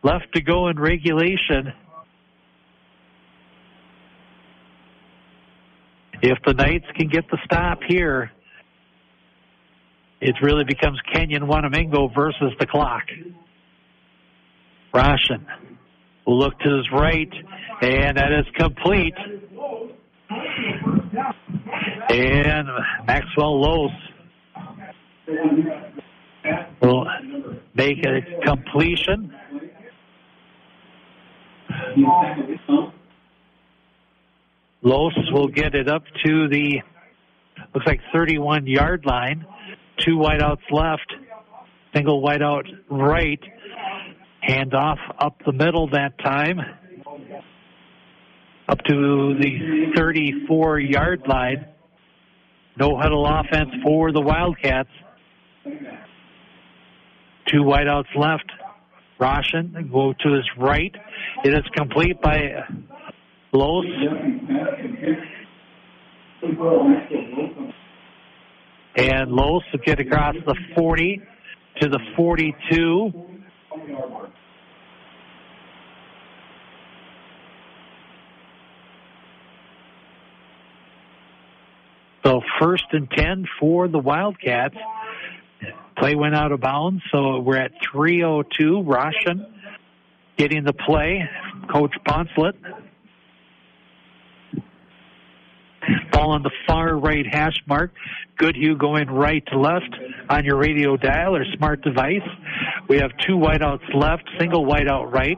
left 0.03 0.34
to 0.34 0.41
go 0.41 0.69
in 0.69 0.80
regulation. 0.80 1.73
If 6.21 6.38
the 6.45 6.53
Knights 6.53 6.88
can 6.97 7.07
get 7.07 7.30
the 7.30 7.38
stop 7.45 7.80
here, 7.88 8.31
it 10.21 10.35
really 10.41 10.63
becomes 10.65 10.99
Kenyon 11.13 11.43
Wanamingo 11.43 12.13
versus 12.13 12.51
the 12.59 12.65
clock. 12.65 13.03
Roshan 14.93 15.45
will 16.26 16.39
look 16.39 16.59
to 16.59 16.77
his 16.77 16.91
right, 16.91 17.31
and 17.81 18.17
that 18.17 18.31
is 18.31 18.45
complete. 18.57 19.15
And 22.09 22.67
Maxwell 23.05 23.61
Lose 23.61 23.91
will 26.82 27.06
make 27.76 28.06
a 28.06 28.22
completion. 28.45 29.34
Los 34.82 35.14
will 35.32 35.48
get 35.48 35.76
it 35.76 35.90
up 35.90 36.03
to 36.26 36.48
the 36.48 36.82
looks 37.74 37.86
like 37.86 37.99
31 38.14 38.68
yard 38.68 39.06
line. 39.06 39.45
Two 40.06 40.18
wideouts 40.18 40.72
left. 40.72 41.14
Single 41.94 42.22
wideout 42.22 42.64
right. 42.90 43.40
Handoff 44.48 44.98
up 45.20 45.36
the 45.45 45.52
middle 45.52 45.90
that 45.90 46.18
time. 46.20 46.60
Up 48.70 48.80
to 48.88 49.36
the 49.40 49.91
34 49.95 50.80
yard 50.80 51.24
line. 51.28 51.66
No 52.78 52.98
huddle 52.98 53.26
offense 53.28 53.72
for 53.84 54.14
the 54.14 54.22
Wildcats. 54.22 54.90
Two 57.51 57.63
wideouts 57.63 58.15
left. 58.15 58.51
Roshan 59.19 59.89
go 59.91 60.13
to 60.13 60.34
his 60.34 60.45
right. 60.57 60.95
It 61.43 61.53
is 61.53 61.63
complete 61.76 62.21
by 62.21 62.63
Los. 63.51 63.85
And 68.95 69.31
Los 69.31 69.63
will 69.71 69.80
get 69.84 69.99
across 69.99 70.35
the 70.45 70.55
40 70.76 71.21
to 71.81 71.89
the 71.89 71.99
42. 72.15 73.11
So 82.23 82.41
first 82.59 82.85
and 82.91 83.09
10 83.09 83.45
for 83.59 83.88
the 83.88 83.97
Wildcats. 83.97 84.76
Play 85.98 86.15
went 86.15 86.36
out 86.36 86.52
of 86.52 86.61
bounds, 86.61 87.02
so 87.11 87.40
we're 87.40 87.57
at 87.57 87.72
302. 87.91 88.84
Roshan 88.84 89.45
getting 90.38 90.64
the 90.64 90.73
play. 90.73 91.27
Coach 91.72 91.94
Poncelet. 92.07 92.53
Ball 96.11 96.31
on 96.31 96.44
the 96.44 96.52
far 96.68 96.98
right 96.98 97.26
hash 97.30 97.57
mark. 97.68 97.91
Goodhue 98.38 98.77
going 98.77 99.10
right 99.10 99.44
to 99.48 99.60
left 99.60 99.94
on 100.30 100.45
your 100.45 100.57
radio 100.57 100.95
dial 100.95 101.36
or 101.36 101.44
smart 101.57 101.81
device. 101.81 102.27
We 102.88 102.98
have 102.99 103.11
two 103.27 103.36
wideouts 103.36 103.94
left, 103.94 104.23
single 104.40 104.65
wideout 104.65 105.11
right. 105.11 105.38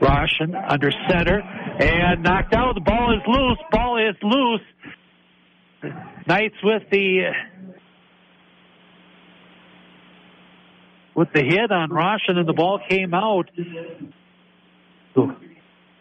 Roshan 0.00 0.54
under 0.54 0.90
center 1.08 1.40
and 1.40 2.22
knocked 2.22 2.54
out. 2.54 2.74
The 2.74 2.80
ball 2.80 3.14
is 3.14 3.22
loose. 3.26 3.58
Ball 3.70 4.08
is 4.08 4.16
loose. 4.22 4.60
Knights 6.26 6.56
with 6.62 6.82
the 6.90 7.32
with 11.14 11.28
the 11.34 11.42
hit 11.42 11.70
on 11.70 11.90
Roshan 11.90 12.38
and 12.38 12.48
the 12.48 12.52
ball 12.52 12.80
came 12.88 13.14
out. 13.14 13.50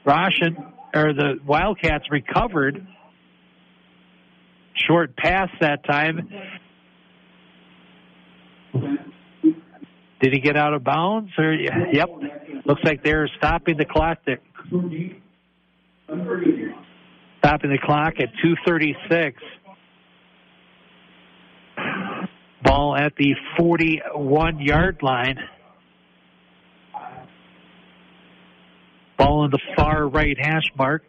Roshan 0.05 0.57
or 0.93 1.13
the 1.13 1.39
Wildcats 1.45 2.09
recovered. 2.09 2.85
Short 4.73 5.15
pass 5.15 5.49
that 5.59 5.83
time. 5.85 6.29
Did 10.21 10.33
he 10.33 10.39
get 10.39 10.55
out 10.55 10.73
of 10.73 10.83
bounds? 10.83 11.31
Or 11.37 11.53
yep, 11.53 12.09
looks 12.65 12.81
like 12.83 13.03
they're 13.03 13.29
stopping 13.37 13.77
the 13.77 13.85
clock. 13.85 14.19
Stopping 17.39 17.71
the 17.71 17.79
clock 17.83 18.13
at 18.19 18.29
2:36. 18.43 19.33
Ball 22.71 22.95
at 22.95 23.11
the 23.17 23.35
41 23.57 24.61
yard 24.61 24.99
line. 25.01 25.37
Ball 29.17 29.43
in 29.43 29.51
the 29.51 29.59
far 29.75 30.07
right 30.07 30.37
hash 30.39 30.63
mark. 30.77 31.03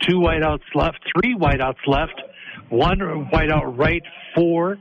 Two 0.00 0.20
wideouts 0.20 0.62
left, 0.74 0.98
three 1.14 1.36
wideouts 1.36 1.86
left, 1.86 2.18
one 2.70 3.00
wideout 3.34 3.76
right 3.76 4.02
for 4.34 4.78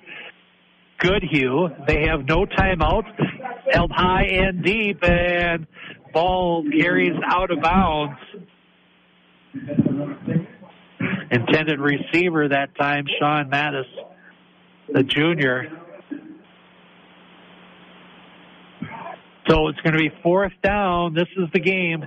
Goodhue. 0.99 1.67
They 1.89 2.05
have 2.07 2.25
no 2.25 2.45
timeout. 2.45 3.03
Held 3.69 3.91
high 3.91 4.23
and 4.23 4.63
deep, 4.63 5.03
and 5.03 5.67
ball 6.13 6.63
carries 6.71 7.19
out 7.27 7.51
of 7.51 7.61
bounds. 7.61 8.17
Intended 11.31 11.81
receiver 11.81 12.47
that 12.47 12.69
time, 12.79 13.03
Sean 13.19 13.51
Mattis, 13.51 13.83
the 14.91 15.03
junior. 15.03 15.69
So 19.47 19.67
it's 19.67 19.79
going 19.81 19.93
to 19.93 19.99
be 19.99 20.11
fourth 20.21 20.53
down. 20.61 21.13
This 21.13 21.27
is 21.37 21.49
the 21.53 21.59
game. 21.59 22.05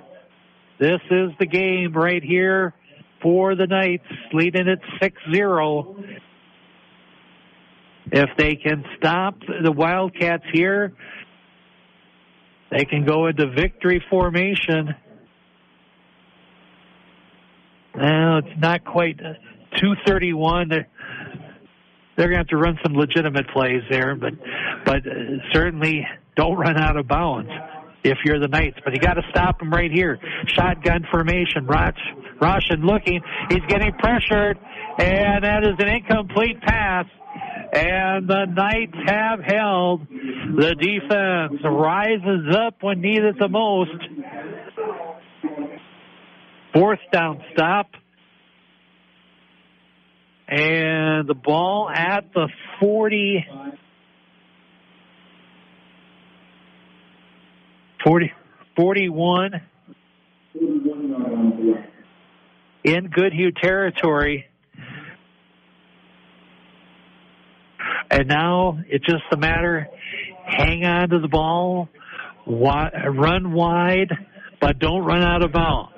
This 0.79 1.01
is 1.11 1.31
the 1.39 1.47
game 1.47 1.93
right 1.93 2.23
here 2.23 2.75
for 3.23 3.55
the 3.55 3.67
Knights, 3.67 4.07
leading 4.33 4.69
it 4.69 4.79
6 5.03 5.17
0. 5.33 5.97
If 8.13 8.31
they 8.39 8.55
can 8.57 8.85
stop 8.97 9.39
the 9.63 9.73
Wildcats 9.73 10.45
here, 10.53 10.93
they 12.71 12.85
can 12.85 13.05
go 13.05 13.27
into 13.27 13.51
victory 13.51 14.05
formation. 14.09 14.95
Now 17.95 18.39
it's 18.39 18.61
not 18.61 18.85
quite 18.85 19.19
231. 19.19 20.69
They're, 20.69 20.89
they're 22.17 22.29
going 22.29 22.37
to 22.37 22.39
have 22.39 22.49
to 22.49 22.57
run 22.57 22.79
some 22.83 22.95
legitimate 22.95 23.49
plays 23.49 23.83
there, 23.91 24.15
but 24.15 24.33
but 24.85 25.07
uh, 25.07 25.11
certainly 25.53 26.07
don't 26.37 26.57
run 26.57 26.79
out 26.79 26.97
of 26.97 27.07
bounds 27.07 27.51
if 28.05 28.19
you're 28.25 28.39
the 28.39 28.49
Knights. 28.49 28.79
But 28.85 28.95
you 28.95 29.01
got 29.01 29.15
to 29.15 29.23
stop 29.31 29.59
them 29.59 29.71
right 29.71 29.91
here. 29.91 30.19
Shotgun 30.47 31.07
formation. 31.11 31.67
Roch, 31.67 31.97
Roshan 32.41 32.83
looking. 32.83 33.21
He's 33.51 33.63
getting 33.69 33.93
pressured, 33.93 34.59
and 34.99 35.45
that 35.45 35.65
is 35.65 35.75
an 35.79 35.89
incomplete 35.89 36.61
pass. 36.63 37.07
And 37.73 38.29
the 38.29 38.47
Knights 38.47 38.97
have 39.07 39.41
held. 39.41 40.07
The 40.09 40.75
defense 40.75 41.61
rises 41.65 42.55
up 42.57 42.77
when 42.81 43.01
needed 43.01 43.37
the 43.39 43.49
most. 43.49 43.91
Fourth 46.73 47.01
down 47.13 47.43
stop. 47.53 47.91
And 50.49 51.29
the 51.29 51.35
ball 51.35 51.91
at 51.91 52.33
the 52.33 52.49
40. 52.81 53.47
40, 58.05 58.33
41 58.77 59.51
in 62.85 63.09
Goodhue 63.09 63.51
territory. 63.51 64.47
And 68.09 68.29
now 68.29 68.79
it's 68.89 69.05
just 69.05 69.25
a 69.33 69.37
matter 69.37 69.89
hang 70.47 70.85
on 70.85 71.09
to 71.11 71.19
the 71.19 71.29
ball, 71.29 71.89
run 72.47 73.53
wide, 73.53 74.13
but 74.61 74.79
don't 74.79 75.05
run 75.05 75.23
out 75.23 75.45
of 75.45 75.53
bounds. 75.53 75.93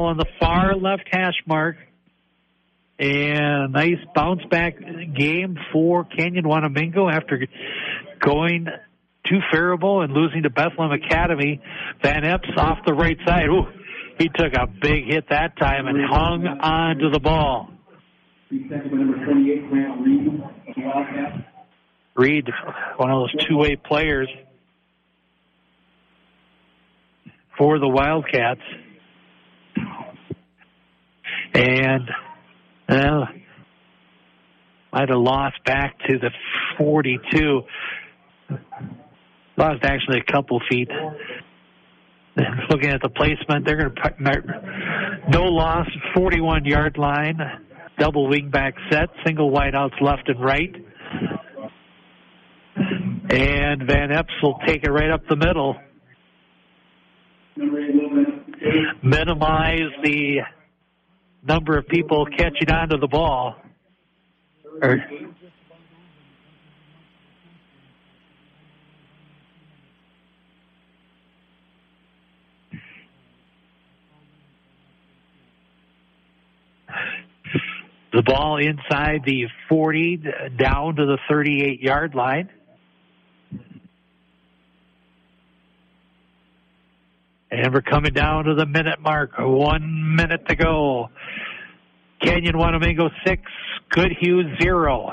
Ball 0.00 0.08
on 0.08 0.16
the 0.16 0.26
far 0.38 0.76
left 0.76 1.04
hash 1.12 1.34
mark. 1.46 1.76
And 2.98 3.38
a 3.38 3.68
nice 3.68 3.98
bounce 4.14 4.42
back 4.50 4.78
game 4.78 5.58
for 5.72 6.04
Kenyon 6.04 6.44
Wanamingo 6.44 7.12
after 7.12 7.46
going 8.18 8.66
to 9.26 9.40
Faribault 9.52 10.02
and 10.02 10.12
losing 10.12 10.42
to 10.44 10.50
Bethlehem 10.50 10.92
Academy. 10.92 11.60
Van 12.02 12.24
Epps 12.24 12.48
off 12.56 12.78
the 12.86 12.94
right 12.94 13.18
side. 13.26 13.48
Ooh, 13.48 13.66
he 14.18 14.28
took 14.28 14.54
a 14.54 14.66
big 14.66 15.04
hit 15.06 15.28
that 15.30 15.58
time 15.58 15.86
and 15.86 15.98
hung 16.10 16.46
on 16.46 16.98
to 16.98 17.10
the 17.10 17.20
ball. 17.20 17.70
Reed, 22.16 22.48
one 22.96 23.10
of 23.10 23.20
those 23.20 23.46
two-way 23.46 23.76
players 23.76 24.28
for 27.58 27.78
the 27.78 27.88
Wildcats. 27.88 28.60
And 31.54 32.10
uh, 32.88 33.26
might 34.92 35.08
have 35.08 35.18
lost 35.18 35.56
back 35.64 35.98
to 36.08 36.18
the 36.18 36.30
42. 36.78 37.62
Lost 39.56 39.84
actually 39.84 40.18
a 40.26 40.32
couple 40.32 40.60
feet. 40.70 40.88
Looking 42.70 42.90
at 42.90 43.02
the 43.02 43.08
placement, 43.08 43.66
they're 43.66 43.76
going 43.76 43.94
to 43.94 44.00
no 45.28 45.42
loss, 45.42 45.86
41 46.14 46.64
yard 46.64 46.96
line, 46.96 47.38
double 47.98 48.28
wingback 48.28 48.72
set, 48.90 49.10
single 49.26 49.50
wideouts 49.50 50.00
left 50.00 50.28
and 50.28 50.42
right. 50.42 50.74
And 53.30 53.82
Van 53.86 54.10
Epps 54.10 54.32
will 54.42 54.58
take 54.66 54.84
it 54.84 54.90
right 54.90 55.10
up 55.10 55.22
the 55.28 55.36
middle. 55.36 55.76
Minimize 59.02 59.90
the 60.02 60.40
number 61.42 61.78
of 61.78 61.86
people 61.88 62.26
catching 62.26 62.70
onto 62.70 62.98
the 62.98 63.08
ball. 63.08 63.56
Or, 64.82 65.04
the 78.12 78.22
ball 78.22 78.58
inside 78.58 79.22
the 79.24 79.46
40 79.68 80.22
down 80.58 80.96
to 80.96 81.06
the 81.06 81.18
38 81.28 81.80
yard 81.80 82.14
line. 82.14 82.48
And 87.50 87.74
we're 87.74 87.82
coming 87.82 88.12
down 88.12 88.44
to 88.44 88.54
the 88.54 88.66
minute 88.66 89.00
mark. 89.00 89.32
One 89.38 90.14
minute 90.16 90.46
to 90.48 90.54
go. 90.54 91.08
Kenyon 92.22 92.54
Wanamingo 92.54 93.10
six, 93.26 93.42
Goodhue 93.90 94.56
zero. 94.60 95.10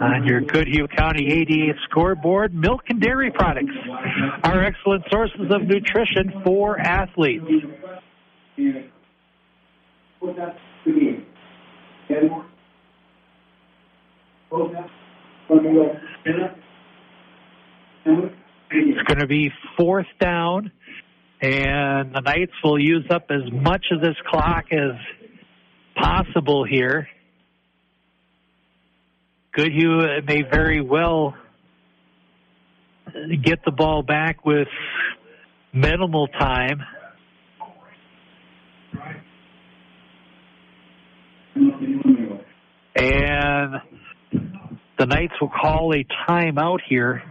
On 0.00 0.26
your 0.26 0.40
Goodhue 0.40 0.88
County 0.88 1.32
ADA 1.32 1.78
scoreboard, 1.88 2.52
milk 2.52 2.82
and 2.88 3.00
dairy 3.00 3.30
products 3.30 3.72
are 4.42 4.62
excellent 4.62 5.04
sources 5.10 5.50
of 5.50 5.62
nutrition 5.62 6.42
for 6.44 6.78
athletes. 6.80 7.44
It's 18.06 19.02
going 19.06 19.20
to 19.20 19.26
be 19.26 19.50
fourth 19.78 20.06
down, 20.20 20.70
and 21.40 22.14
the 22.14 22.20
Knights 22.20 22.52
will 22.62 22.78
use 22.78 23.06
up 23.10 23.26
as 23.30 23.50
much 23.50 23.86
of 23.92 24.00
this 24.00 24.16
clock 24.28 24.66
as 24.72 24.92
possible 25.96 26.64
here. 26.64 27.08
Goodhue 29.52 30.20
may 30.26 30.42
very 30.42 30.80
well 30.80 31.34
get 33.42 33.64
the 33.64 33.70
ball 33.70 34.02
back 34.02 34.44
with 34.44 34.68
minimal 35.72 36.26
time. 36.28 36.82
And 42.96 43.74
the 44.98 45.06
Knights 45.06 45.34
will 45.40 45.48
call 45.50 45.94
a 45.94 46.04
timeout 46.28 46.80
here 46.86 47.22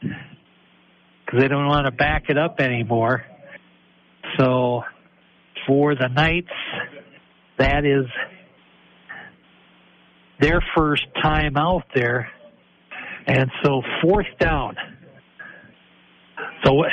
because 0.00 1.40
they 1.40 1.48
don't 1.48 1.66
want 1.66 1.86
to 1.86 1.92
back 1.92 2.24
it 2.28 2.38
up 2.38 2.60
anymore. 2.60 3.24
So 4.38 4.82
for 5.66 5.94
the 5.94 6.08
Knights, 6.08 6.48
that 7.58 7.84
is 7.84 8.06
their 10.40 10.60
first 10.76 11.06
time 11.22 11.56
out 11.56 11.84
there. 11.94 12.30
And 13.26 13.50
so 13.62 13.82
fourth 14.02 14.26
down. 14.38 14.76
So 16.64 16.72
what, 16.72 16.88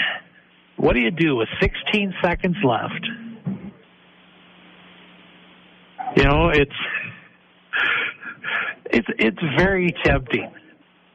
what 0.75 0.93
do 0.93 0.99
you 0.99 1.11
do 1.11 1.35
with 1.35 1.47
16 1.61 2.13
seconds 2.23 2.57
left? 2.63 3.07
You 6.15 6.23
know, 6.23 6.49
it's 6.49 6.71
it's 8.91 9.07
it's 9.19 9.39
very 9.57 9.93
tempting. 10.03 10.51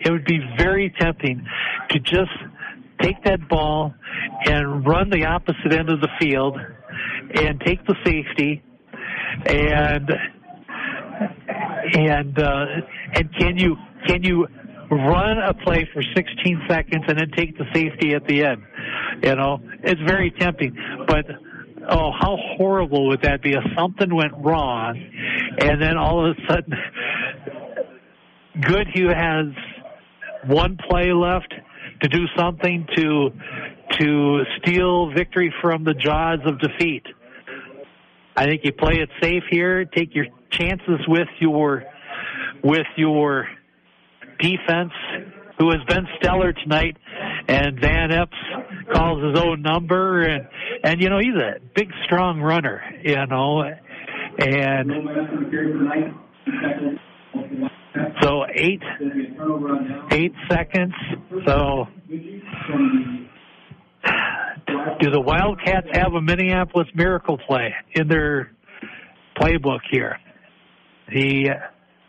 It 0.05 0.11
would 0.11 0.25
be 0.25 0.41
very 0.59 0.93
tempting 1.01 1.47
to 1.91 1.99
just 2.01 2.31
take 3.01 3.23
that 3.25 3.49
ball 3.49 3.95
and 4.47 4.87
run 4.87 5.11
the 5.11 5.25
opposite 5.27 5.73
end 5.73 5.91
of 5.91 6.01
the 6.01 6.09
field 6.21 6.57
and 7.35 7.61
take 7.61 7.85
the 7.87 7.97
safety 8.05 8.63
and 9.47 10.11
and 11.95 12.39
uh, 12.39 12.65
and 13.15 13.35
can 13.39 13.57
you 13.57 13.77
can 14.07 14.23
you 14.23 14.47
run 14.91 15.39
a 15.39 15.55
play 15.55 15.89
for 15.93 16.03
16 16.03 16.63
seconds 16.69 17.05
and 17.09 17.19
then 17.19 17.31
take 17.37 17.57
the 17.57 17.65
safety 17.75 18.15
at 18.15 18.27
the 18.27 18.45
end? 18.45 18.63
You 19.23 19.37
know, 19.37 19.61
it's 19.83 20.01
very 20.03 20.31
tempting, 20.31 20.77
but 21.07 21.25
oh, 21.89 22.13
how 22.13 22.37
horrible 22.57 23.09
would 23.09 23.23
that 23.23 23.43
be 23.43 23.53
if 23.53 23.65
something 23.77 24.15
went 24.15 24.33
wrong 24.39 25.01
and 25.59 25.81
then 25.81 25.97
all 25.97 26.31
of 26.31 26.37
a 26.37 26.53
sudden 26.53 26.75
Goodhue 28.61 29.09
has 29.09 29.47
one 30.47 30.79
play 30.89 31.13
left 31.13 31.53
to 32.03 32.09
do 32.09 32.27
something 32.37 32.87
to 32.97 33.31
to 33.99 34.45
steal 34.59 35.13
victory 35.13 35.53
from 35.61 35.85
the 35.85 35.95
jaws 35.95 36.39
of 36.47 36.59
defeat. 36.59 37.05
I 38.37 38.47
think 38.47 38.63
you 38.65 38.73
play 38.73 38.95
it 38.95 39.11
safe 39.21 39.45
here, 39.51 39.85
take 39.85 40.15
your 40.15 40.27
chances 40.51 41.01
with 41.07 41.29
your 41.39 41.85
with 42.63 42.87
your 42.97 43.49
defense 44.41 44.93
who 45.59 45.71
has 45.71 45.81
been 45.87 46.07
stellar 46.19 46.53
tonight 46.53 46.97
and 47.49 47.79
Van 47.81 48.11
Epps 48.11 48.37
calls 48.93 49.23
his 49.23 49.39
own 49.39 49.63
number 49.63 50.23
and 50.23 50.49
and 50.83 51.01
you 51.01 51.09
know 51.09 51.19
he's 51.19 51.35
a 51.35 51.61
big 51.75 51.91
strong 52.05 52.41
runner, 52.41 52.83
you 53.03 53.27
know. 53.27 53.63
And 54.39 54.91
so 58.23 58.45
eight, 58.55 58.83
eight 60.11 60.33
seconds. 60.51 60.95
So 61.47 61.87
do 65.01 65.11
the 65.11 65.21
Wildcats 65.21 65.89
have 65.93 66.15
a 66.15 66.21
Minneapolis 66.21 66.89
Miracle 66.95 67.39
play 67.47 67.75
in 67.95 68.09
their 68.09 68.53
playbook 69.39 69.81
here? 69.91 70.19
The 71.09 71.51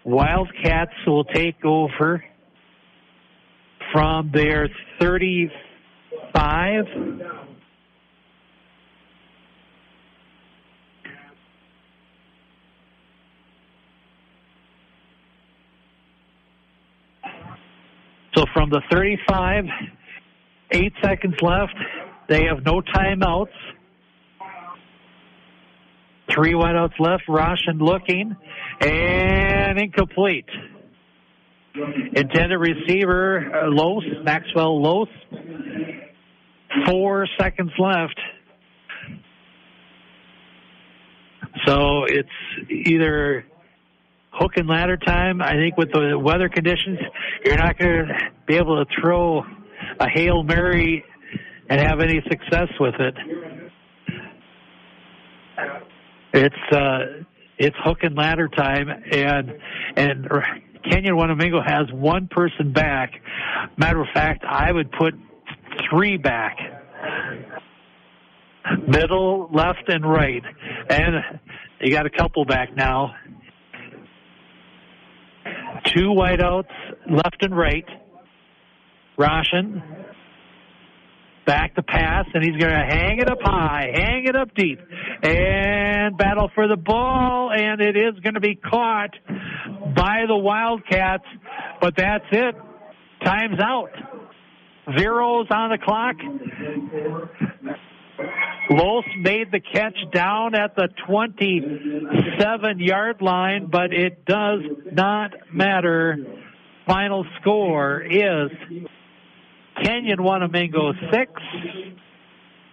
Wildcats 0.06 0.94
will 1.06 1.26
take 1.26 1.64
over 1.66 2.24
from 3.92 4.32
their 4.34 4.70
35 5.00 6.86
So 18.36 18.46
from 18.54 18.70
the 18.70 18.82
35, 18.92 19.66
eight 20.72 20.94
seconds 21.04 21.36
left. 21.42 21.76
They 22.28 22.46
have 22.46 22.64
no 22.66 22.82
timeouts. 22.82 23.54
Three 26.34 26.54
wideouts 26.54 27.00
left. 27.00 27.24
Roshan 27.28 27.78
looking 27.78 28.36
and 28.82 29.80
incomplete. 29.80 30.50
Intended 31.76 32.58
receiver 32.58 33.52
uh, 33.54 33.70
Los 33.70 34.04
Maxwell 34.24 34.82
Los. 34.82 35.10
Four 36.88 37.28
seconds 37.40 37.72
left. 37.78 38.20
So 41.66 42.06
it's 42.06 42.30
either 42.70 43.46
hook 44.34 44.54
and 44.56 44.68
ladder 44.68 44.98
time. 44.98 45.42
I 45.42 45.54
think 45.54 45.78
with 45.78 45.92
the 45.92 46.18
weather 46.18 46.50
conditions, 46.50 47.00
you're 47.46 47.58
not 47.58 47.78
going 47.78 48.08
to 48.08 48.14
be 48.48 48.56
able 48.56 48.84
to 48.84 48.92
throw 49.00 49.44
a 50.00 50.10
hail 50.10 50.44
mary 50.44 51.04
and 51.70 51.80
have 51.80 52.00
any 52.00 52.22
success 52.30 52.68
with 52.80 52.96
it. 53.00 53.16
It's 56.34 56.76
uh, 56.76 57.24
it's 57.58 57.76
hook 57.84 58.00
and 58.02 58.16
ladder 58.16 58.48
time, 58.48 58.90
and 58.90 59.54
and 59.96 60.28
Kenyon 60.90 61.16
Wanamingo 61.16 61.64
has 61.66 61.92
one 61.92 62.28
person 62.28 62.74
back. 62.74 63.14
Matter 63.78 64.02
of 64.02 64.08
fact, 64.14 64.44
I 64.44 64.72
would 64.72 64.92
put 64.92 65.14
three 65.90 66.18
back. 66.18 66.58
Middle, 68.88 69.50
left, 69.54 69.88
and 69.90 70.10
right. 70.10 70.42
And 70.90 71.16
you 71.82 71.92
got 71.92 72.06
a 72.06 72.10
couple 72.10 72.46
back 72.46 72.76
now. 72.76 73.14
Two 75.86 76.10
wideouts, 76.10 76.70
left 77.10 77.38
and 77.42 77.56
right. 77.56 77.86
Roshan. 79.18 79.84
Back 81.46 81.76
to 81.76 81.84
pass, 81.84 82.26
and 82.34 82.44
he's 82.44 82.56
going 82.56 82.72
to 82.72 82.86
hang 82.86 83.20
it 83.20 83.30
up 83.30 83.40
high, 83.42 83.92
hang 83.94 84.26
it 84.26 84.36
up 84.36 84.56
deep, 84.56 84.80
and 85.24 86.18
battle 86.18 86.50
for 86.56 86.70
the 86.70 86.78
ball, 86.78 87.52
and 87.52 87.82
it 87.82 87.98
is 87.98 88.18
going 88.22 88.36
to 88.36 88.40
be 88.40 88.56
caught 88.56 89.12
by 89.94 90.24
the 90.26 90.38
Wildcats, 90.38 91.26
but 91.82 91.96
that's 91.98 92.24
it. 92.32 92.56
Time's 93.26 93.60
out. 93.60 93.92
Zeros 94.98 95.48
on 95.52 95.72
the 95.72 95.78
clock. 95.78 96.16
Los 98.70 99.06
made 99.20 99.52
the 99.52 99.60
catch 99.60 99.98
down 100.14 100.56
at 100.56 100.76
the 100.76 100.88
27 101.08 102.80
yard 102.80 103.22
line, 103.22 103.68
but 103.72 103.94
it 103.94 104.26
does 104.26 104.62
not 104.92 105.32
matter. 105.52 106.18
Final 106.88 107.26
score 107.42 108.02
is 108.02 108.50
Kenyon 109.84 110.20
Wanamingo 110.20 110.94
6, 111.12 111.32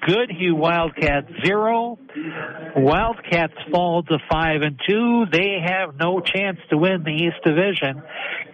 Goodhue 0.07 0.55
Wildcats 0.55 1.29
0. 1.45 1.99
Wildcats 2.77 3.53
fall 3.71 4.03
to 4.05 4.19
5 4.31 4.63
and 4.63 4.81
2. 4.89 5.25
They 5.31 5.59
have 5.65 5.97
no 5.99 6.21
chance 6.21 6.59
to 6.71 6.79
win 6.79 7.03
the 7.05 7.11
East 7.11 7.37
Division. 7.45 8.03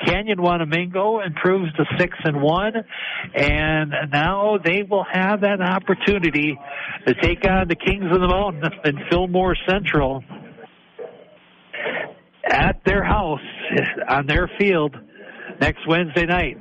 Kenyon 0.04 0.38
Wanamingo 0.38 1.24
improves 1.24 1.72
to 1.74 1.84
6 1.98 2.18
and 2.24 2.42
1 2.42 2.72
and 3.34 3.92
now 4.12 4.58
they 4.62 4.82
will 4.82 5.06
have 5.10 5.42
that 5.42 5.60
opportunity 5.60 6.58
to 7.06 7.14
take 7.14 7.48
on 7.48 7.68
the 7.68 7.76
Kings 7.76 8.04
of 8.12 8.20
the 8.20 8.28
Mountain 8.28 8.62
in 8.84 8.98
Fillmore 9.10 9.56
Central 9.68 10.24
at 12.48 12.80
their 12.84 13.04
house 13.04 13.40
on 14.08 14.26
their 14.26 14.50
field 14.58 14.96
next 15.60 15.86
Wednesday 15.86 16.26
night. 16.26 16.58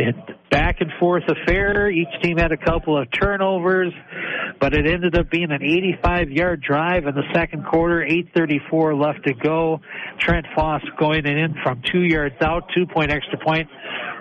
It 0.00 0.16
back 0.50 0.80
and 0.80 0.90
forth 0.98 1.24
affair. 1.28 1.90
Each 1.90 2.08
team 2.22 2.38
had 2.38 2.52
a 2.52 2.56
couple 2.56 2.98
of 2.98 3.06
turnovers, 3.10 3.92
but 4.58 4.72
it 4.72 4.86
ended 4.86 5.18
up 5.18 5.30
being 5.30 5.50
an 5.50 5.62
85 5.62 6.30
yard 6.30 6.62
drive 6.66 7.06
in 7.06 7.14
the 7.14 7.28
second 7.34 7.66
quarter. 7.66 8.02
8:34 8.02 8.94
left 8.94 9.26
to 9.26 9.34
go. 9.34 9.82
Trent 10.18 10.46
Foss 10.56 10.80
going 10.98 11.26
in 11.26 11.54
from 11.62 11.82
two 11.92 12.00
yards 12.00 12.36
out. 12.40 12.70
Two 12.74 12.86
point 12.86 13.12
extra 13.12 13.38
point 13.38 13.68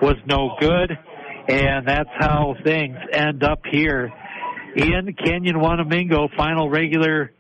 was 0.02 0.16
no 0.26 0.58
good, 0.60 0.98
and 1.48 1.88
that's 1.88 2.10
how 2.18 2.56
things 2.66 2.98
end 3.14 3.44
up 3.44 3.62
here 3.72 4.12
in 4.76 5.14
Kenyon 5.14 5.56
Wanamingo. 5.56 6.28
Final 6.36 6.70
regular 6.70 7.32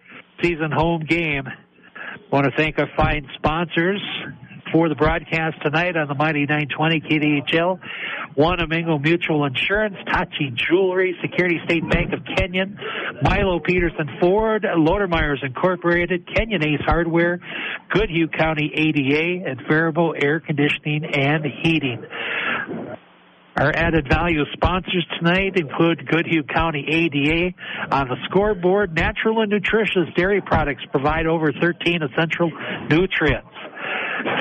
season 0.41 0.71
home 0.71 1.01
game. 1.01 1.43
Want 2.31 2.45
to 2.45 2.51
thank 2.55 2.79
our 2.79 2.87
fine 2.95 3.27
sponsors 3.35 4.01
for 4.71 4.89
the 4.89 4.95
broadcast 4.95 5.61
tonight 5.63 5.95
on 5.97 6.07
the 6.07 6.15
Mighty 6.15 6.45
920 6.45 7.01
KDHL. 7.01 7.79
Wanamingo 8.37 9.01
Mutual 9.01 9.45
Insurance, 9.45 9.95
Tachi 10.07 10.53
Jewelry, 10.53 11.15
Security 11.21 11.59
State 11.65 11.87
Bank 11.89 12.13
of 12.13 12.19
Kenyon, 12.35 12.77
Milo 13.21 13.59
Peterson 13.59 14.09
Ford, 14.19 14.63
Lodermeier's 14.63 15.43
Incorporated, 15.43 16.27
Kenyon 16.33 16.63
Ace 16.63 16.81
Hardware, 16.85 17.39
Goodhue 17.89 18.27
County 18.27 18.71
ADA, 18.73 19.49
and 19.49 19.61
Faribault 19.67 20.15
Air 20.21 20.39
Conditioning 20.39 21.05
and 21.05 21.43
Heating. 21.63 22.05
Our 23.59 23.75
added 23.75 24.07
value 24.09 24.45
sponsors 24.53 25.05
tonight 25.17 25.57
include 25.57 26.07
Goodhue 26.07 26.43
County 26.43 26.85
ADA. 26.87 27.53
On 27.93 28.07
the 28.07 28.15
scoreboard, 28.29 28.95
natural 28.95 29.41
and 29.41 29.51
nutritious 29.51 30.07
dairy 30.15 30.39
products 30.39 30.83
provide 30.91 31.27
over 31.27 31.51
13 31.51 32.01
essential 32.01 32.49
nutrients. 32.89 33.49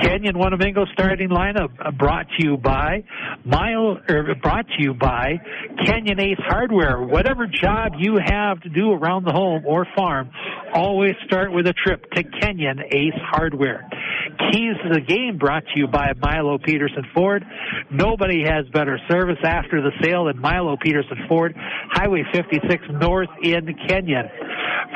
Kenyon 0.02 0.34
Wanamingo 0.34 0.90
starting 0.92 1.28
lineup 1.28 1.70
uh, 1.84 1.90
brought 1.90 2.26
to 2.38 2.46
you 2.46 2.56
by 2.56 3.04
Mile, 3.44 3.98
or 4.08 4.34
brought 4.42 4.66
to 4.66 4.82
you 4.82 4.94
by 4.94 5.40
Kenyon 5.84 6.20
Ace 6.20 6.38
Hardware. 6.38 7.00
Whatever 7.00 7.46
job 7.46 7.92
you 7.98 8.18
have 8.24 8.60
to 8.62 8.68
do 8.68 8.92
around 8.92 9.24
the 9.24 9.32
home 9.32 9.64
or 9.66 9.86
farm, 9.96 10.30
always 10.74 11.14
start 11.26 11.52
with 11.52 11.66
a 11.66 11.72
trip 11.72 12.10
to 12.12 12.22
Kenyon 12.22 12.80
Ace 12.90 13.20
Hardware. 13.30 13.88
Keys 14.50 14.76
to 14.82 14.94
the 14.94 15.00
game 15.00 15.38
brought 15.38 15.64
to 15.74 15.80
you 15.80 15.86
by 15.86 16.12
Milo 16.20 16.58
Peterson 16.58 17.04
Ford. 17.14 17.44
Nobody 17.90 18.44
has 18.44 18.66
better 18.72 18.98
service 19.10 19.38
after 19.44 19.80
the 19.80 19.92
sale 20.02 20.26
than 20.26 20.40
Milo 20.40 20.76
Peterson 20.80 21.26
Ford, 21.28 21.54
Highway 21.90 22.24
56 22.32 22.82
North 23.00 23.30
in 23.42 23.74
Kenyon. 23.88 24.28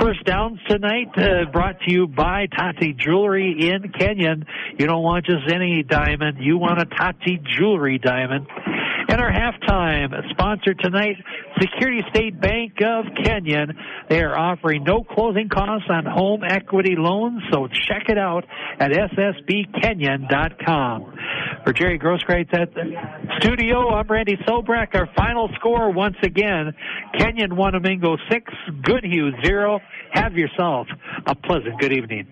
First 0.00 0.24
downs 0.24 0.58
tonight 0.68 1.08
uh, 1.16 1.50
brought 1.52 1.78
to 1.80 1.92
you 1.92 2.06
by 2.06 2.46
Tati 2.46 2.94
Jewelry 2.94 3.68
in 3.70 3.92
Kenyon. 3.92 4.44
You 4.78 4.86
don't 4.86 5.02
want 5.02 5.26
just 5.26 5.50
any 5.52 5.82
diamond. 5.82 6.38
You 6.40 6.56
want 6.58 6.80
a 6.80 6.86
Tati 6.86 7.40
Jewelry 7.56 7.98
diamond. 7.98 8.46
And 9.08 9.20
our 9.20 9.30
halftime 9.30 10.12
sponsor 10.30 10.72
tonight, 10.74 11.16
Security 11.60 12.02
State 12.10 12.40
Bank 12.40 12.80
of 12.82 13.04
Kenyon. 13.22 13.76
They 14.08 14.22
are 14.22 14.34
offering 14.38 14.84
no 14.84 15.02
closing 15.04 15.50
costs 15.50 15.88
on 15.90 16.06
home 16.06 16.42
equity 16.48 16.94
loans, 16.96 17.42
so 17.52 17.66
check 17.66 18.08
it 18.08 18.16
out 18.16 18.46
at 18.78 18.90
ssbkenyon.com. 18.92 20.24
For 21.64 21.72
Jerry 21.74 21.98
Grosskreitz 21.98 22.54
at 22.54 22.72
the 22.74 22.94
studio, 23.40 23.90
I'm 23.90 24.06
Randy 24.06 24.36
Sobrak. 24.48 24.94
Our 24.94 25.08
final 25.14 25.50
score 25.56 25.90
once 25.92 26.16
again, 26.22 26.72
Kenyon 27.18 27.50
Wanamingo 27.50 28.16
6, 28.30 28.52
Goodhue 28.82 29.32
0. 29.44 29.80
Have 30.12 30.38
yourself 30.38 30.86
a 31.26 31.34
pleasant 31.34 31.78
good 31.80 31.92
evening. 31.92 32.28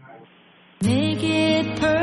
Make 0.83 1.23
it 1.23 1.79
personal. 1.79 2.01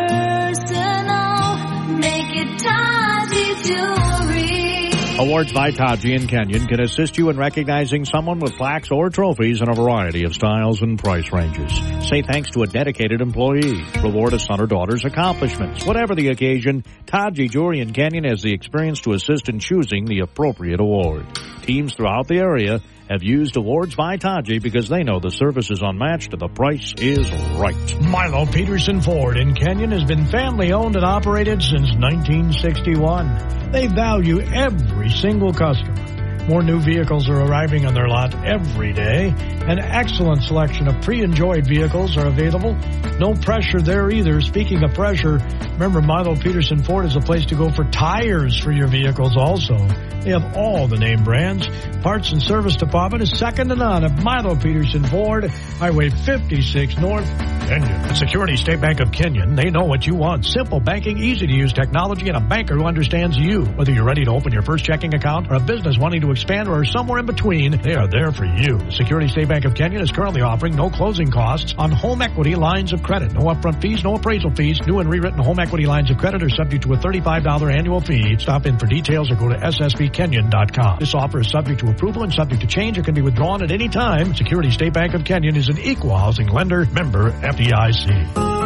Make 1.97 2.35
it 2.35 2.59
Taji 2.59 3.55
Jewelry. 3.63 4.91
Awards 5.17 5.51
by 5.51 5.71
Taji 5.71 6.13
and 6.13 6.29
Kenyon 6.29 6.67
can 6.67 6.81
assist 6.81 7.17
you 7.17 7.31
in 7.31 7.37
recognizing 7.37 8.05
someone 8.05 8.37
with 8.37 8.53
plaques 8.53 8.91
or 8.91 9.09
trophies 9.09 9.61
in 9.61 9.69
a 9.69 9.73
variety 9.73 10.25
of 10.25 10.35
styles 10.35 10.83
and 10.83 10.99
price 10.99 11.31
ranges. 11.33 11.75
Say 12.07 12.21
thanks 12.21 12.51
to 12.51 12.61
a 12.61 12.67
dedicated 12.67 13.19
employee. 13.19 13.83
Reward 14.03 14.33
a 14.33 14.39
son 14.39 14.61
or 14.61 14.67
daughter's 14.67 15.05
accomplishments. 15.05 15.83
Whatever 15.83 16.13
the 16.13 16.27
occasion, 16.27 16.83
Taji 17.07 17.47
Jewelry 17.47 17.79
and 17.79 17.95
Kenyon 17.95 18.25
has 18.25 18.43
the 18.43 18.53
experience 18.53 19.01
to 19.01 19.13
assist 19.13 19.49
in 19.49 19.57
choosing 19.57 20.05
the 20.05 20.19
appropriate 20.19 20.79
award. 20.79 21.25
Teams 21.63 21.95
throughout 21.95 22.27
the 22.27 22.37
area 22.37 22.81
have 23.09 23.23
used 23.23 23.55
Awards 23.57 23.95
by 23.95 24.17
Taji 24.17 24.59
because 24.59 24.89
they 24.89 25.03
know 25.03 25.19
the 25.19 25.31
service 25.31 25.71
is 25.71 25.81
unmatched 25.81 26.33
and 26.33 26.41
the 26.41 26.47
price 26.47 26.93
is 26.97 27.31
right. 27.55 28.01
Milo 28.01 28.45
Peterson 28.45 29.01
Ford 29.01 29.37
in 29.37 29.53
Kenyon 29.53 29.91
has 29.91 30.03
been 30.03 30.25
family 30.25 30.73
owned 30.73 30.95
and 30.95 31.05
operated 31.05 31.61
since 31.61 31.93
1961. 31.93 33.71
They 33.71 33.87
value 33.87 34.41
every 34.41 35.09
single 35.09 35.53
customer. 35.53 36.16
More 36.47 36.63
new 36.63 36.79
vehicles 36.79 37.27
are 37.27 37.41
arriving 37.41 37.85
on 37.85 37.93
their 37.93 38.07
lot 38.07 38.33
every 38.45 38.93
day. 38.93 39.33
An 39.37 39.79
excellent 39.79 40.43
selection 40.43 40.87
of 40.87 41.01
pre-enjoyed 41.01 41.67
vehicles 41.67 42.15
are 42.15 42.27
available. 42.27 42.73
No 43.19 43.33
pressure 43.33 43.81
there 43.81 44.09
either. 44.09 44.39
Speaking 44.39 44.81
of 44.83 44.93
pressure, 44.93 45.39
remember 45.73 46.01
Milo 46.01 46.37
Peterson 46.37 46.83
Ford 46.83 47.05
is 47.05 47.17
a 47.17 47.19
place 47.19 47.47
to 47.47 47.55
go 47.55 47.69
for 47.69 47.83
tires 47.83 48.57
for 48.57 48.71
your 48.71 48.87
vehicles 48.87 49.35
also. 49.35 49.75
They 50.21 50.31
have 50.31 50.55
all 50.55 50.87
the 50.87 50.97
name 50.97 51.23
brands. 51.23 51.67
Parts 52.01 52.31
and 52.31 52.41
service 52.41 52.75
department 52.75 53.23
is 53.23 53.37
second 53.37 53.69
to 53.69 53.75
none 53.75 54.03
at 54.03 54.23
Milo 54.23 54.55
Peterson 54.55 55.03
Ford, 55.03 55.49
Highway 55.79 56.09
56 56.09 56.97
North 56.97 57.27
Kenyon. 57.67 58.15
Security 58.15 58.55
State 58.55 58.79
Bank 58.79 58.99
of 58.99 59.11
Kenyon, 59.11 59.55
they 59.55 59.69
know 59.69 59.85
what 59.85 60.07
you 60.07 60.15
want. 60.15 60.45
Simple 60.45 60.79
banking, 60.79 61.17
easy 61.17 61.47
to 61.47 61.53
use 61.53 61.73
technology, 61.73 62.27
and 62.29 62.37
a 62.37 62.41
banker 62.41 62.75
who 62.75 62.85
understands 62.85 63.37
you. 63.37 63.65
Whether 63.65 63.91
you're 63.91 64.05
ready 64.05 64.25
to 64.25 64.31
open 64.31 64.53
your 64.53 64.61
first 64.61 64.85
checking 64.85 65.13
account 65.13 65.51
or 65.51 65.55
a 65.55 65.59
business 65.59 65.97
wanting 65.97 66.21
to 66.21 66.31
expand 66.37 66.69
or 66.69 66.85
somewhere 66.85 67.19
in 67.19 67.25
between, 67.25 67.81
they 67.81 67.95
are 67.95 68.07
there 68.07 68.31
for 68.31 68.45
you. 68.45 68.79
Security 68.91 69.27
State 69.27 69.47
Bank 69.47 69.65
of 69.65 69.73
Kenyon 69.73 70.01
is 70.01 70.11
currently 70.11 70.41
offering 70.41 70.75
no 70.75 70.89
closing 70.89 71.31
costs 71.31 71.73
on 71.77 71.91
home 71.91 72.21
equity 72.21 72.53
lines 72.55 72.93
of 72.93 73.01
credit. 73.01 73.33
No 73.33 73.41
upfront 73.47 73.81
fees, 73.81 74.03
no 74.03 74.15
appraisal 74.15 74.51
fees. 74.51 74.79
New 74.85 74.99
and 74.99 75.09
rewritten 75.09 75.39
home 75.39 75.59
equity 75.59 75.87
lines 75.87 76.11
of 76.11 76.17
credit 76.17 76.43
are 76.43 76.49
subject 76.49 76.83
to 76.83 76.93
a 76.93 76.97
$35 76.97 77.75
annual 77.75 77.99
fee. 77.99 78.37
Stop 78.37 78.67
in 78.67 78.77
for 78.77 78.85
details 78.85 79.31
or 79.31 79.35
go 79.35 79.49
to 79.49 79.55
ssbkenyon.com. 79.55 80.99
This 80.99 81.15
offer 81.15 81.41
is 81.41 81.49
subject 81.49 81.79
to 81.79 81.89
approval 81.89 82.23
and 82.23 82.31
subject 82.31 82.61
to 82.61 82.67
change. 82.67 82.99
It 82.99 83.05
can 83.05 83.15
be 83.15 83.21
withdrawn 83.21 83.63
at 83.63 83.71
any 83.71 83.89
time. 83.89 84.35
Security 84.35 84.69
State 84.69 84.93
Bank 84.93 85.15
of 85.15 85.25
Kenyon 85.25 85.55
is 85.55 85.69
an 85.69 85.79
equal 85.79 86.15
housing 86.15 86.47
lender, 86.49 86.85
member 86.85 87.31
FDIC. 87.31 88.56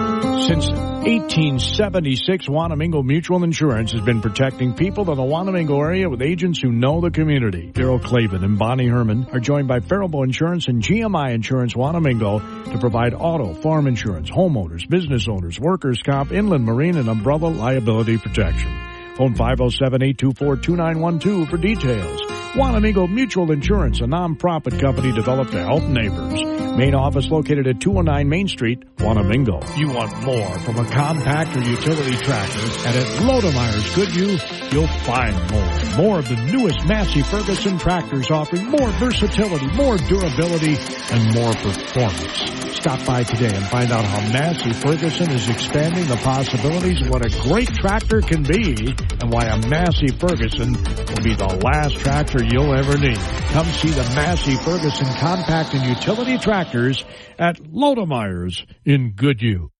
Since 0.47 0.69
1876, 0.69 2.47
Wanamingo 2.47 3.03
Mutual 3.03 3.43
Insurance 3.43 3.93
has 3.93 4.01
been 4.01 4.21
protecting 4.21 4.73
people 4.73 5.09
in 5.09 5.17
the 5.17 5.23
Wanamingo 5.23 5.79
area 5.79 6.09
with 6.09 6.21
agents 6.21 6.59
who 6.61 6.71
know 6.71 6.99
the 6.99 7.09
community. 7.09 7.71
Daryl 7.73 8.01
Clavin 8.01 8.43
and 8.43 8.59
Bonnie 8.59 8.87
Herman 8.87 9.27
are 9.31 9.39
joined 9.39 9.67
by 9.67 9.79
Faribault 9.79 10.25
Insurance 10.25 10.67
and 10.67 10.83
GMI 10.83 11.33
Insurance 11.33 11.73
Wanamingo 11.73 12.71
to 12.71 12.77
provide 12.79 13.13
auto, 13.13 13.53
farm 13.53 13.87
insurance, 13.87 14.29
homeowners, 14.29 14.87
business 14.89 15.27
owners, 15.27 15.59
workers' 15.59 16.01
comp, 16.01 16.31
inland 16.31 16.65
marine, 16.65 16.97
and 16.97 17.07
umbrella 17.07 17.47
liability 17.47 18.17
protection. 18.17 18.90
Phone 19.15 19.33
507-824-2912 19.35 21.49
for 21.49 21.57
details. 21.57 22.21
Wanamingo 22.53 23.09
Mutual 23.09 23.51
Insurance, 23.51 24.01
a 24.01 24.07
non-profit 24.07 24.77
company 24.79 25.11
developed 25.13 25.51
to 25.53 25.63
help 25.63 25.83
neighbors. 25.83 26.43
Main 26.77 26.93
office 26.95 27.29
located 27.29 27.67
at 27.67 27.79
209 27.79 28.27
Main 28.29 28.47
Street, 28.47 28.83
Wanamingo. 28.97 29.61
You 29.77 29.89
want 29.89 30.23
more 30.23 30.57
from 30.59 30.77
a 30.77 30.85
compact 30.89 31.55
or 31.55 31.61
utility 31.61 32.15
tractor, 32.17 32.59
and 32.59 32.97
at 32.97 33.05
Lodermeier's 33.23 33.93
Goodview, 33.93 34.73
you'll 34.73 34.87
find 34.87 35.35
more. 35.51 35.71
More 36.05 36.19
of 36.19 36.27
the 36.27 36.35
newest 36.51 36.83
Massey 36.85 37.21
Ferguson 37.21 37.77
tractors 37.77 38.31
offering 38.31 38.69
more 38.69 38.89
versatility, 38.91 39.67
more 39.67 39.97
durability, 39.97 40.77
and 41.11 41.33
more 41.33 41.53
performance. 41.53 42.61
Stop 42.81 43.05
by 43.05 43.23
today 43.23 43.55
and 43.55 43.65
find 43.67 43.91
out 43.91 44.03
how 44.03 44.19
Massey 44.33 44.73
Ferguson 44.73 45.29
is 45.31 45.47
expanding 45.49 46.07
the 46.07 46.17
possibilities 46.17 46.99
of 47.01 47.09
what 47.09 47.23
a 47.23 47.29
great 47.43 47.69
tractor 47.75 48.21
can 48.21 48.41
be 48.43 48.95
and 49.19 49.31
why 49.31 49.45
a 49.45 49.57
Massey 49.67 50.09
Ferguson 50.09 50.73
will 50.73 51.23
be 51.23 51.33
the 51.33 51.59
last 51.63 51.97
tractor 51.99 52.43
you'll 52.43 52.73
ever 52.73 52.97
need. 52.97 53.17
Come 53.17 53.65
see 53.65 53.89
the 53.89 54.03
Massey 54.15 54.55
Ferguson 54.57 55.07
compact 55.17 55.73
and 55.73 55.85
utility 55.89 56.37
tractors 56.37 57.03
at 57.39 57.57
Lodermeier's 57.57 58.65
in 58.85 59.13
Goodview. 59.13 59.70